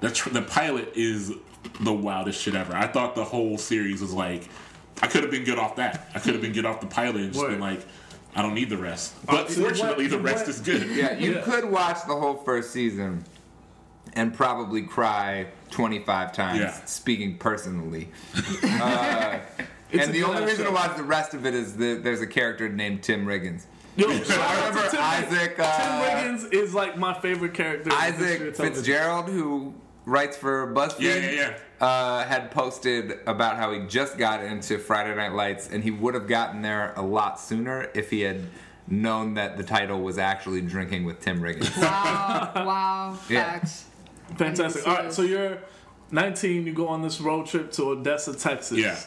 the 0.00 0.10
tr- 0.10 0.30
the 0.30 0.42
pilot 0.42 0.92
is 0.94 1.32
the 1.80 1.92
wildest 1.92 2.40
shit 2.40 2.54
ever. 2.54 2.74
I 2.74 2.86
thought 2.86 3.14
the 3.14 3.24
whole 3.24 3.58
series 3.58 4.00
was 4.00 4.12
like, 4.12 4.48
I 5.02 5.06
could 5.08 5.22
have 5.22 5.30
been 5.30 5.44
good 5.44 5.58
off 5.58 5.76
that. 5.76 6.08
I 6.14 6.18
could 6.20 6.34
have 6.34 6.42
been 6.42 6.52
good 6.52 6.66
off 6.66 6.80
the 6.80 6.86
pilot 6.86 7.16
and 7.16 7.32
just 7.32 7.42
Word. 7.44 7.50
been 7.52 7.60
like, 7.60 7.80
I 8.36 8.42
don't 8.42 8.54
need 8.54 8.68
the 8.70 8.76
rest. 8.78 9.14
But 9.26 9.50
so 9.50 9.62
fortunately, 9.62 10.04
what- 10.04 10.10
the 10.10 10.18
rest 10.18 10.46
what- 10.46 10.48
is 10.50 10.60
good. 10.60 10.88
Yeah, 10.90 11.16
you 11.18 11.34
Yeah. 11.34 11.40
could 11.42 11.64
watch 11.64 11.98
the 12.06 12.14
whole 12.14 12.36
first 12.36 12.72
season 12.72 13.24
and 14.12 14.32
probably 14.34 14.82
cry 14.82 15.46
25 15.70 16.32
times, 16.32 16.60
Yeah. 16.60 16.84
speaking 16.84 17.36
personally. 17.38 18.08
Uh, 18.62 19.38
It's 19.94 20.04
and 20.06 20.14
the 20.14 20.22
only 20.24 20.42
reason 20.44 20.64
show. 20.64 20.70
to 20.70 20.74
watch 20.74 20.96
the 20.96 21.02
rest 21.04 21.34
of 21.34 21.46
it 21.46 21.54
is 21.54 21.76
that 21.76 22.02
there's 22.02 22.20
a 22.20 22.26
character 22.26 22.68
named 22.68 23.02
Tim 23.02 23.24
Riggins. 23.26 23.64
Yo, 23.96 24.06
I 24.10 24.56
remember 24.66 24.90
Tim 24.90 25.00
Isaac, 25.00 25.56
Tim 25.56 25.64
uh, 25.64 26.02
Riggins 26.04 26.52
is 26.52 26.74
like 26.74 26.96
my 26.98 27.14
favorite 27.14 27.54
character. 27.54 27.84
in 27.84 27.88
the 27.90 27.94
history 28.02 28.26
Isaac 28.26 28.48
of. 28.48 28.56
Fitzgerald, 28.56 29.28
who 29.28 29.72
writes 30.04 30.36
for 30.36 30.72
BuzzFeed, 30.74 31.00
Yeah, 31.00 31.14
yeah, 31.16 31.30
yeah. 31.80 31.86
Uh, 31.86 32.24
had 32.24 32.50
posted 32.50 33.18
about 33.26 33.56
how 33.56 33.72
he 33.72 33.86
just 33.86 34.18
got 34.18 34.42
into 34.42 34.78
Friday 34.78 35.14
Night 35.14 35.32
Lights 35.32 35.70
and 35.70 35.82
he 35.84 35.90
would 35.90 36.14
have 36.14 36.26
gotten 36.26 36.60
there 36.62 36.92
a 36.96 37.02
lot 37.02 37.38
sooner 37.38 37.88
if 37.94 38.10
he 38.10 38.22
had 38.22 38.42
known 38.88 39.34
that 39.34 39.56
the 39.56 39.62
title 39.64 40.00
was 40.02 40.18
actually 40.18 40.60
Drinking 40.60 41.04
with 41.04 41.20
Tim 41.20 41.40
Riggins. 41.40 41.74
Wow, 41.80 42.52
wow, 42.54 43.18
Yeah. 43.30 43.44
facts. 43.44 43.84
Fantastic. 44.36 44.86
All 44.88 44.94
right, 44.94 45.04
this. 45.06 45.16
so 45.16 45.22
you're 45.22 45.58
19. 46.10 46.66
You 46.66 46.72
go 46.72 46.88
on 46.88 47.02
this 47.02 47.20
road 47.20 47.46
trip 47.46 47.70
to 47.72 47.90
Odessa, 47.90 48.34
Texas. 48.34 48.78
Yeah. 48.78 48.98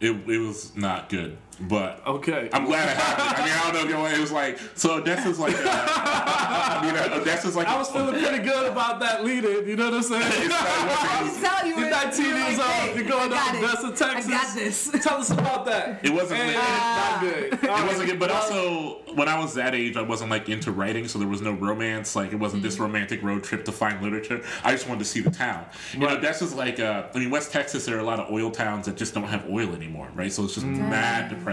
It, 0.00 0.12
it 0.28 0.38
was 0.38 0.76
not 0.76 1.08
good, 1.08 1.36
but 1.60 2.02
Okay. 2.06 2.48
I'm 2.52 2.64
glad 2.64 2.88
it 2.88 2.96
happened. 2.96 3.36
I 3.36 3.44
mean, 3.44 3.54
I 3.54 3.62
don't 3.64 3.74
know 3.74 3.80
if 3.80 3.86
you 3.86 3.92
know, 3.94 4.06
it 4.06 4.20
was 4.20 4.32
like 4.32 4.58
so. 4.74 4.98
Odessa's 4.98 5.38
like, 5.38 5.54
uh, 5.56 5.60
I 5.64 6.80
mean, 6.84 6.94
uh, 6.96 7.20
Odessa's 7.20 7.56
like. 7.56 7.66
I 7.68 7.76
was 7.78 7.88
feeling 7.90 8.22
pretty 8.22 8.42
good 8.44 8.70
about 8.70 9.00
that 9.00 9.24
leading. 9.24 9.68
You 9.68 9.76
know 9.76 9.86
what 9.86 9.94
I'm 9.94 10.02
saying? 10.02 10.22
I 10.52 11.30
can 11.32 11.42
tell 11.42 11.66
you 11.66 11.76
You're 11.78 11.90
19 11.90 12.24
years 12.24 12.58
like, 12.58 12.88
old. 12.88 12.96
You're 12.96 13.08
going 13.08 13.32
I 13.32 13.34
got 13.34 13.52
to 13.52 13.58
it. 13.58 13.64
Odessa, 13.64 14.04
Texas. 14.04 14.26
I 14.26 14.30
got 14.30 14.54
this. 14.54 14.90
Tell 15.02 15.18
us 15.18 15.30
about 15.30 15.64
that. 15.66 16.04
It 16.04 16.12
wasn't 16.12 16.40
And 16.40 16.48
lit. 16.48 16.56
not 16.56 17.20
good. 17.20 17.52
It 17.64 17.86
wasn't 17.86 18.08
good, 18.10 18.18
but 18.18 18.30
also 18.30 18.98
when 19.14 19.28
I 19.28 19.38
was 19.38 19.54
that 19.54 19.74
age, 19.74 19.96
I 19.96 20.02
wasn't 20.02 20.30
like 20.30 20.48
into 20.48 20.70
writing, 20.72 21.08
so 21.08 21.18
there 21.18 21.28
was 21.28 21.42
no 21.42 21.52
romance. 21.52 22.14
Like 22.16 22.32
it 22.32 22.36
wasn't 22.36 22.62
this 22.62 22.78
romantic 22.78 23.22
road 23.22 23.42
trip 23.44 23.64
to 23.66 23.72
find 23.72 24.00
literature. 24.02 24.42
I 24.64 24.72
just 24.72 24.88
wanted 24.88 25.00
to 25.00 25.04
see 25.06 25.20
the 25.20 25.30
town. 25.30 25.66
You 25.92 26.00
know, 26.00 26.06
Right. 26.06 26.18
Odessa's 26.18 26.54
like, 26.54 26.80
uh, 26.80 27.04
I 27.14 27.18
mean, 27.18 27.30
West 27.30 27.52
Texas, 27.52 27.84
there 27.84 27.96
are 27.96 28.00
a 28.00 28.04
lot 28.04 28.18
of 28.20 28.32
oil 28.32 28.50
towns 28.50 28.86
that 28.86 28.96
just 28.96 29.12
don't 29.14 29.24
have 29.28 29.48
oil 29.50 29.74
anymore, 29.74 30.08
right? 30.14 30.32
So 30.32 30.44
it's 30.44 30.54
just 30.54 30.66
mad 30.66 31.28
depressing, 31.30 31.47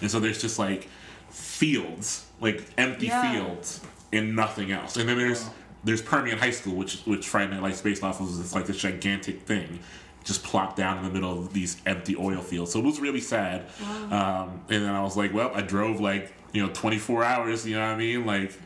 and 0.00 0.10
so 0.10 0.20
there's 0.20 0.40
just 0.40 0.58
like 0.58 0.88
fields, 1.30 2.26
like 2.40 2.64
empty 2.78 3.06
Yeah. 3.06 3.32
fields, 3.32 3.80
and 4.12 4.34
nothing 4.36 4.72
else. 4.72 4.96
And 4.96 5.08
then 5.08 5.18
there's 5.18 5.44
there's 5.84 6.02
Permian 6.02 6.38
High 6.38 6.50
School, 6.50 6.74
which 6.74 7.02
which 7.04 7.28
Friday 7.28 7.52
Night 7.52 7.62
Lights 7.62 7.80
based 7.80 8.02
off 8.02 8.20
of. 8.20 8.28
It's 8.40 8.54
like 8.54 8.66
this 8.66 8.76
gigantic 8.78 9.42
thing. 9.42 9.78
Just 10.24 10.42
plopped 10.42 10.76
down 10.76 10.98
in 10.98 11.04
the 11.04 11.10
middle 11.10 11.38
of 11.38 11.52
these 11.52 11.76
empty 11.86 12.16
oil 12.16 12.40
fields, 12.40 12.72
so 12.72 12.80
it 12.80 12.84
was 12.84 12.98
really 12.98 13.20
sad. 13.20 13.66
Um, 14.10 14.60
and 14.68 14.82
then 14.84 14.90
I 14.90 15.02
was 15.02 15.16
like, 15.16 15.32
"Well, 15.32 15.52
I 15.54 15.60
drove 15.62 16.00
like 16.00 16.32
you 16.52 16.66
know 16.66 16.72
24 16.72 17.22
hours. 17.22 17.64
You 17.66 17.76
know 17.76 17.82
what 17.86 17.94
I 17.94 17.96
mean? 17.96 18.26
Like, 18.26 18.58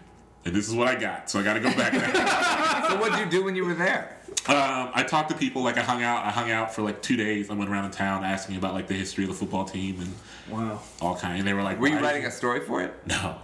and 0.47 0.55
this 0.57 0.69
is 0.69 0.75
what 0.75 0.89
I 0.89 0.95
got, 0.95 1.29
so 1.29 1.39
I 1.39 1.43
got 1.43 1.55
to 1.55 1.61
go 1.61 1.71
back 1.75 1.93
now." 1.93 2.89
so 2.89 2.97
what'd 2.99 3.19
you 3.19 3.27
do 3.27 3.45
when 3.45 3.55
you 3.57 3.67
were 3.67 3.75
there? 3.75 4.17
Um, 4.49 4.91
I 4.95 5.03
talked 5.07 5.29
to 5.31 5.37
people. 5.37 5.63
Like, 5.63 5.77
I 5.77 5.83
hung 5.83 6.03
out. 6.03 6.25
I 6.25 6.31
hung 6.31 6.51
out 6.51 6.75
for 6.75 6.83
like 6.83 7.03
two 7.03 7.17
days. 7.17 7.51
I 7.51 7.55
went 7.55 7.71
around 7.71 7.91
the 7.91 7.97
town 7.97 8.25
asking 8.25 8.57
about 8.57 8.75
like 8.75 8.87
the 8.89 8.95
history 8.95 9.25
of 9.25 9.31
the 9.31 9.37
football 9.37 9.65
team 9.65 10.01
and 10.01 10.15
Wow. 10.51 10.81
all 11.01 11.15
kind. 11.17 11.39
And 11.39 11.47
they 11.47 11.53
were 11.53 11.63
like, 11.63 11.79
Were 11.79 11.87
you 11.89 11.99
writing 12.01 12.23
did 12.23 12.29
a 12.29 12.33
story 12.33 12.61
for 12.61 12.83
it? 12.83 12.93
No, 13.07 13.37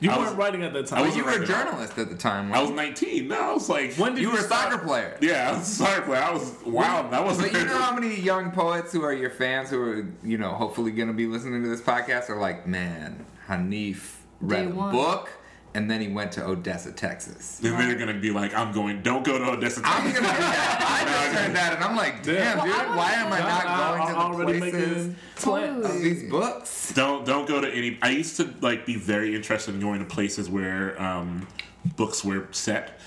You 0.00 0.10
I 0.10 0.16
weren't 0.16 0.30
was- 0.30 0.34
writing 0.38 0.62
at 0.64 0.72
that 0.72 0.86
time. 0.86 0.98
I 0.98 1.02
wasn't 1.02 1.18
you 1.18 1.24
were 1.24 1.30
a 1.30 1.38
writing 1.40 1.54
at 1.54 1.56
all. 1.66 1.70
journalist 1.72 1.98
at 1.98 2.08
the 2.08 2.16
time. 2.16 2.52
I 2.52 2.60
was 2.60 2.70
19. 2.70 3.28
No, 3.28 3.50
I 3.50 3.52
was 3.54 3.68
like, 3.68 3.94
when 3.94 4.14
did 4.14 4.22
you 4.22 4.28
you, 4.28 4.28
you 4.30 4.34
were 4.34 4.40
a 4.40 4.46
start? 4.46 4.72
soccer 4.72 4.84
player. 4.84 5.16
Yeah, 5.20 5.50
I 5.50 5.58
was 5.58 5.68
a 5.68 5.72
soccer 5.72 6.02
player. 6.02 6.22
I 6.22 6.32
was 6.32 6.54
wow. 6.66 7.08
That 7.10 7.24
was. 7.24 7.38
But 7.40 7.52
you 7.52 7.64
know 7.66 7.78
how 7.78 7.94
many 7.94 8.18
young 8.20 8.50
poets 8.50 8.92
who 8.92 9.02
are 9.04 9.12
your 9.12 9.30
fans 9.30 9.70
who 9.70 9.80
are, 9.82 10.06
you 10.24 10.38
know, 10.38 10.50
hopefully 10.54 10.90
going 10.90 11.08
to 11.08 11.14
be 11.14 11.26
listening 11.26 11.62
to 11.62 11.68
this 11.68 11.80
podcast 11.82 12.28
are 12.30 12.38
like, 12.40 12.66
man, 12.66 13.24
Hanif 13.46 14.14
read 14.40 14.64
Day 14.66 14.70
a 14.72 14.74
one. 14.74 14.92
book 14.92 15.30
and 15.74 15.90
then 15.90 16.00
he 16.00 16.08
went 16.08 16.32
to 16.32 16.44
Odessa, 16.44 16.90
Texas. 16.92 17.58
Then 17.58 17.78
they're 17.78 17.96
gonna 17.98 18.18
be 18.18 18.30
like, 18.30 18.54
I'm 18.54 18.72
going. 18.72 19.02
Don't 19.02 19.24
go 19.24 19.38
to 19.38 19.44
Odessa. 19.52 19.80
I'm 19.84 20.02
Texas." 20.04 20.20
gonna 20.20 20.32
do 20.34 20.42
that. 20.42 21.00
I 21.02 21.04
just 21.30 21.34
heard 21.46 21.54
that 21.56 21.72
and 21.74 21.84
I'm 21.84 21.96
like, 21.96 22.22
damn, 22.22 22.58
Well, 22.58 22.66
dude, 22.66 22.74
I 22.74 22.96
why 22.96 23.12
am 23.12 23.32
I 23.32 23.36
I- 23.36 23.40
not 23.40 23.66
I- 23.66 23.88
going 23.98 24.02
I 24.02 24.12
to 24.12 24.18
already 24.18 24.52
the 24.52 24.58
places 24.70 25.14
plans. 25.36 25.84
of 25.86 26.02
these 26.02 26.30
books? 26.30 26.92
Don't 26.94 27.24
don't 27.24 27.46
go 27.46 27.60
to 27.60 27.68
any. 27.68 27.98
I 28.02 28.10
used 28.10 28.36
to 28.38 28.52
like 28.60 28.84
be 28.86 28.96
very 28.96 29.34
interested 29.34 29.74
in 29.74 29.80
going 29.80 30.00
to 30.00 30.04
places 30.06 30.48
where 30.50 31.00
um, 31.00 31.46
books 31.96 32.24
were 32.24 32.48
set. 32.50 32.98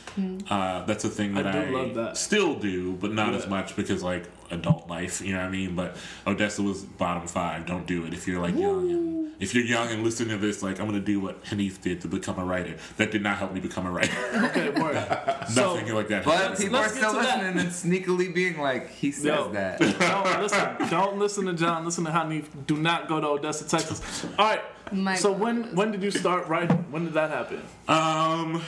Uh, 0.47 0.85
that's 0.85 1.03
a 1.05 1.09
thing 1.09 1.33
that 1.33 1.47
I 1.47 1.63
I, 1.63 1.65
do 1.65 1.71
love 1.77 1.95
that. 1.95 2.17
still 2.17 2.53
do, 2.53 2.93
but 2.93 3.11
not 3.13 3.33
as 3.33 3.47
much 3.47 3.75
because 3.75 4.03
like 4.03 4.25
adult 4.53 4.89
life, 4.89 5.21
you 5.21 5.33
know 5.33 5.39
what 5.39 5.47
I 5.47 5.51
mean. 5.51 5.75
But 5.75 5.95
Odessa 6.25 6.61
was 6.61 6.83
bottom 6.83 7.27
five. 7.27 7.65
Don't 7.65 7.85
do 7.85 8.05
it 8.05 8.13
if 8.13 8.27
you're 8.27 8.41
like 8.41 8.55
young. 8.55 8.89
And, 8.89 9.13
if 9.39 9.53
you're 9.53 9.65
young 9.65 9.89
and 9.89 10.03
listening 10.03 10.29
to 10.29 10.37
this, 10.37 10.63
like 10.63 10.79
I'm 10.79 10.85
gonna 10.85 10.99
do 10.99 11.19
what 11.19 11.43
Hanif 11.45 11.81
did 11.81 12.01
to 12.01 12.07
become 12.07 12.39
a 12.39 12.45
writer. 12.45 12.77
That 12.97 13.11
did 13.11 13.21
not 13.21 13.37
help 13.37 13.53
me 13.53 13.59
become 13.59 13.85
a 13.85 13.91
writer. 13.91 14.13
Okay, 14.53 14.69
word. 14.69 14.95
so, 15.49 15.75
Nothing 15.75 15.93
like 15.93 16.07
that. 16.09 16.23
But 16.23 16.57
people 16.57 16.77
are 16.77 16.87
still 16.87 17.13
to 17.13 17.19
that. 17.19 17.43
listening 17.43 17.59
and 17.59 17.69
sneakily 18.05 18.33
being 18.33 18.59
like, 18.59 18.89
he 18.91 19.11
says 19.11 19.25
Yo. 19.25 19.51
that. 19.51 19.79
don't 19.79 20.41
listen. 20.41 20.89
Don't 20.89 21.17
listen 21.17 21.45
to 21.45 21.53
John. 21.53 21.85
Listen 21.85 22.05
to 22.05 22.11
Hanif. 22.11 22.45
Do 22.67 22.77
not 22.77 23.07
go 23.07 23.19
to 23.19 23.27
Odessa, 23.27 23.67
Texas. 23.67 24.25
All 24.37 24.45
right. 24.45 24.61
My 24.91 25.15
so 25.15 25.31
God. 25.31 25.41
when 25.41 25.75
when 25.75 25.91
did 25.91 26.03
you 26.03 26.11
start 26.11 26.47
writing? 26.47 26.85
When 26.91 27.05
did 27.05 27.13
that 27.13 27.29
happen? 27.31 27.57
Um, 27.87 28.61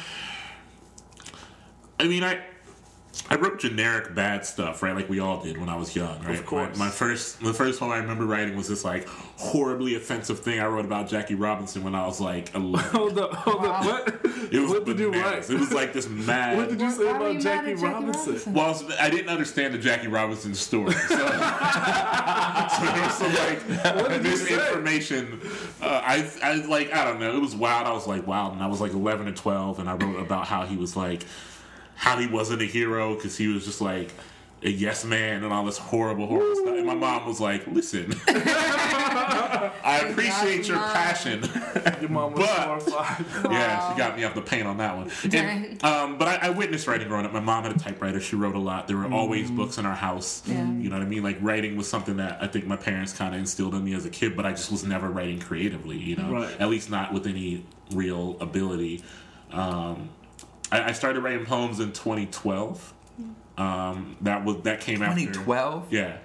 I 1.99 2.07
mean, 2.07 2.23
I 2.23 2.39
I 3.30 3.36
wrote 3.36 3.59
generic 3.59 4.13
bad 4.13 4.45
stuff, 4.45 4.84
right? 4.84 4.95
Like 4.95 5.09
we 5.09 5.20
all 5.20 5.41
did 5.41 5.57
when 5.57 5.70
I 5.70 5.76
was 5.76 5.95
young, 5.95 6.22
right? 6.24 6.38
Of 6.38 6.45
course. 6.45 6.78
My, 6.78 6.86
my 6.86 6.91
first, 6.91 7.39
the 7.41 7.53
first 7.53 7.82
one 7.82 7.91
I 7.91 7.97
remember 7.97 8.26
writing 8.26 8.55
was 8.55 8.68
this 8.68 8.84
like 8.86 9.07
horribly 9.38 9.95
offensive 9.95 10.39
thing 10.39 10.59
I 10.59 10.68
wrote 10.68 10.86
about 10.86 11.07
Jackie 11.09 11.36
Robinson 11.36 11.84
when 11.84 11.95
I 11.95 12.05
was 12.05 12.20
like 12.22 12.53
eleven. 12.55 12.89
Hold 12.95 13.18
up. 13.20 13.34
Hold 13.34 13.66
up. 13.66 13.86
What? 13.86 14.07
It 14.51 14.59
was 14.59 14.72
what 14.72 14.86
did 14.86 14.99
you 14.99 15.11
write? 15.11 15.49
It 15.49 15.59
was 15.59 15.72
like 15.74 15.93
this 15.93 16.07
mad. 16.09 16.57
What 16.57 16.70
did 16.70 16.80
you 16.82 16.91
say 16.91 17.09
about 17.09 17.34
you 17.34 17.39
Jackie, 17.39 17.72
Jackie 17.72 17.84
Robinson? 17.84 18.26
Robinson? 18.34 18.53
well, 18.53 18.66
I, 18.66 18.70
was- 18.70 18.95
I 18.99 19.09
didn't 19.09 19.30
understand 19.30 19.74
the 19.74 19.78
Jackie 19.80 20.07
Robinson 20.07 20.53
story, 20.53 20.93
so, 20.93 20.99
so 21.07 21.16
there 21.16 23.01
was 23.03 23.13
some 23.13 23.34
like 23.34 23.68
did 23.68 24.26
you 24.26 24.38
this 24.38 24.51
information. 24.51 25.39
Uh, 25.82 26.01
I, 26.03 26.30
I 26.43 26.55
like, 26.66 26.93
I 26.93 27.05
don't 27.05 27.20
know. 27.20 27.36
It 27.36 27.41
was 27.41 27.55
wild. 27.55 27.88
I 27.88 27.91
was 27.93 28.07
like, 28.07 28.28
wow. 28.28 28.51
And 28.51 28.61
I 28.61 28.68
was 28.68 28.82
like 28.82 28.91
11 28.93 29.28
or 29.28 29.32
12, 29.32 29.80
and 29.80 29.89
I 29.89 29.93
wrote 29.95 30.20
about 30.20 30.45
how 30.47 30.66
he 30.66 30.76
was 30.78 30.95
like, 30.95 31.24
how 31.95 32.17
he 32.17 32.27
wasn't 32.27 32.61
a 32.61 32.65
hero 32.65 33.15
because 33.15 33.37
he 33.37 33.47
was 33.47 33.65
just 33.65 33.81
like 33.81 34.11
a 34.63 34.69
yes 34.69 35.05
man 35.05 35.43
and 35.43 35.53
all 35.53 35.63
this 35.65 35.77
horrible, 35.77 36.27
horrible 36.27 36.55
stuff. 36.55 36.75
And 36.77 36.85
my 36.87 36.95
mom 36.95 37.25
was 37.27 37.39
like, 37.39 37.67
listen, 37.67 38.13
I 38.27 40.07
appreciate 40.09 40.67
your 40.67 40.77
Mom. 40.77 40.91
passion. 40.93 41.43
Your 42.01 42.09
mom 42.09 42.31
was 42.33 42.39
But- 42.41 42.49
horrified. 42.59 43.25
Yeah, 43.51 43.91
she 43.91 43.97
got 43.97 44.17
me 44.17 44.23
off 44.23 44.33
the 44.33 44.41
paint 44.41 44.65
on 44.67 44.77
that 44.77 44.95
one. 44.97 45.11
And, 45.33 45.83
um, 45.83 46.17
but 46.17 46.27
I, 46.27 46.47
I 46.47 46.49
witnessed 46.49 46.87
writing 46.87 47.07
growing 47.07 47.25
up. 47.25 47.33
My 47.33 47.39
mom 47.39 47.63
had 47.63 47.75
a 47.75 47.79
typewriter. 47.79 48.19
She 48.19 48.35
wrote 48.35 48.55
a 48.55 48.59
lot. 48.59 48.87
There 48.87 48.97
were 48.97 49.11
always 49.11 49.49
Mm. 49.51 49.55
books 49.57 49.77
in 49.77 49.85
our 49.85 49.95
house. 49.95 50.41
Yeah. 50.47 50.65
You 50.71 50.89
know 50.89 50.97
what 50.97 51.05
I 51.05 51.09
mean? 51.09 51.21
Like 51.23 51.37
writing 51.41 51.75
was 51.77 51.87
something 51.89 52.17
that 52.17 52.39
I 52.41 52.47
think 52.47 52.65
my 52.65 52.77
parents 52.77 53.13
kind 53.13 53.33
of 53.35 53.39
instilled 53.39 53.75
in 53.75 53.83
me 53.83 53.93
as 53.93 54.05
a 54.05 54.09
kid, 54.09 54.35
but 54.35 54.45
I 54.45 54.51
just 54.51 54.71
was 54.71 54.83
never 54.83 55.09
writing 55.09 55.39
creatively. 55.39 55.97
You 55.97 56.15
know, 56.15 56.31
Right. 56.31 56.59
at 56.59 56.69
least 56.69 56.89
not 56.89 57.13
with 57.13 57.27
any 57.27 57.63
real 57.91 58.37
ability. 58.41 59.03
Um, 59.51 60.09
I, 60.72 60.89
I 60.89 60.91
started 60.91 61.22
writing 61.22 61.45
poems 61.45 61.80
in 61.80 61.91
2012. 61.91 62.93
Um, 63.57 64.18
that 64.22 64.43
was 64.43 64.61
that 64.63 64.82
came 64.82 65.01
after 65.01 65.20
2012? 65.22 65.93
Yeah, 65.93 66.18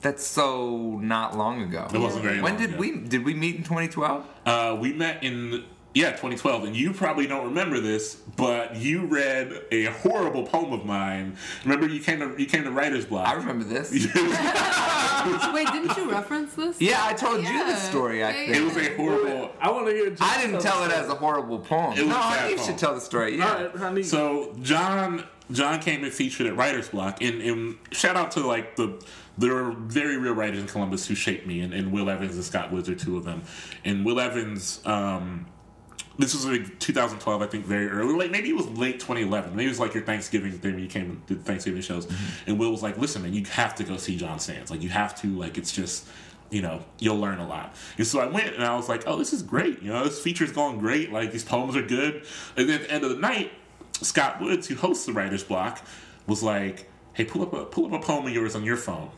That's 0.00 0.26
so 0.26 0.98
not 1.00 1.36
long 1.36 1.62
ago. 1.62 1.86
it 1.92 1.98
wasn't 1.98 2.24
very. 2.24 2.40
When 2.40 2.54
long 2.54 2.60
did 2.60 2.70
ago. 2.70 2.78
we 2.80 2.96
did 2.98 3.24
we 3.24 3.32
meet 3.34 3.56
in 3.56 3.62
2012? 3.62 4.26
Uh, 4.44 4.76
we 4.80 4.92
met 4.92 5.22
in 5.22 5.64
yeah 5.94 6.10
2012, 6.10 6.64
and 6.64 6.76
you 6.76 6.92
probably 6.92 7.26
don't 7.26 7.44
remember 7.46 7.80
this, 7.80 8.16
but 8.36 8.76
you 8.76 9.06
read 9.06 9.62
a 9.72 9.84
horrible 9.86 10.44
poem 10.44 10.72
of 10.72 10.84
mine. 10.84 11.36
Remember, 11.64 11.88
you 11.88 12.00
came 12.00 12.18
to 12.20 12.34
you 12.38 12.46
came 12.46 12.64
to 12.64 12.70
Writer's 12.70 13.04
Block. 13.06 13.26
I 13.28 13.32
remember 13.34 13.64
this. 13.64 13.90
Wait, 15.52 15.66
didn't 15.68 15.96
you 15.96 16.10
reference 16.10 16.54
this? 16.54 16.80
Yeah, 16.80 17.00
I 17.04 17.14
told 17.14 17.42
you 17.42 17.64
the 17.66 17.76
story. 17.76 18.22
I 18.22 18.28
Yeah, 18.30 18.34
think. 18.34 18.56
it 18.56 18.62
was 18.64 18.76
a 18.76 18.96
horrible. 18.96 19.50
I 19.60 19.70
want 19.70 19.86
to 19.86 19.92
hear. 19.92 20.10
Just 20.10 20.22
I 20.22 20.42
didn't 20.44 20.60
tell 20.60 20.84
it 20.84 20.92
as 20.92 21.08
a 21.08 21.14
horrible 21.14 21.58
poem. 21.60 21.92
It 21.96 22.00
was 22.02 22.08
no, 22.08 22.16
a 22.16 22.18
bad 22.18 22.50
you 22.50 22.56
poem. 22.56 22.66
should 22.68 22.78
tell 22.78 22.94
the 22.94 23.00
story. 23.00 23.38
Yeah. 23.38 23.48
All 23.48 23.64
right, 23.64 23.76
honey. 23.76 24.02
So 24.02 24.54
Jon 24.62 25.24
Jon 25.50 25.80
came 25.80 26.04
and 26.04 26.12
featured 26.12 26.46
at 26.46 26.56
Writer's 26.56 26.88
Block, 26.88 27.22
and, 27.22 27.40
and 27.40 27.76
shout 27.92 28.16
out 28.16 28.32
to 28.32 28.40
like 28.46 28.76
the 28.76 29.02
there 29.38 29.56
are 29.56 29.72
very 29.72 30.16
real 30.16 30.34
writers 30.34 30.60
in 30.60 30.66
Columbus 30.66 31.06
who 31.08 31.14
shaped 31.14 31.46
me, 31.46 31.60
and, 31.60 31.72
and 31.74 31.90
Will 31.92 32.08
Evans 32.08 32.34
and 32.36 32.44
Scott 32.44 32.70
Woods 32.70 32.88
are 32.88 32.94
two 32.94 33.16
of 33.16 33.24
them. 33.24 33.42
And 33.84 34.04
Will 34.04 34.20
Evans, 34.20 34.80
um, 34.84 35.46
this 36.18 36.34
was 36.34 36.46
like 36.46 36.78
2012, 36.78 37.42
I 37.42 37.46
think, 37.46 37.66
very 37.66 37.88
early. 37.88 38.14
Like 38.14 38.30
maybe 38.30 38.50
it 38.50 38.56
was 38.56 38.68
late 38.70 39.00
2011. 39.00 39.54
Maybe 39.54 39.66
it 39.66 39.68
was 39.68 39.80
like 39.80 39.94
your 39.94 40.04
Thanksgiving 40.04 40.52
thing 40.52 40.74
when 40.74 40.82
you 40.82 40.88
came 40.88 41.10
and 41.10 41.26
did 41.26 41.44
Thanksgiving 41.44 41.82
shows. 41.82 42.06
Mm-hmm. 42.06 42.50
And 42.50 42.58
Will 42.58 42.70
was 42.70 42.82
like, 42.82 42.98
"Listen, 42.98 43.22
man, 43.22 43.34
you 43.34 43.44
have 43.46 43.74
to 43.76 43.84
go 43.84 43.96
see 43.96 44.16
Jon 44.16 44.38
Sands. 44.38 44.70
Like 44.70 44.82
you 44.82 44.90
have 44.90 45.20
to. 45.22 45.28
Like 45.28 45.58
it's 45.58 45.72
just." 45.72 46.06
You 46.50 46.62
know, 46.62 46.84
you'll 47.00 47.18
learn 47.18 47.40
a 47.40 47.48
lot. 47.48 47.74
And 47.98 48.06
so 48.06 48.20
I 48.20 48.26
went 48.26 48.54
and 48.54 48.62
I 48.62 48.76
was 48.76 48.88
like, 48.88 49.04
oh, 49.08 49.16
this 49.16 49.32
is 49.32 49.42
great. 49.42 49.82
You 49.82 49.92
know, 49.92 50.04
this 50.04 50.20
feature's 50.20 50.52
going 50.52 50.78
great. 50.78 51.10
Like, 51.10 51.32
these 51.32 51.42
poems 51.42 51.74
are 51.74 51.82
good. 51.82 52.24
And 52.56 52.68
then 52.68 52.82
at 52.82 52.86
the 52.86 52.92
end 52.92 53.02
of 53.02 53.10
the 53.10 53.16
night, 53.16 53.50
Scott 54.02 54.40
Woods, 54.40 54.68
who 54.68 54.76
hosts 54.76 55.06
the 55.06 55.12
Writer's 55.12 55.42
Block, 55.42 55.84
was 56.28 56.44
like, 56.44 56.88
"Hey, 57.14 57.24
pull 57.24 57.42
up 57.42 57.54
a 57.54 57.64
pull 57.64 57.86
up 57.86 57.92
a 57.92 58.04
poem 58.04 58.26
of 58.26 58.32
yours 58.32 58.54
on 58.54 58.62
your 58.62 58.76
phone." 58.76 59.10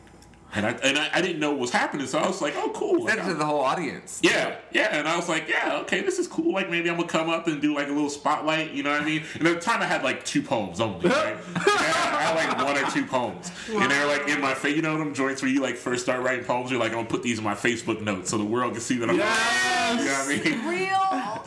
And 0.55 0.65
I 0.65 0.71
and 0.71 0.97
I, 0.97 1.09
I 1.13 1.21
didn't 1.21 1.39
know 1.39 1.51
what 1.51 1.59
was 1.59 1.71
happening, 1.71 2.07
so 2.07 2.19
I 2.19 2.27
was 2.27 2.41
like, 2.41 2.53
"Oh, 2.55 2.71
cool." 2.73 3.03
Like, 3.03 3.23
to 3.23 3.33
the 3.33 3.45
whole 3.45 3.61
audience. 3.61 4.19
yeah, 4.23 4.55
yeah, 4.71 4.97
and 4.97 5.07
I 5.07 5.15
was 5.17 5.27
like, 5.27 5.47
"Yeah, 5.49 5.79
okay, 5.81 6.01
this 6.01 6.19
is 6.19 6.27
cool. 6.27 6.53
Like 6.53 6.69
maybe 6.69 6.89
I'm 6.89 6.95
gonna 6.95 7.07
come 7.07 7.29
up 7.29 7.47
and 7.47 7.61
do 7.61 7.75
like 7.75 7.87
a 7.87 7.91
little 7.91 8.09
spotlight." 8.09 8.71
You 8.71 8.83
know 8.83 8.91
what 8.91 9.01
I 9.01 9.05
mean? 9.05 9.23
And 9.35 9.47
at 9.47 9.55
the 9.55 9.59
time, 9.59 9.81
I 9.81 9.85
had 9.85 10.03
like 10.03 10.23
two 10.23 10.41
poems 10.41 10.79
only. 10.79 11.09
Right? 11.09 11.35
I, 11.55 11.59
had, 11.59 12.13
I 12.13 12.21
had 12.21 12.35
like 12.35 12.65
one 12.65 12.77
or 12.77 12.89
two 12.91 13.05
poems, 13.05 13.51
and 13.69 13.91
they're 13.91 14.07
like 14.07 14.27
in 14.29 14.39
my 14.39 14.53
face. 14.53 14.75
You 14.75 14.81
know 14.81 14.97
them 14.97 15.13
joints 15.13 15.41
where 15.41 15.51
you 15.51 15.61
like 15.61 15.75
first 15.75 16.03
start 16.03 16.23
writing 16.23 16.45
poems. 16.45 16.71
You're 16.71 16.79
like, 16.79 16.91
"I'm 16.91 16.99
gonna 16.99 17.09
put 17.09 17.23
these 17.23 17.39
in 17.39 17.43
my 17.43 17.55
Facebook 17.55 18.01
notes 18.01 18.29
so 18.29 18.37
the 18.37 18.45
world 18.45 18.71
can 18.71 18.81
see 18.81 18.97
that 18.97 19.09
I'm." 19.09 19.17
Yes! 19.17 19.99
You 19.99 20.05
know 20.05 20.11
what 20.13 20.47
I 20.47 20.71
mean? 20.71 20.79
Real. 20.79 20.97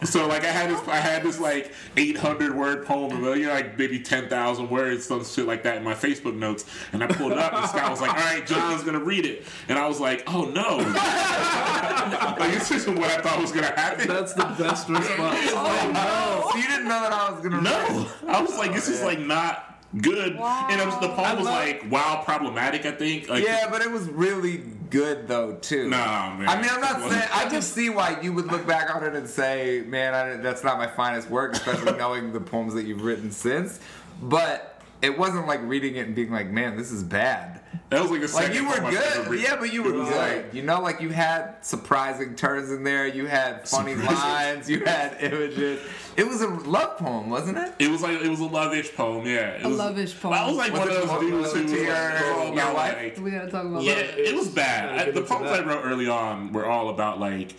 So 0.05 0.27
like 0.27 0.45
I 0.45 0.51
had 0.51 0.71
this 0.71 0.89
I 0.89 0.97
had 0.97 1.23
this 1.23 1.39
like 1.39 1.73
800 1.95 2.55
word 2.57 2.87
poem 2.87 3.23
of 3.23 3.37
you 3.37 3.47
know 3.47 3.53
like 3.53 3.77
maybe 3.77 4.01
10,000 4.01 4.71
words 4.71 5.05
some 5.05 5.23
shit 5.25 5.47
like 5.47 5.63
that 5.65 5.77
in 5.77 5.85
my 5.85 5.93
Facebook 5.93 6.35
notes 6.35 6.65
and 6.95 7.05
I 7.05 7.07
pulled 7.07 7.33
it 7.33 7.39
up 7.39 7.53
and 7.53 7.69
Scott 7.69 7.91
was 7.91 8.01
like 8.01 8.11
all 8.11 8.17
right 8.17 8.47
Jon's 8.47 8.83
gonna 8.93 9.05
read 9.05 9.27
it 9.27 9.45
and 9.69 9.79
I 9.79 9.87
was 9.87 10.01
like 10.01 10.23
oh 10.27 10.45
no 10.45 10.77
like 12.39 12.53
this 12.53 12.71
isn't 12.71 12.99
what 12.99 13.11
I 13.11 13.21
thought 13.21 13.41
was 13.41 13.53
gonna 13.53 13.67
happen 13.67 14.09
That's 14.09 14.35
the 14.35 14.45
best 14.45 14.89
response. 14.89 15.39
Oh, 15.53 16.51
so 16.53 16.59
you 16.59 16.67
didn't 16.67 16.85
know 16.85 17.01
that 17.01 17.13
I 17.13 17.31
was 17.31 17.43
gonna. 17.43 17.61
no 17.61 18.09
I 18.29 18.41
was 18.41 18.57
like 18.57 18.73
this 18.73 18.89
is 18.89 19.03
oh, 19.03 19.07
like 19.07 19.21
not 19.21 19.83
good 19.97 20.37
and 20.37 20.81
it 20.81 20.87
was, 20.87 20.99
the 21.01 21.09
poem 21.09 21.39
was 21.39 21.47
like 21.47 21.91
wow 21.91 22.23
problematic 22.25 22.87
I 22.87 22.93
think 22.93 23.29
like 23.29 23.45
Yeah, 23.45 23.69
but 23.71 23.83
it 23.83 23.91
was 23.91 24.09
really 24.09 24.63
good 24.91 25.29
though 25.29 25.55
too. 25.57 25.89
Nah, 25.89 26.37
man. 26.37 26.49
I 26.49 26.61
mean, 26.61 26.71
I'm 26.71 26.81
not 26.81 27.01
saying. 27.11 27.29
I 27.33 27.49
can 27.49 27.63
see 27.63 27.89
why 27.89 28.21
you 28.21 28.33
would 28.33 28.47
look 28.47 28.67
back 28.67 28.95
on 28.95 29.05
it 29.05 29.15
and 29.15 29.29
say, 29.29 29.83
"Man, 29.87 30.15
I, 30.15 30.37
that's 30.37 30.65
not 30.65 30.79
my 30.79 30.89
finest 30.89 31.31
work," 31.31 31.53
especially 31.53 31.93
knowing 31.99 32.33
the 32.33 32.41
poems 32.41 32.75
that 32.75 32.85
you've 32.85 33.03
written 33.03 33.31
since. 33.31 33.81
But 34.21 34.83
it 35.01 35.17
wasn't 35.17 35.47
like 35.47 35.61
reading 35.63 35.97
it 35.97 36.07
and 36.07 36.15
being 36.15 36.31
like, 36.31 36.51
"Man, 36.51 36.77
this 36.77 36.91
is 36.91 37.03
bad." 37.03 37.60
That 37.91 38.03
was 38.03 38.11
like 38.11 38.21
the 38.23 38.35
Like 38.35 38.55
you 38.55 38.65
were 38.67 38.75
poem 38.77 38.87
I've 38.87 38.95
ever 38.95 39.23
good, 39.25 39.31
written. 39.31 39.45
yeah, 39.47 39.57
but 39.57 39.73
you 39.73 39.83
were 39.83 39.93
good. 39.93 40.17
like- 40.17 40.55
You 40.55 40.63
know, 40.63 40.81
like 40.81 41.01
you 41.01 41.11
had 41.11 41.57
surprising 41.61 42.35
turns 42.37 42.71
in 42.71 42.85
there. 42.85 43.07
You 43.07 43.27
had 43.27 43.69
funny 43.69 43.95
Surprising. 43.95 44.17
lines. 44.17 44.71
You 44.71 44.85
had 44.85 45.17
images. 45.21 45.81
It 46.17 46.27
was 46.27 46.41
a 46.43 46.49
love 46.49 46.99
poem, 46.99 47.31
wasn't 47.31 47.59
it? 47.59 47.73
It 47.79 47.91
was 47.91 48.03
like 48.03 48.21
it 48.21 48.29
was 48.29 48.41
a 48.41 48.45
love-ish 48.45 48.95
poem, 48.95 49.27
yeah. 49.27 49.51
It 49.59 49.65
A 49.65 49.69
was, 49.69 49.79
love-ish 49.79 50.21
poem. 50.21 50.35
I 50.35 50.47
was 50.47 50.57
like 50.57 50.73
Was 50.73 50.81
one 50.81 50.89
of 50.91 50.95
those 50.95 51.21
dudes 51.21 51.33
was 51.33 51.53
who 51.53 51.59
it 51.59 51.63
was 51.63 51.73
to 51.73 51.79
like, 51.79 51.79
oh, 51.79 51.83
your- 51.83 52.35
all 52.35 52.45
your 52.45 52.53
about 52.53 52.75
like 52.75 53.19
We 53.21 53.31
gotta 53.31 53.51
talk 53.51 53.65
about 53.65 53.83
Yeah, 53.83 53.95
that. 53.95 54.19
it 54.19 54.35
was 54.37 54.49
bad. 54.49 55.09
I, 55.09 55.11
the 55.11 55.23
poems 55.23 55.51
I 55.51 55.61
wrote 55.65 55.83
early 55.85 56.09
on 56.09 56.53
were 56.53 56.67
all 56.67 56.89
about 56.91 57.19
like. 57.21 57.55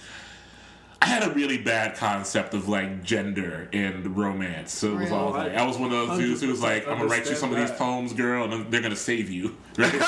I 1.01 1.05
had 1.05 1.23
a 1.23 1.31
really 1.31 1.57
bad 1.57 1.95
concept 1.95 2.53
of 2.53 2.69
like 2.69 3.03
gender 3.03 3.67
and 3.73 4.15
romance, 4.15 4.71
so 4.71 4.93
it 4.93 4.99
was 5.01 5.11
all 5.11 5.31
like 5.31 5.55
I 5.55 5.65
was 5.65 5.77
one 5.77 5.91
of 5.91 6.07
those 6.07 6.19
dudes 6.19 6.41
who 6.41 6.47
was 6.49 6.61
like, 6.61 6.87
"I'm 6.87 6.97
gonna 6.97 7.09
write 7.09 7.27
you 7.27 7.35
some 7.35 7.51
of 7.51 7.57
these 7.57 7.71
poems, 7.71 8.13
girl, 8.13 8.51
and 8.51 8.71
they're 8.71 8.81
gonna 8.81 8.95
save 8.95 9.29
you." 9.29 9.55
Right? 9.77 9.91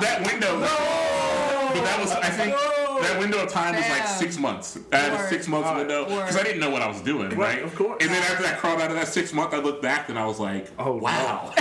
That 0.00 0.26
window, 0.26 0.58
but 0.58 1.84
that 1.84 1.98
was 2.00 2.10
I 2.12 2.30
think 2.30 2.56
that 3.02 3.18
window 3.18 3.42
of 3.44 3.50
time 3.50 3.74
was 3.74 3.88
like 3.88 4.06
six 4.06 4.38
months. 4.38 4.78
I 4.92 4.96
had 4.96 5.12
a 5.12 5.28
six 5.28 5.48
months 5.48 5.68
window 5.76 6.04
because 6.04 6.36
I 6.36 6.42
didn't 6.42 6.60
know 6.60 6.70
what 6.70 6.82
I 6.82 6.88
was 6.88 7.00
doing, 7.00 7.28
right? 7.30 7.38
Right, 7.38 7.62
of 7.62 7.74
course. 7.74 7.98
And 8.00 8.10
then 8.10 8.22
after 8.22 8.46
I 8.46 8.52
crawled 8.52 8.80
out 8.80 8.90
of 8.90 8.96
that 8.96 9.08
six 9.08 9.32
month, 9.32 9.52
I 9.54 9.58
looked 9.58 9.82
back 9.82 10.08
and 10.08 10.18
I 10.18 10.26
was 10.26 10.38
like, 10.40 10.68
Oh, 10.78 10.96
wow, 10.96 11.52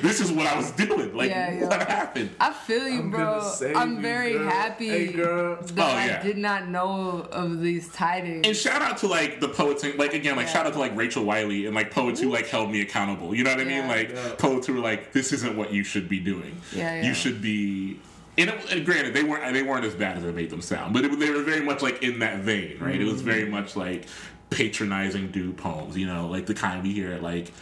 this 0.00 0.20
is 0.20 0.32
what 0.32 0.46
I 0.46 0.56
was 0.56 0.70
doing. 0.72 1.14
Like, 1.16 1.30
Yeah, 1.30 1.52
yeah. 1.52 1.66
what 1.68 1.88
happened? 1.88 2.30
I 2.40 2.52
feel 2.52 2.88
you, 2.88 3.00
I'm 3.00 3.10
bro. 3.10 3.52
I'm 3.76 3.96
you, 3.96 4.00
very 4.00 4.32
girl. 4.34 4.48
happy 4.48 4.88
Hey, 4.88 5.06
girl. 5.12 5.56
that 5.56 5.72
Oh, 5.78 6.06
yeah. 6.06 6.18
I 6.20 6.22
did 6.22 6.36
not 6.38 6.68
know 6.68 7.26
of 7.32 7.60
these 7.60 7.88
tidings. 7.88 8.46
And 8.46 8.56
shout 8.56 8.82
out 8.82 8.98
to 8.98 9.06
like 9.08 9.40
the 9.40 9.48
poets, 9.48 9.84
and, 9.84 9.98
like 9.98 10.14
again, 10.14 10.36
like 10.36 10.46
Yeah. 10.46 10.52
shout 10.52 10.66
out 10.66 10.72
to 10.74 10.78
like 10.78 10.96
Rachel 10.96 11.24
Wiley 11.24 11.66
and 11.66 11.74
like 11.74 11.90
poets 11.90 12.20
who 12.20 12.30
like 12.30 12.46
held 12.48 12.70
me 12.70 12.80
accountable. 12.80 13.34
You 13.34 13.44
know 13.44 13.50
what 13.50 13.60
I 13.60 13.64
mean? 13.64 13.88
Like 13.88 14.10
Yeah. 14.10 14.34
poets 14.38 14.66
who 14.66 14.74
were 14.74 14.80
like, 14.80 15.12
this 15.12 15.32
isn't 15.32 15.56
what 15.56 15.72
you 15.72 15.84
should 15.84 16.08
be 16.08 16.20
doing. 16.20 16.56
Yeah, 16.72 16.96
yeah. 16.96 17.06
You 17.08 17.14
should 17.14 17.40
be. 17.42 17.98
And, 18.36 18.50
it, 18.50 18.72
and 18.72 18.84
granted, 18.84 19.14
they 19.14 19.22
weren't 19.22 19.52
they 19.54 19.62
weren't 19.62 19.84
as 19.84 19.94
bad 19.94 20.18
as 20.18 20.24
I 20.24 20.30
made 20.32 20.50
them 20.50 20.60
sound, 20.60 20.92
but 20.92 21.04
it, 21.04 21.18
they 21.20 21.30
were 21.30 21.42
very 21.42 21.60
much 21.64 21.82
like 21.82 22.02
in 22.02 22.18
that 22.18 22.40
vein, 22.40 22.78
right? 22.80 23.00
It 23.00 23.04
was 23.04 23.22
Mm. 23.22 23.26
very 23.26 23.44
much 23.48 23.76
like 23.76 24.06
patronizing 24.50 25.30
dude 25.30 25.56
poems, 25.56 25.96
you 25.96 26.06
know, 26.06 26.26
like 26.28 26.46
the 26.46 26.54
kind 26.54 26.82
we 26.82 26.92
hear 26.92 27.12
at 27.12 27.22
like. 27.22 27.52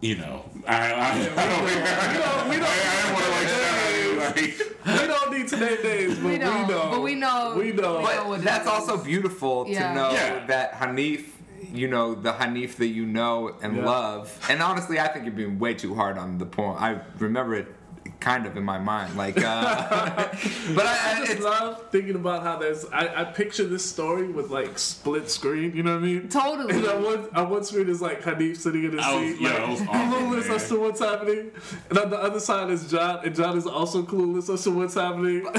You 0.00 0.16
know, 0.16 0.44
I, 0.66 0.92
I, 0.92 1.10
I 1.12 1.14
don't, 1.14 1.64
we 1.64 1.70
don't- 1.70 1.82
I, 1.86 2.10
I 2.10 3.02
don't 3.04 3.14
want 3.14 3.36
to 3.36 4.40
like, 4.40 4.84
like 4.84 5.00
We 5.00 5.06
don't 5.06 5.30
need 5.32 5.46
to 5.46 5.56
name 5.58 5.82
names, 5.84 6.14
but 6.16 6.24
We 6.24 6.30
we, 6.32 6.38
don't, 6.38 6.68
know. 6.68 6.88
but 6.90 7.02
we 7.02 7.14
know- 7.14 7.54
We 7.56 7.70
know. 7.70 7.70
we 7.70 7.72
know. 7.72 8.02
But 8.02 8.26
what 8.26 8.42
that's 8.42 8.64
is. 8.64 8.68
also 8.68 8.96
beautiful 8.96 9.64
to 9.66 9.70
know 9.70 10.10
Yeah. 10.10 10.44
that 10.46 10.72
Hanif 10.72 11.26
you 11.72 11.86
know 11.86 12.14
the 12.16 12.32
Hanif 12.32 12.74
that 12.78 12.88
you 12.88 13.06
know 13.06 13.54
and 13.62 13.76
Yeah. 13.76 13.84
love. 13.86 14.44
And 14.50 14.60
honestly, 14.60 14.98
I 14.98 15.06
think 15.06 15.24
you're 15.24 15.34
being 15.34 15.60
way 15.60 15.74
too 15.74 15.94
hard 15.94 16.18
on 16.18 16.38
the 16.38 16.46
poem. 16.46 16.76
I 16.80 16.98
remember 17.20 17.54
it 17.54 17.72
kind 18.20 18.46
of 18.46 18.56
in 18.56 18.62
my 18.64 18.78
mind, 18.78 19.16
like, 19.16 19.36
uh, 19.36 19.42
but 20.74 20.86
I, 20.86 20.98
I 21.18 21.22
I 21.22 21.26
just 21.26 21.40
love 21.40 21.90
thinking 21.90 22.14
about 22.16 22.42
how 22.42 22.56
there's. 22.58 22.84
I, 22.92 23.22
I 23.22 23.24
picture 23.24 23.64
this 23.64 23.84
story 23.88 24.28
with 24.28 24.50
like 24.50 24.78
split 24.78 25.28
screen. 25.30 25.74
You 25.76 25.82
know 25.82 25.94
what 25.94 26.02
I 26.02 26.06
mean? 26.06 26.28
Totally. 26.28 26.74
And 26.76 26.86
on 26.86 27.02
one, 27.04 27.28
on 27.34 27.50
one 27.50 27.64
screen 27.64 27.88
is 27.88 28.00
like 28.02 28.22
Hanif 28.22 28.56
sitting 28.56 28.84
in 28.84 28.92
his 28.92 29.00
I 29.04 29.14
was- 29.14 29.32
seat, 29.32 29.40
yeah, 29.40 29.50
like 29.52 29.60
I 29.60 29.70
was 29.70 29.80
awkward, 29.88 29.98
clueless 30.00 30.46
man. 30.48 30.56
as 30.56 30.68
to 30.68 30.80
what's 30.80 31.00
happening. 31.00 31.50
And 31.90 31.98
on 31.98 32.10
the 32.10 32.18
other 32.18 32.40
side 32.40 32.70
is 32.70 32.90
Jon, 32.90 33.24
and 33.24 33.34
Jon 33.34 33.56
is 33.56 33.66
also 33.66 34.02
clueless 34.02 34.52
as 34.52 34.62
to 34.64 34.70
what's 34.70 34.94
happening. 34.94 35.42
No, 35.44 35.50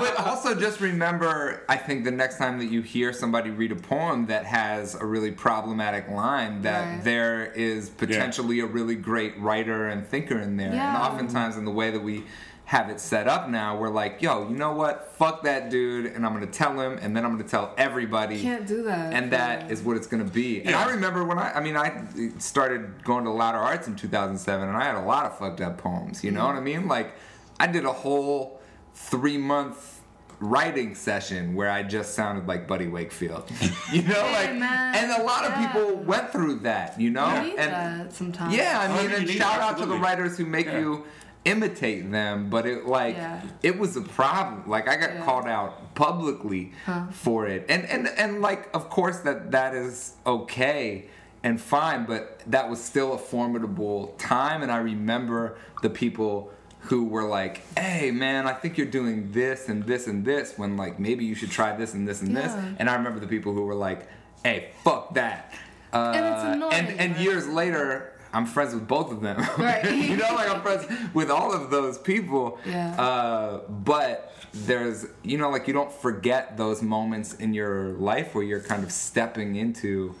but 0.00 0.18
also 0.26 0.54
just 0.54 0.80
remember, 0.80 1.62
I 1.68 1.76
think 1.76 2.04
the 2.04 2.10
next 2.10 2.38
time 2.38 2.58
that 2.58 2.66
you 2.66 2.82
hear 2.82 3.12
somebody 3.12 3.50
read 3.50 3.72
a 3.72 3.76
poem 3.76 4.26
that 4.26 4.44
has 4.44 4.94
a 4.94 5.04
really 5.04 5.30
problematic 5.32 6.08
line, 6.08 6.62
that 6.62 6.76
Right. 6.76 7.04
there 7.04 7.52
is 7.52 7.88
potentially 7.88 8.60
a 8.60 8.66
really 8.66 8.94
great 8.96 9.38
writer 9.40 9.88
and 9.88 10.06
thinker 10.06 10.38
in 10.38 10.56
there. 10.56 10.70
And 10.70 10.96
oftentimes, 10.96 11.56
in 11.56 11.64
the 11.64 11.70
way 11.70 11.85
that 11.90 12.02
we 12.02 12.24
have 12.66 12.90
it 12.90 12.98
set 12.98 13.28
up 13.28 13.48
now, 13.48 13.78
we're 13.78 13.88
like, 13.90 14.20
yo, 14.20 14.48
you 14.48 14.56
know 14.56 14.72
what? 14.72 15.12
Fuck 15.12 15.44
that 15.44 15.70
dude, 15.70 16.06
and 16.06 16.26
I'm 16.26 16.32
gonna 16.32 16.46
tell 16.46 16.78
him, 16.80 16.98
and 17.00 17.16
then 17.16 17.24
I'm 17.24 17.30
gonna 17.36 17.44
tell 17.48 17.72
everybody. 17.78 18.42
Can't 18.42 18.66
do 18.66 18.82
that. 18.82 19.12
and 19.12 19.30
that 19.32 19.70
is 19.70 19.82
what 19.82 19.96
it's 19.96 20.08
going 20.08 20.24
to 20.26 20.32
be. 20.32 20.60
And 20.62 20.70
Yeah. 20.70 20.84
I 20.84 20.90
remember 20.90 21.24
when 21.24 21.38
I, 21.38 21.52
I 21.52 21.60
mean, 21.60 21.76
I 21.76 22.02
started 22.38 23.04
going 23.04 23.22
to 23.24 23.30
Louder 23.30 23.58
Arts 23.58 23.86
in 23.86 23.94
2007, 23.94 24.66
and 24.68 24.76
I 24.76 24.82
had 24.84 24.96
a 24.96 25.02
lot 25.06 25.26
of 25.26 25.38
fucked 25.38 25.60
up 25.60 25.78
poems. 25.78 26.24
You 26.24 26.32
know 26.32 26.40
Mm-hmm. 26.40 26.54
what 26.54 26.56
I 26.56 26.60
mean? 26.64 26.88
Like, 26.88 27.12
I 27.60 27.68
did 27.68 27.84
a 27.84 27.92
whole 27.92 28.60
three 28.94 29.38
month 29.38 30.00
writing 30.40 30.94
session 30.96 31.54
where 31.54 31.70
I 31.70 31.82
just 31.84 32.14
sounded 32.14 32.46
like 32.48 32.66
Buddy 32.66 32.88
Wakefield. 32.88 33.48
you 33.92 34.02
know, 34.02 34.14
Hey, 34.14 34.48
like, 34.50 34.56
man. 34.58 34.94
and 34.96 35.22
a 35.22 35.24
lot 35.24 35.44
of 35.44 35.52
Yeah. 35.52 35.68
people 35.72 35.96
went 35.96 36.30
through 36.32 36.56
that. 36.60 37.00
You 37.00 37.10
know, 37.10 37.32
You 37.42 37.42
need 37.50 37.58
and 37.58 37.72
that 37.72 38.12
sometimes. 38.12 38.54
yeah, 38.54 38.80
I 38.80 38.86
Oh, 38.88 39.02
mean, 39.02 39.10
you 39.12 39.16
and 39.18 39.30
shout 39.30 39.60
out 39.60 39.78
to 39.78 39.86
the 39.86 39.96
writers 39.96 40.36
who 40.36 40.44
make 40.44 40.66
Yeah. 40.66 40.80
you 40.80 41.04
imitate 41.46 42.10
them, 42.10 42.50
but 42.50 42.66
it 42.66 42.86
like 42.86 43.16
Yeah. 43.16 43.40
it 43.62 43.78
was 43.78 43.96
a 43.96 44.02
problem. 44.02 44.68
Like 44.68 44.88
I 44.88 44.96
got 44.96 45.14
Yeah. 45.14 45.24
called 45.24 45.46
out 45.46 45.94
publicly 45.94 46.72
for 47.12 47.46
it, 47.46 47.64
and 47.68 47.84
and 47.86 48.08
and 48.08 48.42
like 48.42 48.68
of 48.74 48.90
course 48.90 49.18
that 49.20 49.52
that 49.52 49.72
is 49.74 50.14
okay 50.26 51.06
and 51.42 51.60
fine, 51.60 52.04
but 52.06 52.40
that 52.46 52.68
was 52.68 52.82
still 52.82 53.12
a 53.14 53.18
formidable 53.18 54.14
time, 54.18 54.62
and 54.62 54.70
I 54.72 54.78
remember 54.78 55.56
the 55.82 55.90
people 55.90 56.50
who 56.88 57.04
were 57.04 57.24
like, 57.24 57.62
"Hey, 57.78 58.10
man, 58.10 58.46
I 58.46 58.52
think 58.52 58.76
you're 58.78 58.86
doing 59.00 59.30
this 59.32 59.68
and 59.68 59.84
this 59.84 60.06
and 60.08 60.24
this," 60.24 60.54
when 60.56 60.76
like 60.76 60.98
maybe 60.98 61.24
you 61.24 61.34
should 61.36 61.50
try 61.50 61.76
this 61.76 61.94
and 61.94 62.06
this 62.08 62.20
and 62.22 62.36
this, 62.36 62.52
and 62.78 62.90
I 62.90 62.94
remember 62.96 63.20
the 63.20 63.26
people 63.28 63.52
who 63.54 63.62
were 63.62 63.74
like, 63.88 64.00
"Hey, 64.44 64.70
fuck 64.84 65.14
that." 65.14 65.52
Uh, 65.92 66.12
And 66.14 66.62
and, 66.78 67.00
and 67.00 67.16
years 67.16 67.46
later, 67.48 68.12
I'm 68.36 68.44
friends 68.44 68.74
with 68.74 68.86
both 68.86 69.10
of 69.10 69.22
them. 69.22 69.38
Right. 69.58 69.84
you 69.96 70.16
know, 70.16 70.34
like 70.34 70.50
I'm 70.50 70.60
friends 70.60 70.86
with 71.14 71.30
all 71.30 71.52
of 71.54 71.70
those 71.70 71.96
people. 71.96 72.58
Yeah. 72.66 73.00
Uh, 73.00 73.60
but 73.68 74.34
there's, 74.52 75.06
you 75.22 75.38
know, 75.38 75.48
like 75.48 75.66
you 75.66 75.72
don't 75.72 75.90
forget 75.90 76.58
those 76.58 76.82
moments 76.82 77.32
in 77.34 77.54
your 77.54 77.92
life 77.94 78.34
where 78.34 78.44
you're 78.44 78.60
kind 78.60 78.84
of 78.84 78.92
stepping 78.92 79.56
into 79.56 80.14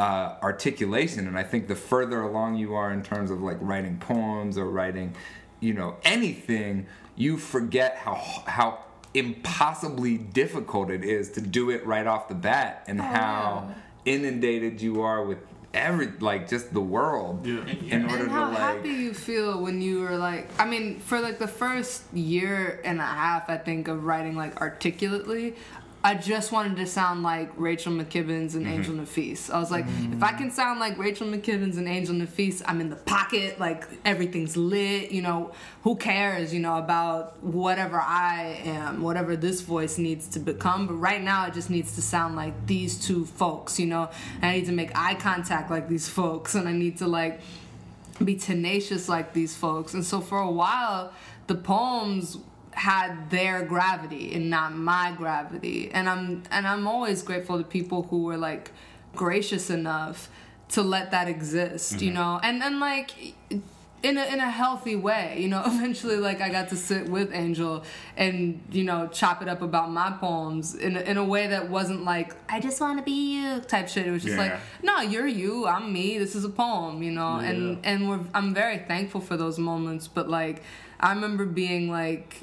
uh, 0.00 0.34
articulation. 0.42 1.28
And 1.28 1.38
I 1.38 1.44
think 1.44 1.68
the 1.68 1.76
further 1.76 2.20
along 2.22 2.56
you 2.56 2.74
are 2.74 2.92
in 2.92 3.02
terms 3.02 3.30
of 3.30 3.40
like 3.40 3.58
writing 3.60 3.98
poems 3.98 4.58
or 4.58 4.66
writing, 4.66 5.14
you 5.60 5.72
know, 5.72 5.96
anything, 6.02 6.86
you 7.14 7.38
forget 7.38 7.96
how 7.96 8.16
how 8.46 8.80
impossibly 9.14 10.18
difficult 10.18 10.90
it 10.90 11.04
is 11.04 11.30
to 11.32 11.40
do 11.40 11.70
it 11.70 11.86
right 11.86 12.06
off 12.08 12.28
the 12.28 12.34
bat 12.34 12.84
and 12.88 13.00
how 13.00 13.72
inundated 14.04 14.80
you 14.80 15.00
are 15.00 15.24
with 15.24 15.38
every 15.74 16.12
like 16.20 16.48
just 16.48 16.72
the 16.72 16.80
world 16.80 17.44
Yeah. 17.46 17.64
in 17.66 18.04
order 18.10 18.22
and 18.24 18.30
how 18.30 18.44
to 18.46 18.50
like 18.50 18.58
happy 18.58 18.88
you 18.90 19.12
feel 19.12 19.60
when 19.60 19.82
you 19.82 20.00
were 20.00 20.16
like 20.16 20.48
i 20.58 20.64
mean 20.64 20.98
for 21.00 21.20
like 21.20 21.38
the 21.38 21.48
first 21.48 22.02
year 22.14 22.80
and 22.84 22.98
a 22.98 23.04
half 23.04 23.50
i 23.50 23.56
think 23.58 23.88
of 23.88 24.04
writing 24.04 24.36
like 24.36 24.60
articulately 24.60 25.54
i 26.06 26.14
just 26.14 26.52
wanted 26.52 26.76
to 26.76 26.86
sound 26.86 27.22
like 27.22 27.50
rachel 27.56 27.92
mckibbens 27.92 28.54
and 28.54 28.64
mm-hmm. 28.64 28.68
angel 28.68 28.94
nafis 28.94 29.50
i 29.50 29.58
was 29.58 29.70
like 29.70 29.84
if 29.84 30.22
i 30.22 30.32
mm. 30.32 30.38
can 30.38 30.50
sound 30.50 30.78
like 30.78 30.96
rachel 30.98 31.26
mckibbens 31.26 31.76
and 31.76 31.88
angel 31.88 32.14
nafis 32.14 32.62
i'm 32.66 32.80
in 32.80 32.88
the 32.88 32.96
pocket 32.96 33.58
like 33.58 33.84
everything's 34.04 34.56
lit 34.56 35.10
you 35.10 35.20
know 35.20 35.52
who 35.82 35.96
cares 35.96 36.54
you 36.54 36.60
know 36.60 36.78
about 36.78 37.42
whatever 37.42 37.98
i 37.98 38.60
am 38.64 39.02
whatever 39.02 39.36
this 39.36 39.60
voice 39.60 39.98
needs 39.98 40.28
to 40.28 40.38
become. 40.38 40.86
But 40.86 40.94
right 40.94 41.22
now 41.22 41.46
it 41.46 41.54
just 41.54 41.70
needs 41.70 41.94
to 41.96 42.02
sound 42.02 42.36
like 42.36 42.66
these 42.66 42.98
two 43.04 43.24
folks 43.24 43.78
you 43.78 43.86
know 43.86 44.10
and 44.36 44.44
i 44.44 44.56
need 44.56 44.66
to 44.66 44.72
make 44.72 44.90
eye 44.94 45.14
contact 45.14 45.70
like 45.70 45.88
these 45.88 46.08
folks 46.08 46.54
and 46.54 46.68
i 46.68 46.72
need 46.72 46.98
to 46.98 47.06
like 47.06 47.40
be 48.24 48.36
tenacious 48.36 49.08
like 49.08 49.32
these 49.32 49.56
folks. 49.56 49.94
And 49.94 50.04
so 50.04 50.20
for 50.20 50.38
a 50.38 50.50
while, 50.50 51.12
the 51.46 51.54
poems 51.54 52.38
had 52.76 53.30
their 53.30 53.64
gravity 53.64 54.34
and 54.34 54.50
not 54.50 54.74
my 54.74 55.12
gravity. 55.16 55.90
And 55.92 56.08
I'm 56.08 56.42
and 56.50 56.66
I'm 56.66 56.86
always 56.86 57.22
grateful 57.22 57.56
to 57.58 57.64
people 57.64 58.02
who 58.04 58.24
were 58.24 58.36
like 58.36 58.70
gracious 59.14 59.70
enough 59.70 60.28
to 60.68 60.82
let 60.82 61.10
that 61.10 61.26
exist, 61.26 62.02
you 62.02 62.08
mm-hmm. 62.08 62.18
know. 62.18 62.40
And 62.42 62.62
and 62.62 62.78
like 62.78 63.34
in 64.02 64.18
a, 64.18 64.24
in 64.24 64.40
a 64.40 64.50
healthy 64.50 64.94
way, 64.94 65.38
you 65.40 65.48
know. 65.48 65.62
Eventually, 65.66 66.16
like 66.16 66.42
I 66.42 66.50
got 66.50 66.68
to 66.68 66.76
sit 66.76 67.08
with 67.08 67.32
Angel 67.32 67.82
and 68.14 68.60
you 68.70 68.84
know 68.84 69.08
chop 69.08 69.40
it 69.40 69.48
up 69.48 69.62
about 69.62 69.90
my 69.90 70.10
poems 70.10 70.74
in 70.74 70.98
a, 70.98 71.00
in 71.00 71.16
a 71.16 71.24
way 71.24 71.46
that 71.46 71.70
wasn't 71.70 72.04
like 72.04 72.34
I 72.50 72.60
just 72.60 72.78
want 72.78 72.98
to 72.98 73.04
be 73.04 73.36
you 73.36 73.60
type 73.60 73.88
shit. 73.88 74.06
It 74.06 74.10
was 74.10 74.22
just 74.22 74.36
like 74.36 74.52
no, 74.82 75.00
you're 75.00 75.26
you, 75.26 75.66
I'm 75.66 75.94
me. 75.94 76.18
This 76.18 76.34
is 76.34 76.44
a 76.44 76.50
poem, 76.50 77.02
you 77.02 77.12
know. 77.12 77.38
And 77.38 77.78
Yeah. 77.78 77.90
and 77.90 78.10
we're 78.10 78.20
I'm 78.34 78.52
very 78.52 78.78
thankful 78.78 79.22
for 79.22 79.38
those 79.38 79.58
moments. 79.58 80.08
But 80.08 80.28
like 80.28 80.62
I 81.00 81.14
remember 81.14 81.46
being 81.46 81.90
like 81.90 82.42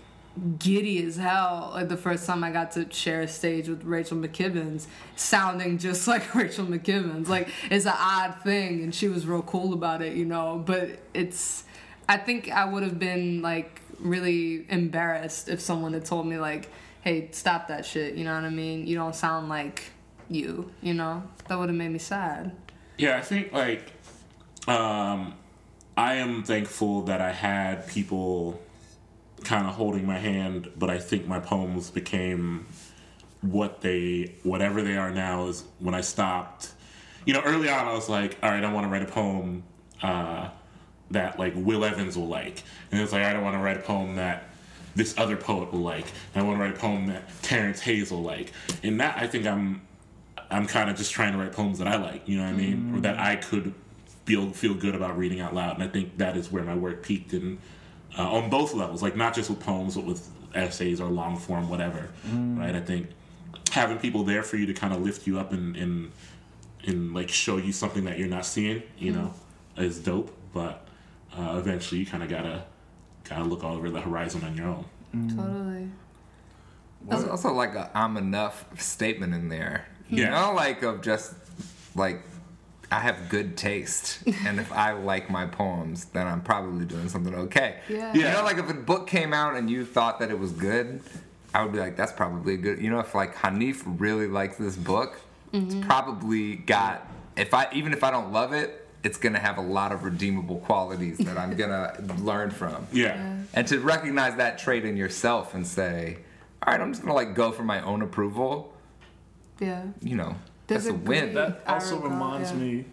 giddy 0.57 1.05
as 1.05 1.15
hell 1.15 1.71
like 1.75 1.89
the 1.89 1.97
first 1.97 2.25
time 2.25 2.43
I 2.43 2.51
got 2.51 2.71
to 2.71 2.91
share 2.91 3.21
a 3.21 3.27
stage 3.27 3.69
with 3.69 3.83
Rachel 3.83 4.17
McKibbens 4.17 4.87
sounding 5.15 5.77
just 5.77 6.07
like 6.13 6.33
Rachel 6.33 6.65
McKibbens. 6.65 7.27
Like 7.27 7.49
it's 7.69 7.85
an 7.85 7.93
odd 7.95 8.41
thing 8.43 8.83
and 8.83 8.93
she 8.93 9.07
was 9.07 9.25
real 9.27 9.43
cool 9.43 9.73
about 9.73 10.01
it 10.01 10.15
you 10.15 10.25
know 10.25 10.63
but 10.65 10.99
it's 11.13 11.63
I 12.09 12.17
think 12.17 12.51
I 12.51 12.65
would 12.65 12.83
have 12.83 12.99
been 12.99 13.41
like 13.41 13.81
really 13.99 14.65
embarrassed 14.69 15.49
if 15.49 15.61
someone 15.61 15.93
had 15.93 16.05
told 16.05 16.25
me 16.25 16.37
like 16.37 16.69
hey 17.01 17.29
stop 17.31 17.67
that 17.67 17.85
shit 17.85 18.15
you 18.15 18.23
know 18.23 18.33
what 18.33 18.43
I 18.43 18.49
mean? 18.49 18.87
You 18.87 18.95
don't 18.95 19.15
sound 19.15 19.49
like 19.49 19.83
you 20.29 20.71
you 20.81 20.93
know? 20.93 21.23
That 21.47 21.59
would 21.59 21.69
have 21.69 21.77
made 21.77 21.89
me 21.89 21.99
sad. 21.99 22.55
Yeah, 22.97 23.17
I 23.17 23.21
think 23.21 23.51
like 23.53 23.91
um, 24.67 25.35
I 25.95 26.15
am 26.15 26.43
thankful 26.43 27.03
that 27.03 27.21
I 27.21 27.31
had 27.31 27.87
people 27.87 28.59
kind 29.43 29.67
of 29.67 29.75
holding 29.75 30.05
my 30.05 30.17
hand, 30.17 30.71
but 30.77 30.89
I 30.89 30.99
think 30.99 31.27
my 31.27 31.39
poems 31.39 31.89
became 31.89 32.65
what 33.41 33.81
they 33.81 34.35
whatever 34.43 34.81
they 34.81 34.95
are 34.95 35.11
now 35.11 35.47
is 35.47 35.63
when 35.79 35.93
I 35.93 36.01
stopped. 36.01 36.71
You 37.25 37.33
know, 37.33 37.41
early 37.41 37.69
on 37.69 37.87
I 37.87 37.93
was 37.93 38.09
like, 38.09 38.37
all 38.41 38.49
right, 38.49 38.63
I 38.63 38.73
want 38.73 38.85
to 38.85 38.89
write 38.89 39.03
a 39.03 39.11
poem 39.11 39.63
uh, 40.01 40.49
that 41.11 41.39
like 41.39 41.53
Will 41.55 41.85
Evans 41.85 42.17
will 42.17 42.27
like, 42.27 42.63
and 42.91 43.01
it's 43.01 43.11
like, 43.11 43.23
I 43.23 43.33
don't 43.33 43.43
want 43.43 43.55
to 43.55 43.61
write 43.61 43.77
a 43.77 43.81
poem 43.81 44.15
that 44.15 44.49
this 44.95 45.17
other 45.17 45.37
poet 45.37 45.71
will 45.71 45.81
like, 45.81 46.05
and 46.33 46.43
I 46.43 46.47
want 46.47 46.59
to 46.59 46.63
write 46.63 46.75
a 46.75 46.79
poem 46.79 47.07
that 47.07 47.23
Terrence 47.41 47.81
Hayes 47.81 48.11
will 48.11 48.21
like, 48.21 48.51
and 48.83 48.99
that 48.99 49.17
I 49.17 49.27
think 49.27 49.45
I'm 49.45 49.81
I'm 50.49 50.67
kind 50.67 50.89
of 50.89 50.97
just 50.97 51.11
trying 51.11 51.33
to 51.33 51.39
write 51.39 51.51
poems 51.51 51.79
that 51.79 51.87
I 51.87 51.97
like, 51.97 52.27
you 52.27 52.37
know 52.37 52.43
what 52.43 52.53
I 52.53 52.57
mean, 52.57 52.95
or 52.95 53.01
that 53.01 53.19
I 53.19 53.35
could 53.37 53.73
feel 54.25 54.51
feel 54.51 54.73
good 54.73 54.95
about 54.95 55.17
reading 55.17 55.39
out 55.39 55.53
loud, 55.53 55.75
and 55.75 55.83
I 55.83 55.87
think 55.87 56.17
that 56.17 56.37
is 56.37 56.51
where 56.51 56.63
my 56.63 56.75
work 56.75 57.03
peaked 57.03 57.33
in 57.33 57.59
uh, 58.17 58.31
on 58.31 58.49
both 58.49 58.73
levels, 58.73 59.01
like 59.01 59.15
not 59.15 59.33
just 59.33 59.49
with 59.49 59.59
poems, 59.59 59.95
but 59.95 60.05
with 60.05 60.27
essays 60.55 61.01
or 61.01 61.09
long 61.09 61.37
form, 61.37 61.69
whatever, 61.69 62.09
right? 62.31 62.75
I 62.75 62.79
think 62.81 63.07
having 63.71 63.97
people 63.97 64.23
there 64.23 64.43
for 64.43 64.57
you 64.57 64.65
to 64.67 64.73
kind 64.73 64.93
of 64.93 65.01
lift 65.01 65.25
you 65.27 65.39
up 65.39 65.51
and 65.51 65.75
and 65.75 66.11
and 66.85 67.13
like 67.13 67.29
show 67.29 67.57
you 67.57 67.71
something 67.71 68.03
that 68.05 68.19
you're 68.19 68.27
not 68.27 68.45
seeing, 68.45 68.83
you 68.97 69.11
know, 69.13 69.33
is 69.77 69.99
dope. 69.99 70.35
But 70.53 70.85
uh, 71.35 71.55
eventually, 71.57 71.99
you 72.01 72.05
kind 72.05 72.21
of 72.23 72.29
gotta 72.29 72.65
gotta 73.23 73.45
look 73.45 73.63
all 73.63 73.75
over 73.75 73.89
the 73.89 74.01
horizon 74.01 74.43
on 74.43 74.55
your 74.57 74.67
own. 74.67 74.85
totally 75.35 75.89
There's 77.07 77.23
also 77.25 77.53
like 77.53 77.73
a 77.75 77.89
"I'm 77.95 78.17
enough 78.17 78.65
statement 78.79 79.33
in 79.33 79.49
there. 79.49 79.87
You 80.09 80.23
Yeah. 80.23 80.29
know, 80.29 80.53
like 80.53 80.83
of 80.83 81.01
just 81.01 81.33
like 81.95 82.21
I 82.93 82.99
have 82.99 83.27
good 83.27 83.57
taste, 83.57 84.19
and 84.45 84.59
if 84.59 84.71
I 84.71 84.91
like 84.91 85.27
my 85.27 85.47
poems, 85.47 86.05
then 86.05 86.27
I'm 86.27 86.41
probably 86.41 86.85
doing 86.85 87.09
something 87.09 87.33
okay. 87.33 87.77
Yeah. 87.89 88.13
You 88.13 88.21
know, 88.21 88.43
like 88.43 88.59
if 88.59 88.69
a 88.69 88.73
book 88.75 89.07
came 89.07 89.33
out 89.33 89.55
and 89.55 89.67
you 89.67 89.83
thought 89.83 90.19
that 90.19 90.29
it 90.29 90.37
was 90.37 90.51
good, 90.51 91.01
I 91.55 91.63
would 91.63 91.71
be 91.71 91.79
like, 91.79 91.97
that's 91.97 92.11
probably 92.11 92.55
good. 92.55 92.79
You 92.79 92.91
know, 92.91 92.99
if 92.99 93.15
like 93.15 93.33
Hanif 93.35 93.81
really 93.85 94.27
likes 94.27 94.57
this 94.57 94.75
book, 94.75 95.19
it's 95.51 95.73
mm-hmm. 95.73 95.81
probably 95.81 96.57
got. 96.57 97.07
If 97.35 97.55
I 97.55 97.67
even 97.73 97.93
if 97.93 98.03
I 98.03 98.11
don't 98.11 98.31
love 98.31 98.53
it, 98.53 98.87
it's 99.03 99.17
gonna 99.17 99.39
have 99.39 99.57
a 99.57 99.61
lot 99.61 99.91
of 99.91 100.03
redeemable 100.03 100.57
qualities 100.59 101.17
that 101.17 101.35
I'm 101.35 101.55
gonna 101.55 101.95
learn 102.19 102.51
from. 102.51 102.85
Yeah, 102.91 103.37
And 103.55 103.67
to 103.69 103.79
recognize 103.79 104.35
that 104.35 104.59
trait 104.59 104.85
in 104.85 104.97
yourself 104.97 105.55
and 105.55 105.65
say, 105.65 106.17
all 106.61 106.71
right, 106.71 106.79
I'm 106.79 106.91
just 106.91 107.01
gonna 107.01 107.15
like 107.15 107.33
go 107.33 107.51
for 107.51 107.63
my 107.63 107.81
own 107.81 108.03
approval. 108.03 108.71
yeah 109.59 109.83
You 109.99 110.15
know, 110.15 110.35
There's 110.73 110.85
That's 110.85 110.95
a 110.95 111.09
win. 111.09 111.33
That 111.35 111.61
also 111.67 111.99
Ira 111.99 112.09
reminds 112.09 112.51
yeah. 112.51 112.57
me 112.57 112.85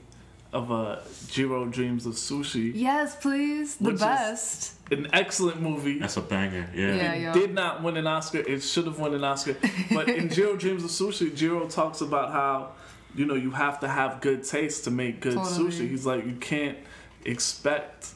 of 0.53 0.73
uh, 0.73 0.97
Jiro 1.29 1.67
Dreams 1.67 2.07
of 2.07 2.15
Sushi. 2.15 2.73
Yes, 2.75 3.17
please. 3.17 3.77
The 3.77 3.85
Which 3.85 3.95
is- 3.95 4.01
best. 4.01 4.75
An 4.93 5.07
excellent 5.13 5.63
movie. 5.63 6.01
That's 6.01 6.17
a 6.17 6.21
banger. 6.21 6.69
Yeah. 6.75 6.95
Yeah, 6.95 7.13
It 7.15 7.21
yeah. 7.23 7.33
did 7.33 7.55
not 7.55 7.81
win 7.85 7.97
an 7.97 8.09
Oscar. 8.09 8.39
It 8.39 8.61
should 8.61 8.87
have 8.87 8.99
won 8.99 9.15
an 9.15 9.23
Oscar. 9.23 9.55
But 9.95 10.09
in 10.09 10.29
Jiro 10.35 10.57
Dreams 10.57 10.83
of 10.83 10.91
Sushi, 10.91 11.33
Jiro 11.33 11.69
talks 11.69 12.01
about 12.01 12.33
how, 12.33 12.73
you 13.15 13.25
know, 13.25 13.35
you 13.37 13.53
have 13.53 13.79
to 13.81 13.89
have 13.89 14.21
good 14.21 14.43
taste 14.43 14.83
to 14.85 14.91
make 14.91 15.21
good 15.21 15.35
Totally. 15.35 15.71
sushi. 15.71 15.89
He's 15.89 16.05
like, 16.05 16.27
you 16.27 16.35
can't 16.35 16.77
expect 17.25 18.09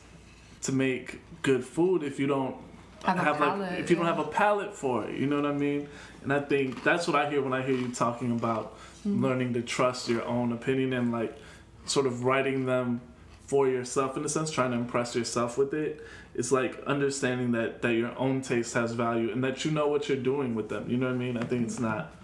to 0.62 0.72
make 0.72 1.20
good 1.42 1.64
food 1.64 2.02
if 2.02 2.18
you 2.18 2.26
don't 2.26 2.56
Have 3.04 3.40
a 3.40 3.54
like 3.56 3.78
if 3.78 3.90
you 3.90 3.96
don't 3.96 4.06
have 4.06 4.18
a 4.18 4.24
palate 4.24 4.74
for 4.74 5.04
it. 5.04 5.16
You 5.16 5.26
know 5.26 5.36
what 5.36 5.46
I 5.46 5.52
mean? 5.54 5.86
And 6.22 6.32
I 6.32 6.40
think 6.40 6.82
that's 6.82 7.06
what 7.06 7.14
I 7.14 7.30
hear 7.30 7.42
when 7.42 7.52
I 7.52 7.62
hear 7.62 7.76
you 7.76 7.88
talking 7.92 8.32
about 8.32 8.76
Mm-hmm. 9.06 9.22
learning 9.22 9.52
to 9.52 9.60
trust 9.60 10.08
your 10.08 10.24
own 10.24 10.50
opinion 10.50 10.94
and 10.94 11.12
like 11.12 11.36
sort 11.84 12.06
of 12.06 12.24
writing 12.24 12.64
them 12.64 13.02
for 13.46 13.68
yourself 13.68 14.16
in 14.16 14.24
a 14.24 14.28
sense, 14.30 14.50
trying 14.50 14.70
to 14.70 14.78
impress 14.78 15.14
yourself 15.14 15.58
with 15.58 15.74
it. 15.74 16.02
It's 16.34 16.50
like 16.50 16.82
understanding 16.86 17.52
that 17.52 17.82
that 17.82 17.92
your 17.92 18.16
own 18.18 18.40
taste 18.40 18.72
has 18.72 18.92
value 18.92 19.30
and 19.30 19.44
that 19.44 19.62
you 19.64 19.70
know 19.70 19.88
what 19.88 20.08
you're 20.08 20.16
doing 20.16 20.54
with 20.54 20.70
them. 20.70 20.88
You 20.88 20.96
know 20.96 21.08
what 21.08 21.16
I 21.16 21.18
mean? 21.18 21.36
I 21.36 21.44
think 21.44 21.66
it's 21.66 21.78
not 21.78 22.14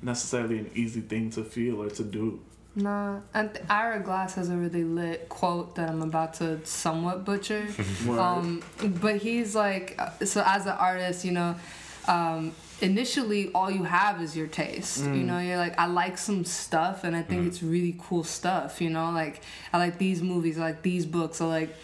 necessarily 0.00 0.58
an 0.58 0.70
easy 0.74 1.02
thing 1.02 1.28
to 1.30 1.44
feel 1.44 1.82
or 1.82 1.90
to 1.90 2.02
do. 2.02 2.40
Nah, 2.74 3.20
and 3.34 3.60
Ira 3.68 4.00
Glass 4.00 4.34
has 4.36 4.48
a 4.48 4.56
really 4.56 4.84
lit 4.84 5.28
quote 5.28 5.74
that 5.74 5.90
I'm 5.90 6.00
about 6.00 6.34
to 6.34 6.64
somewhat 6.64 7.24
butcher. 7.24 7.66
Um, 8.08 8.62
but 8.80 9.16
he's 9.16 9.54
like, 9.54 9.96
uh, 9.98 10.24
so 10.24 10.42
as 10.44 10.64
an 10.64 10.72
artist, 10.72 11.24
you 11.24 11.32
know, 11.32 11.54
um, 12.08 12.52
initially 12.82 13.50
all 13.54 13.70
you 13.70 13.84
have 13.84 14.20
is 14.20 14.36
your 14.36 14.48
taste. 14.48 15.04
You 15.04 15.06
mm. 15.06 15.24
know, 15.24 15.38
you're 15.38 15.56
like, 15.56 15.78
I 15.78 15.86
like 15.86 16.18
some 16.18 16.44
stuff, 16.44 17.04
and 17.04 17.16
I 17.16 17.22
think 17.22 17.40
mm-hmm. 17.42 17.48
it's 17.48 17.62
really 17.62 17.96
cool 17.98 18.24
stuff. 18.24 18.80
You 18.80 18.90
know, 18.90 19.10
like 19.10 19.42
I 19.72 19.78
like 19.78 19.98
these 19.98 20.20
movies, 20.22 20.58
I 20.58 20.62
like 20.62 20.82
these 20.82 21.06
books, 21.06 21.40
I 21.40 21.46
like 21.46 21.74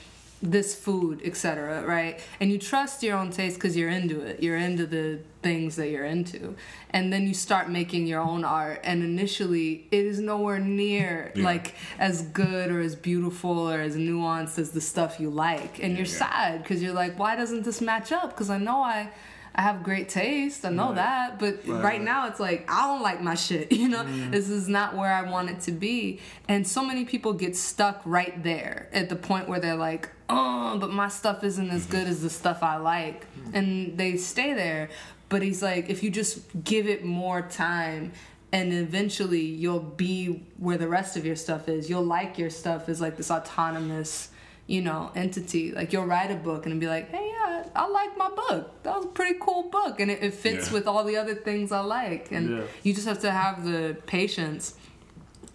this 0.43 0.75
food, 0.75 1.21
etc. 1.25 1.85
Right? 1.87 2.21
And 2.41 2.51
you 2.51 2.59
trust 2.59 3.03
your 3.03 3.17
own 3.17 3.31
taste 3.31 3.57
because 3.57 3.77
you're 3.77 3.91
into 3.91 4.21
it. 4.21 4.43
You're 4.43 4.57
into 4.57 4.87
the 4.87 5.21
things 5.41 5.77
that 5.77 5.89
you're 5.89 6.05
into, 6.05 6.57
and 6.91 7.13
then 7.13 7.29
you 7.29 7.35
start 7.35 7.71
making 7.71 8.07
your 8.09 8.21
own 8.21 8.45
art. 8.45 8.81
And 8.83 9.03
initially, 9.03 9.87
it 9.93 10.05
is 10.05 10.19
nowhere 10.19 10.59
near 10.59 11.33
Yeah. 11.35 11.45
like 11.45 11.75
as 11.99 12.23
good 12.23 12.71
or 12.71 12.81
as 12.81 12.97
beautiful 12.97 13.71
or 13.71 13.81
as 13.81 13.97
nuanced 13.97 14.59
as 14.59 14.73
the 14.73 14.81
stuff 14.81 15.21
you 15.21 15.31
like, 15.31 15.83
and 15.83 15.97
you're 15.97 16.07
yeah. 16.07 16.19
sad 16.19 16.63
because 16.63 16.83
you're 16.83 16.93
like, 16.93 17.19
why 17.19 17.37
doesn't 17.37 17.65
this 17.65 17.81
match 17.81 18.11
up? 18.11 18.31
Because 18.31 18.51
I 18.51 18.59
know 18.59 18.83
I. 18.83 19.11
I 19.59 19.63
have 19.63 19.83
great 19.83 20.09
taste. 20.09 20.65
I 20.65 20.71
know 20.71 20.87
Right. 20.87 20.95
that, 20.95 21.39
but 21.41 21.67
Right, 21.67 21.83
right, 21.83 22.03
now 22.03 22.29
it's 22.29 22.39
like 22.39 22.71
I 22.71 22.87
don't 22.87 23.03
like 23.03 23.21
my 23.21 23.35
shit. 23.35 23.73
You 23.81 23.89
know, 23.89 24.05
Mm. 24.05 24.31
this 24.31 24.49
is 24.49 24.69
not 24.69 24.97
where 24.97 25.13
I 25.13 25.23
want 25.29 25.51
it 25.51 25.61
to 25.63 25.73
be. 25.73 26.21
And 26.49 26.67
so 26.67 26.85
many 26.85 27.05
people 27.05 27.33
get 27.33 27.57
stuck 27.57 28.01
right 28.05 28.41
there 28.45 28.89
at 28.93 29.09
the 29.09 29.17
point 29.17 29.49
where 29.49 29.59
they're 29.59 29.75
like, 29.77 30.11
"Oh, 30.31 30.79
but 30.79 30.91
my 30.93 31.09
stuff 31.09 31.43
isn't 31.43 31.71
as 31.71 31.87
good 31.87 32.07
as 32.07 32.23
the 32.23 32.31
stuff 32.31 32.63
I 32.63 32.77
like," 32.77 33.27
and 33.53 33.99
they 33.99 34.17
stay 34.17 34.55
there. 34.55 34.91
But 35.29 35.43
he's 35.43 35.61
like, 35.61 35.91
if 35.91 36.03
you 36.05 36.11
just 36.11 36.39
give 36.65 36.87
it 36.89 37.05
more 37.05 37.43
time. 37.43 38.13
And 38.51 38.73
eventually 38.73 39.43
you'll 39.45 39.79
be 40.09 40.43
where 40.57 40.79
the 40.79 40.89
rest 40.89 41.19
of 41.19 41.27
your 41.27 41.37
stuff 41.37 41.69
is. 41.69 41.91
You'll 41.91 42.07
like 42.19 42.39
your 42.39 42.49
stuff 42.49 42.89
as 42.89 42.99
like 42.99 43.19
this 43.19 43.31
autonomous, 43.31 44.31
you 44.69 44.81
know, 44.83 45.11
entity. 45.17 45.73
Like 45.73 45.93
you'll 45.93 46.05
write 46.07 46.31
a 46.31 46.37
book 46.37 46.67
and 46.67 46.79
be 46.79 46.87
like, 46.87 47.09
hey, 47.11 47.33
yeah, 47.33 47.65
I 47.75 47.89
like 47.89 48.17
my 48.17 48.29
book. 48.29 48.83
That 48.85 48.95
was 48.97 49.07
a 49.07 49.09
pretty 49.09 49.37
cool 49.41 49.65
book. 49.71 49.99
And 49.99 50.11
it, 50.11 50.23
it 50.23 50.35
fits 50.35 50.69
Yeah. 50.69 50.75
with 50.75 50.87
all 50.87 51.03
the 51.05 51.17
other 51.17 51.35
things 51.35 51.73
I 51.73 51.81
like. 51.81 52.31
And 52.31 52.51
Yeah. 52.59 52.63
you 52.85 52.95
just 52.95 53.09
have 53.09 53.19
to 53.23 53.31
have 53.33 53.65
the 53.65 53.97
patience 54.07 54.75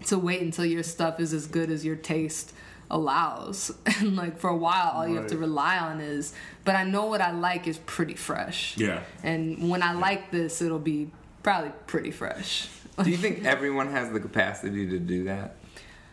to 0.07 0.17
wait 0.17 0.41
until 0.41 0.65
your 0.65 0.83
stuff 0.83 1.19
is 1.21 1.31
as 1.31 1.47
good 1.47 1.69
as 1.69 1.85
your 1.85 1.95
taste 1.95 2.53
allows. 2.89 3.71
And 3.99 4.15
like 4.15 4.37
for 4.39 4.49
a 4.49 4.57
while, 4.57 4.91
all 4.95 5.07
you 5.07 5.15
have 5.15 5.27
to 5.27 5.37
rely 5.37 5.77
on 5.77 6.01
is, 6.01 6.33
but 6.65 6.75
I 6.75 6.83
know 6.83 7.05
what 7.05 7.21
I 7.21 7.31
like 7.31 7.67
is 7.67 7.77
pretty 7.77 8.15
fresh. 8.15 8.75
Yeah. 8.77 9.01
And 9.21 9.69
when 9.69 9.83
I 9.83 9.93
like 9.93 10.31
this, 10.31 10.59
it'll 10.61 10.79
be 10.79 11.11
probably 11.43 11.71
pretty 11.87 12.11
fresh. 12.11 12.67
Do 13.01 13.09
you 13.11 13.17
think 13.17 13.45
everyone 13.45 13.89
has 13.91 14.11
the 14.11 14.19
capacity 14.19 14.89
to 14.89 14.97
do 14.99 15.25
that? 15.25 15.55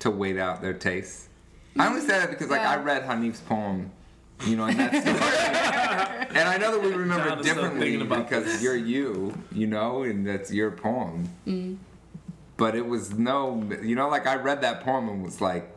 To 0.01 0.11
wait 0.11 0.37
out 0.39 0.61
their 0.63 0.75
tastes? 0.75 1.29
I 1.81 1.89
only 1.89 2.01
say 2.01 2.19
that 2.19 2.31
because 2.31 2.49
like 2.51 2.61
Yeah. 2.63 2.73
I 2.73 2.77
read 2.77 3.03
Hanif's 3.05 3.41
poem, 3.41 3.91
you 4.47 4.57
know, 4.57 4.65
and 4.65 4.79
that's 4.79 5.07
and 6.37 6.49
I 6.49 6.57
know 6.59 6.73
that 6.73 6.83
we 6.83 6.93
remember 6.95 7.29
Jon 7.29 7.39
it 7.39 7.41
is 7.45 7.51
still 7.51 7.63
differently 7.63 8.01
about 8.01 8.29
because 8.29 8.45
this. 8.45 8.63
you're 8.63 8.77
you, 8.77 9.35
you 9.53 9.67
know, 9.67 10.03
and 10.03 10.27
that's 10.27 10.53
your 10.53 10.71
poem. 10.71 11.29
Mm. 11.47 11.77
But 12.57 12.75
it 12.75 12.87
was 12.87 13.13
no, 13.17 13.63
you 13.83 13.95
know, 13.97 14.09
like 14.09 14.27
I 14.27 14.37
read 14.37 14.61
that 14.61 14.83
poem 14.83 15.09
and 15.09 15.23
was 15.25 15.41
like, 15.41 15.69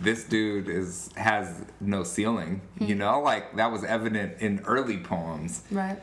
this 0.00 0.24
dude 0.24 0.68
is 0.68 1.10
has 1.16 1.64
no 1.80 2.02
ceiling, 2.02 2.60
Mm. 2.80 2.88
you 2.88 2.94
know, 2.96 3.20
like 3.20 3.54
that 3.56 3.70
was 3.70 3.84
evident 3.84 4.40
in 4.40 4.60
early 4.66 4.98
poems, 4.98 5.62
Right. 5.70 5.98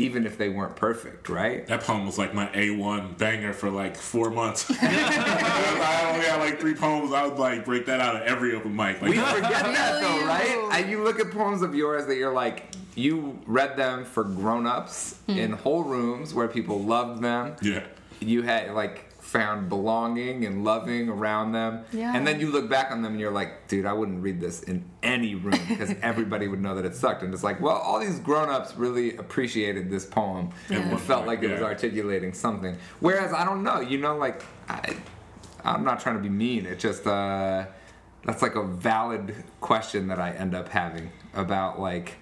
Even 0.00 0.26
if 0.26 0.38
they 0.38 0.48
weren't 0.48 0.76
perfect, 0.76 1.28
right? 1.28 1.66
That 1.66 1.82
poem 1.82 2.06
was 2.06 2.16
like 2.18 2.34
my 2.34 2.46
A1 2.48 3.18
banger 3.18 3.52
for 3.52 3.70
like 3.70 3.96
four 3.96 4.30
months. 4.30 4.70
I 4.82 6.10
only 6.12 6.26
had 6.26 6.38
like 6.40 6.58
three 6.60 6.74
poems. 6.74 7.12
I 7.12 7.26
would 7.26 7.38
like 7.38 7.64
break 7.64 7.86
that 7.86 8.00
out 8.00 8.16
of 8.16 8.22
every 8.22 8.54
open 8.54 8.74
mic. 8.74 9.00
Like, 9.02 9.10
We 9.10 9.18
forget 9.18 9.42
that 9.64 10.00
though, 10.00 10.26
right? 10.26 10.68
And 10.80 10.90
you 10.90 11.02
look 11.02 11.20
at 11.20 11.30
poems 11.30 11.62
of 11.62 11.74
yours 11.74 12.06
that 12.06 12.16
you're 12.16 12.32
like, 12.32 12.64
you 12.94 13.38
read 13.46 13.76
them 13.76 14.04
for 14.04 14.24
grown-ups 14.24 15.16
Hmm. 15.26 15.38
in 15.38 15.52
whole 15.52 15.84
rooms 15.84 16.34
where 16.34 16.48
people 16.48 16.82
loved 16.82 17.22
them. 17.22 17.56
yeah. 17.62 17.84
You 18.20 18.42
had 18.42 18.72
like 18.72 19.04
found 19.30 19.68
belonging 19.68 20.44
and 20.44 20.64
loving 20.64 21.08
around 21.08 21.52
them. 21.52 21.84
Yeah. 21.92 22.12
And 22.16 22.26
then 22.26 22.40
you 22.40 22.50
look 22.50 22.68
back 22.68 22.90
on 22.90 23.02
them 23.02 23.12
and 23.12 23.20
you're 23.20 23.30
like, 23.30 23.68
dude, 23.68 23.86
I 23.86 23.92
wouldn't 23.92 24.20
read 24.22 24.40
this 24.40 24.64
in 24.64 24.84
any 25.04 25.36
room 25.36 25.60
because 25.68 25.94
everybody 26.02 26.48
would 26.48 26.60
know 26.60 26.74
that 26.74 26.84
it 26.84 26.96
sucked. 26.96 27.22
And 27.22 27.32
it's 27.32 27.44
like, 27.44 27.60
well, 27.60 27.76
all 27.76 28.00
these 28.00 28.18
grown-ups 28.18 28.74
really 28.76 29.16
appreciated 29.16 29.88
this 29.88 30.04
poem 30.04 30.50
Yeah. 30.68 30.78
and 30.78 31.00
felt 31.00 31.26
like 31.26 31.44
it 31.44 31.50
was 31.52 31.62
articulating 31.62 32.32
something. 32.32 32.76
Whereas 32.98 33.32
I 33.32 33.44
don't 33.44 33.62
know, 33.62 33.80
you 33.80 33.98
know, 33.98 34.16
like 34.16 34.42
I, 34.68 34.96
I'm 35.62 35.84
not 35.84 36.00
trying 36.00 36.16
to 36.16 36.22
be 36.22 36.28
mean. 36.28 36.66
It 36.66 36.80
just 36.80 37.06
uh, 37.06 37.66
that's 38.24 38.42
like 38.42 38.56
a 38.56 38.64
valid 38.64 39.36
question 39.60 40.08
that 40.08 40.18
I 40.18 40.32
end 40.32 40.56
up 40.56 40.68
having 40.70 41.12
about 41.34 41.78
like 41.78 42.16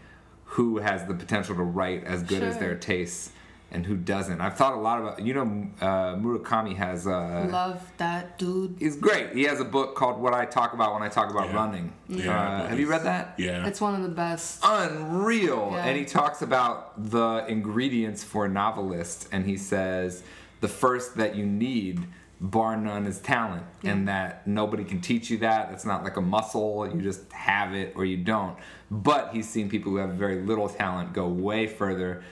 who 0.45 0.77
has 0.79 1.07
the 1.07 1.15
potential 1.15 1.57
to 1.57 1.63
write 1.63 2.05
as 2.05 2.23
good 2.23 2.43
as 2.43 2.59
their 2.59 2.75
tastes 2.75 3.33
and 3.71 3.85
who 3.85 3.97
doesn't. 3.97 4.41
I've 4.41 4.57
thought 4.57 4.73
a 4.75 4.81
lot 4.81 5.01
about 5.01 5.21
you 5.23 5.35
know 5.35 5.43
uh, 5.81 6.15
Murakami 6.17 6.75
has 6.77 7.07
uh, 7.07 7.47
Love 7.51 7.83
that 7.99 8.39
dude. 8.39 8.77
he's 8.79 8.97
great. 8.97 9.33
He 9.35 9.43
has 9.45 9.61
a 9.61 9.65
book 9.65 9.95
called 9.95 10.19
What 10.21 10.33
I 10.35 10.47
Talk 10.47 10.73
About 10.73 10.95
When 10.95 11.03
I 11.03 11.09
Talk 11.09 11.31
About 11.31 11.49
Yeah. 11.49 11.55
Running. 11.57 11.93
Yeah, 12.09 12.31
Uh, 12.63 12.67
have 12.69 12.81
you 12.81 12.89
read 12.89 13.05
that? 13.05 13.35
Yeah. 13.39 13.67
It's 13.67 13.81
one 13.81 13.95
of 13.95 14.03
the 14.03 14.09
best. 14.09 14.61
unreal. 14.65 15.71
Yeah. 15.73 15.85
And 15.85 15.99
he 15.99 16.05
talks 16.05 16.43
about 16.43 17.11
the 17.11 17.45
ingredients 17.49 18.25
for 18.25 18.45
a 18.47 18.49
novelist, 18.49 19.29
and 19.33 19.45
he 19.45 19.57
says 19.57 20.23
the 20.61 20.69
first 20.69 21.17
that 21.17 21.37
you 21.37 21.45
need, 21.47 22.01
bar 22.41 22.77
none, 22.77 23.07
is 23.07 23.19
talent, 23.21 23.65
and 23.85 24.09
that 24.09 24.47
nobody 24.47 24.85
can 24.85 25.01
teach 25.01 25.31
you 25.31 25.39
that. 25.39 25.71
It's 25.73 25.85
not 25.85 26.05
like 26.05 26.17
a 26.17 26.21
muscle; 26.23 26.89
you 26.93 27.03
just 27.03 27.31
have 27.33 27.75
it 27.75 27.93
or 27.97 28.05
you 28.05 28.17
don't. 28.17 28.57
But 28.91 29.31
he's 29.35 29.47
seen 29.49 29.69
people 29.69 29.93
who 29.93 29.99
have 29.99 30.11
very 30.15 30.41
little 30.41 30.69
talent 30.69 31.13
go 31.13 31.29
way 31.29 31.67
further 31.67 32.23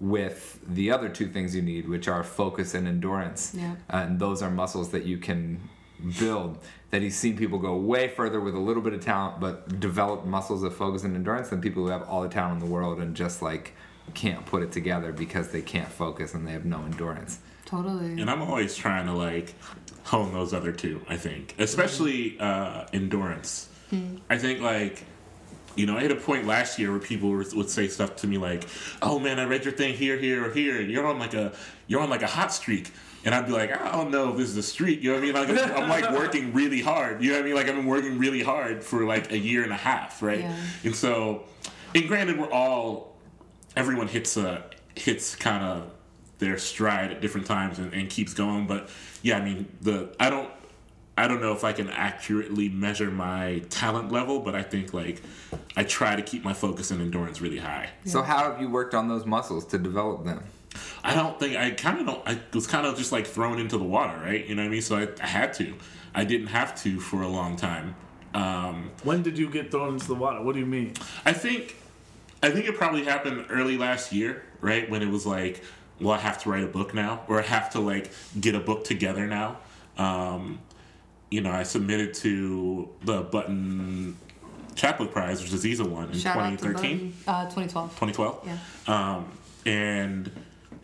with 0.00 0.60
the 0.66 0.90
other 0.90 1.08
two 1.08 1.28
things 1.28 1.54
you 1.54 1.62
need, 1.62 1.88
which 1.88 2.08
are 2.08 2.22
focus 2.22 2.74
and 2.74 2.86
endurance. 2.86 3.54
Yeah. 3.56 3.76
and 3.88 4.18
those 4.18 4.42
are 4.42 4.50
muscles 4.50 4.90
that 4.90 5.04
you 5.04 5.18
can 5.18 5.68
build. 6.18 6.58
That 6.90 7.02
he's 7.02 7.16
seen 7.16 7.36
people 7.36 7.58
go 7.58 7.76
way 7.76 8.08
further 8.08 8.40
with 8.40 8.54
a 8.54 8.58
little 8.58 8.82
bit 8.82 8.92
of 8.92 9.00
talent, 9.00 9.40
but 9.40 9.80
develop 9.80 10.24
muscles 10.24 10.62
of 10.62 10.74
focus 10.74 11.04
and 11.04 11.14
endurance 11.16 11.48
than 11.48 11.60
people 11.60 11.82
who 11.84 11.90
have 11.90 12.02
all 12.02 12.22
the 12.22 12.28
talent 12.28 12.62
in 12.62 12.68
the 12.68 12.72
world 12.72 13.00
and 13.00 13.16
just 13.16 13.42
like 13.42 13.72
can't 14.14 14.46
put 14.46 14.62
it 14.62 14.70
together 14.70 15.12
because 15.12 15.50
they 15.50 15.62
can't 15.62 15.88
focus 15.90 16.34
and 16.34 16.46
they 16.46 16.52
have 16.52 16.64
no 16.64 16.82
endurance. 16.82 17.40
Totally. 17.64 18.20
And 18.20 18.30
I'm 18.30 18.42
always 18.42 18.76
trying 18.76 19.06
to 19.06 19.12
like 19.12 19.54
hone 20.04 20.32
those 20.32 20.54
other 20.54 20.70
two. 20.72 21.00
I 21.08 21.16
think, 21.16 21.54
especially 21.58 22.38
uh, 22.38 22.86
endurance. 22.92 23.68
I 24.30 24.36
think 24.38 24.60
like. 24.60 25.04
You 25.76 25.86
know, 25.86 25.96
I 25.96 26.00
hit 26.00 26.10
a 26.10 26.16
point 26.16 26.46
last 26.46 26.78
year 26.78 26.90
where 26.90 27.00
people 27.00 27.30
would 27.30 27.52
would 27.54 27.70
say 27.70 27.88
stuff 27.88 28.16
to 28.16 28.26
me 28.26 28.38
like, 28.38 28.64
"Oh 29.02 29.18
man, 29.18 29.38
I 29.38 29.44
read 29.44 29.64
your 29.64 29.74
thing 29.74 29.94
here, 29.94 30.16
here, 30.16 30.46
or 30.46 30.50
here. 30.52 30.80
and 30.80 30.90
You're 30.90 31.06
on 31.06 31.18
like 31.18 31.34
a, 31.34 31.52
you're 31.86 32.00
on 32.00 32.10
like 32.10 32.22
a 32.22 32.26
hot 32.26 32.52
streak." 32.52 32.92
And 33.24 33.34
I'd 33.34 33.46
be 33.46 33.52
like, 33.52 33.70
"I 33.72 33.92
don't 33.92 34.10
know 34.10 34.30
if 34.30 34.36
this 34.36 34.48
is 34.48 34.56
a 34.56 34.62
streak." 34.62 35.02
You 35.02 35.10
know 35.10 35.16
what 35.16 35.22
I 35.22 35.44
mean? 35.46 35.58
Like, 35.58 35.76
I'm 35.76 35.88
like 35.88 36.10
working 36.12 36.52
really 36.52 36.80
hard. 36.80 37.22
You 37.22 37.30
know 37.30 37.36
what 37.36 37.42
I 37.42 37.46
mean? 37.46 37.54
Like 37.56 37.68
I've 37.68 37.76
been 37.76 37.86
working 37.86 38.18
really 38.18 38.42
hard 38.42 38.82
for 38.82 39.04
like 39.04 39.32
a 39.32 39.38
year 39.38 39.62
and 39.62 39.72
a 39.72 39.76
half, 39.76 40.22
right? 40.22 40.40
Yeah. 40.40 40.56
And 40.84 40.94
so, 40.94 41.44
and 41.94 42.06
granted, 42.08 42.38
we're 42.38 42.50
all 42.50 43.16
everyone 43.76 44.08
hits 44.08 44.36
a 44.36 44.64
hits 44.94 45.36
kind 45.36 45.62
of 45.62 45.90
their 46.38 46.58
stride 46.58 47.12
at 47.12 47.20
different 47.20 47.46
times 47.46 47.78
and, 47.78 47.92
and 47.92 48.08
keeps 48.10 48.34
going. 48.34 48.66
But 48.66 48.88
yeah, 49.22 49.38
I 49.38 49.44
mean 49.44 49.66
the 49.82 50.14
I 50.18 50.30
don't 50.30 50.50
I 51.16 51.28
don't 51.28 51.40
know 51.40 51.52
if 51.52 51.64
I 51.64 51.72
can 51.72 51.88
accurately 51.88 52.68
measure 52.68 53.10
my 53.10 53.62
talent 53.70 54.12
level, 54.12 54.40
but 54.40 54.54
I 54.54 54.62
think 54.62 54.92
like 54.92 55.22
I 55.76 55.84
try 55.84 56.14
to 56.14 56.22
keep 56.22 56.44
my 56.44 56.52
focus 56.52 56.90
and 56.90 57.00
endurance 57.00 57.40
really 57.40 57.58
high. 57.58 57.88
So 58.04 58.22
how 58.22 58.50
have 58.50 58.60
you 58.60 58.68
worked 58.68 58.94
on 58.94 59.08
those 59.08 59.24
muscles 59.24 59.64
to 59.66 59.78
develop 59.78 60.24
them? 60.24 60.44
I 61.02 61.14
don't 61.14 61.38
think 61.40 61.56
I 61.56 61.70
kind 61.70 62.00
of 62.00 62.06
don't. 62.06 62.22
I 62.28 62.38
was 62.52 62.66
kind 62.66 62.86
of 62.86 62.98
just 62.98 63.12
like 63.12 63.26
thrown 63.26 63.58
into 63.58 63.78
the 63.78 63.84
water, 63.84 64.18
right? 64.18 64.46
You 64.46 64.54
know 64.54 64.62
what 64.62 64.68
I 64.68 64.70
mean? 64.70 64.82
So 64.82 64.96
I, 64.96 65.08
I 65.22 65.26
had 65.26 65.54
to. 65.54 65.74
I 66.14 66.24
didn't 66.24 66.48
have 66.48 66.80
to 66.82 67.00
for 67.00 67.22
a 67.22 67.28
long 67.28 67.56
time. 67.56 67.94
Um, 68.34 68.90
When 69.02 69.22
did 69.22 69.38
you 69.38 69.48
get 69.48 69.70
thrown 69.70 69.94
into 69.94 70.08
the 70.08 70.14
water? 70.14 70.42
What 70.42 70.52
do 70.52 70.60
you 70.60 70.66
mean? 70.66 70.92
I 71.24 71.32
think 71.32 71.76
I 72.42 72.50
think 72.50 72.66
it 72.66 72.76
probably 72.76 73.04
happened 73.04 73.46
early 73.48 73.78
last 73.78 74.12
year, 74.12 74.44
right? 74.60 74.88
When 74.90 75.00
it 75.02 75.08
was 75.08 75.24
like, 75.24 75.62
well, 76.00 76.14
I 76.14 76.18
have 76.18 76.42
to 76.42 76.50
write 76.50 76.64
a 76.64 76.68
book 76.68 76.92
now, 76.92 77.24
or 77.28 77.38
I 77.38 77.42
have 77.42 77.70
to 77.70 77.80
like 77.80 78.10
get 78.38 78.54
a 78.54 78.60
book 78.60 78.84
together 78.84 79.26
now. 79.26 79.58
Um, 79.96 80.58
you 81.36 81.42
know, 81.42 81.50
I 81.50 81.64
submitted 81.64 82.14
to 82.14 82.88
the 83.04 83.20
Button 83.20 84.16
Chapbook 84.74 85.12
Prize, 85.12 85.42
which 85.42 85.52
is 85.52 85.62
Aziza 85.62 85.86
won 85.86 86.08
in 86.08 86.18
Shout 86.18 86.38
out 86.38 86.50
to 86.52 86.56
2013, 86.56 87.12
Uh, 87.28 87.44
2012. 87.44 87.90
2012. 87.90 88.46
Yeah. 88.46 88.56
Um, 88.86 89.26
and 89.66 90.30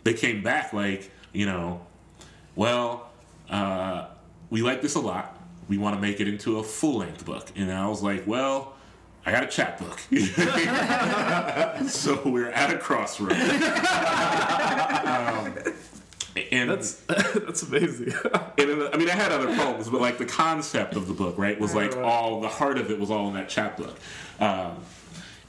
they 0.03 0.13
came 0.13 0.43
back 0.43 0.71
like, 0.71 1.09
you 1.31 1.47
know, 1.47 1.81
well, 2.55 3.09
uh, 3.49 4.09
we 4.51 4.61
like 4.61 4.83
this 4.83 4.93
a 4.93 4.99
lot. 4.99 5.39
We 5.67 5.79
want 5.79 5.95
to 5.95 6.01
make 6.01 6.19
it 6.19 6.27
into 6.27 6.59
a 6.59 6.63
full 6.63 6.99
length 6.99 7.25
book. 7.25 7.47
And 7.55 7.71
I 7.71 7.87
was 7.87 8.03
like, 8.03 8.27
well, 8.27 8.75
I 9.25 9.31
got 9.31 9.41
a 9.43 9.47
chapbook. 9.47 9.97
so 11.89 12.21
we're 12.25 12.51
at 12.51 12.69
a 12.69 12.77
crossroad. 12.77 13.31
um, 15.07 15.73
and 16.51 16.69
That's 16.69 16.93
that's 17.35 17.63
amazing. 17.63 18.13
and 18.57 18.69
then, 18.69 18.89
I 18.93 18.97
mean, 18.97 19.09
I 19.09 19.13
had 19.13 19.31
other 19.31 19.55
poems, 19.55 19.89
but 19.89 20.01
like 20.01 20.17
the 20.17 20.25
concept 20.25 20.95
of 20.95 21.07
the 21.07 21.13
book, 21.13 21.37
right, 21.37 21.59
was 21.59 21.75
like 21.75 21.95
all 21.97 22.41
the 22.41 22.47
heart 22.47 22.77
of 22.77 22.89
it 22.89 22.99
was 22.99 23.11
all 23.11 23.27
in 23.27 23.35
that 23.35 23.49
chapbook. 23.49 23.97
Um, 24.39 24.77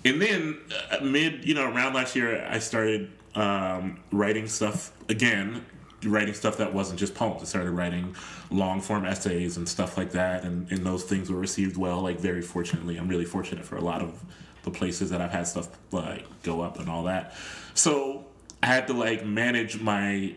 and 0.04 0.20
then 0.20 0.58
uh, 0.90 1.02
mid, 1.02 1.46
you 1.46 1.54
know, 1.54 1.70
around 1.70 1.94
last 1.94 2.14
year, 2.14 2.46
I 2.50 2.58
started 2.58 3.10
um, 3.34 4.00
writing 4.12 4.46
stuff 4.46 4.92
again, 5.08 5.64
writing 6.04 6.34
stuff 6.34 6.58
that 6.58 6.74
wasn't 6.74 7.00
just 7.00 7.14
poems. 7.14 7.42
I 7.42 7.46
started 7.46 7.70
writing 7.70 8.14
long 8.50 8.80
form 8.82 9.06
essays 9.06 9.56
and 9.56 9.66
stuff 9.66 9.96
like 9.96 10.12
that, 10.12 10.44
and, 10.44 10.70
and 10.70 10.84
those 10.84 11.04
things 11.04 11.30
were 11.30 11.38
received 11.38 11.78
well. 11.78 12.02
Like 12.02 12.20
very 12.20 12.42
fortunately, 12.42 12.96
I'm 12.96 13.08
really 13.08 13.24
fortunate 13.24 13.64
for 13.64 13.76
a 13.76 13.82
lot 13.82 14.02
of 14.02 14.22
the 14.64 14.70
places 14.70 15.10
that 15.10 15.20
I've 15.20 15.30
had 15.30 15.46
stuff 15.46 15.68
like 15.92 16.26
go 16.42 16.60
up 16.60 16.78
and 16.78 16.88
all 16.90 17.04
that. 17.04 17.34
So 17.74 18.26
I 18.62 18.66
had 18.66 18.86
to 18.88 18.92
like 18.92 19.24
manage 19.24 19.80
my 19.80 20.34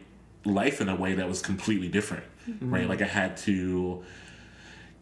life 0.48 0.82
in 0.82 0.90
a 0.90 0.95
way 0.95 1.14
that 1.14 1.28
was 1.28 1.41
completely 1.41 1.90
different, 1.90 2.24
right? 2.48 2.82
Mm-hmm. 2.82 2.90
Like 2.90 3.02
I 3.02 3.07
had 3.07 3.38
to 3.38 4.03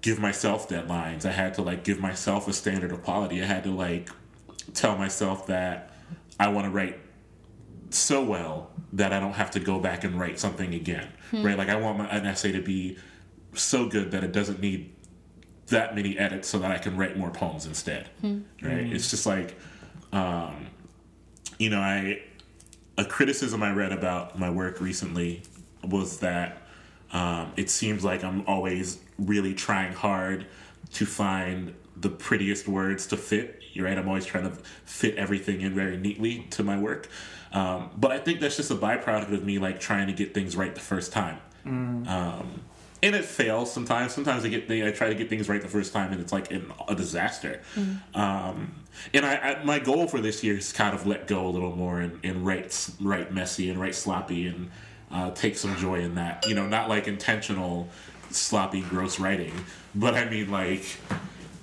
give 0.01 0.19
myself 0.19 0.67
deadlines. 0.69 1.25
I 1.25 1.31
had 1.31 1.53
to 1.55 1.61
like 1.61 1.83
give 1.83 1.99
myself 1.99 2.47
a 2.47 2.53
standard 2.53 2.91
of 2.91 3.03
quality. 3.03 3.41
I 3.41 3.45
had 3.45 3.63
to 3.63 3.71
like 3.71 4.09
tell 4.73 4.97
myself 4.97 5.47
that 5.47 5.91
I 6.39 6.49
want 6.49 6.65
to 6.65 6.71
write 6.71 6.99
so 7.89 8.23
well 8.23 8.71
that 8.93 9.13
I 9.13 9.19
don't 9.19 9.33
have 9.33 9.51
to 9.51 9.59
go 9.59 9.79
back 9.79 10.03
and 10.03 10.19
write 10.19 10.39
something 10.39 10.73
again, 10.73 11.07
hmm. 11.31 11.43
right? 11.43 11.57
Like 11.57 11.69
I 11.69 11.75
want 11.75 11.97
my, 11.97 12.07
an 12.09 12.25
essay 12.25 12.51
to 12.51 12.61
be 12.61 12.97
so 13.53 13.87
good 13.87 14.11
that 14.11 14.23
it 14.23 14.31
doesn't 14.31 14.59
need 14.59 14.93
that 15.67 15.95
many 15.95 16.17
edits 16.17 16.47
so 16.47 16.59
that 16.59 16.71
I 16.71 16.77
can 16.77 16.97
write 16.97 17.17
more 17.17 17.31
poems 17.31 17.65
instead, 17.65 18.09
hmm. 18.21 18.41
right? 18.61 18.85
It's 18.91 19.09
just 19.09 19.25
like, 19.25 19.57
um, 20.11 20.67
you 21.57 21.69
know, 21.69 21.79
I 21.79 22.21
a 22.97 23.05
criticism 23.05 23.61
I 23.63 23.71
read 23.71 23.91
about 23.91 24.37
my 24.39 24.49
work 24.49 24.79
recently 24.79 25.43
was 25.83 26.19
that 26.19 26.61
um, 27.11 27.53
it 27.55 27.69
seems 27.69 28.03
like 28.03 28.23
I'm 28.23 28.45
always 28.47 28.99
really 29.17 29.53
trying 29.53 29.93
hard 29.93 30.45
to 30.93 31.05
find 31.05 31.73
the 31.97 32.09
prettiest 32.09 32.67
words 32.67 33.07
to 33.07 33.17
fit. 33.17 33.61
You're 33.73 33.85
right. 33.85 33.97
I'm 33.97 34.07
always 34.07 34.25
trying 34.25 34.49
to 34.49 34.55
fit 34.85 35.15
everything 35.15 35.61
in 35.61 35.73
very 35.73 35.97
neatly 35.97 36.47
to 36.51 36.63
my 36.63 36.77
work. 36.77 37.09
Um, 37.51 37.91
but 37.97 38.11
I 38.11 38.17
think 38.17 38.39
that's 38.39 38.57
just 38.57 38.71
a 38.71 38.75
byproduct 38.75 39.33
of 39.33 39.43
me 39.45 39.59
like 39.59 39.79
trying 39.79 40.07
to 40.07 40.13
get 40.13 40.33
things 40.33 40.55
right 40.55 40.73
the 40.73 40.81
first 40.81 41.11
time. 41.11 41.37
Um, 42.07 42.61
and 43.05 43.15
it 43.15 43.23
fails 43.23 43.71
sometimes. 43.71 44.13
Sometimes 44.13 44.43
I 44.43 44.47
get 44.49 44.69
I 44.69 44.91
try 44.91 45.09
to 45.09 45.15
get 45.15 45.29
things 45.29 45.47
right 45.47 45.61
the 45.61 45.67
first 45.67 45.93
time, 45.93 46.11
and 46.11 46.19
it's 46.19 46.33
like 46.33 46.51
an, 46.51 46.73
a 46.87 46.95
disaster. 46.95 47.61
Um, 48.15 48.73
and 49.13 49.25
I, 49.25 49.35
I 49.35 49.63
my 49.63 49.77
goal 49.77 50.07
for 50.07 50.19
this 50.19 50.43
year 50.43 50.57
is 50.57 50.73
kind 50.73 50.95
of 50.95 51.05
let 51.05 51.27
go 51.27 51.45
a 51.45 51.49
little 51.49 51.75
more 51.75 51.99
and, 51.99 52.19
and 52.23 52.45
write 52.45 52.89
write 52.99 53.31
messy 53.31 53.69
and 53.69 53.79
write 53.79 53.93
sloppy 53.93 54.47
and 54.47 54.71
uh, 55.11 55.31
take 55.31 55.55
some 55.55 55.75
joy 55.77 55.99
in 55.99 56.15
that. 56.15 56.47
You 56.47 56.55
know, 56.55 56.67
not 56.67 56.89
like 56.89 57.07
intentional 57.07 57.89
sloppy 58.31 58.81
gross 58.81 59.19
writing, 59.19 59.53
but 59.93 60.15
I 60.15 60.27
mean 60.27 60.49
like 60.49 60.97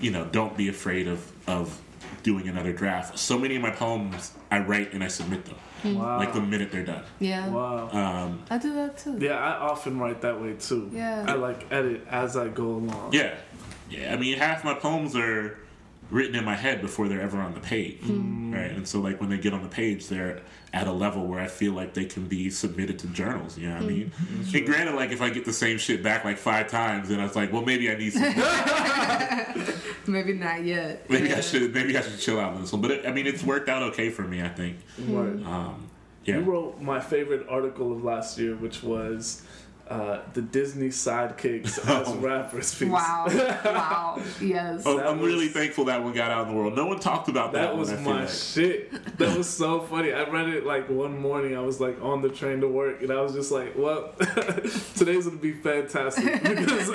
you 0.00 0.12
know, 0.12 0.24
don't 0.26 0.56
be 0.56 0.68
afraid 0.68 1.08
of 1.08 1.32
of 1.48 1.80
doing 2.22 2.48
another 2.48 2.72
draft. 2.72 3.18
So 3.18 3.38
many 3.38 3.56
of 3.56 3.62
my 3.62 3.70
poems 3.70 4.32
I 4.50 4.60
write 4.60 4.92
and 4.92 5.02
I 5.02 5.08
submit 5.08 5.44
them 5.44 5.56
Wow. 5.96 6.18
like 6.18 6.32
the 6.32 6.40
minute 6.40 6.70
they're 6.70 6.84
done. 6.84 7.02
Yeah. 7.18 7.48
wow. 7.48 7.88
Um, 7.90 8.42
I 8.50 8.58
do 8.58 8.72
that 8.74 8.98
too. 8.98 9.18
Yeah, 9.20 9.36
I 9.38 9.58
often 9.68 9.98
write 9.98 10.20
that 10.20 10.40
way 10.40 10.54
too. 10.54 10.90
Yeah. 10.92 11.24
I 11.26 11.34
like 11.34 11.66
edit 11.72 12.06
as 12.08 12.36
I 12.36 12.48
go 12.48 12.64
along. 12.66 13.12
Yeah, 13.12 13.34
yeah. 13.90 14.12
I 14.12 14.16
mean, 14.16 14.38
half 14.38 14.62
my 14.64 14.74
poems 14.74 15.16
are 15.16 15.58
written 16.12 16.36
in 16.36 16.44
my 16.44 16.54
head 16.54 16.82
before 16.82 17.08
they're 17.08 17.22
ever 17.22 17.38
on 17.38 17.54
the 17.54 17.60
page, 17.60 18.02
right? 18.02 18.70
And 18.70 18.86
so, 18.86 19.00
like, 19.00 19.20
when 19.20 19.30
they 19.30 19.38
get 19.38 19.54
on 19.54 19.62
the 19.62 19.68
page, 19.68 20.08
they're 20.08 20.42
at 20.72 20.86
a 20.86 20.92
level 20.92 21.26
where 21.26 21.40
I 21.40 21.46
feel 21.46 21.72
like 21.72 21.94
they 21.94 22.04
can 22.04 22.26
be 22.26 22.50
submitted 22.50 22.98
to 23.00 23.06
journals. 23.08 23.56
You 23.58 23.68
know 23.68 23.76
what 23.76 23.84
I 23.84 23.86
mean? 23.86 24.12
And 24.54 24.66
granted, 24.66 24.94
like, 24.94 25.10
if 25.10 25.22
I 25.22 25.30
get 25.30 25.44
the 25.44 25.52
same 25.52 25.78
shit 25.78 26.02
back 26.02 26.24
like 26.24 26.36
five 26.36 26.68
times, 26.68 27.08
then 27.08 27.18
I 27.18 27.24
was 27.24 27.34
like, 27.34 27.52
well, 27.52 27.62
maybe 27.62 27.90
I 27.90 27.96
need 27.96 28.12
some. 28.12 28.22
Maybe 30.06 30.32
not 30.32 30.64
yet. 30.64 31.08
maybe 31.08 31.28
yeah. 31.28 31.36
I 31.36 31.40
should. 31.40 31.72
Maybe 31.72 31.96
I 31.96 32.00
should 32.00 32.18
chill 32.18 32.40
out 32.40 32.54
on 32.54 32.60
this 32.60 32.72
one. 32.72 32.82
But 32.82 32.90
it, 32.90 33.06
I 33.06 33.12
mean, 33.12 33.26
it's 33.28 33.44
worked 33.44 33.68
out 33.68 33.82
okay 33.84 34.10
for 34.10 34.22
me. 34.22 34.42
I 34.42 34.48
think. 34.48 34.78
Right. 34.98 35.28
Um, 35.46 35.88
yeah. 36.24 36.38
You 36.38 36.42
wrote 36.42 36.80
my 36.80 37.00
favorite 37.00 37.46
article 37.48 37.92
of 37.92 38.02
last 38.02 38.36
year, 38.36 38.56
which 38.56 38.82
was 38.82 39.42
uh, 39.88 40.20
the 40.32 40.40
Disney 40.40 40.88
sidekicks 40.88 41.78
as 41.86 42.08
Oh. 42.08 42.16
rappers 42.16 42.74
piece. 42.74 42.88
Wow. 42.88 43.26
wow. 43.64 44.22
Yes. 44.40 44.82
Oh, 44.86 44.98
I'm 45.00 45.20
really 45.20 45.48
thankful 45.48 45.84
that 45.86 46.02
one 46.02 46.12
got 46.14 46.30
out 46.30 46.46
in 46.46 46.54
the 46.54 46.58
world. 46.58 46.74
No 46.74 46.86
one 46.86 46.98
talked 46.98 47.28
about 47.28 47.52
that, 47.52 47.62
That 47.62 47.76
was 47.76 47.90
I 47.92 47.96
feel 47.96 48.04
my 48.04 48.20
like. 48.20 48.28
shit. 48.30 49.18
That 49.18 49.36
was 49.36 49.48
so 49.48 49.80
funny. 49.80 50.12
I 50.12 50.22
read 50.24 50.48
it 50.48 50.64
like 50.64 50.88
one 50.88 51.18
morning. 51.18 51.56
I 51.56 51.60
was 51.60 51.80
like 51.80 52.00
on 52.02 52.22
the 52.22 52.28
train 52.30 52.60
to 52.62 52.68
work, 52.68 53.02
and 53.02 53.10
I 53.10 53.20
was 53.20 53.34
just 53.34 53.52
like, 53.52 53.74
"Well, 53.76 54.12
today's 54.96 55.26
gonna 55.26 55.36
be 55.38 55.52
fantastic 55.52 56.42
because 56.42 56.88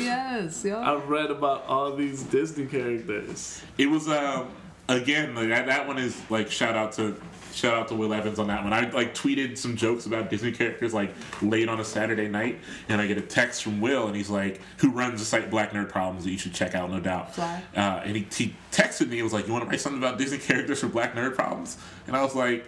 yes. 0.00 0.64
Yo. 0.64 0.78
I 0.80 0.94
read 1.04 1.30
about 1.30 1.64
all 1.66 1.94
these 1.96 2.22
Disney 2.24 2.66
characters." 2.66 3.62
It 3.78 3.86
was 3.86 4.08
um 4.08 4.48
again 4.88 5.34
like 5.34 5.48
that, 5.48 5.66
that 5.66 5.86
one 5.86 5.98
is 5.98 6.20
like 6.30 6.50
shout 6.50 6.74
out 6.76 6.92
to 6.92 7.20
shout 7.52 7.74
out 7.74 7.88
to 7.88 7.94
Will 7.94 8.12
Evans 8.12 8.38
on 8.38 8.46
that 8.48 8.62
one. 8.62 8.72
I 8.72 8.88
like 8.90 9.14
tweeted 9.14 9.58
some 9.58 9.76
jokes 9.76 10.06
about 10.06 10.30
Disney 10.30 10.52
characters 10.52 10.94
like 10.94 11.12
late 11.42 11.68
on 11.68 11.80
a 11.80 11.84
Saturday 11.84 12.28
night, 12.28 12.58
and 12.88 13.00
I 13.00 13.06
get 13.06 13.18
a 13.18 13.22
text 13.22 13.62
from 13.62 13.80
Will, 13.80 14.06
and 14.06 14.16
he's 14.16 14.30
like, 14.30 14.60
who 14.78 14.90
runs 14.90 15.20
the 15.20 15.26
site 15.26 15.50
Black 15.50 15.72
Nerd 15.72 15.88
Problems 15.88 16.24
that 16.24 16.30
you 16.30 16.38
should 16.38 16.54
check 16.54 16.74
out, 16.74 16.90
no 16.90 17.00
doubt. 17.00 17.34
Uh, 17.76 18.00
and 18.04 18.16
he, 18.16 18.26
he 18.32 18.54
texted 18.72 19.08
me, 19.08 19.16
he 19.16 19.22
was 19.22 19.32
like, 19.32 19.46
you 19.46 19.52
want 19.52 19.64
to 19.64 19.70
write 19.70 19.80
something 19.80 20.02
about 20.02 20.18
Disney 20.18 20.38
characters 20.38 20.80
for 20.80 20.88
Black 20.88 21.14
Nerd 21.14 21.34
Problems? 21.34 21.78
And 22.06 22.16
I 22.16 22.22
was 22.22 22.34
like. 22.34 22.64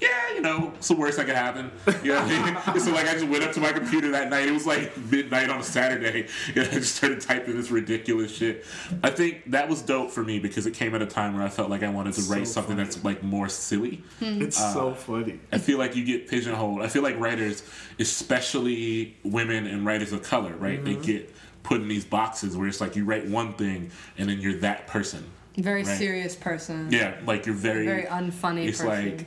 Yeah, 0.00 0.34
you 0.34 0.40
know, 0.40 0.72
it's 0.76 0.88
the 0.88 0.96
worst 0.96 1.16
that 1.18 1.26
could 1.26 1.36
happen. 1.36 1.70
You 2.02 2.12
know 2.12 2.22
what 2.22 2.30
I 2.32 2.72
mean? 2.74 2.80
so 2.80 2.90
like, 2.92 3.06
I 3.08 3.12
just 3.12 3.26
went 3.28 3.44
up 3.44 3.52
to 3.52 3.60
my 3.60 3.72
computer 3.72 4.10
that 4.10 4.28
night. 4.28 4.46
It 4.48 4.52
was 4.52 4.66
like 4.66 4.96
midnight 5.10 5.48
on 5.50 5.60
a 5.60 5.62
Saturday, 5.62 6.26
and 6.54 6.60
I 6.68 6.70
just 6.72 6.96
started 6.96 7.20
typing 7.20 7.56
this 7.56 7.70
ridiculous 7.70 8.34
shit. 8.34 8.64
I 9.02 9.10
think 9.10 9.50
that 9.52 9.68
was 9.68 9.82
dope 9.82 10.10
for 10.10 10.24
me 10.24 10.40
because 10.40 10.66
it 10.66 10.74
came 10.74 10.94
at 10.94 11.00
a 11.02 11.06
time 11.06 11.34
where 11.34 11.44
I 11.44 11.48
felt 11.48 11.70
like 11.70 11.82
I 11.82 11.88
wanted 11.90 12.14
to 12.14 12.22
write 12.22 12.46
So 12.46 12.54
something 12.54 12.76
funny. 12.76 12.84
that's 12.88 13.04
like 13.04 13.22
more 13.22 13.48
silly. 13.48 14.02
It's 14.20 14.60
Uh, 14.60 14.72
so 14.74 14.94
funny. 14.94 15.38
I 15.52 15.58
feel 15.58 15.78
like 15.78 15.94
you 15.96 16.04
get 16.04 16.28
pigeonholed. 16.28 16.82
I 16.82 16.88
feel 16.88 17.02
like 17.02 17.18
writers, 17.18 17.62
especially 18.00 19.16
women 19.22 19.66
and 19.66 19.86
writers 19.86 20.12
of 20.12 20.22
color, 20.22 20.54
right? 20.56 20.84
They 20.84 20.96
get 20.96 21.32
put 21.62 21.80
in 21.80 21.88
these 21.88 22.04
boxes 22.04 22.56
where 22.56 22.68
it's 22.68 22.80
like 22.80 22.96
you 22.96 23.04
write 23.04 23.26
one 23.28 23.54
thing 23.54 23.90
and 24.18 24.28
then 24.28 24.40
you're 24.40 24.58
that 24.58 24.86
person. 24.86 25.24
Very 25.56 25.84
Right. 25.84 25.96
serious 25.98 26.34
person. 26.34 26.88
Yeah, 26.90 27.14
like 27.26 27.46
you're 27.46 27.54
very 27.54 27.86
Very 27.86 28.02
unfunny 28.04 28.66
It's 28.66 28.78
person. 28.82 29.16
like 29.18 29.26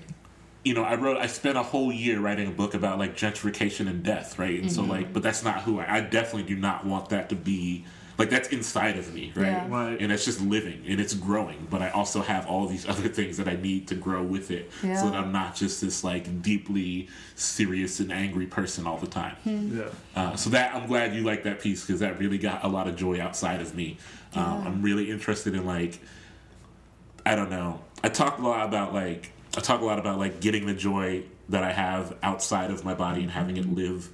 you 0.68 0.74
know, 0.74 0.84
I 0.84 0.96
wrote, 0.96 1.18
I 1.18 1.28
spent 1.28 1.58
a 1.58 1.64
whole 1.64 1.92
year 1.94 2.20
writing 2.20 2.48
a 2.48 2.52
book 2.52 2.74
about 2.74 3.00
like 3.00 3.16
gentrification 3.16 3.88
and 3.88 4.04
death, 4.04 4.38
right? 4.38 4.60
And 4.62 4.70
so 4.72 4.82
Mm-hmm. 4.82 4.92
like, 4.92 5.14
but 5.14 5.24
that's 5.24 5.44
not 5.44 5.62
who 5.62 5.80
I. 5.80 5.98
I 5.98 6.02
definitely 6.02 6.44
do 6.54 6.60
not 6.60 6.86
want 6.86 7.10
that 7.10 7.30
to 7.30 7.36
be. 7.36 7.86
Like 8.18 8.32
that's 8.32 8.48
inside 8.50 8.98
of 8.98 9.14
me, 9.14 9.32
right? 9.36 9.46
Yeah. 9.46 9.68
Right. 9.70 10.02
And 10.02 10.12
it's 10.12 10.26
just 10.26 10.42
living 10.42 10.84
and 10.88 11.00
it's 11.00 11.14
growing. 11.14 11.68
But 11.70 11.84
I 11.84 11.90
also 11.92 12.22
have 12.24 12.48
all 12.48 12.66
these 12.68 12.86
other 12.94 13.08
things 13.10 13.38
that 13.38 13.48
I 13.48 13.56
need 13.56 13.88
to 13.90 13.96
grow 13.96 14.24
with 14.24 14.50
it, 14.52 14.72
so 14.82 15.10
that 15.12 15.14
I'm 15.16 15.32
not 15.32 15.56
just 15.56 15.82
this 15.82 16.04
like 16.04 16.42
deeply 16.42 17.10
serious 17.36 18.00
and 18.00 18.12
angry 18.12 18.48
person 18.48 18.88
all 18.88 18.98
the 18.98 19.08
time. 19.08 19.36
Hmm. 19.44 19.78
Yeah. 19.78 19.84
Uh, 20.16 20.36
so 20.36 20.50
that 20.50 20.74
I'm 20.76 20.88
glad 20.88 21.14
you 21.16 21.22
like 21.24 21.44
that 21.44 21.62
piece 21.62 21.86
because 21.86 22.00
that 22.02 22.18
really 22.20 22.40
got 22.40 22.64
a 22.66 22.68
lot 22.68 22.88
of 22.88 22.96
joy 22.96 23.22
outside 23.22 23.62
of 23.62 23.76
me. 23.76 23.98
Um, 24.34 24.64
I'm 24.68 24.82
really 24.82 25.12
interested 25.12 25.54
in 25.54 25.66
like 25.66 26.00
I 27.26 27.36
don't 27.36 27.52
know. 27.52 27.82
I 28.04 28.10
talk 28.10 28.40
a 28.40 28.42
lot 28.42 28.66
about 28.68 28.94
like 28.94 29.32
I 29.58 29.60
talk 29.60 29.82
a 29.82 29.86
lot 29.86 29.98
about 29.98 30.20
like 30.20 30.40
getting 30.40 30.68
the 30.68 30.74
joy 30.76 31.24
that 31.50 31.64
I 31.64 31.72
have 31.72 32.16
outside 32.22 32.70
of 32.70 32.86
my 32.86 32.94
body 32.94 33.24
and 33.24 33.32
having 33.32 33.58
it 33.58 33.66
mm-hmm. 33.66 33.76
live 33.76 34.10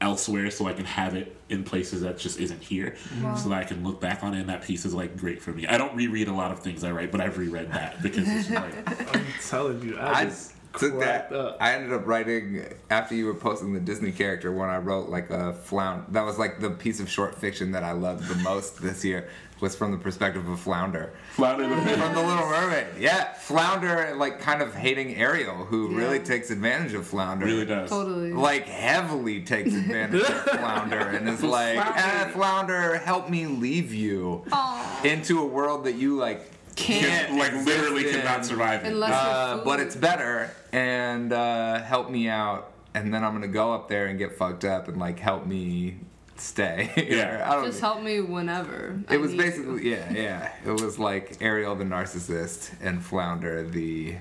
elsewhere 0.00 0.50
so 0.50 0.66
I 0.66 0.72
can 0.72 0.84
have 0.84 1.14
it 1.14 1.36
in 1.48 1.62
places 1.62 2.00
that 2.00 2.18
just 2.18 2.40
isn't 2.40 2.62
here 2.62 2.96
mm-hmm. 3.14 3.36
so 3.36 3.50
that 3.50 3.58
I 3.58 3.64
can 3.64 3.84
look 3.84 4.00
back 4.00 4.24
on 4.24 4.34
it 4.34 4.40
and 4.40 4.48
that 4.48 4.62
piece 4.62 4.84
is 4.84 4.92
like 4.92 5.16
great 5.16 5.40
for 5.40 5.52
me. 5.52 5.66
I 5.66 5.78
don't 5.78 5.94
reread 5.94 6.26
a 6.26 6.32
lot 6.32 6.50
of 6.50 6.60
things 6.60 6.82
I 6.82 6.90
write, 6.90 7.12
but 7.12 7.20
I've 7.20 7.38
reread 7.38 7.70
that 7.72 8.02
because 8.02 8.26
it's 8.28 8.50
like 8.50 9.16
I'm 9.16 9.26
telling 9.48 9.82
you, 9.82 9.96
I, 9.96 10.12
I- 10.12 10.24
just 10.24 10.54
Took 10.78 11.00
that. 11.00 11.28
cracked 11.28 11.32
up. 11.32 11.56
I 11.60 11.74
ended 11.74 11.92
up 11.92 12.06
writing 12.06 12.64
after 12.90 13.16
you 13.16 13.26
were 13.26 13.34
posting 13.34 13.72
the 13.72 13.80
Disney 13.80 14.12
character. 14.12 14.52
When 14.52 14.68
I 14.68 14.78
wrote 14.78 15.08
like 15.08 15.28
a 15.30 15.52
flounder, 15.52 16.04
that 16.10 16.24
was 16.24 16.38
like 16.38 16.60
the 16.60 16.70
piece 16.70 17.00
of 17.00 17.10
short 17.10 17.34
fiction 17.34 17.72
that 17.72 17.82
I 17.82 17.90
loved 17.92 18.28
the 18.28 18.36
most 18.36 18.80
this 18.80 19.04
year. 19.04 19.28
Was 19.60 19.76
from 19.76 19.92
the 19.92 19.98
perspective 19.98 20.48
of 20.48 20.58
Flounder. 20.58 21.12
Flounder 21.32 21.68
the 21.68 21.74
from 21.74 22.14
the 22.14 22.22
Little 22.22 22.48
Mermaid. 22.48 22.86
Yeah, 22.98 23.32
Flounder, 23.34 24.14
like 24.16 24.40
kind 24.40 24.62
of 24.62 24.74
hating 24.74 25.16
Ariel, 25.16 25.66
who 25.66 25.90
Yeah. 25.90 25.98
really 25.98 26.18
takes 26.20 26.50
advantage 26.50 26.94
of 26.94 27.06
Flounder. 27.06 27.44
really 27.44 27.66
does. 27.66 27.90
Totally. 27.90 28.32
Like 28.32 28.64
heavily 28.66 29.42
takes 29.42 29.74
advantage 29.74 30.22
of 30.22 30.42
Flounder 30.44 30.98
and 30.98 31.28
is 31.28 31.42
like, 31.42 31.76
eh, 31.76 32.28
Flounder, 32.30 32.96
help 32.98 33.28
me 33.28 33.46
leave 33.46 33.92
you 33.92 34.44
Aw. 34.50 35.02
into 35.04 35.40
a 35.40 35.46
world 35.46 35.84
that 35.84 35.94
you 35.96 36.16
like 36.16 36.40
Can't. 36.76 37.04
can't 37.28 37.38
like 37.38 37.52
literally 37.66 38.02
exist 38.06 38.24
cannot 38.24 38.46
survive 38.46 38.84
it. 38.84 38.92
Unless 38.92 39.12
Uh, 39.12 39.52
you're 39.56 39.64
but 39.66 39.80
it's 39.80 39.94
better 39.96 40.50
and 40.72 41.32
uh, 41.34 41.82
help 41.82 42.08
me 42.10 42.28
out, 42.28 42.72
and 42.94 43.12
then 43.12 43.22
I'm 43.24 43.32
gonna 43.34 43.46
go 43.48 43.74
up 43.74 43.88
there 43.88 44.06
and 44.06 44.18
get 44.18 44.38
fucked 44.38 44.64
up 44.64 44.88
and 44.88 44.96
like 44.98 45.18
help 45.18 45.44
me 45.46 45.98
stay. 46.40 46.90
Yeah. 47.10 47.46
I 47.50 47.54
don't. 47.56 47.64
Just 47.66 47.80
help 47.80 48.02
me 48.02 48.20
whenever. 48.20 48.98
I 49.08 49.14
it 49.14 49.20
was 49.20 49.32
need 49.32 49.38
you. 49.38 49.42
basically 49.42 49.90
yeah, 49.90 50.12
yeah. 50.12 50.52
It 50.64 50.80
was 50.80 50.98
like 50.98 51.36
Ariel 51.40 51.74
the 51.74 51.84
narcissist 51.84 52.70
and 52.80 53.04
Flounder 53.04 53.62
the 53.62 54.16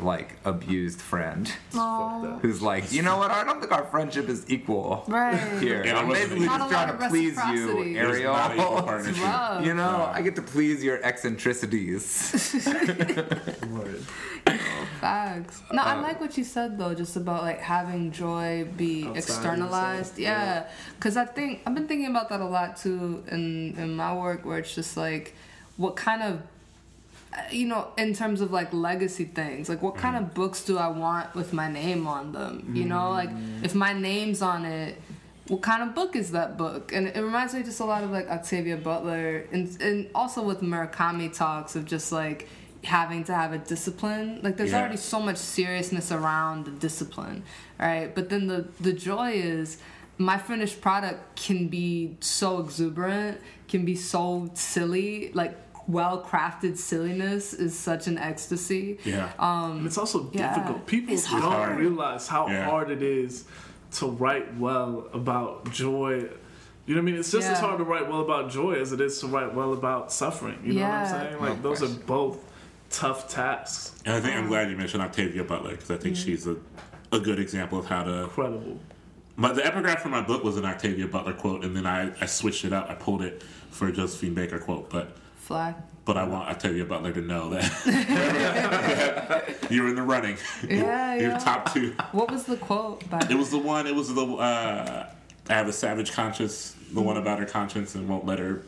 like 0.00 0.36
abused 0.44 1.00
friend 1.00 1.50
Aw. 1.74 2.38
who's 2.42 2.60
like, 2.60 2.90
you 2.92 3.02
know 3.02 3.16
what? 3.16 3.30
I 3.30 3.44
don't 3.44 3.60
think 3.60 3.70
our 3.72 3.84
friendship 3.84 4.28
is 4.28 4.44
equal 4.48 5.04
Right. 5.06 5.38
here. 5.62 5.84
Yeah, 5.86 5.98
I'm 5.98 6.10
it 6.10 6.14
basically 6.14 6.46
just 6.46 6.68
trying 6.70 6.98
to 6.98 7.08
please 7.08 7.36
you, 7.52 7.96
Ariel. 7.96 8.32
not 8.32 8.56
equal 8.56 8.82
partnership. 8.82 9.22
Love. 9.22 9.64
You 9.64 9.74
know, 9.74 10.10
I 10.12 10.20
get 10.22 10.34
to 10.36 10.42
please 10.42 10.82
your 10.82 11.00
eccentricities. 11.04 12.58
Word. 13.70 14.00
Facts. 15.00 15.62
No, 15.72 15.82
I 15.82 16.00
like 16.00 16.20
what 16.20 16.36
you 16.36 16.44
said 16.44 16.78
though, 16.78 16.94
just 16.94 17.16
about 17.16 17.42
like 17.42 17.60
having 17.60 18.10
joy 18.10 18.66
be 18.76 19.04
Outside 19.04 19.16
externalized. 19.18 20.18
Yeah, 20.18 20.66
because 20.96 21.16
I 21.16 21.24
think 21.24 21.62
I've 21.66 21.74
been 21.74 21.86
thinking 21.88 22.10
about 22.10 22.28
that 22.30 22.40
a 22.40 22.44
lot 22.46 22.76
too 22.76 23.22
in 23.30 23.74
in 23.78 23.96
my 23.96 24.14
work, 24.14 24.44
where 24.44 24.58
it's 24.58 24.74
just 24.74 24.96
like, 24.96 25.34
what 25.76 25.96
kind 25.96 26.22
of 26.22 26.42
Uh, 27.36 27.42
you 27.50 27.66
know, 27.66 27.88
in 27.98 28.14
terms 28.14 28.40
of 28.40 28.52
like 28.52 28.72
legacy 28.72 29.24
things, 29.24 29.68
like 29.68 29.82
what 29.82 29.96
kind 29.96 30.16
of 30.16 30.24
mm. 30.24 30.34
books 30.34 30.64
do 30.64 30.78
I 30.78 30.88
want 30.88 31.34
with 31.34 31.52
my 31.52 31.70
name 31.70 32.06
on 32.06 32.32
them? 32.32 32.72
You 32.74 32.84
know, 32.84 33.10
like 33.10 33.30
mm. 33.30 33.64
if 33.64 33.74
my 33.74 33.92
name's 33.92 34.40
on 34.40 34.64
it, 34.64 35.00
what 35.48 35.60
kind 35.62 35.82
of 35.82 35.94
book 35.94 36.16
is 36.16 36.30
that 36.32 36.56
book? 36.56 36.92
And 36.92 37.08
it 37.08 37.20
reminds 37.20 37.54
me 37.54 37.62
just 37.62 37.80
a 37.80 37.84
lot 37.84 38.04
of 38.04 38.10
like 38.10 38.28
Octavia 38.28 38.76
Butler 38.76 39.46
and 39.52 39.80
and 39.82 40.08
also 40.14 40.42
with 40.42 40.60
Murakami 40.60 41.34
talks 41.34 41.76
of 41.76 41.84
just 41.84 42.12
like 42.12 42.48
having 42.84 43.24
to 43.24 43.34
have 43.34 43.52
a 43.52 43.58
discipline. 43.58 44.40
Like 44.42 44.56
there's 44.56 44.70
Yeah. 44.70 44.80
already 44.80 44.96
so 44.96 45.20
much 45.20 45.36
seriousness 45.38 46.12
around 46.12 46.66
the 46.66 46.70
discipline, 46.70 47.42
right? 47.78 48.14
But 48.14 48.28
then 48.28 48.46
the 48.46 48.68
the 48.80 48.92
joy 48.92 49.32
is 49.32 49.78
my 50.18 50.38
finished 50.38 50.80
product 50.80 51.36
can 51.36 51.68
be 51.68 52.16
so 52.20 52.60
exuberant, 52.60 53.40
can 53.68 53.84
be 53.84 53.96
so 53.96 54.50
silly, 54.54 55.30
like 55.34 55.56
well 55.86 56.22
crafted 56.22 56.76
silliness 56.78 57.52
is 57.52 57.78
such 57.78 58.06
an 58.06 58.18
ecstasy. 58.18 58.98
Yeah. 59.04 59.30
And 59.38 59.86
it's 59.86 59.98
also 59.98 60.20
Um, 60.20 60.30
yeah. 60.32 60.54
difficult. 60.54 60.86
People 60.86 61.14
It's 61.14 61.30
don't 61.30 61.40
hard. 61.42 61.78
realize 61.78 62.28
how 62.28 62.48
Yeah. 62.48 62.64
hard 62.64 62.90
it 62.90 63.02
is 63.02 63.44
to 63.92 64.06
write 64.06 64.56
well 64.56 65.08
about 65.12 65.70
joy. 65.70 66.28
You 66.86 66.94
know 66.94 67.00
what 67.00 67.08
I 67.08 67.12
mean? 67.12 67.14
It's 67.16 67.30
just 67.32 67.48
as 67.48 67.60
hard 67.60 67.78
to 67.78 67.84
write 67.84 68.08
well 68.08 68.20
about 68.20 68.50
joy 68.50 68.72
as 68.74 68.92
it 68.92 69.00
is 69.00 69.18
to 69.20 69.26
write 69.26 69.54
well 69.54 69.72
about 69.72 70.12
suffering. 70.12 70.58
You 70.64 70.74
know 70.74 70.80
what 70.82 70.90
I'm 70.90 71.06
saying? 71.08 71.40
Like 71.40 71.56
No 71.62 71.70
those 71.70 71.82
are 71.82 71.88
both 72.06 72.38
tough 72.90 73.28
tasks. 73.28 74.00
And 74.04 74.14
I 74.14 74.20
think 74.20 74.36
I'm 74.36 74.48
glad 74.48 74.70
you 74.70 74.76
mentioned 74.76 75.02
Octavia 75.02 75.44
Butler 75.44 75.72
because 75.72 75.90
I 75.90 75.96
think 75.96 76.16
she's 76.16 76.46
a, 76.46 76.56
a 77.12 77.18
good 77.20 77.38
example 77.38 77.78
of 77.78 77.86
how 77.86 78.02
to. 78.04 78.24
Incredible. 78.24 78.78
My, 79.36 79.52
the 79.52 79.66
epigraph 79.66 80.00
for 80.02 80.10
my 80.10 80.20
book 80.20 80.44
was 80.44 80.56
an 80.56 80.64
Octavia 80.64 81.08
Butler 81.08 81.32
quote, 81.32 81.64
and 81.64 81.74
then 81.76 81.86
I, 81.86 82.12
I 82.20 82.26
switched 82.26 82.64
it 82.64 82.72
up. 82.72 82.88
I 82.88 82.94
pulled 82.94 83.20
it 83.22 83.42
for 83.70 83.88
a 83.88 83.92
Josephine 83.92 84.32
Baker 84.34 84.58
quote, 84.60 84.88
but 84.90 85.16
Flag. 85.44 85.74
but 86.04 86.16
I 86.16 86.24
want 86.24 86.48
Octavia 86.48 86.84
Butler 86.84 87.12
to 87.12 87.20
know 87.20 87.50
that 87.50 87.68
you're 89.70 89.88
in 89.88 89.94
the 89.94 90.02
running. 90.02 90.36
Yeah, 90.68 91.14
you're 91.14 91.30
yeah. 91.30 91.38
top 91.38 91.72
two. 91.72 91.94
What 92.12 92.30
was 92.30 92.44
the 92.44 92.56
quote 92.56 93.08
by 93.10 93.20
It 93.30 93.36
was 93.36 93.50
the 93.50 93.58
one. 93.58 93.86
It 93.86 93.94
was 93.94 94.12
the. 94.14 94.24
Uh, 94.24 95.10
I 95.48 95.52
have 95.52 95.68
a 95.68 95.72
savage 95.72 96.12
conscience. 96.12 96.74
The 96.92 97.02
one 97.02 97.16
about 97.18 97.38
her 97.38 97.46
conscience 97.46 97.94
and 97.94 98.08
won't 98.08 98.24
let 98.24 98.38
her, 98.38 98.62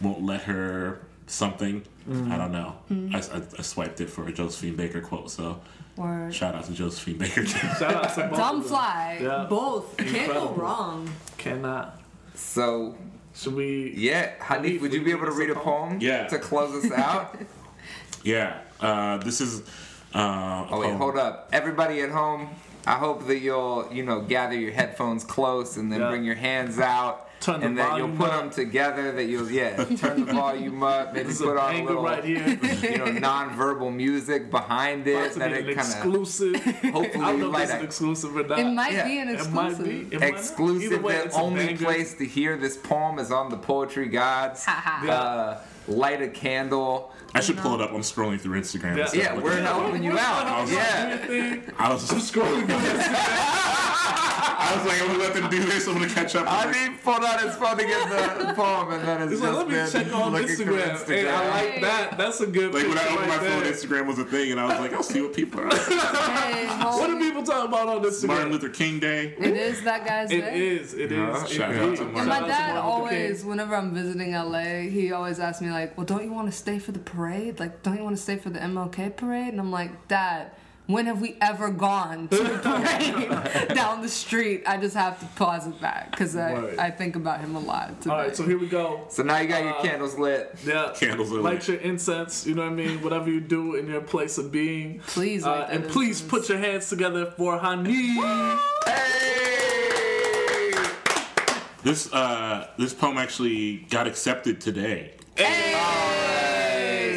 won't 0.00 0.22
let 0.22 0.42
her 0.42 1.00
something. 1.26 1.84
I 2.28 2.36
don't 2.36 2.50
know. 2.52 2.76
I, 2.90 3.18
I, 3.18 3.42
I 3.58 3.62
swiped 3.62 4.00
it 4.00 4.10
for 4.10 4.26
a 4.26 4.32
Josephine 4.32 4.74
Baker 4.74 5.00
quote. 5.00 5.30
So 5.30 5.60
word? 5.96 6.34
shout 6.34 6.54
out 6.56 6.64
to 6.64 6.72
Josephine 6.72 7.18
Baker. 7.18 7.46
Shout 7.78 7.82
out 7.82 8.14
to 8.14 8.26
both 8.28 8.36
Dumb 8.38 8.62
fly. 8.62 9.18
Yeah. 9.22 9.46
Both. 9.48 9.96
Can't 9.96 10.32
go 10.32 10.48
wrong. 10.50 11.08
Cannot. 11.38 12.00
so 12.34 12.96
Should 13.40 13.54
we? 13.54 13.94
yeah, 13.96 14.32
Hanif, 14.38 14.60
Hanif, 14.76 14.80
would 14.82 14.92
you 14.92 15.02
be 15.02 15.12
able 15.12 15.24
to 15.26 15.32
read 15.32 15.48
a 15.50 15.54
poem? 15.54 15.98
Yeah. 16.00 16.26
To 16.28 16.38
close 16.38 16.84
us 16.84 16.92
out. 16.92 17.38
yeah. 18.22 18.58
Uh, 18.80 19.16
this 19.18 19.40
is. 19.40 19.62
Uh, 20.12 20.66
Oh 20.70 20.80
wait, 20.80 20.92
hold 20.94 21.16
up. 21.16 21.48
Everybody 21.52 22.02
at 22.02 22.10
home, 22.10 22.50
I 22.86 22.96
hope 22.96 23.26
that 23.28 23.38
you'll, 23.38 23.88
you 23.92 24.04
know, 24.04 24.20
gather 24.20 24.54
your 24.54 24.72
headphones 24.72 25.24
close 25.24 25.78
and 25.78 25.90
then 25.90 26.00
Yeah. 26.00 26.10
bring 26.10 26.24
your 26.24 26.34
hands 26.34 26.78
out. 26.78 27.29
Turn 27.40 27.60
the 27.60 27.66
and 27.66 27.78
that 27.78 27.96
you'll 27.96 28.10
put 28.16 28.28
up. 28.30 28.40
them 28.42 28.50
together. 28.50 29.12
That 29.12 29.24
you'll, 29.24 29.50
yeah, 29.50 29.82
turn 29.84 30.26
the 30.26 30.32
volume 30.32 30.82
up. 30.82 31.14
Maybe 31.14 31.32
put 31.32 31.56
on 31.56 31.74
a 31.74 31.84
little, 31.84 32.02
right 32.02 32.22
here. 32.22 32.46
you 32.82 32.98
know, 32.98 33.06
non-verbal 33.12 33.90
music 33.90 34.50
behind 34.50 35.08
About 35.08 35.24
it. 35.26 35.32
to 35.32 35.38
That 35.38 35.52
be 35.52 35.58
it 35.58 35.68
an 35.70 35.74
kind 35.74 35.78
of, 35.88 35.94
exclusive. 35.94 36.54
I 36.56 36.60
hopefully, 36.90 37.08
don't 37.12 37.40
know 37.40 37.46
if 37.46 37.52
light 37.54 37.60
this 37.68 37.70
is 37.76 37.80
a 37.80 37.84
exclusive 37.84 38.36
or 38.36 38.42
not. 38.46 38.58
It 38.58 38.64
might 38.66 38.92
Yeah, 38.92 39.04
be 39.06 39.18
an 39.20 39.28
It 39.30 39.50
might 39.50 39.68
exclusive. 39.70 40.10
be. 40.10 40.16
It 40.16 40.22
exclusive. 40.22 40.92
Either 40.92 41.02
way, 41.02 41.16
the 41.16 41.24
it's 41.24 41.36
only 41.36 41.66
banger. 41.66 41.78
place 41.84 42.14
to 42.14 42.26
hear 42.26 42.56
this 42.58 42.76
poem 42.76 43.18
is 43.18 43.32
on 43.32 43.48
the 43.50 43.56
Poetry 43.56 44.08
Gods. 44.08 44.66
Uh, 44.68 45.58
light 45.88 46.20
a 46.20 46.28
candle. 46.28 47.12
I 47.34 47.40
should 47.40 47.58
pull 47.58 47.74
it 47.74 47.80
up. 47.80 47.90
I'm 47.92 48.00
scrolling 48.00 48.40
through 48.40 48.60
Instagram. 48.60 48.96
Yeah. 48.96 49.00
and 49.02 49.08
stuff 49.08 49.14
Yeah, 49.22 49.28
looking 49.34 49.42
we're 49.44 49.52
at 49.52 49.58
it. 49.58 49.64
helping 49.64 50.02
you 50.02 50.18
out. 50.18 50.66
Do 50.66 50.72
Yeah. 50.74 51.08
your 51.08 51.18
thing. 51.18 51.62
I 51.78 51.92
was, 51.92 52.10
I'm 52.10 52.18
scrolling 52.18 52.66
through 52.66 52.80
this. 52.80 53.06
I 54.62 54.76
was 54.76 54.86
like, 54.86 55.00
I'm 55.02 55.06
gonna 55.08 55.18
let 55.18 55.34
them 55.34 55.50
do 55.50 55.64
this. 55.64 55.86
I'm 55.88 55.94
gonna 55.94 56.08
catch 56.08 56.36
up. 56.36 56.46
I 56.48 56.70
mean, 56.70 56.96
pulled 56.98 57.24
out 57.24 57.40
his 57.40 57.54
phone 57.56 57.76
to 57.78 57.84
get 57.84 58.08
the 58.38 58.52
poem, 58.56 58.92
and 58.92 59.08
then 59.08 59.22
it's 59.22 59.32
He's 59.32 59.40
just 59.40 59.52
like, 59.52 59.66
let 59.66 59.68
me 59.68 59.74
been 59.74 59.90
check 59.90 60.14
on 60.14 60.32
looking 60.32 60.56
through 60.56 60.76
Instagram. 60.78 61.06
Hey, 61.08 61.28
I 61.28 61.48
like 61.48 61.80
that. 61.82 62.18
That's 62.18 62.40
a 62.40 62.46
good 62.46 62.72
like 62.74 62.84
when 62.86 62.96
I 62.98 63.00
picture 63.00 63.14
opened 63.14 63.28
my 63.28 63.38
phone, 63.38 63.62
there. 63.64 63.72
Instagram 63.72 64.06
was 64.06 64.18
a 64.20 64.24
thing, 64.24 64.52
and 64.52 64.60
I 64.60 64.66
was 64.66 64.78
like, 64.78 64.92
I'll 64.92 65.02
see 65.02 65.20
what 65.22 65.34
people 65.34 65.60
are. 65.60 65.74
Hey, 65.74 66.66
What 66.80 67.06
do 67.08 67.16
homie. 67.16 67.20
people 67.20 67.42
talk 67.42 67.68
about 67.68 67.88
on 67.88 68.02
this 68.02 68.22
Martin 68.24 68.52
Luther 68.52 68.68
King 68.68 69.00
Day. 69.00 69.34
It 69.38 69.56
is 69.56 69.82
that 69.82 70.04
guy's 70.06 70.30
It 70.30 70.40
day. 70.42 70.68
is. 70.68 70.94
It 70.94 71.10
Yeah, 71.10 71.30
is. 71.30 71.36
Uh-huh. 71.36 71.46
shout 71.46 71.70
It 71.74 71.82
out 71.82 71.92
is. 71.92 71.98
to 71.98 72.04
And 72.04 72.14
my 72.14 72.24
Shout 72.24 72.30
out 72.30 72.40
to 72.40 72.46
dad 72.46 72.74
Martin 72.74 72.74
Luther 72.76 73.10
King. 73.10 73.22
always, 73.22 73.44
whenever 73.44 73.74
I'm 73.76 73.94
visiting 73.94 74.32
LA, 74.34 74.88
he 74.88 75.12
always 75.12 75.40
asks 75.40 75.60
me 75.62 75.70
like, 75.70 75.96
"Well, 75.96 76.06
don't 76.06 76.22
you 76.24 76.32
want 76.32 76.50
to 76.50 76.56
stay 76.56 76.78
for 76.78 76.92
the 76.92 76.98
parade? 77.00 77.19
Like, 77.58 77.82
don't 77.82 77.96
you 77.96 78.04
want 78.04 78.16
to 78.16 78.22
stay 78.22 78.36
for 78.36 78.50
the 78.50 78.58
MLK 78.60 79.16
parade?" 79.16 79.48
And 79.48 79.60
I'm 79.60 79.70
like, 79.70 80.08
"Dad, 80.08 80.50
when 80.86 81.06
have 81.06 81.20
we 81.20 81.36
ever 81.40 81.70
gone 81.70 82.26
to 82.28 82.36
the 82.36 82.58
parade 82.58 83.68
down 83.74 84.02
the 84.02 84.08
street?" 84.08 84.62
I 84.66 84.76
just 84.78 84.96
have 84.96 85.20
to 85.20 85.26
pause 85.36 85.66
it 85.66 85.80
back 85.80 86.10
because 86.10 86.34
I, 86.36 86.52
Word. 86.54 86.78
I 86.78 86.90
think 86.90 87.16
about 87.16 87.40
him 87.40 87.54
a 87.56 87.60
lot. 87.60 88.00
Today. 88.00 88.10
All 88.14 88.18
right, 88.20 88.34
so 88.36 88.44
here 88.44 88.58
we 88.58 88.66
go. 88.68 89.04
So 89.10 89.22
now 89.22 89.38
you 89.38 89.48
got 89.48 89.62
your 89.62 89.76
Uh, 89.76 89.82
candles 89.82 90.18
lit. 90.18 90.56
Yeah. 90.64 90.92
Candles 90.96 91.32
are 91.32 91.40
Light 91.40 91.66
your 91.68 91.76
incense, 91.78 92.46
you 92.46 92.54
know 92.54 92.62
what 92.62 92.72
I 92.72 92.74
mean? 92.74 93.02
Whatever 93.02 93.30
you 93.30 93.40
do 93.40 93.74
in 93.76 93.86
your 93.86 94.00
place 94.00 94.38
of 94.38 94.50
being. 94.50 95.00
Please 95.06 95.44
Uh, 95.44 95.50
light 95.50 95.68
that 95.68 95.74
and 95.76 95.88
please 95.88 96.20
incense. 96.22 96.30
put 96.30 96.48
your 96.48 96.58
hands 96.58 96.88
together 96.88 97.26
for 97.36 97.58
Hani. 97.58 98.16
Hey! 98.86 99.28
This 101.82 102.12
uh, 102.12 102.66
this 102.76 102.92
poem 102.92 103.16
actually 103.16 103.86
got 103.90 104.06
accepted 104.06 104.60
today. 104.60 105.14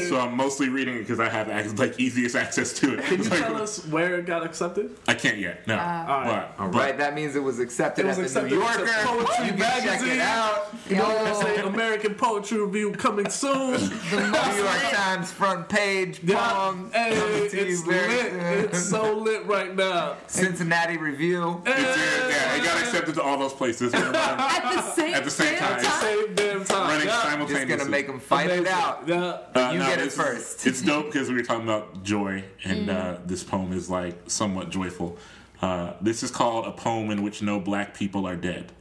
So 0.09 0.19
I'm 0.19 0.35
mostly 0.35 0.69
reading 0.69 0.95
it 0.95 0.99
because 0.99 1.19
I 1.19 1.29
have 1.29 1.49
ac- 1.49 1.75
like 1.77 1.99
easiest 1.99 2.35
access 2.35 2.73
to 2.79 2.93
it. 2.97 3.03
Can 3.05 3.23
you 3.23 3.29
Like, 3.29 3.39
tell 3.39 3.61
us 3.61 3.85
where 3.87 4.15
it 4.19 4.25
got 4.25 4.43
accepted? 4.45 4.95
I 5.07 5.13
can't 5.13 5.37
yet. 5.37 5.65
No. 5.67 5.75
right. 5.75 6.47
But, 6.57 6.63
All 6.63 6.69
right, 6.69 6.97
that 6.97 7.15
means 7.15 7.35
it 7.35 7.43
was 7.43 7.59
accepted 7.59 8.05
It 8.05 8.17
was 8.17 8.35
at 8.35 8.43
the 8.43 8.49
New 8.49 8.59
Yorker. 8.59 8.85
Poetry 9.03 9.45
You 9.47 9.53
can 9.53 9.83
check 9.83 10.01
it 10.03 10.19
out. 10.19 10.73
You 10.89 10.95
know 10.97 11.03
what 11.05 11.17
I'm 11.21 11.27
Yo. 11.27 11.41
saying? 11.41 11.59
American 11.67 12.15
Poetry 12.15 12.59
Review 12.59 12.91
coming 12.93 13.29
soon. 13.29 13.73
The 14.13 14.19
New 14.19 14.57
York 14.63 14.77
Times 14.91 15.31
front 15.31 15.69
page 15.69 16.19
Yeah. 16.23 16.51
poem. 16.53 16.91
Hey, 16.93 17.15
coming 17.15 17.49
to 17.49 17.57
you 17.57 17.63
it's 17.73 17.85
lit. 17.87 18.09
soon. 18.31 18.39
It's 18.65 18.89
so 18.89 19.17
lit 19.17 19.45
right 19.45 19.75
now. 19.75 20.17
Cincinnati 20.27 20.97
Review. 20.97 21.61
It's, 21.65 21.79
uh, 21.79 22.27
yeah, 22.29 22.55
it 22.55 22.63
got 22.63 22.79
accepted 22.81 23.15
to 23.15 23.23
all 23.23 23.37
those 23.37 23.53
places. 23.53 23.93
At 23.93 24.11
the 24.11 24.81
same, 24.93 25.13
At 25.13 25.23
the 25.23 25.31
same 25.31 25.55
damn 25.55 25.81
time. 25.83 26.01
Same 26.01 26.35
damn 26.35 26.63
time. 26.65 26.87
running 26.89 27.07
Yeah. 27.07 27.21
simultaneously. 27.23 27.65
Just 27.67 27.77
gonna 27.79 27.89
make 27.89 28.07
them 28.07 28.19
fight 28.19 28.49
it 28.49 28.67
out. 28.67 29.03
Yeah. 29.07 29.37
Uh, 29.55 29.71
You 29.73 29.79
get 29.95 30.01
it 30.01 30.05
this 30.05 30.13
is- 30.13 30.19
first. 30.25 30.67
it's 30.67 30.81
dope 30.85 31.05
because 31.07 31.29
we 31.29 31.35
were 31.35 31.43
talking 31.43 31.63
about 31.63 32.03
joy, 32.03 32.43
and 32.63 32.89
uh, 32.89 33.17
this 33.25 33.43
poem 33.43 33.73
is 33.73 33.89
like 33.89 34.29
somewhat 34.29 34.69
joyful. 34.69 35.17
Uh, 35.61 35.93
this 36.01 36.23
is 36.23 36.31
called 36.31 36.65
a 36.65 36.71
poem 36.71 37.09
in 37.09 37.23
which 37.23 37.41
no 37.41 37.59
black 37.59 37.93
people 37.95 38.25
are 38.27 38.35
dead. 38.35 38.71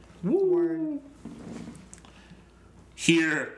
Here, 2.95 3.53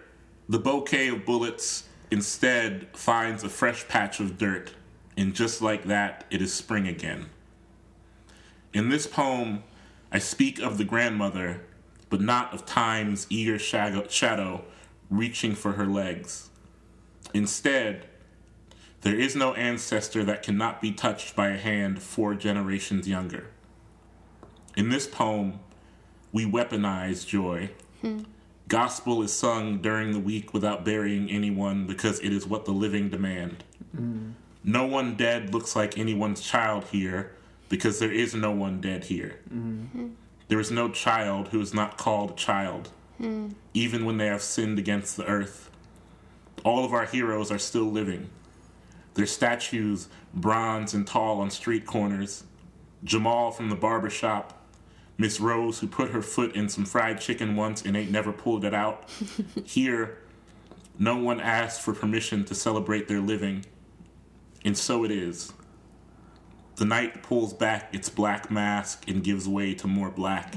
the 0.48 0.60
bouquet 0.60 1.08
of 1.10 1.26
bullets 1.26 1.86
instead 2.12 2.88
finds 2.94 3.44
a 3.44 3.50
fresh 3.50 3.88
patch 3.88 4.20
of 4.20 4.38
dirt 4.38 4.74
and 5.18 5.34
just 5.34 5.62
like 5.62 5.86
that, 5.86 6.26
it 6.30 6.42
is 6.42 6.54
spring 6.54 6.88
again. 6.88 7.28
In 8.74 8.90
this 8.90 9.08
poem, 9.08 9.64
I 10.12 10.20
speak 10.20 10.60
of 10.60 10.78
the 10.78 10.84
grandmother, 10.84 11.62
but 12.10 12.22
not 12.22 12.54
of 12.54 12.66
time's 12.66 13.26
eager 13.30 13.58
shadow, 13.58 14.08
shadow 14.10 14.66
reaching 15.10 15.56
for 15.56 15.74
her 15.74 15.86
legs. 15.86 16.50
Instead, 17.36 18.06
there 19.02 19.20
is 19.20 19.36
no 19.36 19.54
ancestor 19.56 20.24
that 20.24 20.42
cannot 20.42 20.82
be 20.82 20.90
touched 20.90 21.36
by 21.36 21.50
a 21.50 21.58
hand 21.58 22.02
four 22.02 22.34
generations 22.34 23.10
younger. 23.10 23.48
In 24.78 24.88
this 24.88 25.06
poem, 25.06 25.60
we 26.32 26.46
weaponize 26.46 27.28
joy. 27.28 27.72
Gospel 28.70 29.22
is 29.22 29.34
sung 29.34 29.80
during 29.80 30.14
the 30.14 30.20
week 30.20 30.54
without 30.54 30.86
burying 30.86 31.30
anyone 31.30 31.86
because 31.86 32.22
it 32.22 32.32
is 32.32 32.48
what 32.48 32.64
the 32.64 32.72
living 32.72 33.10
demand. 33.10 33.66
No 34.64 34.86
one 34.86 35.16
dead 35.16 35.54
looks 35.54 35.76
like 35.76 35.98
anyone's 35.98 36.40
child 36.40 36.86
here 36.86 37.34
because 37.68 38.00
there 38.00 38.14
is 38.14 38.34
no 38.34 38.52
one 38.52 38.80
dead 38.80 39.04
here. 39.04 39.40
There 40.48 40.60
is 40.62 40.72
no 40.72 40.90
child 40.90 41.50
who 41.50 41.60
is 41.60 41.74
not 41.74 41.98
called 41.98 42.32
a 42.32 42.36
child, 42.36 42.92
even 43.74 44.06
when 44.06 44.16
they 44.18 44.28
have 44.28 44.42
sinned 44.42 44.80
against 44.80 45.18
the 45.18 45.26
earth. 45.26 45.65
All 46.64 46.84
of 46.86 46.94
our 46.94 47.06
heroes 47.06 47.52
are 47.52 47.60
still 47.60 47.92
living. 47.92 48.30
Their 49.14 49.26
statues, 49.26 50.08
bronze 50.34 50.94
and 50.94 51.06
tall 51.06 51.40
on 51.40 51.50
street 51.50 51.86
corners. 51.86 52.44
Jamal 53.04 53.52
from 53.52 53.70
the 53.70 53.76
barber 53.76 54.10
shop. 54.10 54.62
Miss 55.18 55.40
Rose, 55.40 55.80
who 55.80 55.88
put 55.88 56.12
her 56.12 56.22
foot 56.22 56.56
in 56.56 56.68
some 56.68 56.86
fried 56.86 57.22
chicken 57.22 57.56
once 57.56 57.82
and 57.82 57.96
ain't 57.96 58.12
never 58.12 58.34
pulled 58.34 58.66
it 58.66 58.74
out. 58.74 59.10
Here, 59.66 60.18
no 61.00 61.16
one 61.18 61.40
asked 61.40 61.82
for 61.82 61.94
permission 61.94 62.44
to 62.46 62.56
celebrate 62.56 63.08
their 63.08 63.22
living. 63.22 63.66
And 64.66 64.78
so 64.78 65.06
it 65.06 65.12
is. 65.12 65.54
The 66.76 66.86
night 66.86 67.24
pulls 67.24 67.54
back 67.54 67.94
its 67.94 68.10
black 68.10 68.52
mask 68.52 69.08
and 69.08 69.24
gives 69.24 69.48
way 69.48 69.74
to 69.76 69.88
more 69.88 70.10
black. 70.10 70.56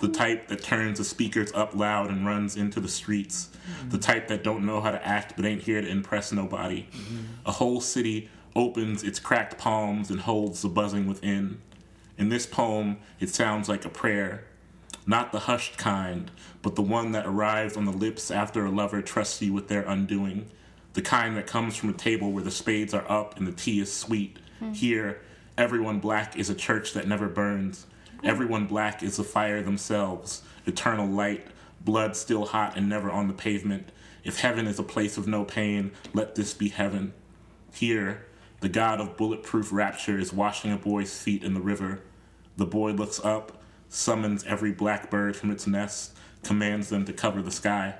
The 0.00 0.08
type 0.08 0.48
that 0.48 0.62
turns 0.62 0.98
the 0.98 1.04
speakers 1.04 1.52
up 1.54 1.74
loud 1.74 2.10
and 2.10 2.26
runs 2.26 2.56
into 2.56 2.80
the 2.80 2.88
streets. 2.88 3.50
The 3.88 3.98
type 3.98 4.28
that 4.28 4.44
don't 4.44 4.64
know 4.64 4.80
how 4.80 4.90
to 4.90 5.06
act 5.06 5.34
but 5.36 5.44
ain't 5.44 5.62
here 5.62 5.80
to 5.80 5.88
impress 5.88 6.32
nobody. 6.32 6.86
A 7.44 7.52
whole 7.52 7.80
city 7.80 8.30
opens 8.54 9.02
its 9.02 9.20
cracked 9.20 9.58
palms 9.58 10.10
and 10.10 10.20
holds 10.20 10.62
the 10.62 10.68
buzzing 10.68 11.06
within. 11.06 11.60
In 12.16 12.28
this 12.28 12.46
poem, 12.46 12.98
it 13.20 13.30
sounds 13.30 13.68
like 13.68 13.84
a 13.84 13.88
prayer. 13.90 14.44
Not 15.06 15.32
the 15.32 15.40
hushed 15.40 15.78
kind, 15.78 16.30
but 16.62 16.74
the 16.74 16.82
one 16.82 17.12
that 17.12 17.26
arrives 17.26 17.76
on 17.76 17.84
the 17.84 17.92
lips 17.92 18.30
after 18.30 18.66
a 18.66 18.70
lover 18.70 19.00
trusts 19.02 19.40
you 19.40 19.52
with 19.52 19.68
their 19.68 19.82
undoing. 19.82 20.50
The 20.94 21.02
kind 21.02 21.36
that 21.36 21.46
comes 21.46 21.76
from 21.76 21.90
a 21.90 21.94
table 21.94 22.32
where 22.32 22.44
the 22.44 22.50
spades 22.50 22.92
are 22.92 23.10
up 23.10 23.36
and 23.36 23.46
the 23.46 23.52
tea 23.52 23.80
is 23.80 23.92
sweet. 23.92 24.38
Here, 24.72 25.20
everyone 25.56 26.00
black 26.00 26.36
is 26.36 26.50
a 26.50 26.54
church 26.54 26.92
that 26.94 27.06
never 27.06 27.28
burns. 27.28 27.86
Everyone 28.24 28.66
black 28.66 29.02
is 29.02 29.18
a 29.18 29.24
fire 29.24 29.62
themselves, 29.62 30.42
eternal 30.66 31.06
light, 31.06 31.46
blood 31.80 32.16
still 32.16 32.46
hot 32.46 32.76
and 32.76 32.88
never 32.88 33.10
on 33.10 33.28
the 33.28 33.34
pavement. 33.34 33.90
If 34.24 34.40
heaven 34.40 34.66
is 34.66 34.78
a 34.78 34.82
place 34.82 35.16
of 35.16 35.28
no 35.28 35.44
pain, 35.44 35.92
let 36.12 36.34
this 36.34 36.52
be 36.52 36.68
heaven. 36.68 37.12
Here, 37.72 38.26
the 38.60 38.68
god 38.68 39.00
of 39.00 39.16
bulletproof 39.16 39.72
rapture 39.72 40.18
is 40.18 40.32
washing 40.32 40.72
a 40.72 40.76
boy's 40.76 41.16
feet 41.16 41.44
in 41.44 41.54
the 41.54 41.60
river. 41.60 42.00
The 42.56 42.66
boy 42.66 42.90
looks 42.92 43.24
up, 43.24 43.62
summons 43.88 44.42
every 44.44 44.72
blackbird 44.72 45.36
from 45.36 45.52
its 45.52 45.66
nest, 45.66 46.16
commands 46.42 46.88
them 46.88 47.04
to 47.04 47.12
cover 47.12 47.40
the 47.40 47.52
sky. 47.52 47.94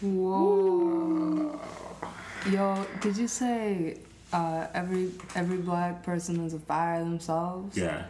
Whoa. 0.00 1.60
Yo, 2.50 2.86
did 3.00 3.16
you 3.16 3.28
say 3.28 3.98
uh, 4.32 4.66
every 4.74 5.12
every 5.34 5.58
black 5.58 6.02
person 6.02 6.44
is 6.44 6.54
a 6.54 6.58
fire 6.58 7.00
themselves? 7.00 7.76
Yeah. 7.76 8.06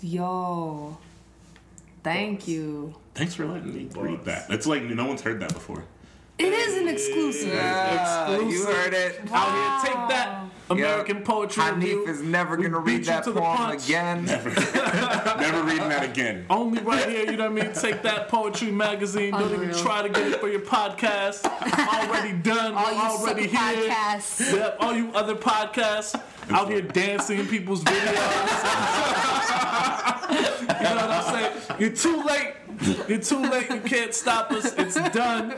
Yo. 0.00 0.98
Thank 2.02 2.46
you. 2.46 2.94
Thanks 3.14 3.34
for 3.34 3.46
letting 3.46 3.74
me 3.74 3.88
read 3.96 4.24
that. 4.26 4.50
It's 4.50 4.66
like 4.66 4.82
no 4.84 5.06
one's 5.06 5.22
heard 5.22 5.40
that 5.40 5.52
before. 5.54 5.84
It 6.38 6.52
is 6.52 6.76
an 6.76 6.88
exclusive. 6.88 7.48
Yeah, 7.48 8.38
you 8.40 8.64
heard 8.66 8.92
it. 8.92 9.20
Out 9.32 9.82
here, 9.84 9.92
take 9.94 10.08
that 10.10 10.44
American 10.68 11.22
poetry 11.22 11.62
Hanif 11.62 11.76
review. 11.76 12.06
is 12.06 12.20
never 12.20 12.56
gonna 12.58 12.78
read 12.78 13.04
that 13.06 13.24
to 13.24 13.32
poem 13.32 13.56
punch. 13.56 13.86
again. 13.86 14.26
Never 14.26 14.50
never 15.40 15.62
reading 15.62 15.88
that 15.88 16.04
again. 16.04 16.44
Only 16.50 16.82
right 16.82 17.08
here, 17.08 17.24
you 17.30 17.38
know 17.38 17.50
what 17.50 17.62
I 17.62 17.64
mean? 17.66 17.74
Take 17.74 18.02
that 18.02 18.28
poetry 18.28 18.70
magazine. 18.70 19.32
Don't 19.32 19.50
even 19.52 19.72
try 19.74 20.02
to 20.02 20.10
get 20.10 20.26
it 20.32 20.38
for 20.40 20.48
your 20.48 20.60
podcast. 20.60 21.44
Already 21.46 22.34
done. 22.34 22.74
All 22.74 22.92
you 22.92 22.98
already 23.00 23.46
here. 23.46 23.58
podcasts. 23.58 24.52
Yep, 24.54 24.76
all 24.80 24.94
you 24.94 25.10
other 25.14 25.34
podcasts 25.36 26.20
out 26.50 26.68
here 26.68 26.82
dancing 26.82 27.38
in 27.40 27.46
people's 27.46 27.82
videos. 27.84 28.06
you 30.30 30.36
know 30.66 30.96
what 30.96 31.10
I'm 31.10 31.34
saying? 31.34 31.52
You're 31.78 31.90
too 31.90 32.22
late. 32.24 32.54
You're 33.08 33.18
too 33.18 33.42
late. 33.42 33.70
You 33.70 33.80
can't 33.80 34.14
stop 34.14 34.50
us. 34.52 34.72
It's 34.76 34.94
done. 35.10 35.54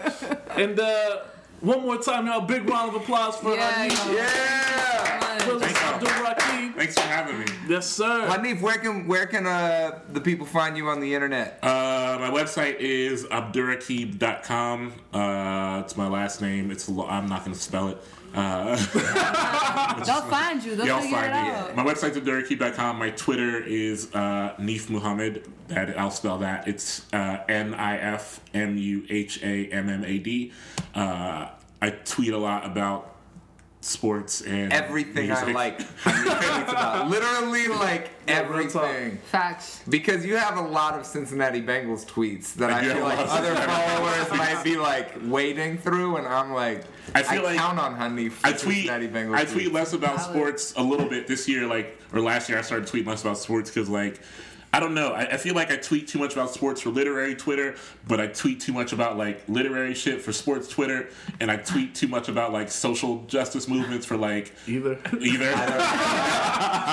And 0.56 0.78
uh, 0.78 1.22
one 1.60 1.82
more 1.82 1.98
time, 1.98 2.26
y'all, 2.26 2.40
big 2.40 2.68
round 2.68 2.94
of 2.94 3.02
applause 3.02 3.36
for 3.36 3.54
Yeah, 3.54 3.88
Hanif. 3.88 4.14
Yeah. 4.14 5.46
Willis 5.46 5.62
Thank. 5.62 5.76
Abdurraqib. 5.76 6.74
Thanks 6.76 6.94
for 6.94 7.00
having 7.00 7.38
me. 7.38 7.46
Yes, 7.68 7.88
sir. 7.88 8.26
Hanif, 8.28 8.60
where 8.60 8.78
can 8.78 9.06
where 9.06 9.26
can 9.26 9.46
uh, 9.46 10.00
the 10.10 10.20
people 10.20 10.46
find 10.46 10.76
you 10.76 10.88
on 10.88 11.00
the 11.00 11.14
internet? 11.14 11.58
Uh, 11.62 12.18
my 12.20 12.30
website 12.30 12.76
is 12.78 13.24
abdurraqib.com. 13.24 14.92
Uh, 15.12 15.82
it's 15.84 15.96
my 15.96 16.06
last 16.06 16.40
name. 16.40 16.70
It's 16.70 16.88
I'm 16.88 17.28
not 17.28 17.44
going 17.44 17.54
to 17.54 17.60
spell 17.60 17.88
it. 17.88 17.98
Uh, 18.34 18.76
They'll 20.04 20.22
find 20.22 20.62
you. 20.62 20.76
They'll 20.76 20.86
y'all 20.86 21.00
find 21.00 21.32
me. 21.32 21.50
out. 21.50 21.74
My 21.76 21.84
website's 21.84 22.16
at 22.16 22.24
abdurraqib.com. 22.24 22.98
My 22.98 23.10
Twitter 23.10 23.58
is 23.62 24.08
uh, 24.14 24.54
Nif 24.58 24.90
Muhammad. 24.90 25.46
That 25.68 25.98
I'll 25.98 26.10
spell 26.10 26.38
that. 26.38 26.66
It's 26.68 27.12
uh, 27.12 27.38
N 27.48 27.74
I 27.74 27.98
F 27.98 28.40
M 28.54 28.76
U 28.76 29.04
H 29.08 29.42
A 29.42 29.66
M 29.68 29.88
M 29.88 30.04
A 30.04 30.18
D. 30.18 30.52
Uh, 30.94 31.48
I 31.80 31.90
tweet 31.90 32.32
a 32.32 32.38
lot 32.38 32.64
about 32.64 33.14
sports 33.88 34.42
and 34.42 34.72
Everything 34.72 35.32
I 35.32 35.50
like. 35.52 35.78
Hanif 36.02 36.66
tweets. 36.66 37.10
Literally 37.10 37.68
like 37.68 38.10
real 38.26 38.36
everything. 38.36 39.18
Facts. 39.30 39.82
Because 39.88 40.24
you 40.24 40.36
have 40.36 40.56
a 40.56 40.62
lot 40.62 40.98
of 40.98 41.06
Cincinnati 41.06 41.62
Bengals 41.62 42.06
tweets 42.06 42.54
that 42.54 42.70
I 42.70 42.78
I, 42.80 42.94
feel 42.94 43.02
like 43.02 43.18
other 43.18 43.54
followers 43.54 44.30
might 44.30 44.62
be 44.62 44.76
like 44.76 45.14
wading 45.24 45.78
through, 45.78 46.16
and 46.16 46.26
I'm 46.26 46.52
like, 46.52 46.84
I 47.14 47.22
feel 47.22 47.42
like- 47.42 47.58
count 47.58 47.78
on 47.78 47.94
honey. 47.94 48.28
for 48.28 48.46
I 48.46 48.52
tweet. 48.52 48.86
Cincinnati 48.86 49.08
Bengals 49.08 49.34
I 49.36 49.44
tweet 49.44 49.68
tweets. 49.68 49.72
less 49.72 49.92
about 49.92 50.20
sports 50.20 50.74
a 50.76 50.82
little 50.82 51.08
bit 51.08 51.26
this 51.26 51.48
year, 51.48 51.66
like 51.66 51.98
or 52.12 52.20
last 52.20 52.48
year. 52.48 52.58
I 52.58 52.62
started 52.62 52.88
tweeting 52.88 53.06
less 53.06 53.22
about 53.22 53.38
sports 53.38 53.70
because, 53.70 53.88
like, 53.88 54.20
I 54.72 54.80
don't 54.80 54.92
know. 54.94 55.12
I, 55.12 55.22
I 55.22 55.36
feel 55.38 55.54
like 55.54 55.70
I 55.70 55.76
tweet 55.76 56.08
too 56.08 56.18
much 56.18 56.34
about 56.34 56.50
sports 56.50 56.82
for 56.82 56.90
literary 56.90 57.34
Twitter, 57.34 57.74
but 58.06 58.20
I 58.20 58.26
tweet 58.26 58.60
too 58.60 58.72
much 58.74 58.92
about 58.92 59.16
like 59.16 59.42
literary 59.48 59.94
shit 59.94 60.20
for 60.20 60.32
sports 60.32 60.68
Twitter, 60.68 61.08
and 61.40 61.50
I 61.50 61.56
tweet 61.56 61.94
too 61.94 62.06
much 62.08 62.28
about 62.28 62.52
like 62.52 62.70
social 62.70 63.22
justice 63.24 63.66
movements 63.66 64.04
for 64.04 64.16
like 64.18 64.52
Either. 64.66 64.98
either. 65.20 65.52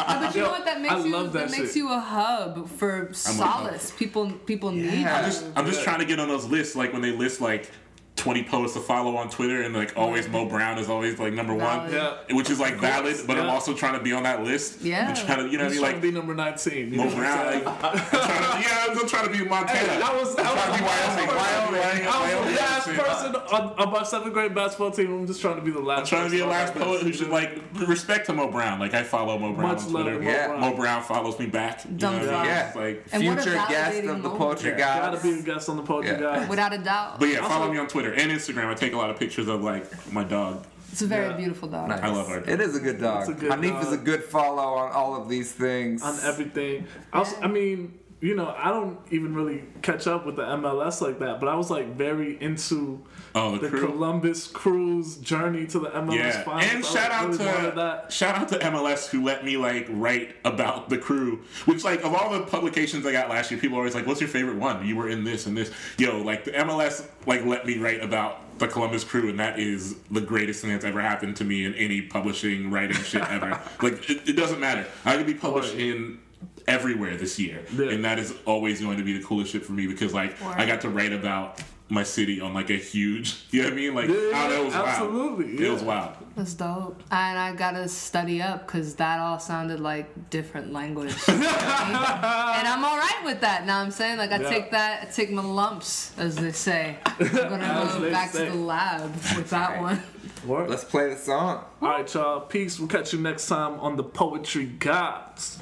No, 0.05 0.21
but 0.21 0.35
you 0.35 0.41
know 0.43 0.49
what? 0.51 0.65
That 0.65 0.81
makes 0.81 0.93
I 0.93 0.99
you 1.05 1.11
love 1.11 1.33
that 1.33 1.49
that 1.49 1.59
makes 1.59 1.75
you 1.75 1.91
a 1.91 1.99
hub 1.99 2.69
for 2.69 3.09
solace. 3.13 3.91
People 3.91 4.31
people 4.45 4.71
need 4.71 4.85
Yeah. 5.01 5.19
you. 5.21 5.25
just, 5.25 5.45
I'm 5.55 5.65
just 5.65 5.83
trying 5.83 5.99
to 5.99 6.05
get 6.05 6.19
on 6.19 6.27
those 6.27 6.45
lists, 6.45 6.75
like 6.75 6.93
when 6.93 7.01
they 7.01 7.11
list 7.11 7.41
like 7.41 7.71
20 8.15 8.43
posts 8.43 8.75
to 8.77 8.81
follow 8.81 9.17
on 9.17 9.29
Twitter, 9.29 9.61
and 9.63 9.75
like 9.75 9.93
always 9.97 10.27
Mo 10.29 10.45
Brown 10.45 10.77
is 10.77 10.89
always 10.89 11.19
like 11.19 11.33
number 11.33 11.53
one, 11.53 11.91
Yeah. 11.91 12.13
which 12.31 12.49
is 12.49 12.59
like 12.61 12.75
valid, 12.75 13.17
but 13.27 13.37
I'm 13.37 13.49
also 13.49 13.73
trying 13.73 13.97
to 13.97 14.03
be 14.03 14.13
on 14.13 14.23
that 14.23 14.43
list. 14.43 14.81
Yeah. 14.81 15.09
and 15.09 15.17
trying 15.17 15.39
to, 15.45 15.49
you 15.51 15.57
know, 15.57 15.65
what 15.65 15.71
I 15.71 15.73
He's 15.73 15.81
mean, 15.81 15.81
trying 15.81 15.91
to 15.91 15.95
like 15.95 16.01
be 16.01 16.11
number 16.11 16.33
19. 16.33 16.93
You 16.93 16.97
Mo 16.97 17.15
Brown. 17.15 17.47
I'm 17.47 17.63
Like. 17.65 17.83
I'm 17.83 17.97
trying 17.99 18.63
to, 18.63 18.69
yeah, 18.69 18.85
I'm 19.01 19.07
trying 19.07 19.25
to 19.25 19.31
be 19.31 19.43
Montana. 19.49 19.77
Hey, 19.79 19.99
that 19.99 20.13
was, 20.15 20.35
that 20.35 20.43
trying 20.45 20.71
to 20.71 20.77
be 20.77 20.83
was, 20.83 21.35
Wyoming. 21.35 21.81
Wyoming. 21.81 22.07
I 22.07 22.39
was 22.39 22.49
the 22.49 22.61
last 22.61 22.87
person 22.87 23.35
on, 23.35 23.73
on 23.79 23.91
my 23.91 24.03
seventh 24.03 24.33
grade 24.33 24.55
basketball 24.55 24.91
team. 24.91 25.13
I'm 25.13 25.27
just 25.27 25.41
trying 25.41 25.55
to 25.57 25.61
be 25.61 25.71
the 25.71 25.79
last. 25.81 25.99
I'm 25.99 26.05
trying 26.05 26.25
to 26.25 26.31
be 26.31 26.39
a 26.39 26.45
last 26.47 26.73
that 26.73 26.83
poet 26.83 27.01
who 27.01 27.11
should 27.11 27.29
like 27.29 27.59
respect 27.85 28.27
to 28.27 28.33
Mo 28.33 28.49
Brown. 28.49 28.79
Like 28.79 28.93
I 28.93 29.03
follow 29.03 29.37
Mo 29.37 29.53
Brown 29.53 29.73
Much 29.75 29.83
on 29.83 29.91
Twitter. 29.91 30.13
to 30.15 30.19
Mo 30.21 30.29
Yeah. 30.29 30.47
Brown. 30.47 30.61
Mo 30.61 30.73
Brown 30.75 31.03
follows 31.03 31.37
me 31.37 31.47
back. 31.47 31.83
You 31.83 31.91
know 31.91 31.97
Dumb 31.97 32.13
what 32.13 32.29
I 32.29 32.37
mean? 32.37 32.45
Yeah. 32.45 32.67
It's 32.67 32.75
like, 32.77 33.05
And 33.11 33.23
Future 33.23 33.53
guest 33.67 34.03
of 34.07 34.23
the 34.23 34.29
poetry 34.29 34.69
Yeah. 34.71 34.77
guys. 34.77 35.11
Gotta 35.15 35.23
be 35.33 35.39
a 35.39 35.41
guest 35.43 35.69
on 35.69 35.75
the 35.77 35.83
poetry 35.83 36.11
Yeah. 36.13 36.19
guy. 36.19 36.47
Without 36.49 36.73
a 36.73 36.77
doubt. 36.77 37.19
but 37.19 37.27
yeah, 37.29 37.47
follow 37.47 37.69
me 37.71 37.77
on 37.77 37.87
Twitter 37.87 38.04
and 38.13 38.31
Instagram. 38.31 38.67
I 38.67 38.73
take 38.73 38.93
a 38.93 38.97
lot 38.97 39.09
of 39.09 39.17
pictures 39.19 39.47
of 39.47 39.61
like 39.63 39.85
my 40.11 40.23
dog. 40.23 40.65
It's 40.91 41.01
a 41.01 41.07
very 41.07 41.27
Yeah. 41.29 41.37
beautiful 41.37 41.67
dog. 41.67 41.89
Nice. 41.89 42.01
I 42.01 42.07
love 42.07 42.29
our 42.29 42.39
dog. 42.39 42.49
It 42.49 42.61
is 42.61 42.75
a 42.75 42.79
good 42.79 43.01
dog. 43.01 43.21
It's 43.21 43.29
a 43.29 43.33
good 43.33 43.51
Hanif 43.51 43.69
dog. 43.71 43.83
is 43.85 43.91
a 43.93 43.97
good 43.97 44.23
follow 44.23 44.75
on 44.75 44.91
all 44.93 45.15
of 45.21 45.27
these 45.27 45.51
things. 45.51 46.01
on 46.03 46.17
everything. 46.23 46.87
I, 47.11 47.19
was, 47.19 47.33
I 47.41 47.47
mean, 47.47 47.97
you 48.21 48.33
know, 48.35 48.53
I 48.57 48.69
don't 48.69 48.97
even 49.11 49.35
really 49.35 49.63
catch 49.81 50.07
up 50.07 50.25
with 50.25 50.35
the 50.37 50.43
MLS 50.43 51.01
like 51.01 51.19
that, 51.19 51.39
but 51.39 51.47
I 51.49 51.55
was 51.55 51.69
like 51.69 51.95
very 51.95 52.41
into 52.41 53.03
Oh, 53.35 53.57
the 53.57 53.63
the 53.63 53.69
crew. 53.69 53.85
Columbus 53.87 54.47
Crew's 54.47 55.17
journey 55.17 55.65
to 55.67 55.79
the 55.79 55.89
MLS 55.89 56.15
Yeah, 56.15 56.43
finals. 56.43 56.71
and 56.71 56.85
I 56.85 56.87
shout 56.87 57.11
out 57.11 57.25
really 57.27 57.37
to 57.37 57.73
that. 57.75 58.11
shout 58.13 58.35
out 58.37 58.47
to 58.49 58.59
MLS 58.59 59.07
who 59.09 59.23
let 59.23 59.43
me 59.43 59.57
like 59.57 59.87
write 59.89 60.35
about 60.45 60.89
the 60.89 60.97
crew. 60.97 61.41
Which 61.65 61.83
like 61.83 62.03
of 62.03 62.13
all 62.13 62.31
the 62.31 62.43
publications 62.45 63.05
I 63.05 63.11
got 63.11 63.29
last 63.29 63.51
year, 63.51 63.59
people 63.59 63.77
are 63.77 63.81
always 63.81 63.93
like, 63.95 64.07
"What's 64.07 64.21
your 64.21 64.29
favorite 64.29 64.55
one?" 64.57 64.85
You 64.85 64.95
were 64.95 65.09
in 65.09 65.23
this 65.25 65.45
and 65.45 65.55
this. 65.57 65.69
Yo, 65.97 66.17
like 66.21 66.45
the 66.45 66.51
MLS 66.51 67.05
like 67.27 67.45
let 67.45 67.65
me 67.65 67.77
write 67.77 68.01
about 68.01 68.57
the 68.57 68.67
Columbus 68.69 69.03
Crew, 69.03 69.27
and 69.29 69.37
that 69.39 69.59
is 69.59 69.95
the 70.09 70.21
greatest 70.21 70.61
thing 70.61 70.71
that's 70.71 70.85
ever 70.85 71.01
happened 71.01 71.35
to 71.35 71.43
me 71.43 71.65
in 71.65 71.73
any 71.75 72.01
publishing, 72.01 72.71
writing 72.71 72.95
shit 72.95 73.21
ever. 73.29 73.59
like 73.81 74.09
it, 74.09 74.29
it 74.29 74.33
doesn't 74.37 74.61
matter. 74.61 74.85
I 75.03 75.17
could 75.17 75.25
be 75.25 75.33
published 75.33 75.73
Word. 75.73 75.81
in 75.81 76.19
everywhere 76.67 77.15
this 77.17 77.39
year, 77.39 77.63
Yeah. 77.75 77.89
and 77.91 78.03
that 78.05 78.19
is 78.19 78.33
always 78.45 78.81
going 78.81 78.97
to 78.97 79.03
be 79.03 79.17
the 79.17 79.23
coolest 79.23 79.51
shit 79.51 79.65
for 79.65 79.73
me 79.73 79.87
because 79.87 80.13
like 80.13 80.41
I 80.43 80.65
got 80.65 80.81
to 80.81 80.89
write 80.89 81.13
about 81.13 81.61
my 81.87 82.01
city 82.01 82.41
on 82.41 82.51
like 82.55 82.71
a 82.71 82.77
huge, 82.77 83.43
you 83.51 83.61
know 83.61 83.67
what 83.69 83.73
I 83.73 83.75
mean? 83.75 83.93
Like, 83.93 84.09
Yeah, 84.09 84.15
I 84.15 84.47
don't 84.47 84.49
know, 84.49 84.61
it 84.61 84.65
was 84.65 84.73
absolutely, 84.75 85.45
wild. 85.45 85.59
It 85.61 85.69
was 85.69 85.83
wild. 85.83 86.11
That's 86.35 86.53
dope. 86.55 87.03
And 87.11 87.37
I 87.39 87.53
gotta 87.55 87.87
study 87.87 88.41
up 88.41 88.65
because 88.65 88.95
that 88.95 89.19
all 89.19 89.37
sounded 89.39 89.79
like 89.79 90.29
different 90.31 90.73
language. 90.73 91.13
You 91.27 91.35
know 91.37 91.47
I 91.47 91.85
mean? 91.87 92.59
and 92.59 92.67
I'm 92.67 92.83
all 92.83 92.97
right 92.97 93.21
with 93.23 93.41
that. 93.41 93.65
Now 93.67 93.79
I'm 93.81 93.91
saying 93.91 94.17
like 94.17 94.31
I 94.31 94.41
Yeah. 94.41 94.49
take 94.49 94.71
that, 94.71 95.03
I 95.07 95.11
take 95.11 95.31
my 95.31 95.43
lumps, 95.43 96.11
as 96.17 96.35
they 96.35 96.51
say. 96.51 96.97
I'm 97.05 97.27
gonna 97.31 97.63
As 97.63 97.93
go 97.95 98.09
back 98.11 98.31
say. 98.31 98.45
to 98.45 98.51
the 98.51 98.57
lab 98.57 99.11
with 99.13 99.49
that 99.51 99.79
one. 99.79 100.01
Word. 100.45 100.69
Let's 100.69 100.83
play 100.83 101.09
the 101.09 101.17
song. 101.17 101.63
All 101.81 101.89
right, 101.89 102.13
y'all. 102.13 102.41
Peace. 102.41 102.79
We'll 102.79 102.87
catch 102.87 103.13
you 103.13 103.19
next 103.19 103.47
time 103.47 103.79
on 103.79 103.95
the 103.95 104.03
Poetry 104.03 104.65
Gods. 104.65 105.57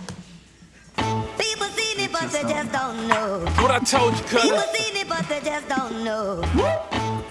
People 2.24 2.40
seen 2.40 2.44
but 2.44 2.48
they 2.48 2.54
just 2.54 2.72
don't 2.72 3.08
know. 3.10 3.40
What 3.62 3.72
I 3.72 3.80
told 3.80 4.14
you, 4.18 4.24
People 4.24 4.50
cuz. 4.58 4.70
seen 4.78 4.96
it, 4.96 5.10
but 5.10 5.28
they 5.28 5.42
just 5.42 5.68
don't 5.68 6.04
know. 6.06 6.42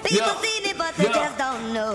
People 0.05 0.27
Yeah. 0.27 0.43
seen 0.43 0.64
it, 0.66 0.77
but 0.77 0.94
they 0.97 1.05
Yeah. 1.05 1.12
just 1.14 1.39
don't 1.39 1.73
know. 1.73 1.94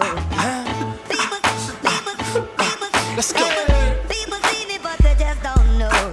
People, 1.07 1.39
people, 1.85 2.15
people, 2.57 2.89
Let's 3.15 3.33
go. 3.33 3.39
people, 3.45 3.99
people 4.09 4.39
seen 4.49 4.69
it, 4.71 4.81
but 4.81 4.97
they 4.97 5.13
just 5.13 5.43
don't 5.43 5.77
know. 5.77 6.09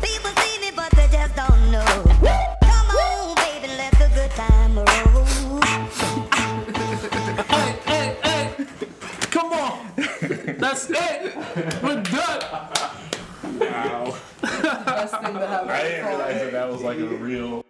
People 0.00 0.30
seen 0.42 0.62
it, 0.68 0.76
but 0.76 0.90
they 0.92 1.08
just 1.10 1.34
don't 1.34 1.72
know. 1.72 1.90
Come 2.62 2.90
on, 2.96 3.34
baby, 3.34 3.68
let 3.76 3.92
the 3.98 4.08
good 4.14 4.30
time 4.30 4.76
roll. 4.76 5.60
Hey, 7.50 7.70
hey, 7.90 8.16
hey. 8.22 8.66
Come 9.32 9.52
on. 9.52 9.92
That's 10.56 10.88
it. 10.88 11.34
We're 11.82 12.02
done. 12.02 12.42
Wow. 13.58 14.14
Best 14.42 15.20
thing 15.20 15.34
to 15.34 15.46
have 15.46 15.68
I 15.68 15.82
didn't 15.82 16.06
realize 16.06 16.40
that 16.40 16.52
that 16.52 16.70
was 16.70 16.82
like 16.82 16.98
a 16.98 17.06
real. 17.06 17.64